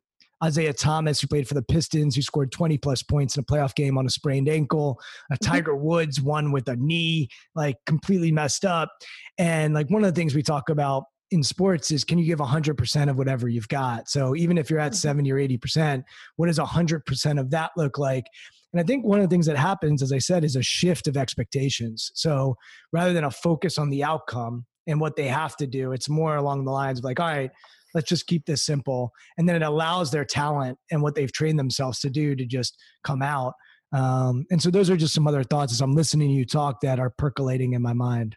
Isiah 0.46 0.72
Thomas, 0.72 1.20
who 1.20 1.26
played 1.26 1.48
for 1.48 1.54
the 1.54 1.62
Pistons, 1.62 2.14
who 2.14 2.22
scored 2.22 2.52
20 2.52 2.78
plus 2.78 3.02
points 3.02 3.36
in 3.36 3.40
a 3.40 3.44
playoff 3.44 3.74
game 3.74 3.98
on 3.98 4.06
a 4.06 4.10
sprained 4.10 4.48
ankle. 4.48 5.00
Uh, 5.30 5.34
Mm-hmm. 5.34 5.50
Tiger 5.52 5.74
Woods 5.76 6.20
won 6.20 6.52
with 6.52 6.68
a 6.68 6.76
knee, 6.76 7.28
like 7.56 7.74
completely 7.86 8.30
messed 8.30 8.64
up. 8.64 8.88
And 9.36 9.74
like 9.74 9.90
one 9.90 10.04
of 10.04 10.14
the 10.14 10.18
things 10.18 10.36
we 10.36 10.42
talk 10.44 10.68
about 10.70 11.04
in 11.30 11.42
sports 11.42 11.90
is 11.90 12.04
can 12.04 12.18
you 12.18 12.24
give 12.24 12.38
100% 12.38 13.10
of 13.10 13.16
whatever 13.18 13.48
you've 13.48 13.68
got? 13.68 14.08
So 14.08 14.34
even 14.34 14.56
if 14.58 14.70
you're 14.70 14.80
at 14.80 14.92
Mhm. 14.92 14.96
70 14.96 15.32
or 15.32 15.38
80%, 15.38 16.04
what 16.36 16.46
does 16.46 16.58
100% 16.58 17.38
of 17.38 17.50
that 17.50 17.72
look 17.76 17.98
like? 17.98 18.26
And 18.72 18.80
I 18.80 18.84
think 18.84 19.04
one 19.04 19.18
of 19.18 19.28
the 19.28 19.32
things 19.32 19.46
that 19.46 19.56
happens, 19.56 20.02
as 20.02 20.12
I 20.12 20.18
said, 20.18 20.44
is 20.44 20.56
a 20.56 20.62
shift 20.62 21.06
of 21.06 21.16
expectations. 21.16 22.10
So 22.14 22.56
rather 22.92 23.12
than 23.12 23.24
a 23.24 23.30
focus 23.30 23.78
on 23.78 23.90
the 23.90 24.04
outcome 24.04 24.66
and 24.86 25.00
what 25.00 25.16
they 25.16 25.28
have 25.28 25.56
to 25.56 25.66
do, 25.66 25.92
it's 25.92 26.08
more 26.08 26.36
along 26.36 26.64
the 26.64 26.72
lines 26.72 26.98
of 26.98 27.04
like, 27.04 27.20
all 27.20 27.26
right, 27.26 27.50
let's 27.94 28.08
just 28.08 28.26
keep 28.26 28.44
this 28.46 28.64
simple. 28.64 29.12
And 29.38 29.48
then 29.48 29.56
it 29.56 29.62
allows 29.62 30.10
their 30.10 30.24
talent 30.24 30.78
and 30.90 31.02
what 31.02 31.14
they've 31.14 31.32
trained 31.32 31.58
themselves 31.58 32.00
to 32.00 32.10
do 32.10 32.34
to 32.36 32.44
just 32.44 32.76
come 33.04 33.22
out. 33.22 33.54
Um, 33.92 34.44
and 34.50 34.60
so 34.62 34.70
those 34.70 34.90
are 34.90 34.96
just 34.96 35.14
some 35.14 35.26
other 35.26 35.42
thoughts 35.42 35.72
as 35.72 35.80
I'm 35.80 35.94
listening 35.94 36.28
to 36.28 36.34
you 36.34 36.44
talk 36.44 36.80
that 36.82 37.00
are 37.00 37.10
percolating 37.10 37.72
in 37.72 37.80
my 37.80 37.94
mind. 37.94 38.36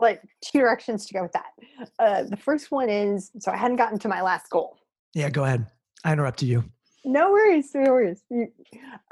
Like 0.00 0.22
two 0.42 0.58
directions 0.60 1.06
to 1.06 1.14
go 1.14 1.22
with 1.22 1.32
that. 1.32 1.52
Uh, 1.98 2.22
the 2.24 2.36
first 2.36 2.70
one 2.70 2.88
is 2.88 3.30
so 3.38 3.50
i 3.52 3.56
hadn't 3.56 3.76
gotten 3.76 3.98
to 3.98 4.08
my 4.08 4.22
last 4.22 4.50
goal. 4.50 4.78
Yeah, 5.14 5.30
go 5.30 5.44
ahead. 5.44 5.66
I 6.04 6.12
interrupted 6.12 6.48
you. 6.48 6.64
no 7.04 7.30
worries 7.30 7.70
no 7.74 7.90
worries. 7.92 8.22
You- 8.30 8.52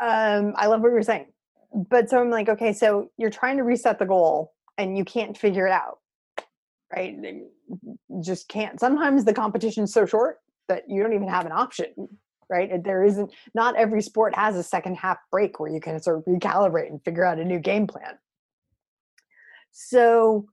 um, 0.00 0.54
i 0.56 0.66
love 0.66 0.80
what 0.80 0.90
you're 0.90 1.02
saying. 1.02 1.26
But 1.74 2.08
so 2.10 2.20
i'm 2.20 2.30
like 2.30 2.48
okay 2.48 2.72
so 2.72 3.10
you're 3.18 3.30
trying 3.30 3.56
to 3.58 3.62
reset 3.64 3.98
the 3.98 4.06
goal 4.06 4.54
and 4.78 4.96
you 4.96 5.04
can't 5.04 5.36
figure 5.36 5.66
it 5.66 5.72
out 5.72 5.98
right? 6.96 7.14
You 7.22 7.50
just 8.22 8.48
can't. 8.48 8.80
Sometimes 8.80 9.26
the 9.26 9.34
competition's 9.34 9.92
so 9.92 10.06
short 10.06 10.38
that 10.68 10.84
you 10.88 11.02
don't 11.02 11.12
even 11.12 11.28
have 11.28 11.44
an 11.46 11.52
option 11.52 11.92
right? 12.50 12.82
There 12.82 13.04
isn't 13.04 13.30
not 13.54 13.76
every 13.76 14.00
sport 14.00 14.34
has 14.34 14.56
a 14.56 14.62
second 14.62 14.94
half 14.96 15.18
break 15.30 15.60
where 15.60 15.70
you 15.70 15.80
can 15.80 16.00
sort 16.00 16.16
of 16.16 16.24
recalibrate 16.24 16.88
and 16.88 16.98
figure 17.04 17.22
out 17.22 17.38
a 17.38 17.44
new 17.44 17.58
game 17.58 17.86
plan. 17.86 18.16
So 19.70 20.46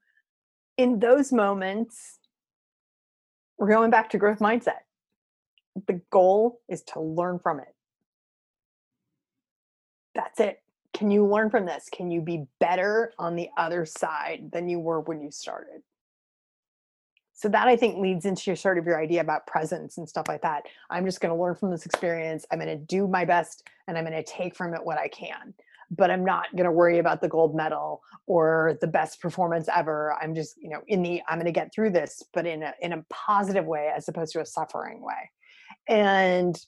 in 0.78 1.00
those 1.00 1.32
moments 1.32 2.20
we're 3.58 3.70
going 3.70 3.90
back 3.90 4.10
to 4.10 4.18
growth 4.18 4.40
mindset 4.40 4.86
the 5.88 6.02
goal 6.10 6.62
is 6.70 6.82
to 6.84 7.02
learn 7.02 7.40
from 7.40 7.60
it. 7.60 7.74
That's 10.14 10.40
it. 10.40 10.62
Can 10.94 11.12
you 11.12 11.28
learn 11.28 11.50
from 11.50 11.66
this? 11.66 11.90
Can 11.92 12.10
you 12.10 12.22
be 12.22 12.46
better 12.60 13.14
on 13.20 13.36
the 13.36 13.50
other 13.58 13.86
side 13.86 14.50
than 14.54 14.70
you 14.70 14.80
were 14.80 15.02
when 15.02 15.22
you 15.22 15.30
started? 15.30 15.82
So 17.34 17.50
that 17.50 17.68
I 17.68 17.76
think 17.76 17.98
leads 17.98 18.26
into 18.26 18.44
your 18.46 18.56
sort 18.56 18.78
of 18.78 18.86
your 18.86 18.98
idea 18.98 19.20
about 19.20 19.46
presence 19.46 19.98
and 19.98 20.08
stuff 20.08 20.30
like 20.30 20.42
that. 20.44 20.64
I'm 20.90 21.06
just 21.06 21.20
going 21.20 21.36
to 21.36 21.42
learn 21.42 21.56
from 21.56 21.70
this 21.70 21.86
experience. 21.86 22.46
I'm 22.50 22.60
going 22.60 22.70
to 22.70 22.86
do 22.86 23.10
my 23.10 23.26
best 23.26 23.68
and 23.90 23.98
I'm 23.98 24.06
going 24.06 24.16
to 24.16 24.24
take 24.24 24.56
from 24.56 24.74
it 24.74 24.80
what 24.82 24.98
I 24.98 25.10
can. 25.10 25.54
But 25.92 26.12
I'm 26.12 26.26
not 26.26 26.52
going 26.52 26.66
to 26.66 26.72
worry 26.72 27.00
about 27.00 27.22
the 27.22 27.28
gold 27.28 27.56
medal 27.56 28.02
or 28.28 28.78
the 28.82 28.88
best 28.88 29.22
performance 29.22 29.68
ever. 29.74 30.16
I'm 30.22 30.34
just, 30.34 30.56
you 30.58 30.70
know, 30.70 30.82
in 30.88 31.02
the 31.02 31.22
I'm 31.28 31.38
going 31.38 31.46
to 31.46 31.52
get 31.52 31.74
through 31.74 31.92
this, 31.92 32.24
but 32.34 32.46
in 32.46 32.64
a 32.64 32.74
in 32.82 32.94
a 32.94 33.06
positive 33.10 33.66
way 33.66 33.92
as 33.96 34.08
opposed 34.08 34.34
to 34.34 34.42
a 34.42 34.46
suffering 34.46 35.02
way. 35.02 35.30
And 35.88 36.60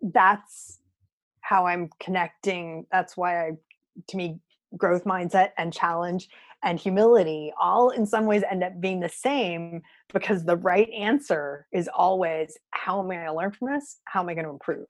that's 0.00 0.80
how 1.40 1.66
i'm 1.66 1.90
connecting 2.00 2.86
that's 2.90 3.16
why 3.16 3.46
i 3.46 3.50
to 4.08 4.16
me 4.16 4.38
growth 4.76 5.04
mindset 5.04 5.50
and 5.58 5.72
challenge 5.72 6.28
and 6.64 6.78
humility 6.78 7.52
all 7.60 7.90
in 7.90 8.06
some 8.06 8.26
ways 8.26 8.42
end 8.50 8.62
up 8.62 8.80
being 8.80 9.00
the 9.00 9.08
same 9.08 9.82
because 10.12 10.44
the 10.44 10.56
right 10.56 10.88
answer 10.90 11.66
is 11.72 11.88
always 11.94 12.56
how 12.70 13.00
am 13.00 13.10
i 13.10 13.16
going 13.16 13.26
to 13.26 13.34
learn 13.34 13.50
from 13.50 13.72
this? 13.72 13.98
How 14.04 14.20
am 14.20 14.28
i 14.28 14.34
going 14.34 14.46
to 14.46 14.50
improve 14.50 14.86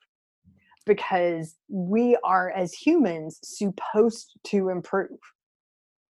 because 0.87 1.57
we 1.69 2.17
are 2.25 2.51
as 2.51 2.73
humans 2.73 3.39
supposed 3.43 4.33
to 4.45 4.69
improve 4.69 5.19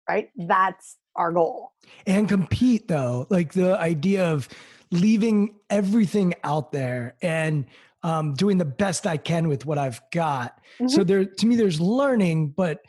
right? 0.09 0.29
That's 0.37 0.97
our 1.17 1.33
goal. 1.33 1.73
And 2.07 2.29
compete 2.29 2.89
though 2.89 3.27
like 3.31 3.53
the 3.53 3.79
idea 3.79 4.27
of 4.27 4.49
leaving 4.91 5.55
everything 5.71 6.35
out 6.45 6.73
there 6.73 7.17
and 7.23 7.67
um, 8.03 8.35
doing 8.35 8.59
the 8.59 8.65
best 8.67 9.07
i 9.07 9.17
can 9.17 9.49
with 9.49 9.65
what 9.65 9.79
i've 9.79 10.01
got. 10.13 10.61
So 10.89 11.05
there 11.05 11.25
to 11.25 11.47
me 11.47 11.57
there's 11.57 11.81
learning 11.81 12.51
but 12.51 12.81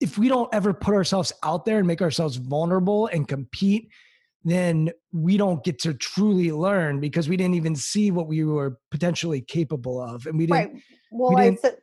if 0.00 0.18
we 0.18 0.28
don't 0.28 0.52
ever 0.54 0.72
put 0.72 0.94
ourselves 0.94 1.32
out 1.42 1.64
there 1.64 1.78
and 1.78 1.86
make 1.86 2.02
ourselves 2.02 2.36
vulnerable 2.36 3.06
and 3.08 3.26
compete 3.26 3.90
then 4.44 4.90
we 5.12 5.36
don't 5.36 5.64
get 5.64 5.78
to 5.80 5.94
truly 5.94 6.52
learn 6.52 7.00
because 7.00 7.28
we 7.28 7.36
didn't 7.36 7.54
even 7.54 7.74
see 7.74 8.10
what 8.10 8.26
we 8.26 8.44
were 8.44 8.78
potentially 8.90 9.40
capable 9.40 10.00
of 10.00 10.26
and 10.26 10.38
we 10.38 10.46
didn't 10.46 10.72
right. 10.72 10.82
well 11.10 11.34
we 11.34 11.40
I 11.40 11.44
didn't- 11.46 11.60
said, 11.60 11.76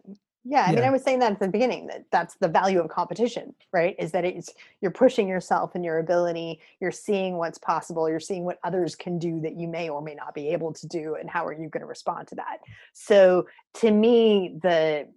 yeah 0.48 0.66
i 0.68 0.74
mean 0.74 0.84
i 0.84 0.90
was 0.92 1.04
saying 1.04 1.20
that 1.20 1.32
at 1.32 1.40
the 1.40 1.48
beginning 1.48 1.88
that 1.88 2.06
that's 2.12 2.36
the 2.36 2.48
value 2.48 2.80
of 2.80 2.90
competition 2.90 3.54
right? 3.74 3.96
Is 4.00 4.12
that 4.14 4.24
it's 4.24 4.54
you're 4.80 4.92
pushing 4.92 5.28
yourself 5.28 5.76
and 5.76 5.84
your 5.84 6.00
ability 6.00 6.62
you're 6.80 6.92
seeing 6.92 7.38
what's 7.38 7.58
possible 7.58 8.08
you're 8.10 8.20
seeing 8.22 8.46
what 8.46 8.60
others 8.64 8.96
can 8.96 9.20
do 9.20 9.42
that 9.42 9.58
you 9.60 9.68
may 9.68 9.90
or 9.90 10.02
may 10.02 10.16
not 10.16 10.34
be 10.34 10.50
able 10.50 10.72
to 10.74 10.88
do 10.88 11.16
and 11.20 11.30
how 11.30 11.46
are 11.46 11.52
you 11.52 11.68
going 11.68 11.82
to 11.82 11.88
respond 11.88 12.28
to 12.30 12.36
that? 12.36 12.60
So 12.94 13.48
to 13.82 13.92
me 13.92 14.56
the 14.62 15.08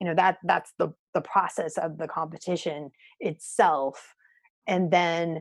you 0.00 0.06
know 0.06 0.14
that 0.14 0.38
that's 0.44 0.72
the 0.78 0.92
the 1.14 1.22
process 1.22 1.78
of 1.78 1.96
the 1.96 2.06
competition 2.06 2.90
itself 3.20 4.14
and 4.66 4.90
then 4.90 5.40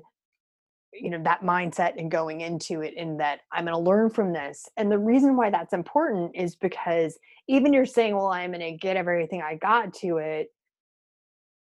you 0.99 1.09
know 1.09 1.21
that 1.23 1.41
mindset 1.41 1.97
and 1.97 2.09
going 2.09 2.41
into 2.41 2.81
it 2.81 2.93
in 2.95 3.17
that 3.17 3.41
i'm 3.51 3.65
going 3.65 3.75
to 3.75 3.79
learn 3.79 4.09
from 4.09 4.33
this. 4.33 4.67
And 4.77 4.91
the 4.91 4.97
reason 4.97 5.35
why 5.35 5.49
that's 5.49 5.73
important 5.73 6.35
is 6.35 6.55
because 6.55 7.17
even 7.47 7.73
you're 7.73 7.85
saying 7.85 8.15
well 8.15 8.27
i'm 8.27 8.51
going 8.51 8.61
to 8.61 8.71
get 8.71 8.97
everything 8.97 9.41
i 9.41 9.55
got 9.55 9.93
to 9.95 10.17
it 10.17 10.51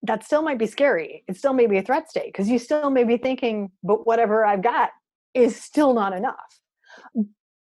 that 0.05 0.25
still 0.25 0.41
might 0.41 0.59
be 0.59 0.67
scary. 0.67 1.23
It 1.29 1.37
still 1.37 1.53
may 1.53 1.65
be 1.65 1.77
a 1.77 1.81
threat 1.81 2.09
state 2.09 2.25
because 2.25 2.49
you 2.49 2.59
still 2.59 2.89
may 2.89 3.05
be 3.05 3.17
thinking 3.17 3.71
but 3.83 4.05
whatever 4.05 4.45
i've 4.45 4.63
got 4.63 4.89
is 5.33 5.55
still 5.55 5.93
not 5.93 6.15
enough 6.15 6.59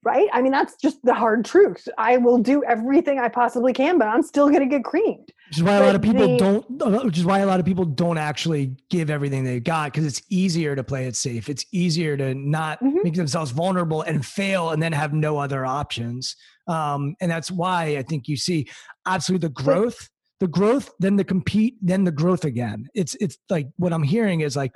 right 0.05 0.29
i 0.33 0.41
mean 0.43 0.53
that's 0.53 0.77
just 0.77 0.99
the 1.03 1.15
hard 1.15 1.45
truth 1.45 1.89
i 1.99 2.17
will 2.17 2.39
do 2.39 2.63
everything 2.65 3.19
i 3.19 3.29
possibly 3.29 3.73
can 3.73 3.99
but 3.99 4.07
i'm 4.09 4.23
still 4.23 4.49
going 4.49 4.61
to 4.61 4.67
get 4.67 4.85
creamed 4.85 5.33
which 5.49 5.59
is 5.59 5.63
why 5.63 5.75
a 5.77 5.81
lot 5.87 5.95
of 5.95 6.03
people 6.03 6.27
the- 6.27 6.37
don't. 6.39 7.05
Which 7.05 7.19
is 7.19 7.25
why 7.25 7.41
a 7.41 7.47
lot 7.47 7.61
of 7.61 7.67
people 7.67 7.85
don't 7.85 8.17
actually 8.19 8.75
give 8.91 9.11
everything 9.11 9.45
they 9.45 9.61
got 9.61 9.93
because 9.93 10.07
it's 10.07 10.23
easier 10.31 10.75
to 10.75 10.83
play 10.83 11.07
it 11.07 11.15
safe. 11.15 11.49
It's 11.51 11.65
easier 11.71 12.17
to 12.17 12.35
not 12.35 12.81
Mhm. 12.83 13.05
make 13.05 13.15
themselves 13.15 13.51
vulnerable 13.51 14.01
and 14.03 14.25
fail, 14.25 14.71
and 14.71 14.83
then 14.83 14.93
have 14.93 15.13
no 15.13 15.37
other 15.37 15.65
options. 15.67 16.35
Um, 16.67 17.15
and 17.21 17.31
that's 17.31 17.51
why 17.53 17.97
I 17.99 18.03
think 18.03 18.27
you 18.27 18.37
see 18.39 18.67
absolutely 19.07 19.49
the 19.49 19.53
growth, 19.53 20.09
the 20.45 20.49
growth, 20.49 20.93
then 20.99 21.17
the 21.17 21.25
compete, 21.25 21.75
then 21.81 22.05
the 22.05 22.13
growth 22.13 22.45
again. 22.45 22.87
It's 22.95 23.15
it's 23.15 23.39
like 23.49 23.69
what 23.77 23.95
I'm 23.95 24.03
hearing 24.03 24.43
is 24.43 24.57
like 24.57 24.73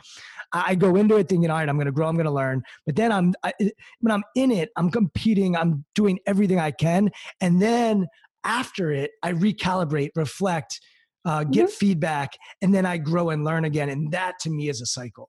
I 0.51 0.75
go 0.75 0.97
into 0.97 1.17
it 1.17 1.29
thinking, 1.29 1.51
all 1.51 1.59
right, 1.59 1.69
I'm 1.69 1.77
going 1.77 1.85
to 1.85 1.93
grow, 1.93 2.09
I'm 2.09 2.15
going 2.15 2.25
to 2.25 2.33
learn, 2.33 2.63
but 2.87 2.97
then 2.97 3.13
I'm 3.13 3.35
I, 3.43 3.53
when 4.01 4.11
I'm 4.11 4.25
in 4.35 4.51
it, 4.51 4.71
I'm 4.77 4.91
competing, 4.91 5.57
I'm 5.57 5.85
doing 5.95 6.21
everything 6.27 6.59
I 6.59 6.71
can, 6.71 7.11
and 7.43 7.61
then 7.61 8.07
after 8.45 8.93
it, 8.93 9.11
I 9.23 9.33
recalibrate, 9.33 10.13
reflect, 10.17 10.81
uh, 11.27 11.45
get 11.45 11.69
feedback, 11.69 12.31
and 12.63 12.75
then 12.75 12.87
I 12.87 12.97
grow 12.97 13.29
and 13.29 13.45
learn 13.45 13.67
again. 13.67 13.91
And 13.91 14.11
that 14.13 14.39
to 14.41 14.51
me 14.51 14.71
is 14.71 14.81
a 14.81 14.87
cycle. 14.87 15.29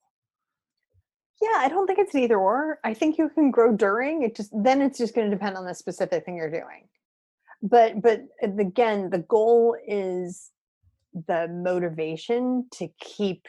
Yeah, 1.42 1.58
I 1.58 1.68
don't 1.68 1.86
think 1.86 2.00
it's 2.00 2.14
an 2.14 2.22
either 2.22 2.40
or. 2.40 2.80
I 2.86 2.94
think 2.94 3.18
you 3.18 3.28
can 3.28 3.52
grow 3.52 3.76
during 3.76 4.24
it 4.24 4.38
just 4.38 4.52
then 4.54 4.82
it's 4.82 4.98
just 4.98 5.14
going 5.16 5.30
to 5.30 5.36
depend 5.36 5.58
on 5.58 5.66
the 5.66 5.76
specific 5.76 6.24
thing 6.24 6.38
you're 6.38 6.50
doing. 6.50 6.88
But 7.62 8.02
but 8.02 8.22
again, 8.42 9.10
the 9.10 9.20
goal 9.20 9.76
is 9.88 10.52
the 11.28 11.48
motivation 11.48 12.68
to 12.72 12.88
keep 13.00 13.48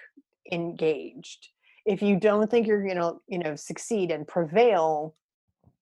engaged. 0.51 1.49
If 1.87 2.03
you 2.03 2.19
don't 2.19 2.51
think 2.51 2.67
you're 2.67 2.83
going 2.83 2.97
to, 2.97 3.17
you 3.29 3.39
know, 3.39 3.55
succeed 3.57 4.11
and 4.11 4.27
prevail, 4.27 5.15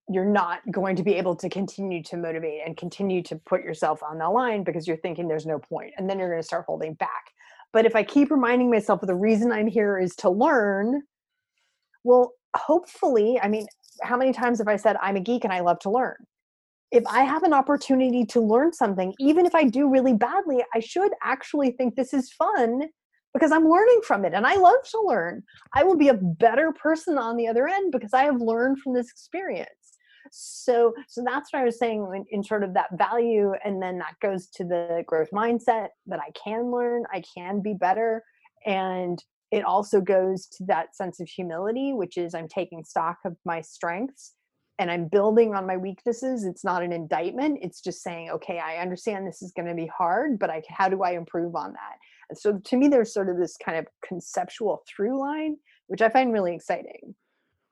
you're 0.09 0.25
not 0.25 0.59
going 0.71 0.95
to 0.95 1.03
be 1.03 1.15
able 1.15 1.35
to 1.35 1.49
continue 1.49 2.01
to 2.03 2.17
motivate 2.17 2.61
and 2.65 2.75
continue 2.75 3.21
to 3.23 3.35
put 3.35 3.63
yourself 3.63 4.01
on 4.01 4.17
the 4.17 4.29
line 4.29 4.63
because 4.63 4.87
you're 4.87 4.97
thinking 4.97 5.27
there's 5.27 5.45
no 5.45 5.59
point 5.59 5.93
and 5.97 6.09
then 6.09 6.17
you're 6.17 6.29
going 6.29 6.41
to 6.41 6.45
start 6.45 6.65
holding 6.65 6.93
back. 6.95 7.31
But 7.71 7.85
if 7.85 7.95
I 7.95 8.03
keep 8.03 8.31
reminding 8.31 8.71
myself 8.71 9.01
the 9.01 9.15
reason 9.15 9.51
I'm 9.51 9.67
here 9.67 9.99
is 9.99 10.15
to 10.17 10.29
learn, 10.29 11.03
well, 12.03 12.33
hopefully, 12.55 13.39
I 13.41 13.47
mean, 13.47 13.67
how 14.01 14.17
many 14.17 14.33
times 14.33 14.57
have 14.57 14.67
I 14.67 14.77
said 14.77 14.95
I'm 15.01 15.15
a 15.15 15.19
geek 15.19 15.43
and 15.43 15.53
I 15.53 15.59
love 15.59 15.79
to 15.79 15.91
learn? 15.91 16.15
If 16.91 17.03
I 17.07 17.23
have 17.23 17.43
an 17.43 17.53
opportunity 17.53 18.25
to 18.25 18.41
learn 18.41 18.73
something, 18.73 19.13
even 19.19 19.45
if 19.45 19.53
I 19.53 19.65
do 19.65 19.89
really 19.89 20.13
badly, 20.13 20.63
I 20.73 20.79
should 20.79 21.11
actually 21.23 21.71
think 21.71 21.95
this 21.95 22.13
is 22.13 22.31
fun 22.33 22.89
because 23.33 23.51
I'm 23.51 23.69
learning 23.69 24.01
from 24.03 24.25
it 24.25 24.33
and 24.33 24.45
I 24.45 24.55
love 24.55 24.81
to 24.91 25.01
learn. 25.01 25.43
I 25.73 25.83
will 25.83 25.97
be 25.97 26.07
a 26.07 26.15
better 26.15 26.71
person 26.71 27.17
on 27.17 27.37
the 27.37 27.47
other 27.47 27.67
end 27.67 27.91
because 27.91 28.13
I 28.13 28.23
have 28.23 28.41
learned 28.41 28.79
from 28.79 28.93
this 28.93 29.09
experience. 29.11 29.69
So, 30.31 30.93
so 31.07 31.23
that's 31.25 31.53
what 31.53 31.61
I 31.61 31.65
was 31.65 31.79
saying 31.79 32.07
in, 32.15 32.25
in 32.29 32.43
sort 32.43 32.63
of 32.63 32.73
that 32.75 32.89
value, 32.97 33.53
and 33.63 33.81
then 33.81 33.97
that 33.99 34.13
goes 34.21 34.47
to 34.55 34.63
the 34.63 35.03
growth 35.07 35.29
mindset 35.31 35.89
that 36.07 36.19
I 36.19 36.31
can 36.31 36.71
learn, 36.71 37.03
I 37.11 37.23
can 37.35 37.61
be 37.61 37.73
better, 37.73 38.23
and 38.65 39.23
it 39.51 39.63
also 39.63 40.01
goes 40.01 40.47
to 40.47 40.65
that 40.65 40.95
sense 40.95 41.19
of 41.19 41.27
humility 41.27 41.93
which 41.93 42.17
is 42.17 42.33
i'm 42.33 42.47
taking 42.47 42.83
stock 42.83 43.17
of 43.25 43.35
my 43.45 43.61
strengths 43.61 44.33
and 44.79 44.89
i'm 44.89 45.07
building 45.07 45.53
on 45.53 45.67
my 45.67 45.77
weaknesses 45.77 46.45
it's 46.45 46.63
not 46.63 46.81
an 46.81 46.91
indictment 46.91 47.59
it's 47.61 47.81
just 47.81 48.01
saying 48.01 48.29
okay 48.31 48.59
i 48.59 48.77
understand 48.77 49.27
this 49.27 49.41
is 49.41 49.51
going 49.51 49.67
to 49.67 49.75
be 49.75 49.87
hard 49.87 50.39
but 50.39 50.49
i 50.49 50.61
how 50.69 50.89
do 50.89 51.03
i 51.03 51.11
improve 51.11 51.55
on 51.55 51.73
that 51.73 51.97
and 52.29 52.37
so 52.37 52.57
to 52.59 52.77
me 52.77 52.87
there's 52.87 53.13
sort 53.13 53.29
of 53.29 53.37
this 53.37 53.57
kind 53.63 53.77
of 53.77 53.85
conceptual 54.03 54.83
through 54.87 55.19
line 55.19 55.55
which 55.87 56.01
i 56.01 56.09
find 56.09 56.33
really 56.33 56.55
exciting 56.55 57.13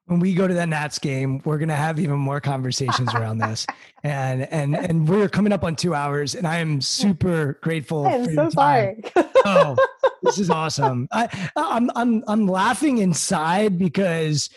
When 0.05 0.19
we 0.21 0.33
go 0.33 0.47
to 0.47 0.53
that 0.53 0.69
Nats 0.69 0.99
game, 0.99 1.41
we're 1.43 1.57
gonna 1.57 1.75
have 1.75 1.99
even 1.99 2.17
more 2.17 2.39
conversations 2.39 3.13
around 3.13 3.39
this, 3.39 3.67
and 4.03 4.47
and 4.53 4.73
and 4.89 5.05
we're 5.05 5.27
coming 5.27 5.51
up 5.51 5.65
on 5.65 5.75
two 5.75 5.93
hours, 5.93 6.33
and 6.33 6.47
I 6.47 6.59
am 6.59 6.79
super 6.79 7.59
grateful. 7.61 8.07
i'm 8.07 8.23
for 8.23 8.33
so 8.33 8.49
sorry 8.49 9.03
oh, 9.47 9.75
this 10.23 10.39
is 10.39 10.49
awesome. 10.61 11.07
I, 11.11 11.49
I'm 11.55 11.89
I'm 11.95 12.23
I'm 12.27 12.47
laughing 12.47 12.99
inside 12.99 13.77
because 13.77 14.49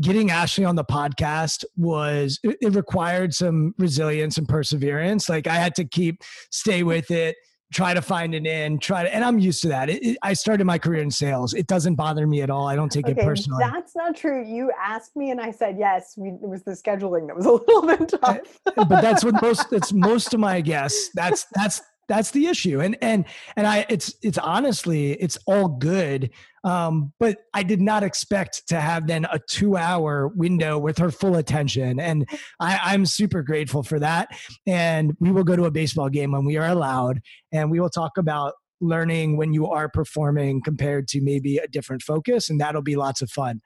getting 0.00 0.30
Ashley 0.30 0.64
on 0.64 0.76
the 0.76 0.84
podcast 0.84 1.64
was 1.76 2.38
it, 2.42 2.56
it 2.60 2.74
required 2.74 3.34
some 3.34 3.74
resilience 3.78 4.38
and 4.38 4.48
perseverance. 4.48 5.28
Like 5.28 5.46
I 5.46 5.54
had 5.54 5.74
to 5.76 5.84
keep 5.84 6.22
stay 6.50 6.82
with 6.82 7.10
it, 7.10 7.36
try 7.72 7.92
to 7.94 8.00
find 8.00 8.34
an 8.34 8.46
in, 8.46 8.78
try 8.78 9.02
to, 9.02 9.14
and 9.14 9.24
I'm 9.24 9.38
used 9.38 9.60
to 9.62 9.68
that. 9.68 9.90
It, 9.90 10.02
it- 10.02 10.18
I 10.22 10.32
started 10.32 10.64
my 10.64 10.78
career 10.78 11.02
in 11.02 11.10
sales. 11.10 11.52
It 11.54 11.66
doesn't 11.66 11.96
bother 11.96 12.26
me 12.26 12.42
at 12.42 12.48
all. 12.50 12.66
I 12.68 12.76
don't 12.76 12.90
take 12.90 13.08
it 13.08 13.16
personally. 13.18 13.58
that's 13.60 13.94
not 13.96 14.16
true 14.16 14.44
you 14.46 14.70
asked 14.82 15.14
me 15.16 15.30
and 15.30 15.40
i 15.40 15.50
said 15.50 15.76
yes 15.78 16.14
we, 16.16 16.28
it 16.30 16.48
was 16.48 16.62
the 16.62 16.72
scheduling 16.72 17.26
that 17.26 17.36
was 17.36 17.44
a 17.46 17.52
little 17.52 17.86
bit 17.86 18.00
eh, 18.14 18.16
tough 18.16 18.38
but 18.76 19.00
that's 19.02 19.24
what 19.24 19.40
most 19.42 19.68
that's 19.70 19.92
most 19.92 20.32
of 20.32 20.40
my 20.40 20.60
guess 20.60 21.10
that's 21.14 21.46
that's 21.54 21.82
that's 22.08 22.30
the 22.30 22.46
issue. 22.46 22.80
And 22.80 22.96
and 23.02 23.24
and 23.56 23.66
i 23.66 23.84
it's 23.88 24.14
it's 24.22 24.38
honestly 24.38 25.12
it's 25.12 25.38
all 25.46 25.68
good. 25.68 26.30
Um 26.64 27.12
but 27.20 27.38
i 27.54 27.62
did 27.62 27.80
not 27.80 28.02
expect 28.02 28.66
to 28.68 28.80
have 28.80 29.06
then 29.06 29.26
a 29.30 29.38
two 29.48 29.76
hour 29.76 30.28
window 30.28 30.78
with 30.78 30.98
her 30.98 31.10
full 31.10 31.36
attention. 31.36 32.00
And 32.00 32.28
i 32.60 32.78
i'm 32.82 33.06
super 33.06 33.42
grateful 33.42 33.82
for 33.82 33.98
that. 34.00 34.28
And 34.66 35.16
we 35.20 35.30
will 35.30 35.44
go 35.44 35.56
to 35.56 35.66
a 35.66 35.70
baseball 35.70 36.08
game 36.08 36.32
when 36.32 36.44
we 36.44 36.56
are 36.56 36.68
allowed 36.68 37.20
and 37.52 37.70
we 37.70 37.80
will 37.80 37.90
talk 37.90 38.18
about 38.18 38.54
learning 38.80 39.36
when 39.36 39.52
you 39.52 39.66
are 39.66 39.88
performing 39.88 40.62
compared 40.62 41.08
to 41.08 41.20
maybe 41.20 41.58
a 41.58 41.66
different 41.66 42.00
focus 42.00 42.48
and 42.48 42.60
that'll 42.60 42.82
be 42.82 42.96
lots 42.96 43.20
of 43.20 43.30
fun. 43.30 43.60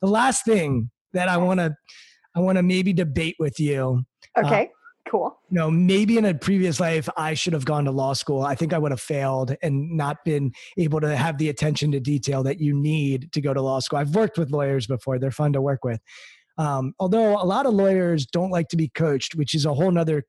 The 0.00 0.08
last 0.08 0.44
thing 0.44 0.90
that 1.12 1.28
i 1.28 1.36
want 1.36 1.60
to 1.60 1.74
i 2.34 2.40
want 2.40 2.56
to 2.56 2.62
maybe 2.62 2.92
debate 2.92 3.36
with 3.38 3.58
you 3.58 4.04
okay 4.38 4.68
cool 5.10 5.40
you 5.50 5.56
know, 5.56 5.70
maybe 5.70 6.16
in 6.16 6.24
a 6.24 6.34
previous 6.34 6.78
life, 6.78 7.08
I 7.16 7.34
should 7.34 7.52
have 7.52 7.64
gone 7.64 7.84
to 7.86 7.90
law 7.90 8.12
school. 8.12 8.42
I 8.42 8.54
think 8.54 8.72
I 8.72 8.78
would 8.78 8.92
have 8.92 9.00
failed 9.00 9.56
and 9.62 9.96
not 9.96 10.24
been 10.24 10.52
able 10.78 11.00
to 11.00 11.16
have 11.16 11.38
the 11.38 11.48
attention 11.48 11.90
to 11.92 12.00
detail 12.00 12.44
that 12.44 12.60
you 12.60 12.72
need 12.72 13.32
to 13.32 13.40
go 13.40 13.52
to 13.52 13.60
law 13.60 13.80
school. 13.80 13.98
I've 13.98 14.14
worked 14.14 14.38
with 14.38 14.50
lawyers 14.50 14.86
before, 14.86 15.18
they're 15.18 15.32
fun 15.32 15.52
to 15.54 15.60
work 15.60 15.84
with. 15.84 16.00
Um, 16.56 16.94
although 17.00 17.40
a 17.40 17.44
lot 17.44 17.66
of 17.66 17.74
lawyers 17.74 18.26
don't 18.26 18.50
like 18.50 18.68
to 18.68 18.76
be 18.76 18.88
coached, 18.88 19.34
which 19.34 19.54
is 19.54 19.66
a 19.66 19.74
whole 19.74 19.90
nother 19.90 20.24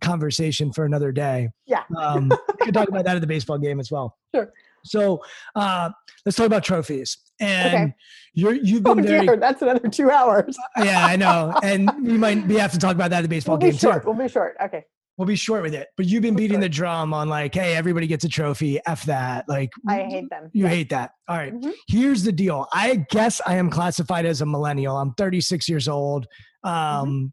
conversation 0.00 0.72
for 0.72 0.84
another 0.84 1.12
day. 1.12 1.48
Yeah. 1.66 1.84
Um, 1.96 2.28
we 2.28 2.66
could 2.66 2.74
talk 2.74 2.88
about 2.88 3.04
that 3.04 3.16
at 3.16 3.20
the 3.20 3.26
baseball 3.26 3.58
game 3.58 3.80
as 3.80 3.90
well. 3.90 4.16
Sure. 4.34 4.52
So 4.88 5.22
uh, 5.54 5.90
let's 6.26 6.36
talk 6.36 6.46
about 6.46 6.64
trophies. 6.64 7.16
And 7.40 7.74
Okay. 7.74 7.94
you're, 8.34 8.54
you've 8.54 8.86
oh 8.86 8.94
been 8.94 9.06
very, 9.06 9.26
dear 9.26 9.36
that's 9.36 9.62
another 9.62 9.88
two 9.88 10.10
hours 10.10 10.56
yeah, 10.78 11.06
I 11.06 11.14
know. 11.16 11.54
And 11.62 11.90
we 12.04 12.18
might 12.18 12.44
we 12.48 12.56
have 12.56 12.72
to 12.72 12.78
talk 12.78 12.94
about 12.96 13.10
that 13.10 13.18
at 13.18 13.22
the 13.22 13.28
baseball 13.28 13.56
we'll 13.58 13.70
game 13.70 13.78
short 13.78 14.02
too. 14.02 14.10
we'll 14.10 14.18
be 14.26 14.32
short 14.32 14.56
okay 14.62 14.84
We'll 15.16 15.26
be 15.26 15.34
short 15.34 15.62
with 15.62 15.74
it, 15.74 15.88
but 15.96 16.06
you've 16.06 16.22
been 16.22 16.36
beating 16.36 16.60
the 16.60 16.68
drum 16.68 17.12
on 17.12 17.28
like, 17.28 17.52
hey, 17.52 17.74
everybody 17.74 18.06
gets 18.06 18.22
a 18.24 18.28
trophy. 18.28 18.78
F 18.86 19.04
that. 19.06 19.48
Like, 19.48 19.68
i 19.88 20.04
hate 20.04 20.30
them 20.30 20.48
you 20.52 20.62
Yeah. 20.62 20.68
hate 20.70 20.90
that. 20.90 21.10
All 21.26 21.36
right. 21.36 21.52
Mhm. 21.52 21.72
Here's 21.88 22.22
the 22.22 22.30
deal. 22.30 22.68
I 22.72 23.04
guess 23.10 23.40
I 23.44 23.56
am 23.56 23.68
classified 23.68 24.26
as 24.26 24.42
a 24.42 24.46
millennial. 24.46 24.96
I'm 24.96 25.14
36 25.14 25.68
years 25.68 25.88
old. 25.88 26.26
Um, 26.62 26.72
Mm-hmm. 26.72 27.26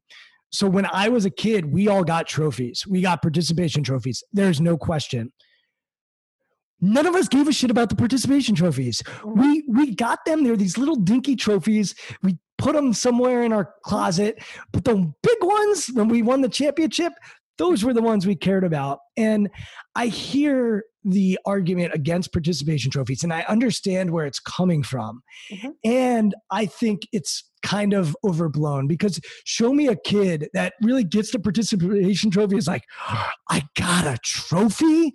So 0.51 0.67
when 0.67 0.85
I 0.91 1.09
was 1.09 1.25
a 1.25 1.29
kid, 1.29 1.71
we 1.71 1.87
all 1.87 2.03
got 2.03 2.25
trophies. 2.27 2.87
We 2.87 3.01
got 3.01 3.21
participation 3.21 3.83
trophies. 3.83 4.23
There's 4.33 4.59
no 4.61 4.77
question. 4.77 5.31
None 6.81 7.05
of 7.05 7.15
us 7.15 7.27
gave 7.27 7.47
a 7.47 7.53
shit 7.53 7.71
about 7.71 7.89
the 7.89 7.95
participation 7.95 8.55
trophies. 8.55 9.01
We 9.25 9.63
we 9.67 9.95
got 9.95 10.25
them. 10.25 10.43
They're 10.43 10.57
these 10.57 10.77
little 10.77 10.97
dinky 10.97 11.35
trophies. 11.35 11.95
We 12.21 12.37
put 12.57 12.75
them 12.75 12.93
somewhere 12.93 13.43
in 13.43 13.53
our 13.53 13.73
closet. 13.83 14.43
But 14.71 14.85
the 14.85 14.95
big 14.95 15.37
ones, 15.41 15.87
when 15.93 16.09
we 16.09 16.21
won 16.21 16.41
the 16.41 16.49
championship, 16.49 17.13
those 17.57 17.83
were 17.83 17.93
the 17.93 18.01
ones 18.01 18.27
we 18.27 18.35
cared 18.35 18.63
about. 18.63 18.99
And 19.17 19.49
I 19.95 20.07
hear 20.07 20.83
the 21.03 21.39
argument 21.45 21.93
against 21.93 22.33
participation 22.33 22.91
trophies, 22.91 23.23
and 23.23 23.31
I 23.31 23.41
understand 23.43 24.09
where 24.09 24.25
it's 24.25 24.39
coming 24.39 24.81
from. 24.83 25.21
Mhm. 25.51 25.73
And 25.83 26.35
I 26.51 26.65
think 26.65 27.03
it's 27.11 27.43
kind 27.63 27.93
of 27.93 28.15
overblown 28.23 28.87
because 28.87 29.19
show 29.43 29.73
me 29.73 29.87
a 29.87 29.95
kid 29.95 30.49
that 30.53 30.73
really 30.81 31.03
gets 31.03 31.31
the 31.31 31.39
participation 31.39 32.29
trophy 32.29 32.57
is 32.57 32.67
like, 32.67 32.83
I 33.49 33.63
got 33.77 34.05
a 34.05 34.17
trophy. 34.23 35.13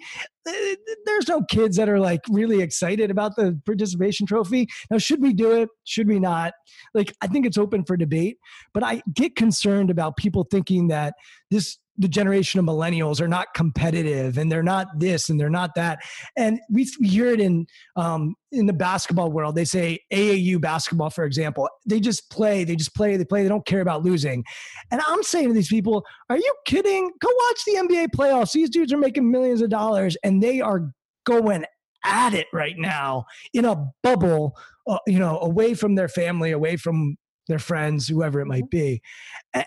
There's 1.07 1.29
no 1.29 1.43
kids 1.49 1.77
that 1.77 1.89
are 1.89 2.01
like 2.01 2.21
really 2.29 2.61
excited 2.61 3.11
about 3.11 3.37
the 3.37 3.61
participation 3.67 4.27
trophy. 4.27 4.67
Now, 4.91 4.99
should 4.99 5.23
we 5.23 5.33
do 5.33 5.53
it? 5.53 5.69
Should 5.85 6.09
we 6.09 6.19
not? 6.19 6.55
Like, 6.95 7.15
I 7.21 7.29
think 7.29 7.47
it's 7.47 7.59
open 7.59 7.85
for 7.85 7.97
debate, 7.97 8.39
but 8.75 8.83
I 8.83 9.03
get 9.15 9.37
concerned 9.37 9.91
about 9.91 10.17
people 10.17 10.47
thinking 10.51 10.89
that 10.89 11.15
this 11.51 11.79
the 12.01 12.09
generation 12.09 12.59
of 12.59 12.67
millennials 12.67 13.21
are 13.21 13.29
not 13.29 13.53
competitive 13.55 14.39
and 14.39 14.51
they're 14.51 14.63
not 14.63 14.87
this 14.99 15.29
and 15.29 15.39
they're 15.39 15.51
not 15.51 15.75
that. 15.75 16.01
And 16.37 16.59
we, 16.71 16.85
hear 17.03 17.27
it 17.27 17.41
in 17.41 17.67
um, 17.95 18.35
in 18.53 18.67
the 18.67 18.73
basketball 18.73 19.31
world. 19.31 19.55
They 19.55 19.67
say 19.67 19.99
AAU 20.13 20.61
basketball, 20.61 21.11
for 21.11 21.25
example, 21.25 21.69
they 21.87 22.01
just 22.01 22.31
play, 22.31 22.65
they 22.65 22.75
just 22.75 22.95
play, 22.95 23.17
they 23.17 23.25
play, 23.25 23.43
they 23.43 23.49
don't 23.49 23.67
care 23.67 23.83
about 23.83 24.03
losing. 24.03 24.45
And 24.91 25.03
I'm 25.07 25.23
saying 25.23 25.49
to 25.49 25.55
these 25.55 25.69
people, 25.69 26.05
are 26.31 26.39
you 26.39 26.55
kidding? 26.65 27.11
Go 27.21 27.29
watch 27.29 27.61
the 27.67 27.75
NBA 27.75 28.09
playoffs. 28.17 28.53
These 28.53 28.71
dudes 28.71 28.93
are 28.93 28.99
making 28.99 29.31
millions 29.31 29.61
of 29.61 29.69
dollars 29.69 30.17
and 30.25 30.43
they 30.43 30.61
are 30.61 30.91
going 31.27 31.65
at 32.05 32.33
it 32.33 32.47
right 32.53 32.79
now 32.79 33.27
in 33.53 33.67
a 33.67 33.77
bubble, 34.03 34.57
uh, 34.87 34.99
you 35.07 35.19
know, 35.19 35.39
away 35.41 35.75
from 35.75 35.97
their 35.97 36.09
family, 36.09 36.51
away 36.51 36.77
from 36.77 37.17
their 37.47 37.59
friends, 37.59 38.09
whoever 38.09 38.41
it 38.41 38.47
might 38.47 38.65
Mm-hmm. 38.65 38.79
be. 38.79 39.03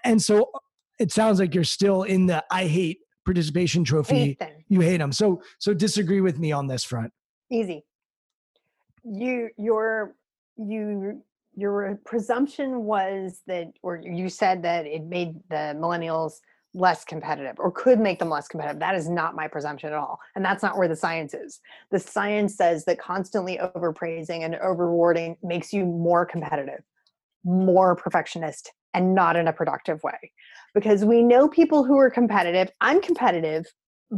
And 0.03 0.22
so 0.22 0.49
it 0.99 1.11
sounds 1.11 1.40
like 1.40 1.53
you're 1.53 1.64
still 1.64 2.03
in 2.03 2.26
the 2.26 2.44
I 2.52 2.65
hate 2.65 2.99
participation 3.26 3.84
trophy. 3.84 4.38
Hate. 4.40 4.41
You 4.68 4.82
hate 4.82 4.98
them. 4.98 5.11
So 5.11 5.41
so 5.60 5.74
disagree 5.74 6.22
with 6.22 6.40
me 6.40 6.52
on 6.52 6.68
this 6.68 6.84
front. 6.84 7.11
Easy. 7.52 7.84
You 9.03 9.49
your 9.57 10.15
you 10.57 11.24
your 11.56 11.99
presumption 12.06 12.84
was 12.84 13.41
that 13.48 13.72
or 13.82 14.02
you 14.03 14.30
said 14.30 14.64
that 14.64 14.86
it 14.86 15.03
made 15.03 15.36
the 15.49 15.76
millennials 15.78 16.40
less 16.76 17.06
competitive 17.06 17.56
or 17.60 17.72
could 17.72 17.99
make 17.99 18.18
them 18.18 18.30
less 18.30 18.48
competitive. 18.48 18.80
That 18.80 18.95
is 18.95 19.07
not 19.07 19.36
my 19.36 19.48
presumption 19.48 19.90
at 19.90 19.95
all. 19.95 20.20
And 20.36 20.44
that's 20.44 20.64
not 20.64 20.78
where 20.78 20.88
the 20.88 20.95
science 20.95 21.34
is. 21.34 21.60
The 21.91 21.99
science 21.99 22.56
says 22.56 22.86
that 22.86 22.99
constantly 22.99 23.60
overpraising 23.60 24.44
and 24.44 24.56
over 24.56 24.88
rewarding 24.88 25.38
makes 25.44 25.72
you 25.72 25.86
more 25.86 26.26
competitive, 26.26 26.82
more 27.44 27.95
perfectionist, 27.95 28.72
and 28.95 29.14
not 29.14 29.36
in 29.36 29.48
a 29.48 29.53
productive 29.53 30.02
way. 30.03 30.32
Because 30.74 31.06
we 31.06 31.22
know 31.22 31.48
people 31.48 31.84
who 31.84 31.98
are 31.98 32.10
competitive. 32.10 32.70
I'm 32.82 33.02
competitive, 33.02 33.66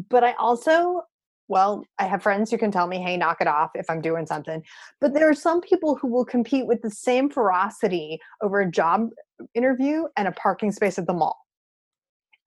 but 0.09 0.23
I 0.23 0.33
also 0.33 1.01
well, 1.47 1.85
I 1.99 2.05
have 2.05 2.23
friends 2.23 2.49
who 2.49 2.57
can 2.57 2.71
tell 2.71 2.87
me, 2.87 2.99
hey, 2.99 3.17
knock 3.17 3.37
it 3.39 3.47
off 3.47 3.71
if 3.75 3.89
I'm 3.89 4.01
doing 4.01 4.25
something. 4.25 4.63
But 4.99 5.13
there 5.13 5.29
are 5.29 5.35
some 5.35 5.61
people 5.61 5.95
who 5.95 6.07
will 6.07 6.25
compete 6.25 6.65
with 6.65 6.81
the 6.81 6.89
same 6.89 7.29
ferocity 7.29 8.19
over 8.41 8.61
a 8.61 8.71
job 8.71 9.09
interview 9.53 10.05
and 10.17 10.27
a 10.27 10.31
parking 10.31 10.71
space 10.71 10.97
at 10.97 11.05
the 11.05 11.13
mall. 11.13 11.37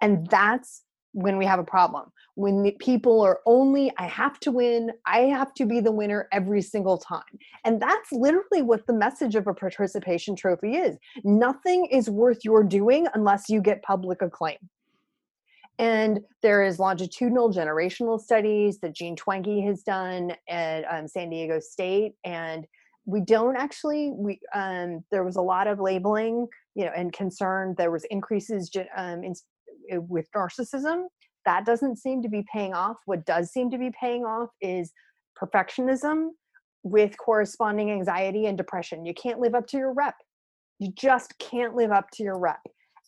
And 0.00 0.26
that's 0.28 0.82
when 1.12 1.38
we 1.38 1.46
have 1.46 1.58
a 1.58 1.64
problem. 1.64 2.10
When 2.34 2.70
people 2.78 3.20
are 3.22 3.40
only, 3.46 3.92
I 3.98 4.06
have 4.06 4.38
to 4.40 4.52
win, 4.52 4.92
I 5.06 5.20
have 5.20 5.52
to 5.54 5.66
be 5.66 5.80
the 5.80 5.90
winner 5.90 6.28
every 6.32 6.62
single 6.62 6.98
time. 6.98 7.22
And 7.64 7.80
that's 7.80 8.12
literally 8.12 8.62
what 8.62 8.86
the 8.86 8.92
message 8.92 9.34
of 9.34 9.46
a 9.46 9.54
participation 9.54 10.36
trophy 10.36 10.76
is. 10.76 10.96
Nothing 11.24 11.86
is 11.86 12.08
worth 12.08 12.44
your 12.44 12.62
doing 12.62 13.06
unless 13.14 13.48
you 13.48 13.60
get 13.60 13.82
public 13.82 14.22
acclaim. 14.22 14.58
And 15.78 16.20
there 16.42 16.64
is 16.64 16.78
longitudinal 16.78 17.52
generational 17.52 18.20
studies 18.20 18.78
that 18.80 18.94
Jean 18.94 19.14
Twenge 19.14 19.64
has 19.64 19.82
done 19.82 20.32
at 20.48 20.84
um, 20.90 21.06
San 21.06 21.30
Diego 21.30 21.60
State, 21.60 22.14
and 22.24 22.66
we 23.06 23.20
don't 23.20 23.56
actually. 23.56 24.10
We 24.12 24.40
um, 24.54 25.04
there 25.12 25.22
was 25.22 25.36
a 25.36 25.40
lot 25.40 25.68
of 25.68 25.78
labeling, 25.78 26.48
you 26.74 26.84
know, 26.84 26.90
and 26.96 27.12
concern. 27.12 27.76
There 27.78 27.92
was 27.92 28.04
increases 28.10 28.70
um, 28.96 29.22
in, 29.22 29.34
Eh, 29.90 29.98
with 29.98 30.26
narcissism. 30.34 31.04
That 31.44 31.64
doesn't 31.64 31.96
seem 31.96 32.22
to 32.22 32.28
be 32.28 32.44
paying 32.52 32.74
off. 32.74 32.98
What 33.06 33.24
does 33.24 33.50
seem 33.52 33.70
to 33.70 33.78
be 33.78 33.90
paying 33.98 34.24
off 34.24 34.50
is 34.60 34.92
perfectionism 35.40 36.30
with 36.82 37.16
corresponding 37.18 37.90
anxiety 37.90 38.46
and 38.46 38.56
depression. 38.56 39.04
You 39.04 39.14
can't 39.14 39.40
live 39.40 39.54
up 39.54 39.66
to 39.68 39.76
your 39.76 39.92
rep. 39.92 40.14
You 40.78 40.92
just 40.94 41.38
can't 41.38 41.74
live 41.74 41.90
up 41.90 42.10
to 42.14 42.22
your 42.22 42.38
rep. 42.38 42.60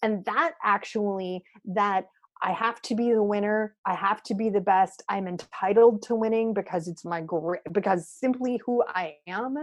And 0.02 0.24
that 0.24 0.52
actually, 0.64 1.42
that 1.64 2.06
I 2.42 2.52
have 2.52 2.80
to 2.82 2.94
be 2.94 3.12
the 3.12 3.22
winner. 3.22 3.76
I 3.84 3.94
have 3.94 4.22
to 4.24 4.34
be 4.34 4.48
the 4.48 4.60
best. 4.60 5.02
I'm 5.08 5.28
entitled 5.28 6.02
to 6.02 6.14
winning 6.14 6.54
because 6.54 6.88
it's 6.88 7.04
my 7.04 7.20
great, 7.20 7.60
because 7.72 8.08
simply 8.08 8.60
who 8.64 8.82
I 8.88 9.16
am. 9.26 9.56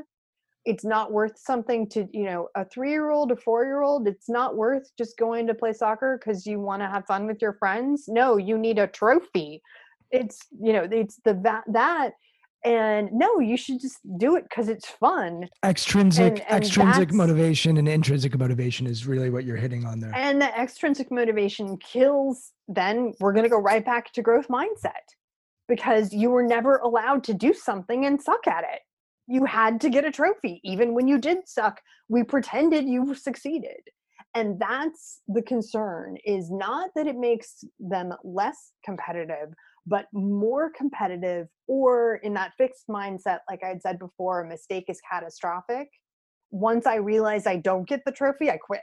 It's 0.67 0.83
not 0.83 1.13
worth 1.13 1.39
something 1.39 1.87
to, 1.89 2.07
you 2.11 2.25
know, 2.25 2.49
a 2.53 2.65
three 2.65 2.91
year 2.91 3.09
old, 3.09 3.31
a 3.31 3.37
four 3.37 3.63
year 3.63 3.81
old. 3.81 4.05
It's 4.07 4.29
not 4.29 4.57
worth 4.57 4.91
just 4.97 5.17
going 5.17 5.47
to 5.47 5.53
play 5.53 5.71
soccer 5.71 6.19
because 6.19 6.45
you 6.45 6.59
want 6.59 6.81
to 6.81 6.87
have 6.87 7.05
fun 7.05 7.25
with 7.25 7.41
your 7.41 7.53
friends. 7.53 8.05
No, 8.07 8.35
you 8.35 8.57
need 8.57 8.77
a 8.77 8.87
trophy. 8.87 9.61
It's, 10.11 10.39
you 10.61 10.73
know, 10.73 10.87
it's 10.91 11.21
the 11.23 11.33
that, 11.43 11.63
that. 11.71 12.11
And 12.65 13.09
no, 13.13 13.39
you 13.39 13.55
should 13.55 13.79
just 13.79 13.99
do 14.17 14.35
it 14.35 14.43
because 14.49 14.67
it's 14.67 14.89
fun. 14.89 15.47
Extrinsic 15.63 16.33
And- 16.33 16.41
and 16.49 16.63
extrinsic 16.63 17.13
motivation 17.13 17.77
and 17.77 17.87
intrinsic 17.87 18.37
motivation 18.37 18.87
is 18.87 19.07
really 19.07 19.29
what 19.29 19.45
you're 19.45 19.55
hitting 19.55 19.85
on 19.85 20.01
there. 20.01 20.11
and 20.15 20.41
the 20.41 20.59
extrinsic 20.59 21.09
motivation 21.11 21.77
kills 21.77 22.51
then 22.67 23.13
we're 23.21 23.31
going 23.31 23.43
to 23.45 23.49
go 23.49 23.59
right 23.59 23.85
back 23.85 24.11
to 24.11 24.21
growth 24.21 24.49
mindset 24.49 25.05
because 25.69 26.11
you 26.11 26.29
were 26.29 26.43
never 26.43 26.77
allowed 26.77 27.23
to 27.23 27.33
do 27.33 27.53
something 27.53 28.05
and 28.05 28.21
suck 28.21 28.45
at 28.47 28.65
it 28.65 28.81
you 29.27 29.45
had 29.45 29.81
to 29.81 29.89
get 29.89 30.05
a 30.05 30.11
trophy 30.11 30.61
even 30.63 30.93
when 30.93 31.07
you 31.07 31.17
did 31.17 31.39
suck 31.47 31.81
we 32.09 32.23
pretended 32.23 32.87
you 32.87 33.13
succeeded. 33.13 33.81
And 34.35 34.59
that's 34.59 35.21
the 35.27 35.41
concern 35.41 36.17
is 36.25 36.51
not 36.51 36.91
that 36.95 37.07
it 37.07 37.17
makes 37.17 37.63
them 37.79 38.13
less 38.23 38.71
competitive 38.85 39.53
but 39.89 40.05
more 40.11 40.69
competitive 40.69 41.47
or 41.67 42.17
in 42.17 42.33
that 42.33 42.51
fixed 42.57 42.89
mindset 42.89 43.39
like 43.49 43.63
i 43.63 43.69
had 43.69 43.81
said 43.81 43.97
before 43.97 44.41
a 44.41 44.47
mistake 44.47 44.85
is 44.89 44.99
catastrophic. 45.09 45.89
Once 46.51 46.85
i 46.85 46.95
realize 46.95 47.47
i 47.47 47.55
don't 47.55 47.87
get 47.87 48.03
the 48.05 48.11
trophy 48.11 48.49
i 48.49 48.57
quit. 48.57 48.81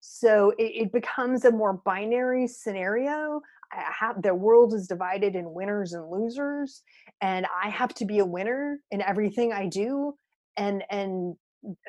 So 0.00 0.52
it, 0.58 0.72
it 0.82 0.92
becomes 0.92 1.44
a 1.44 1.50
more 1.50 1.80
binary 1.84 2.46
scenario 2.46 3.40
have 3.76 4.22
the 4.22 4.34
world 4.34 4.74
is 4.74 4.86
divided 4.86 5.34
in 5.34 5.52
winners 5.52 5.92
and 5.92 6.08
losers 6.10 6.82
and 7.20 7.46
i 7.62 7.68
have 7.68 7.92
to 7.94 8.04
be 8.04 8.18
a 8.18 8.24
winner 8.24 8.78
in 8.90 9.00
everything 9.02 9.52
i 9.52 9.66
do 9.66 10.14
and 10.56 10.82
and 10.90 11.36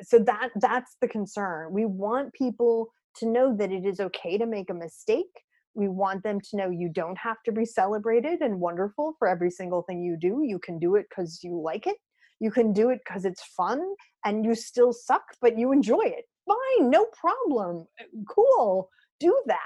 so 0.02 0.18
that 0.20 0.50
that's 0.56 0.96
the 1.00 1.08
concern. 1.08 1.72
We 1.72 1.84
want 1.84 2.32
people 2.32 2.88
to 3.16 3.28
know 3.28 3.56
that 3.56 3.72
it 3.72 3.84
is 3.84 4.00
okay 4.00 4.38
to 4.38 4.46
make 4.46 4.70
a 4.70 4.74
mistake. 4.74 5.26
We 5.74 5.88
want 5.88 6.22
them 6.22 6.40
to 6.40 6.56
know 6.56 6.70
you 6.70 6.88
don't 6.88 7.18
have 7.18 7.36
to 7.44 7.52
be 7.52 7.64
celebrated 7.64 8.40
and 8.40 8.60
wonderful 8.60 9.14
for 9.18 9.28
every 9.28 9.50
single 9.50 9.82
thing 9.82 10.02
you 10.02 10.16
do. 10.18 10.42
You 10.44 10.58
can 10.58 10.78
do 10.78 10.96
it 10.96 11.06
because 11.08 11.40
you 11.42 11.60
like 11.60 11.86
it. 11.86 11.96
You 12.40 12.50
can 12.50 12.72
do 12.72 12.90
it 12.90 13.00
because 13.06 13.24
it's 13.24 13.42
fun 13.56 13.82
and 14.24 14.44
you 14.44 14.54
still 14.54 14.92
suck 14.92 15.24
but 15.40 15.58
you 15.58 15.72
enjoy 15.72 16.02
it. 16.02 16.24
Fine 16.46 16.90
no 16.90 17.06
problem. 17.18 17.86
Cool. 18.28 18.88
Do 19.20 19.38
that 19.46 19.56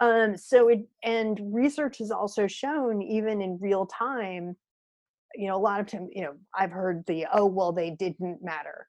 um, 0.00 0.36
so 0.36 0.68
it 0.68 0.80
and 1.02 1.40
research 1.52 1.98
has 1.98 2.10
also 2.10 2.46
shown 2.46 3.00
even 3.02 3.40
in 3.40 3.58
real 3.60 3.86
time 3.86 4.56
you 5.34 5.48
know 5.48 5.56
a 5.56 5.58
lot 5.58 5.80
of 5.80 5.86
times 5.86 6.10
you 6.12 6.22
know 6.22 6.34
i've 6.56 6.70
heard 6.70 7.04
the 7.06 7.26
oh 7.32 7.46
well 7.46 7.72
they 7.72 7.90
didn't 7.90 8.42
matter. 8.42 8.88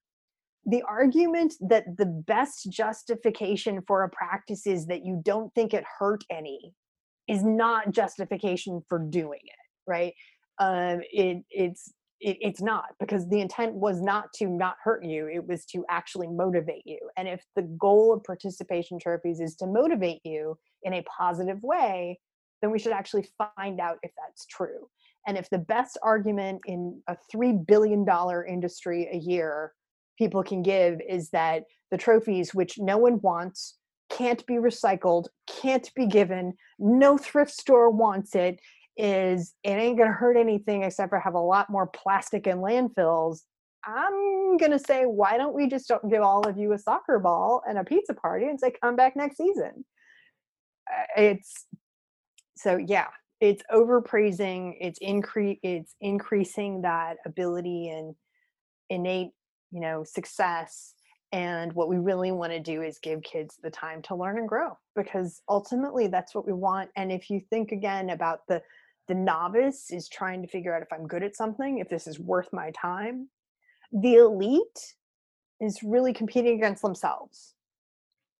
The 0.67 0.81
argument 0.81 1.53
that 1.61 1.85
the 1.95 2.07
best 2.07 2.71
justification 2.71 3.81
for 3.85 4.03
a 4.03 4.09
practice 4.09 4.65
is 4.65 4.87
that 4.87 5.05
you 5.05 5.21
don't 5.23 5.53
think 5.53 5.75
it 5.75 5.83
hurt 5.99 6.23
any 6.31 6.73
is 7.27 7.43
not 7.43 7.91
justification 7.91 8.81
for 8.89 8.99
doing 8.99 9.41
it 9.43 9.59
right? 9.87 10.13
Um 10.59 11.01
it 11.11 11.43
it's 11.49 11.93
it, 12.25 12.37
it's 12.41 12.61
not 12.61 12.85
because 12.99 13.29
the 13.29 13.39
intent 13.39 13.75
was 13.75 14.01
not 14.01 14.33
to 14.33 14.47
not 14.47 14.75
hurt 14.83 15.05
you 15.05 15.27
it 15.27 15.47
was 15.47 15.63
to 15.65 15.85
actually 15.89 16.27
motivate 16.27 16.81
you. 16.85 16.99
And 17.17 17.27
if 17.27 17.43
the 17.55 17.61
goal 17.79 18.11
of 18.11 18.23
participation 18.23 18.97
trophies 18.99 19.39
is 19.39 19.55
to 19.57 19.67
motivate 19.67 20.21
you 20.23 20.57
in 20.83 20.93
a 20.93 21.03
positive 21.03 21.61
way 21.61 22.19
then 22.61 22.71
we 22.71 22.79
should 22.79 22.93
actually 22.93 23.27
find 23.57 23.79
out 23.79 23.97
if 24.01 24.11
that's 24.17 24.45
true. 24.47 24.87
And 25.27 25.37
if 25.37 25.49
the 25.49 25.59
best 25.59 25.97
argument 26.01 26.61
in 26.65 27.01
a 27.07 27.15
$3 27.33 27.67
billion 27.67 28.05
industry 28.47 29.07
a 29.11 29.17
year 29.17 29.73
people 30.17 30.41
can 30.41 30.63
give 30.63 30.99
is 31.07 31.29
that 31.29 31.63
the 31.91 31.97
trophies 31.97 32.55
which 32.55 32.79
no 32.79 32.97
one 32.97 33.19
wants 33.21 33.75
can't 34.09 34.45
be 34.45 34.55
recycled 34.55 35.25
can't 35.47 35.91
be 35.95 36.05
given 36.05 36.53
no 36.79 37.17
thrift 37.17 37.51
store 37.51 37.89
wants 37.89 38.35
it 38.35 38.59
is 38.97 39.53
it 39.63 39.69
ain't 39.69 39.97
gonna 39.97 40.11
hurt 40.11 40.37
anything 40.37 40.83
except 40.83 41.09
for 41.09 41.19
have 41.19 41.33
a 41.33 41.39
lot 41.39 41.69
more 41.69 41.87
plastic 41.87 42.47
in 42.47 42.59
landfills 42.59 43.41
i'm 43.85 44.57
gonna 44.57 44.79
say 44.79 45.03
why 45.03 45.37
don't 45.37 45.53
we 45.53 45.67
just 45.67 45.91
give 46.09 46.21
all 46.21 46.47
of 46.47 46.57
you 46.57 46.71
a 46.73 46.79
soccer 46.79 47.19
ball 47.19 47.61
and 47.67 47.77
a 47.77 47.83
pizza 47.83 48.13
party 48.13 48.45
and 48.45 48.59
say 48.59 48.71
come 48.81 48.95
back 48.95 49.15
next 49.15 49.37
season 49.37 49.83
it's 51.17 51.65
so 52.55 52.77
yeah 52.77 53.07
it's 53.41 53.63
overpraising 53.71 54.75
it's 54.79 54.99
increase 55.01 55.59
it's 55.61 55.95
increasing 55.99 56.81
that 56.81 57.17
ability 57.25 57.89
and 57.89 58.15
innate 58.89 59.31
you 59.71 59.81
know 59.81 60.03
success 60.03 60.93
and 61.31 61.73
what 61.73 61.89
we 61.89 61.97
really 61.97 62.31
want 62.31 62.53
to 62.53 62.59
do 62.59 62.81
is 62.81 62.97
give 62.99 63.21
kids 63.23 63.57
the 63.61 63.69
time 63.69 64.01
to 64.03 64.15
learn 64.15 64.37
and 64.37 64.47
grow 64.47 64.77
because 64.95 65.41
ultimately 65.49 66.07
that's 66.07 66.33
what 66.33 66.47
we 66.47 66.53
want 66.53 66.89
and 66.95 67.11
if 67.11 67.29
you 67.29 67.41
think 67.49 67.71
again 67.71 68.11
about 68.11 68.39
the 68.47 68.61
the 69.07 69.15
novice 69.15 69.91
is 69.91 70.09
trying 70.09 70.41
to 70.41 70.47
figure 70.47 70.75
out 70.75 70.81
if 70.81 70.91
i'm 70.91 71.07
good 71.07 71.23
at 71.23 71.35
something 71.35 71.79
if 71.79 71.89
this 71.89 72.07
is 72.07 72.19
worth 72.19 72.49
my 72.51 72.71
time. 72.71 73.29
The 73.91 74.15
elite 74.15 74.95
is 75.61 75.81
really 75.83 76.13
competing 76.13 76.55
against 76.55 76.81
themselves 76.81 77.55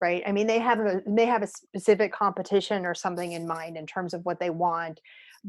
right? 0.02 0.24
I 0.28 0.32
mean 0.32 0.48
they 0.48 0.60
have 0.60 0.80
a 0.80 1.02
they 1.08 1.26
have 1.26 1.42
a 1.42 1.48
specific 1.48 2.14
competition 2.14 2.86
or 2.86 2.94
something 2.94 3.32
in 3.32 3.48
mind 3.48 3.78
in 3.78 3.86
terms 3.86 4.14
of 4.14 4.22
what 4.24 4.40
they 4.40 4.50
want 4.50 5.00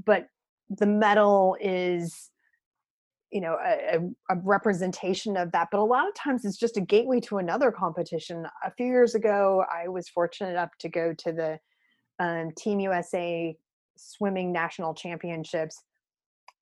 but 0.04 0.28
the 0.70 0.86
medal 0.86 1.56
is 1.60 2.30
you 3.30 3.40
know 3.40 3.56
a, 3.64 3.98
a, 4.30 4.36
representation 4.42 5.36
of 5.36 5.52
that 5.52 5.68
but 5.70 5.80
a 5.80 5.84
lot 5.84 6.08
of 6.08 6.14
times 6.14 6.44
it's 6.44 6.56
just 6.56 6.76
a 6.76 6.80
gateway 6.80 7.20
to 7.20 7.38
another 7.38 7.72
competition. 7.72 8.46
A 8.64 8.70
few 8.70 8.86
years 8.86 9.14
ago 9.14 9.64
i 9.72 9.88
was 9.88 10.08
fortunate 10.08 10.50
enough 10.50 10.70
to 10.80 10.88
go 10.88 11.12
to 11.12 11.32
the 11.32 11.58
um, 12.18 12.52
team 12.56 12.80
usa 12.80 13.56
swimming 13.96 14.52
national 14.52 14.94
championships 14.94 15.82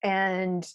and 0.02 0.66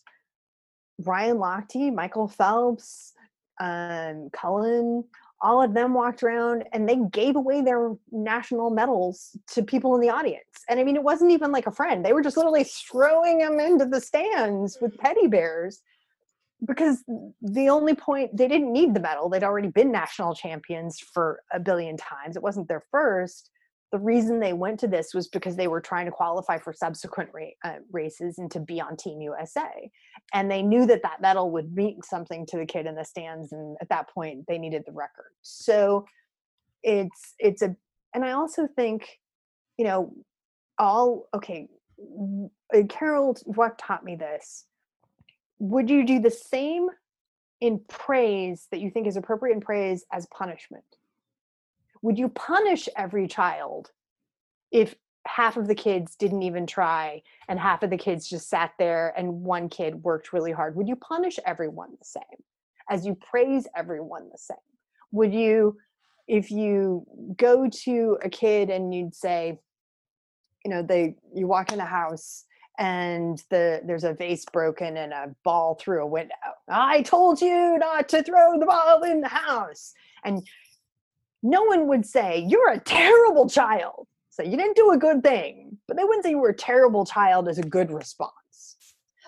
ryan 1.05 1.37
lochte 1.37 1.93
michael 1.93 2.27
phelps 2.27 3.13
um, 3.61 4.29
cullen 4.31 5.03
all 5.41 5.61
of 5.61 5.73
them 5.73 5.93
walked 5.93 6.21
around 6.21 6.65
and 6.73 6.87
they 6.87 6.97
gave 7.11 7.35
away 7.35 7.61
their 7.61 7.93
national 8.11 8.69
medals 8.69 9.37
to 9.53 9.63
people 9.63 9.95
in 9.95 10.01
the 10.01 10.09
audience. 10.09 10.43
And 10.69 10.79
I 10.79 10.83
mean, 10.83 10.95
it 10.95 11.03
wasn't 11.03 11.31
even 11.31 11.51
like 11.51 11.67
a 11.67 11.71
friend. 11.71 12.03
They 12.03 12.13
were 12.13 12.21
just 12.21 12.37
literally 12.37 12.65
throwing 12.65 13.39
them 13.39 13.59
into 13.59 13.85
the 13.85 14.01
stands 14.01 14.77
with 14.81 14.97
teddy 14.99 15.27
bears 15.27 15.81
because 16.65 17.03
the 17.41 17.69
only 17.69 17.95
point 17.95 18.35
they 18.35 18.47
didn't 18.47 18.73
need 18.73 18.93
the 18.93 18.99
medal. 18.99 19.29
They'd 19.29 19.43
already 19.43 19.69
been 19.69 19.91
national 19.91 20.35
champions 20.35 20.99
for 20.99 21.41
a 21.53 21.59
billion 21.59 21.95
times. 21.95 22.35
It 22.35 22.43
wasn't 22.43 22.67
their 22.67 22.83
first 22.91 23.49
the 23.91 23.99
reason 23.99 24.39
they 24.39 24.53
went 24.53 24.79
to 24.81 24.87
this 24.87 25.13
was 25.13 25.27
because 25.27 25.55
they 25.55 25.67
were 25.67 25.81
trying 25.81 26.05
to 26.05 26.11
qualify 26.11 26.59
for 26.59 26.73
subsequent 26.73 27.29
ra- 27.33 27.45
uh, 27.63 27.77
races 27.91 28.37
and 28.37 28.51
to 28.51 28.59
be 28.59 28.79
on 28.79 28.95
Team 28.95 29.21
USA. 29.21 29.89
And 30.33 30.49
they 30.49 30.61
knew 30.61 30.85
that 30.85 31.01
that 31.03 31.21
medal 31.21 31.51
would 31.51 31.73
mean 31.73 31.99
something 32.03 32.45
to 32.47 32.57
the 32.57 32.65
kid 32.65 32.85
in 32.85 32.95
the 32.95 33.03
stands. 33.03 33.51
And 33.51 33.77
at 33.81 33.89
that 33.89 34.09
point, 34.09 34.45
they 34.47 34.59
needed 34.59 34.83
the 34.85 34.91
record. 34.91 35.31
So 35.41 36.05
it's, 36.83 37.33
it's 37.39 37.61
a, 37.61 37.75
and 38.13 38.23
I 38.23 38.33
also 38.33 38.67
think, 38.75 39.07
you 39.77 39.85
know, 39.85 40.13
all, 40.77 41.27
okay, 41.33 41.67
Carol 42.89 43.35
what 43.45 43.77
taught 43.77 44.03
me 44.03 44.15
this. 44.15 44.65
Would 45.59 45.89
you 45.89 46.05
do 46.05 46.19
the 46.19 46.31
same 46.31 46.87
in 47.59 47.81
praise 47.89 48.67
that 48.71 48.79
you 48.79 48.89
think 48.89 49.07
is 49.07 49.17
appropriate 49.17 49.55
in 49.55 49.61
praise 49.61 50.05
as 50.13 50.27
punishment? 50.27 50.85
Would 52.01 52.17
you 52.17 52.29
punish 52.29 52.87
every 52.95 53.27
child 53.27 53.91
if 54.71 54.95
half 55.27 55.57
of 55.57 55.67
the 55.67 55.75
kids 55.75 56.15
didn't 56.15 56.43
even 56.43 56.65
try 56.65 57.21
and 57.47 57.59
half 57.59 57.83
of 57.83 57.89
the 57.89 57.97
kids 57.97 58.27
just 58.27 58.49
sat 58.49 58.71
there 58.79 59.13
and 59.17 59.43
one 59.43 59.69
kid 59.69 60.03
worked 60.03 60.33
really 60.33 60.51
hard? 60.51 60.75
Would 60.75 60.87
you 60.87 60.95
punish 60.95 61.39
everyone 61.45 61.91
the 61.99 62.05
same? 62.05 62.23
As 62.89 63.05
you 63.05 63.15
praise 63.15 63.67
everyone 63.75 64.29
the 64.31 64.37
same? 64.37 64.57
Would 65.11 65.33
you 65.33 65.77
if 66.27 66.51
you 66.51 67.05
go 67.37 67.67
to 67.67 68.17
a 68.23 68.29
kid 68.29 68.69
and 68.69 68.93
you'd 68.93 69.15
say 69.15 69.59
you 70.63 70.71
know 70.71 70.83
they 70.83 71.15
you 71.33 71.47
walk 71.47 71.71
in 71.71 71.77
the 71.77 71.85
house 71.85 72.45
and 72.79 73.43
the 73.49 73.81
there's 73.85 74.05
a 74.05 74.13
vase 74.13 74.45
broken 74.45 74.97
and 74.97 75.11
a 75.11 75.35
ball 75.43 75.75
through 75.75 76.01
a 76.01 76.07
window. 76.07 76.33
I 76.69 77.01
told 77.01 77.41
you 77.41 77.77
not 77.77 78.07
to 78.09 78.23
throw 78.23 78.57
the 78.57 78.65
ball 78.65 79.03
in 79.03 79.21
the 79.21 79.27
house. 79.27 79.93
And 80.23 80.47
no 81.43 81.63
one 81.63 81.87
would 81.87 82.05
say, 82.05 82.45
You're 82.47 82.71
a 82.71 82.79
terrible 82.79 83.49
child. 83.49 84.07
So 84.29 84.43
you 84.43 84.57
didn't 84.57 84.75
do 84.75 84.91
a 84.91 84.97
good 84.97 85.23
thing. 85.23 85.77
But 85.87 85.97
they 85.97 86.03
wouldn't 86.03 86.23
say 86.23 86.31
you 86.31 86.39
were 86.39 86.49
a 86.49 86.55
terrible 86.55 87.05
child 87.05 87.49
as 87.49 87.57
a 87.57 87.63
good 87.63 87.91
response. 87.91 88.33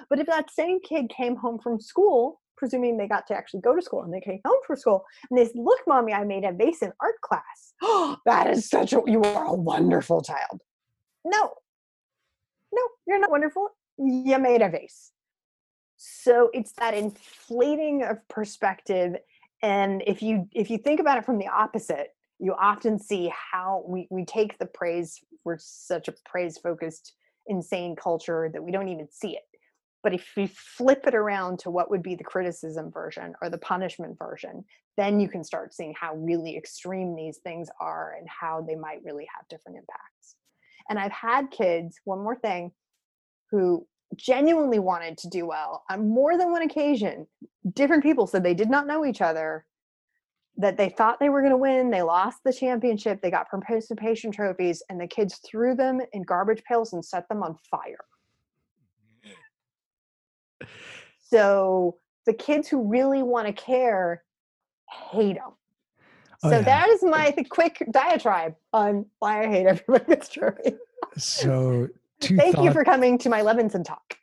But 0.10 0.20
if 0.20 0.28
that 0.28 0.52
same 0.52 0.80
kid 0.80 1.10
came 1.10 1.36
home 1.36 1.60
from 1.60 1.80
school, 1.80 2.40
presuming 2.58 2.98
they 2.98 3.08
got 3.08 3.28
to 3.28 3.36
actually 3.36 3.62
go 3.62 3.76
to 3.76 3.82
school 3.82 4.04
and 4.04 4.14
they 4.14 4.22
came 4.22 4.40
home 4.46 4.60
from 4.66 4.78
school 4.78 5.04
and 5.30 5.38
they 5.38 5.46
said, 5.46 5.56
Look, 5.56 5.80
mommy, 5.88 6.14
I 6.14 6.24
made 6.24 6.44
a 6.44 6.52
vase 6.52 6.82
in 6.82 6.92
art 7.02 7.20
class. 7.22 7.74
Oh, 7.82 8.18
that 8.26 8.48
is 8.48 8.70
such 8.70 8.94
a, 8.94 9.02
you 9.06 9.22
are 9.24 9.46
a 9.46 9.54
wonderful 9.54 10.22
child. 10.22 10.62
No, 11.26 11.52
no, 12.74 12.82
you're 13.08 13.20
not 13.20 13.32
wonderful. 13.32 13.70
You 13.98 14.40
made 14.40 14.62
a 14.62 14.70
vase. 14.70 15.12
So 15.98 16.50
it's 16.54 16.74
that 16.80 16.94
inflating 16.96 18.04
of 18.04 18.28
perspective 18.28 19.18
and 19.62 20.04
if 20.06 20.22
you 20.22 20.48
if 20.54 20.70
you 20.70 20.78
think 20.78 21.00
about 21.00 21.18
it 21.18 21.26
from 21.26 21.38
the 21.38 21.48
opposite 21.48 22.10
you 22.40 22.56
often 22.60 22.98
see 22.98 23.32
how 23.52 23.84
we, 23.88 24.08
we 24.10 24.26
take 24.26 24.58
the 24.58 24.66
praise 24.66 25.20
we're 25.44 25.58
such 25.60 26.08
a 26.08 26.14
praise 26.26 26.58
focused 26.58 27.14
insane 27.48 27.96
culture 27.96 28.50
that 28.54 28.64
we 28.64 28.72
don't 28.72 28.88
even 28.88 29.08
see 29.10 29.32
it. 29.32 29.44
But 30.04 30.14
if 30.14 30.28
you 30.36 30.48
flip 30.48 31.06
it 31.06 31.16
around 31.16 31.60
to 31.60 31.72
what 31.72 31.90
would 31.92 32.02
be 32.02 32.16
the 32.16 32.24
criticism 32.24 32.92
version 32.92 33.34
or 33.42 33.50
the 33.50 33.58
punishment 33.58 34.18
version 34.18 34.66
then 34.98 35.20
you 35.20 35.30
can 35.30 35.44
start 35.44 35.74
seeing 35.74 35.94
how 36.00 36.16
really 36.16 36.58
extreme 36.58 37.16
these 37.16 37.38
things 37.38 37.70
are 37.80 38.16
and 38.18 38.28
how 38.28 38.62
they 38.68 38.76
might 38.76 39.04
really 39.04 39.28
have 39.36 39.48
different 39.48 39.78
impacts. 39.78 40.36
And 40.90 40.98
i've 41.00 41.12
had 41.12 41.52
kids 41.52 42.00
one 42.04 42.20
more 42.20 42.36
thing 42.36 42.72
who 43.52 43.86
genuinely 44.16 44.80
wanted 44.80 45.18
to 45.20 45.30
do 45.30 45.46
well 45.46 45.84
on 45.90 46.10
more 46.10 46.38
than 46.38 46.52
one 46.52 46.62
occasion. 46.62 47.28
Different 47.74 48.04
people 48.04 48.28
said 48.28 48.44
they 48.44 48.54
did 48.54 48.70
not 48.70 48.88
know 48.88 49.06
each 49.06 49.22
other 49.22 49.66
that 50.58 50.78
they 50.78 50.90
thought 50.90 51.20
they 51.20 51.30
were 51.30 51.42
going 51.42 51.52
to 51.52 51.58
win 51.58 51.90
they 51.90 52.02
lost 52.02 52.40
the 52.44 52.52
championship 52.52 53.22
they 53.22 53.32
got 53.32 53.50
participation 53.50 54.32
trophies 54.32 54.84
and 54.90 55.00
the 55.00 55.08
kids 55.08 55.40
threw 55.50 55.74
them 55.74 56.02
in 56.12 56.22
garbage 56.24 56.62
pails 56.64 56.92
and 56.94 57.04
set 57.04 57.28
them 57.30 57.42
on 57.42 57.56
fire. 57.70 58.06
So 61.30 61.96
the 62.26 62.34
kids 62.34 62.68
who 62.68 62.88
really 62.88 63.24
want 63.24 63.48
to 63.48 63.54
care 63.54 64.24
hate 64.90 65.36
them 65.36 65.54
oh, 66.44 66.50
so 66.50 66.58
yeah. 66.58 66.62
that 66.62 66.90
is 66.90 67.04
my 67.04 67.34
quick 67.50 67.82
diatribe 67.92 68.56
on 68.74 69.06
why 69.20 69.44
i 69.44 69.48
hate 69.48 69.66
everybody 69.66 70.04
that's 70.08 70.30
trophy 70.30 70.76
so 71.18 71.88
two 72.22 72.38
Thank 72.38 72.56
thought- 72.56 72.64
you 72.64 72.72
for 72.72 72.84
coming 72.84 73.18
to 73.20 73.30
my 73.30 73.42
Levinson 73.42 73.84
talk. 73.84 74.16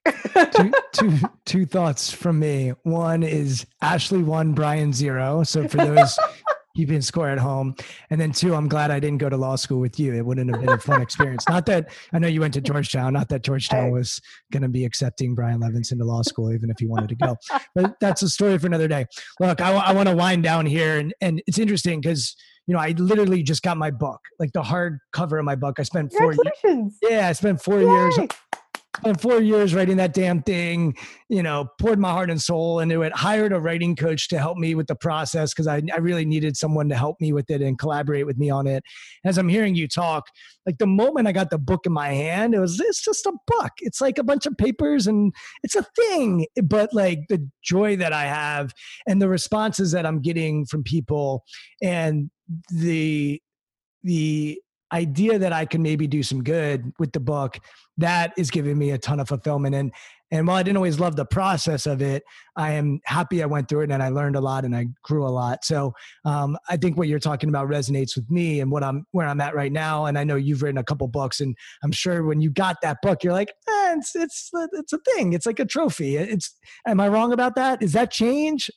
two, 0.52 0.72
two, 0.92 1.18
two 1.44 1.66
thoughts 1.66 2.10
from 2.10 2.38
me. 2.38 2.72
One 2.84 3.22
is 3.22 3.66
Ashley 3.82 4.22
one, 4.22 4.52
Brian 4.52 4.92
zero. 4.92 5.42
So 5.42 5.68
for 5.68 5.78
those 5.78 6.18
keeping 6.76 7.00
score 7.00 7.28
at 7.28 7.38
home. 7.38 7.74
And 8.10 8.20
then 8.20 8.30
two, 8.30 8.54
I'm 8.54 8.68
glad 8.68 8.92
I 8.92 9.00
didn't 9.00 9.18
go 9.18 9.28
to 9.28 9.36
law 9.36 9.56
school 9.56 9.80
with 9.80 9.98
you. 9.98 10.14
It 10.14 10.24
wouldn't 10.24 10.48
have 10.48 10.60
been 10.60 10.72
a 10.72 10.78
fun 10.78 11.02
experience. 11.02 11.48
Not 11.48 11.66
that 11.66 11.90
I 12.12 12.20
know 12.20 12.28
you 12.28 12.40
went 12.40 12.54
to 12.54 12.60
Georgetown, 12.60 13.14
not 13.14 13.28
that 13.30 13.42
Georgetown 13.42 13.90
was 13.90 14.20
going 14.52 14.62
to 14.62 14.68
be 14.68 14.84
accepting 14.84 15.34
Brian 15.34 15.60
Levinson 15.60 15.98
to 15.98 16.04
law 16.04 16.22
school, 16.22 16.52
even 16.52 16.70
if 16.70 16.78
he 16.78 16.86
wanted 16.86 17.08
to 17.08 17.16
go. 17.16 17.36
But 17.74 17.96
that's 18.00 18.22
a 18.22 18.28
story 18.28 18.56
for 18.58 18.68
another 18.68 18.86
day. 18.86 19.06
Look, 19.40 19.60
I, 19.60 19.72
I 19.72 19.92
want 19.92 20.08
to 20.08 20.14
wind 20.14 20.44
down 20.44 20.66
here. 20.66 20.98
And, 20.98 21.12
and 21.20 21.42
it's 21.48 21.58
interesting 21.58 22.00
because 22.00 22.36
you 22.68 22.74
know, 22.74 22.80
I 22.80 22.90
literally 22.90 23.42
just 23.42 23.62
got 23.62 23.76
my 23.78 23.90
book, 23.90 24.20
like 24.38 24.52
the 24.52 24.62
hard 24.62 24.98
cover 25.12 25.38
of 25.38 25.44
my 25.44 25.56
book. 25.56 25.80
I 25.80 25.82
spent 25.82 26.12
four 26.12 26.34
years. 26.34 26.98
Yeah, 27.02 27.28
I 27.28 27.32
spent 27.32 27.62
four 27.62 27.80
Yay. 27.80 27.86
years 27.86 28.18
spent 28.98 29.20
four 29.20 29.40
years 29.40 29.74
writing 29.74 29.96
that 29.96 30.12
damn 30.12 30.42
thing, 30.42 30.96
you 31.28 31.42
know, 31.42 31.68
poured 31.80 31.98
my 31.98 32.10
heart 32.10 32.30
and 32.30 32.40
soul 32.40 32.80
into 32.80 33.02
it, 33.02 33.12
hired 33.14 33.52
a 33.52 33.60
writing 33.60 33.94
coach 33.94 34.28
to 34.28 34.38
help 34.38 34.58
me 34.58 34.74
with 34.74 34.86
the 34.86 34.94
process 34.94 35.52
because 35.54 35.66
I, 35.66 35.80
I 35.92 35.98
really 35.98 36.24
needed 36.24 36.56
someone 36.56 36.88
to 36.88 36.96
help 36.96 37.20
me 37.20 37.32
with 37.32 37.48
it 37.50 37.62
and 37.62 37.78
collaborate 37.78 38.26
with 38.26 38.38
me 38.38 38.50
on 38.50 38.66
it. 38.66 38.82
As 39.24 39.38
I'm 39.38 39.48
hearing 39.48 39.74
you 39.74 39.88
talk, 39.88 40.24
like 40.66 40.78
the 40.78 40.86
moment 40.86 41.28
I 41.28 41.32
got 41.32 41.50
the 41.50 41.58
book 41.58 41.86
in 41.86 41.92
my 41.92 42.08
hand, 42.08 42.54
it 42.54 42.60
was, 42.60 42.80
it's 42.80 43.02
just 43.02 43.26
a 43.26 43.32
book. 43.46 43.72
It's 43.78 44.00
like 44.00 44.18
a 44.18 44.24
bunch 44.24 44.46
of 44.46 44.56
papers 44.58 45.06
and 45.06 45.32
it's 45.62 45.76
a 45.76 45.86
thing. 45.96 46.46
But 46.62 46.92
like 46.92 47.20
the 47.28 47.48
joy 47.62 47.96
that 47.96 48.12
I 48.12 48.24
have 48.24 48.72
and 49.06 49.22
the 49.22 49.28
responses 49.28 49.92
that 49.92 50.06
I'm 50.06 50.20
getting 50.20 50.66
from 50.66 50.82
people 50.82 51.44
and 51.82 52.30
the 52.70 53.40
the 54.02 54.60
idea 54.92 55.38
that 55.38 55.52
I 55.52 55.66
can 55.66 55.82
maybe 55.82 56.06
do 56.06 56.22
some 56.22 56.42
good 56.42 56.92
with 56.98 57.12
the 57.12 57.20
book, 57.20 57.58
that 57.98 58.32
is 58.38 58.50
giving 58.50 58.78
me 58.78 58.90
a 58.92 58.98
ton 58.98 59.20
of 59.20 59.28
fulfillment. 59.28 59.74
And 59.74 59.92
and 60.30 60.46
while 60.46 60.56
I 60.56 60.62
didn't 60.62 60.76
always 60.76 61.00
love 61.00 61.16
the 61.16 61.24
process 61.24 61.86
of 61.86 62.02
it, 62.02 62.22
I 62.54 62.72
am 62.72 63.00
happy 63.04 63.42
I 63.42 63.46
went 63.46 63.68
through 63.68 63.82
it 63.82 63.90
and 63.90 64.02
I 64.02 64.10
learned 64.10 64.36
a 64.36 64.42
lot 64.42 64.66
and 64.66 64.76
I 64.76 64.86
grew 65.02 65.26
a 65.26 65.30
lot. 65.30 65.64
So 65.64 65.94
um, 66.26 66.58
I 66.68 66.76
think 66.76 66.98
what 66.98 67.08
you're 67.08 67.18
talking 67.18 67.48
about 67.48 67.68
resonates 67.68 68.14
with 68.14 68.30
me 68.30 68.60
and 68.60 68.70
what 68.70 68.84
I'm 68.84 69.06
where 69.12 69.26
I'm 69.26 69.40
at 69.40 69.54
right 69.54 69.72
now. 69.72 70.04
And 70.04 70.18
I 70.18 70.24
know 70.24 70.36
you've 70.36 70.62
written 70.62 70.78
a 70.78 70.84
couple 70.84 71.08
books, 71.08 71.40
and 71.40 71.56
I'm 71.82 71.92
sure 71.92 72.24
when 72.24 72.40
you 72.40 72.50
got 72.50 72.76
that 72.82 72.98
book, 73.02 73.24
you're 73.24 73.32
like, 73.32 73.52
eh, 73.68 73.94
it's 73.96 74.14
it's 74.14 74.50
it's 74.72 74.92
a 74.92 74.98
thing. 74.98 75.32
It's 75.32 75.46
like 75.46 75.60
a 75.60 75.64
trophy. 75.64 76.16
It's 76.16 76.54
am 76.86 77.00
I 77.00 77.08
wrong 77.08 77.32
about 77.32 77.54
that? 77.56 77.82
Is 77.82 77.92
that 77.92 78.10
change? 78.10 78.70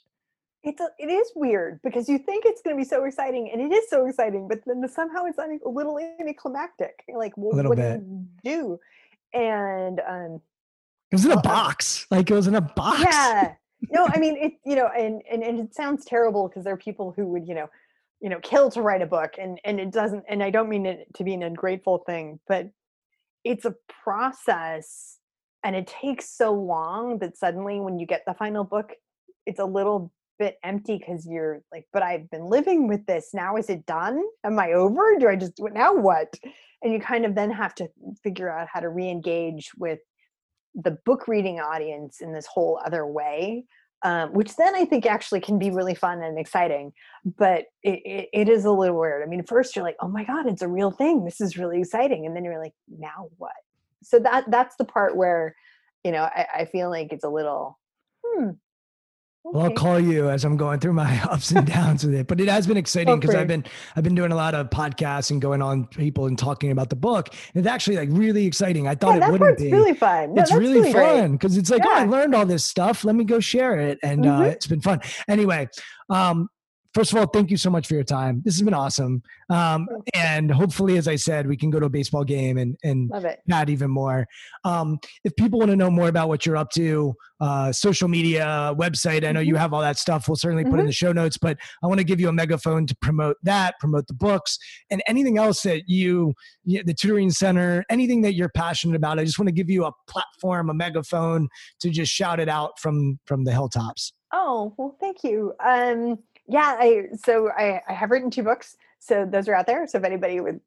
It's 0.64 0.80
a, 0.80 0.90
it 1.00 1.10
is 1.10 1.32
weird 1.36 1.80
because 1.84 2.08
you 2.08 2.18
think 2.18 2.46
it's 2.46 2.62
going 2.62 2.76
to 2.76 2.80
be 2.82 2.88
so 2.88 3.04
exciting 3.06 3.50
and 3.52 3.62
it 3.62 3.74
is 3.74 3.90
so 3.90 4.06
exciting 4.06 4.48
but 4.48 4.60
then 4.66 4.88
somehow 4.88 5.26
it's 5.26 5.38
a 5.38 5.70
little 5.70 6.00
anticlimactic 6.00 7.04
like 7.16 7.34
well, 7.36 7.64
what 7.64 7.78
bit. 7.78 8.00
do 8.00 8.06
you 8.06 8.28
do? 8.44 8.80
And 9.34 10.02
um 10.08 10.42
it 11.12 11.16
was 11.16 11.26
in 11.26 11.32
a 11.32 11.36
uh, 11.36 11.42
box 11.42 12.06
like 12.12 12.30
it 12.30 12.34
was 12.34 12.48
in 12.48 12.56
a 12.56 12.62
box. 12.62 13.02
Yeah. 13.02 13.54
No 13.90 14.08
i 14.08 14.20
mean 14.20 14.38
it 14.40 14.54
you 14.66 14.76
know 14.76 14.88
and 14.88 15.22
and, 15.30 15.44
and 15.44 15.60
it 15.60 15.74
sounds 15.74 16.06
terrible 16.06 16.48
because 16.48 16.64
there 16.64 16.74
are 16.74 16.78
people 16.78 17.14
who 17.16 17.28
would 17.28 17.48
you 17.48 17.56
know 17.56 17.70
you 18.22 18.30
know 18.30 18.40
kill 18.42 18.70
to 18.72 18.82
write 18.82 19.02
a 19.02 19.08
book 19.08 19.34
and 19.40 19.60
and 19.66 19.80
it 19.80 19.92
doesn't 19.92 20.24
and 20.30 20.44
i 20.44 20.50
don't 20.50 20.70
mean 20.70 20.86
it 20.86 21.08
to 21.16 21.24
be 21.24 21.34
an 21.34 21.42
ungrateful 21.42 22.04
thing 22.06 22.40
but 22.48 22.70
it's 23.44 23.66
a 23.66 23.74
process 24.04 25.18
and 25.64 25.76
it 25.76 25.88
takes 25.88 26.30
so 26.30 26.54
long 26.54 27.18
that 27.18 27.36
suddenly 27.36 27.80
when 27.80 27.98
you 27.98 28.06
get 28.06 28.24
the 28.28 28.34
final 28.36 28.64
book 28.64 28.92
it's 29.48 29.60
a 29.60 29.66
little 29.66 30.12
bit 30.44 30.58
empty 30.64 30.98
because 30.98 31.28
you're 31.28 31.62
like, 31.72 31.86
but 31.94 32.04
I've 32.04 32.28
been 32.30 32.46
living 32.46 32.88
with 32.88 33.06
this. 33.06 33.26
Now 33.34 33.58
is 33.58 33.70
it 33.70 33.86
done? 33.86 34.18
Am 34.44 34.58
I 34.60 34.74
over? 34.74 35.04
Do 35.20 35.30
I 35.30 35.36
just 35.36 35.54
now 35.60 35.94
what? 35.94 36.30
And 36.82 36.92
you 36.94 37.00
kind 37.00 37.26
of 37.26 37.36
then 37.36 37.52
have 37.52 37.74
to 37.76 37.86
figure 38.24 38.50
out 38.50 38.68
how 38.74 38.80
to 38.82 38.90
re-engage 38.90 39.72
with 39.78 40.00
the 40.74 40.98
book 41.06 41.28
reading 41.28 41.60
audience 41.60 42.22
in 42.22 42.34
this 42.34 42.48
whole 42.54 42.80
other 42.86 43.06
way. 43.06 43.66
Um, 44.04 44.34
which 44.34 44.56
then 44.56 44.74
I 44.74 44.84
think 44.86 45.06
actually 45.06 45.42
can 45.42 45.60
be 45.60 45.70
really 45.70 45.94
fun 45.94 46.24
and 46.24 46.40
exciting, 46.40 46.92
but 47.38 47.66
it, 47.84 48.00
it, 48.04 48.30
it 48.34 48.50
is 48.50 48.66
a 48.66 48.72
little 48.72 48.98
weird. 48.98 49.22
I 49.22 49.28
mean, 49.28 49.44
first 49.44 49.76
you're 49.76 49.86
like, 49.86 49.98
oh 50.02 50.08
my 50.08 50.24
God, 50.24 50.48
it's 50.48 50.64
a 50.64 50.68
real 50.68 50.90
thing. 50.90 51.24
This 51.24 51.40
is 51.40 51.56
really 51.56 51.82
exciting. 51.82 52.26
And 52.26 52.36
then 52.36 52.44
you're 52.44 52.64
like, 52.66 52.74
now 52.90 53.30
what? 53.38 53.62
So 54.02 54.18
that 54.18 54.50
that's 54.50 54.76
the 54.78 54.86
part 54.86 55.16
where, 55.16 55.56
you 56.04 56.12
know, 56.12 56.24
I, 56.24 56.48
I 56.62 56.66
feel 56.66 56.90
like 56.90 57.14
it's 57.14 57.24
a 57.24 57.30
little, 57.30 57.78
hmm, 58.26 58.54
well, 59.44 59.66
I'll 59.66 59.74
call 59.74 60.00
you 60.00 60.30
as 60.30 60.46
I'm 60.46 60.56
going 60.56 60.80
through 60.80 60.94
my 60.94 61.22
ups 61.30 61.52
and 61.52 61.66
downs 61.66 62.06
with 62.06 62.14
it. 62.14 62.28
But 62.28 62.40
it 62.40 62.48
has 62.48 62.68
been 62.68 62.78
exciting 62.78 63.20
because 63.20 63.36
I've 63.36 63.48
been 63.48 63.66
I've 63.96 64.04
been 64.04 64.16
doing 64.16 64.32
a 64.32 64.36
lot 64.36 64.54
of 64.54 64.70
podcasts 64.70 65.32
and 65.32 65.42
going 65.42 65.62
on 65.62 65.86
people 65.88 66.28
and 66.28 66.38
talking 66.38 66.72
about 66.72 66.90
the 66.90 66.96
book. 66.96 67.30
It's 67.54 67.68
actually 67.68 67.98
like 67.98 68.10
really 68.12 68.46
exciting. 68.46 68.88
I 68.88 68.96
thought 68.96 69.20
yeah, 69.20 69.28
it 69.28 69.32
wouldn't 69.32 69.58
be. 69.58 69.72
really 69.72 69.94
fun. 69.94 70.36
No, 70.36 70.42
it's 70.42 70.54
really, 70.54 70.82
really 70.82 70.94
fun 70.94 71.34
because 71.34 71.58
it's 71.58 71.70
like, 71.70 71.84
yeah. 71.84 71.90
oh, 71.90 72.02
I 72.02 72.06
learned 72.06 72.36
all 72.36 72.46
this 72.46 72.64
stuff. 72.64 73.04
Let 73.04 73.16
me 73.16 73.24
go 73.24 73.40
share 73.40 73.80
it, 73.80 74.00
and 74.04 74.26
uh, 74.26 74.30
mm-hmm. 74.30 74.42
uh, 74.42 74.46
it's 74.46 74.68
been 74.68 74.82
fun. 74.82 75.02
Anyway, 75.28 75.68
um, 76.10 76.48
first 76.94 77.12
of 77.12 77.18
all, 77.18 77.26
thank 77.26 77.52
you 77.52 77.58
so 77.58 77.70
much 77.70 77.88
for 77.88 77.94
your 77.94 78.04
time. 78.04 78.42
This 78.44 78.56
has 78.56 78.62
been 78.62 78.74
awesome. 78.74 79.22
Um, 79.50 79.88
and 80.14 80.52
hopefully, 80.52 80.98
as 80.98 81.08
I 81.08 81.16
said, 81.16 81.48
we 81.48 81.58
can 81.58 81.70
go 81.70 81.80
to 81.80 81.86
a 81.86 81.90
baseball 81.90 82.24
game 82.24 82.58
and, 82.58 82.78
and 82.84 83.12
chat 83.50 83.70
even 83.70 83.92
more. 83.92 84.28
Um, 84.64 85.00
if 85.24 85.36
people 85.36 85.60
want 85.60 85.72
to 85.72 85.78
know 85.78 85.90
more 85.90 86.08
about 86.08 86.28
what 86.28 86.46
you're 86.46 86.58
up 86.58 86.70
to, 86.72 87.14
uh, 87.40 87.72
social 87.72 88.08
media, 88.08 88.74
website, 88.78 89.26
I 89.26 89.32
know 89.32 89.40
mm-hmm. 89.40 89.48
you 89.48 89.56
have 89.56 89.74
all 89.74 89.82
that 89.82 89.98
stuff. 89.98 90.28
We'll 90.28 90.36
certainly 90.36 90.64
put 90.64 90.74
mm-hmm. 90.74 90.80
in 90.82 90.86
the 90.88 90.92
show 90.92 91.12
notes, 91.12 91.38
but 91.38 91.58
I 91.84 91.88
want 91.88 92.00
to 92.00 92.04
give 92.04 92.20
you 92.20 92.30
a 92.30 92.34
megaphone 92.34 92.86
to 92.88 92.96
promote 93.02 93.38
that, 93.44 93.80
promote 93.80 94.08
the 94.08 94.14
books, 94.14 94.58
and 94.90 95.02
anything 95.08 95.38
else 95.38 95.62
that 95.64 95.84
you, 95.88 96.34
the 96.66 96.94
tutoring 96.94 97.32
center, 97.32 97.84
anything 97.90 98.22
that 98.22 98.36
you're 98.36 98.50
passionate 98.50 98.96
about. 98.96 99.20
I 99.20 99.24
just 99.24 99.40
want 99.40 99.48
to 99.48 99.54
give 99.54 99.70
you 99.70 99.86
a 99.86 99.92
platform, 100.08 100.70
a 100.70 100.74
megaphone 100.74 101.50
to 101.80 101.90
just 101.90 102.12
shout 102.12 102.40
it 102.40 102.50
out 102.50 102.80
from 102.80 103.20
from 103.26 103.44
the 103.44 103.52
hilltops. 103.52 104.14
Oh 104.34 104.74
well, 104.78 104.96
thank 105.00 105.24
you. 105.24 105.54
Um, 105.64 106.20
yeah, 106.48 106.76
I 106.80 107.04
so 107.24 107.50
I, 107.50 107.82
I 107.88 107.94
have 107.94 108.12
written 108.12 108.30
two 108.30 108.44
books. 108.44 108.76
So 109.00 109.28
those 109.30 109.48
are 109.48 109.56
out 109.56 109.68
there. 109.68 109.88
So 109.88 109.98
if 109.98 110.04
anybody 110.04 110.40
would 110.40 110.60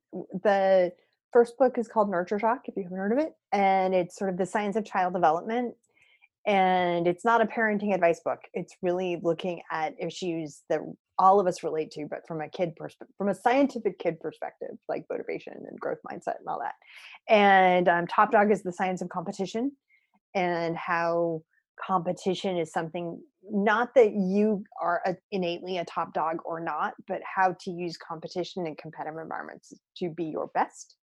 the 0.42 0.92
first 1.32 1.58
book 1.58 1.78
is 1.78 1.88
called 1.88 2.10
Nurture 2.10 2.38
Shock, 2.38 2.62
if 2.66 2.76
you 2.76 2.84
haven't 2.84 2.98
heard 2.98 3.12
of 3.12 3.18
it. 3.18 3.32
And 3.52 3.94
it's 3.94 4.16
sort 4.16 4.30
of 4.30 4.36
the 4.36 4.46
science 4.46 4.76
of 4.76 4.84
child 4.84 5.14
development. 5.14 5.74
And 6.46 7.06
it's 7.06 7.24
not 7.24 7.40
a 7.40 7.46
parenting 7.46 7.94
advice 7.94 8.20
book. 8.24 8.38
It's 8.52 8.76
really 8.82 9.18
looking 9.22 9.62
at 9.70 9.94
issues 9.98 10.62
that 10.68 10.80
all 11.18 11.40
of 11.40 11.46
us 11.46 11.62
relate 11.62 11.90
to, 11.92 12.06
but 12.08 12.26
from 12.26 12.40
a 12.40 12.48
kid 12.48 12.74
perspective, 12.76 13.14
from 13.16 13.28
a 13.28 13.34
scientific 13.34 13.98
kid 13.98 14.20
perspective, 14.20 14.76
like 14.88 15.06
motivation 15.10 15.54
and 15.54 15.78
growth 15.80 15.98
mindset 16.10 16.38
and 16.38 16.48
all 16.48 16.60
that. 16.60 16.74
And 17.28 17.88
um, 17.88 18.06
Top 18.06 18.30
Dog 18.30 18.50
is 18.50 18.62
the 18.62 18.72
science 18.72 19.00
of 19.00 19.08
competition 19.08 19.72
and 20.34 20.76
how 20.76 21.42
competition 21.84 22.56
is 22.58 22.72
something 22.72 23.20
not 23.50 23.94
that 23.94 24.14
you 24.14 24.64
are 24.80 25.02
a, 25.06 25.16
innately 25.30 25.78
a 25.78 25.84
top 25.84 26.12
dog 26.14 26.38
or 26.44 26.60
not, 26.60 26.94
but 27.06 27.20
how 27.22 27.56
to 27.60 27.70
use 27.70 27.96
competition 27.96 28.66
and 28.66 28.76
competitive 28.78 29.18
environments 29.18 29.72
to 29.98 30.10
be 30.10 30.24
your 30.24 30.48
best. 30.54 30.96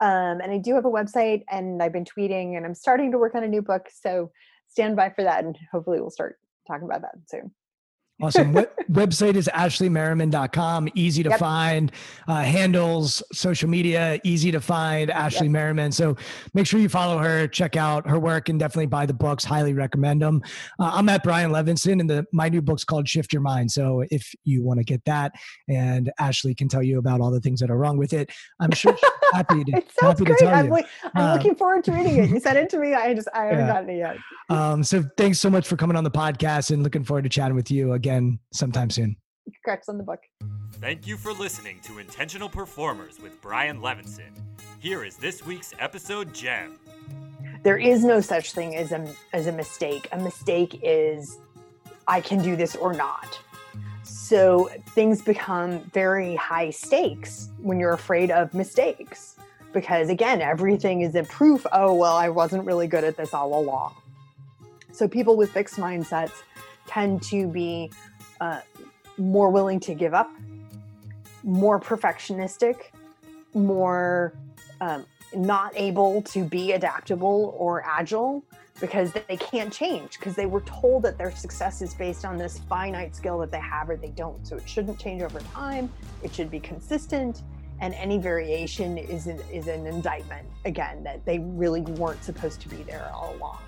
Um, 0.00 0.40
and 0.40 0.50
I 0.50 0.58
do 0.58 0.74
have 0.74 0.84
a 0.84 0.90
website 0.90 1.42
and 1.50 1.82
I've 1.82 1.92
been 1.92 2.04
tweeting 2.04 2.56
and 2.56 2.66
I'm 2.66 2.74
starting 2.74 3.12
to 3.12 3.18
work 3.18 3.34
on 3.34 3.44
a 3.44 3.48
new 3.48 3.62
book. 3.62 3.88
So 3.92 4.30
stand 4.68 4.96
by 4.96 5.10
for 5.10 5.22
that 5.22 5.44
and 5.44 5.56
hopefully 5.70 6.00
we'll 6.00 6.10
start 6.10 6.38
talking 6.66 6.86
about 6.86 7.02
that 7.02 7.14
soon. 7.28 7.52
Awesome. 8.20 8.54
website 8.90 9.34
is 9.34 9.50
ashleymerryman.com. 9.52 10.88
Easy 10.94 11.24
to 11.24 11.30
yep. 11.30 11.40
find. 11.40 11.90
Uh, 12.28 12.42
handles, 12.42 13.20
social 13.32 13.68
media, 13.68 14.20
easy 14.22 14.52
to 14.52 14.60
find. 14.60 15.10
Ashley 15.10 15.46
yep. 15.46 15.52
Merryman. 15.52 15.90
So 15.90 16.16
make 16.54 16.66
sure 16.66 16.78
you 16.78 16.88
follow 16.88 17.18
her, 17.18 17.48
check 17.48 17.76
out 17.76 18.08
her 18.08 18.20
work, 18.20 18.48
and 18.48 18.60
definitely 18.60 18.86
buy 18.86 19.06
the 19.06 19.14
books. 19.14 19.44
Highly 19.44 19.72
recommend 19.72 20.22
them. 20.22 20.40
Uh, 20.78 20.92
I'm 20.94 21.08
at 21.08 21.24
Brian 21.24 21.50
Levinson, 21.50 22.00
and 22.00 22.08
the 22.08 22.24
my 22.32 22.48
new 22.48 22.62
book's 22.62 22.84
called 22.84 23.08
Shift 23.08 23.32
Your 23.32 23.42
Mind. 23.42 23.72
So 23.72 24.04
if 24.10 24.32
you 24.44 24.62
want 24.62 24.78
to 24.78 24.84
get 24.84 25.04
that, 25.06 25.32
and 25.68 26.12
Ashley 26.20 26.54
can 26.54 26.68
tell 26.68 26.82
you 26.82 26.98
about 26.98 27.20
all 27.20 27.32
the 27.32 27.40
things 27.40 27.58
that 27.58 27.70
are 27.70 27.78
wrong 27.78 27.98
with 27.98 28.12
it, 28.12 28.30
I'm 28.60 28.70
sure 28.70 28.96
she's 28.96 29.10
happy 29.32 29.64
to, 29.64 29.72
it 29.78 29.90
sounds 29.98 30.18
happy 30.18 30.24
great. 30.26 30.38
to 30.38 30.44
tell 30.44 30.54
I'm, 30.54 30.66
you. 30.66 30.70
Like, 30.70 30.86
I'm 31.14 31.30
uh, 31.30 31.34
looking 31.34 31.56
forward 31.56 31.82
to 31.84 31.92
reading 31.92 32.18
it. 32.18 32.30
You 32.30 32.38
sent 32.38 32.56
it 32.56 32.70
to 32.70 32.78
me. 32.78 32.94
I 32.94 33.14
just 33.14 33.28
I 33.34 33.46
haven't 33.46 33.60
yeah. 33.60 33.66
gotten 33.66 33.90
it 33.90 33.98
yet. 33.98 34.16
Um, 34.48 34.84
so 34.84 35.02
thanks 35.16 35.40
so 35.40 35.50
much 35.50 35.66
for 35.66 35.76
coming 35.76 35.96
on 35.96 36.04
the 36.04 36.10
podcast, 36.10 36.70
and 36.70 36.84
looking 36.84 37.02
forward 37.02 37.22
to 37.24 37.28
chatting 37.28 37.56
with 37.56 37.68
you 37.68 37.94
again 37.94 38.01
again 38.02 38.36
sometime 38.52 38.90
soon. 38.90 39.14
Congrats 39.64 39.88
on 39.88 39.96
the 39.96 40.02
book. 40.02 40.18
Thank 40.80 41.06
you 41.06 41.16
for 41.16 41.32
listening 41.32 41.78
to 41.84 42.00
Intentional 42.00 42.48
Performers 42.48 43.20
with 43.20 43.40
Brian 43.40 43.80
Levinson. 43.80 44.32
Here 44.80 45.04
is 45.04 45.16
this 45.16 45.46
week's 45.46 45.72
episode 45.78 46.34
gem. 46.34 46.80
There 47.62 47.78
is 47.78 48.02
no 48.02 48.20
such 48.20 48.54
thing 48.54 48.74
as 48.74 48.90
a 48.90 49.08
as 49.32 49.46
a 49.46 49.52
mistake. 49.52 50.08
A 50.10 50.18
mistake 50.18 50.80
is 50.82 51.38
I 52.08 52.20
can 52.20 52.42
do 52.42 52.56
this 52.56 52.74
or 52.74 52.92
not. 52.92 53.38
So 54.02 54.68
things 54.96 55.22
become 55.22 55.78
very 55.94 56.34
high 56.34 56.70
stakes 56.70 57.50
when 57.58 57.78
you're 57.78 57.92
afraid 57.92 58.32
of 58.32 58.52
mistakes 58.52 59.36
because 59.72 60.08
again 60.08 60.40
everything 60.40 61.02
is 61.02 61.14
a 61.14 61.22
proof 61.22 61.64
oh 61.72 61.94
well 61.94 62.16
I 62.16 62.28
wasn't 62.30 62.64
really 62.64 62.88
good 62.88 63.04
at 63.04 63.16
this 63.16 63.32
all 63.32 63.56
along. 63.56 63.94
So 64.90 65.06
people 65.06 65.36
with 65.36 65.52
fixed 65.52 65.76
mindsets 65.76 66.42
tend 66.92 67.22
to 67.22 67.46
be 67.46 67.90
uh, 68.40 68.60
more 69.16 69.50
willing 69.50 69.80
to 69.80 69.94
give 69.94 70.14
up, 70.14 70.30
more 71.42 71.80
perfectionistic, 71.80 72.90
more 73.54 74.34
um, 74.80 75.06
not 75.34 75.72
able 75.76 76.22
to 76.22 76.44
be 76.44 76.72
adaptable 76.72 77.54
or 77.56 77.82
agile 77.86 78.44
because 78.80 79.12
they 79.12 79.36
can't 79.36 79.72
change 79.72 80.18
because 80.18 80.34
they 80.34 80.46
were 80.46 80.60
told 80.62 81.02
that 81.04 81.16
their 81.16 81.30
success 81.30 81.82
is 81.82 81.94
based 81.94 82.24
on 82.24 82.36
this 82.36 82.58
finite 82.68 83.14
skill 83.14 83.38
that 83.38 83.50
they 83.50 83.60
have 83.60 83.88
or 83.88 83.96
they 83.96 84.08
don't. 84.08 84.46
So 84.46 84.56
it 84.56 84.68
shouldn't 84.68 84.98
change 84.98 85.22
over 85.22 85.40
time. 85.40 85.90
It 86.22 86.34
should 86.34 86.50
be 86.50 86.60
consistent. 86.60 87.42
And 87.80 87.94
any 87.94 88.18
variation 88.18 88.98
is 88.98 89.26
an, 89.26 89.40
is 89.52 89.66
an 89.66 89.86
indictment, 89.86 90.46
again, 90.64 91.02
that 91.04 91.24
they 91.24 91.38
really 91.40 91.80
weren't 91.80 92.22
supposed 92.22 92.60
to 92.60 92.68
be 92.68 92.82
there 92.82 93.10
all 93.14 93.34
along. 93.36 93.58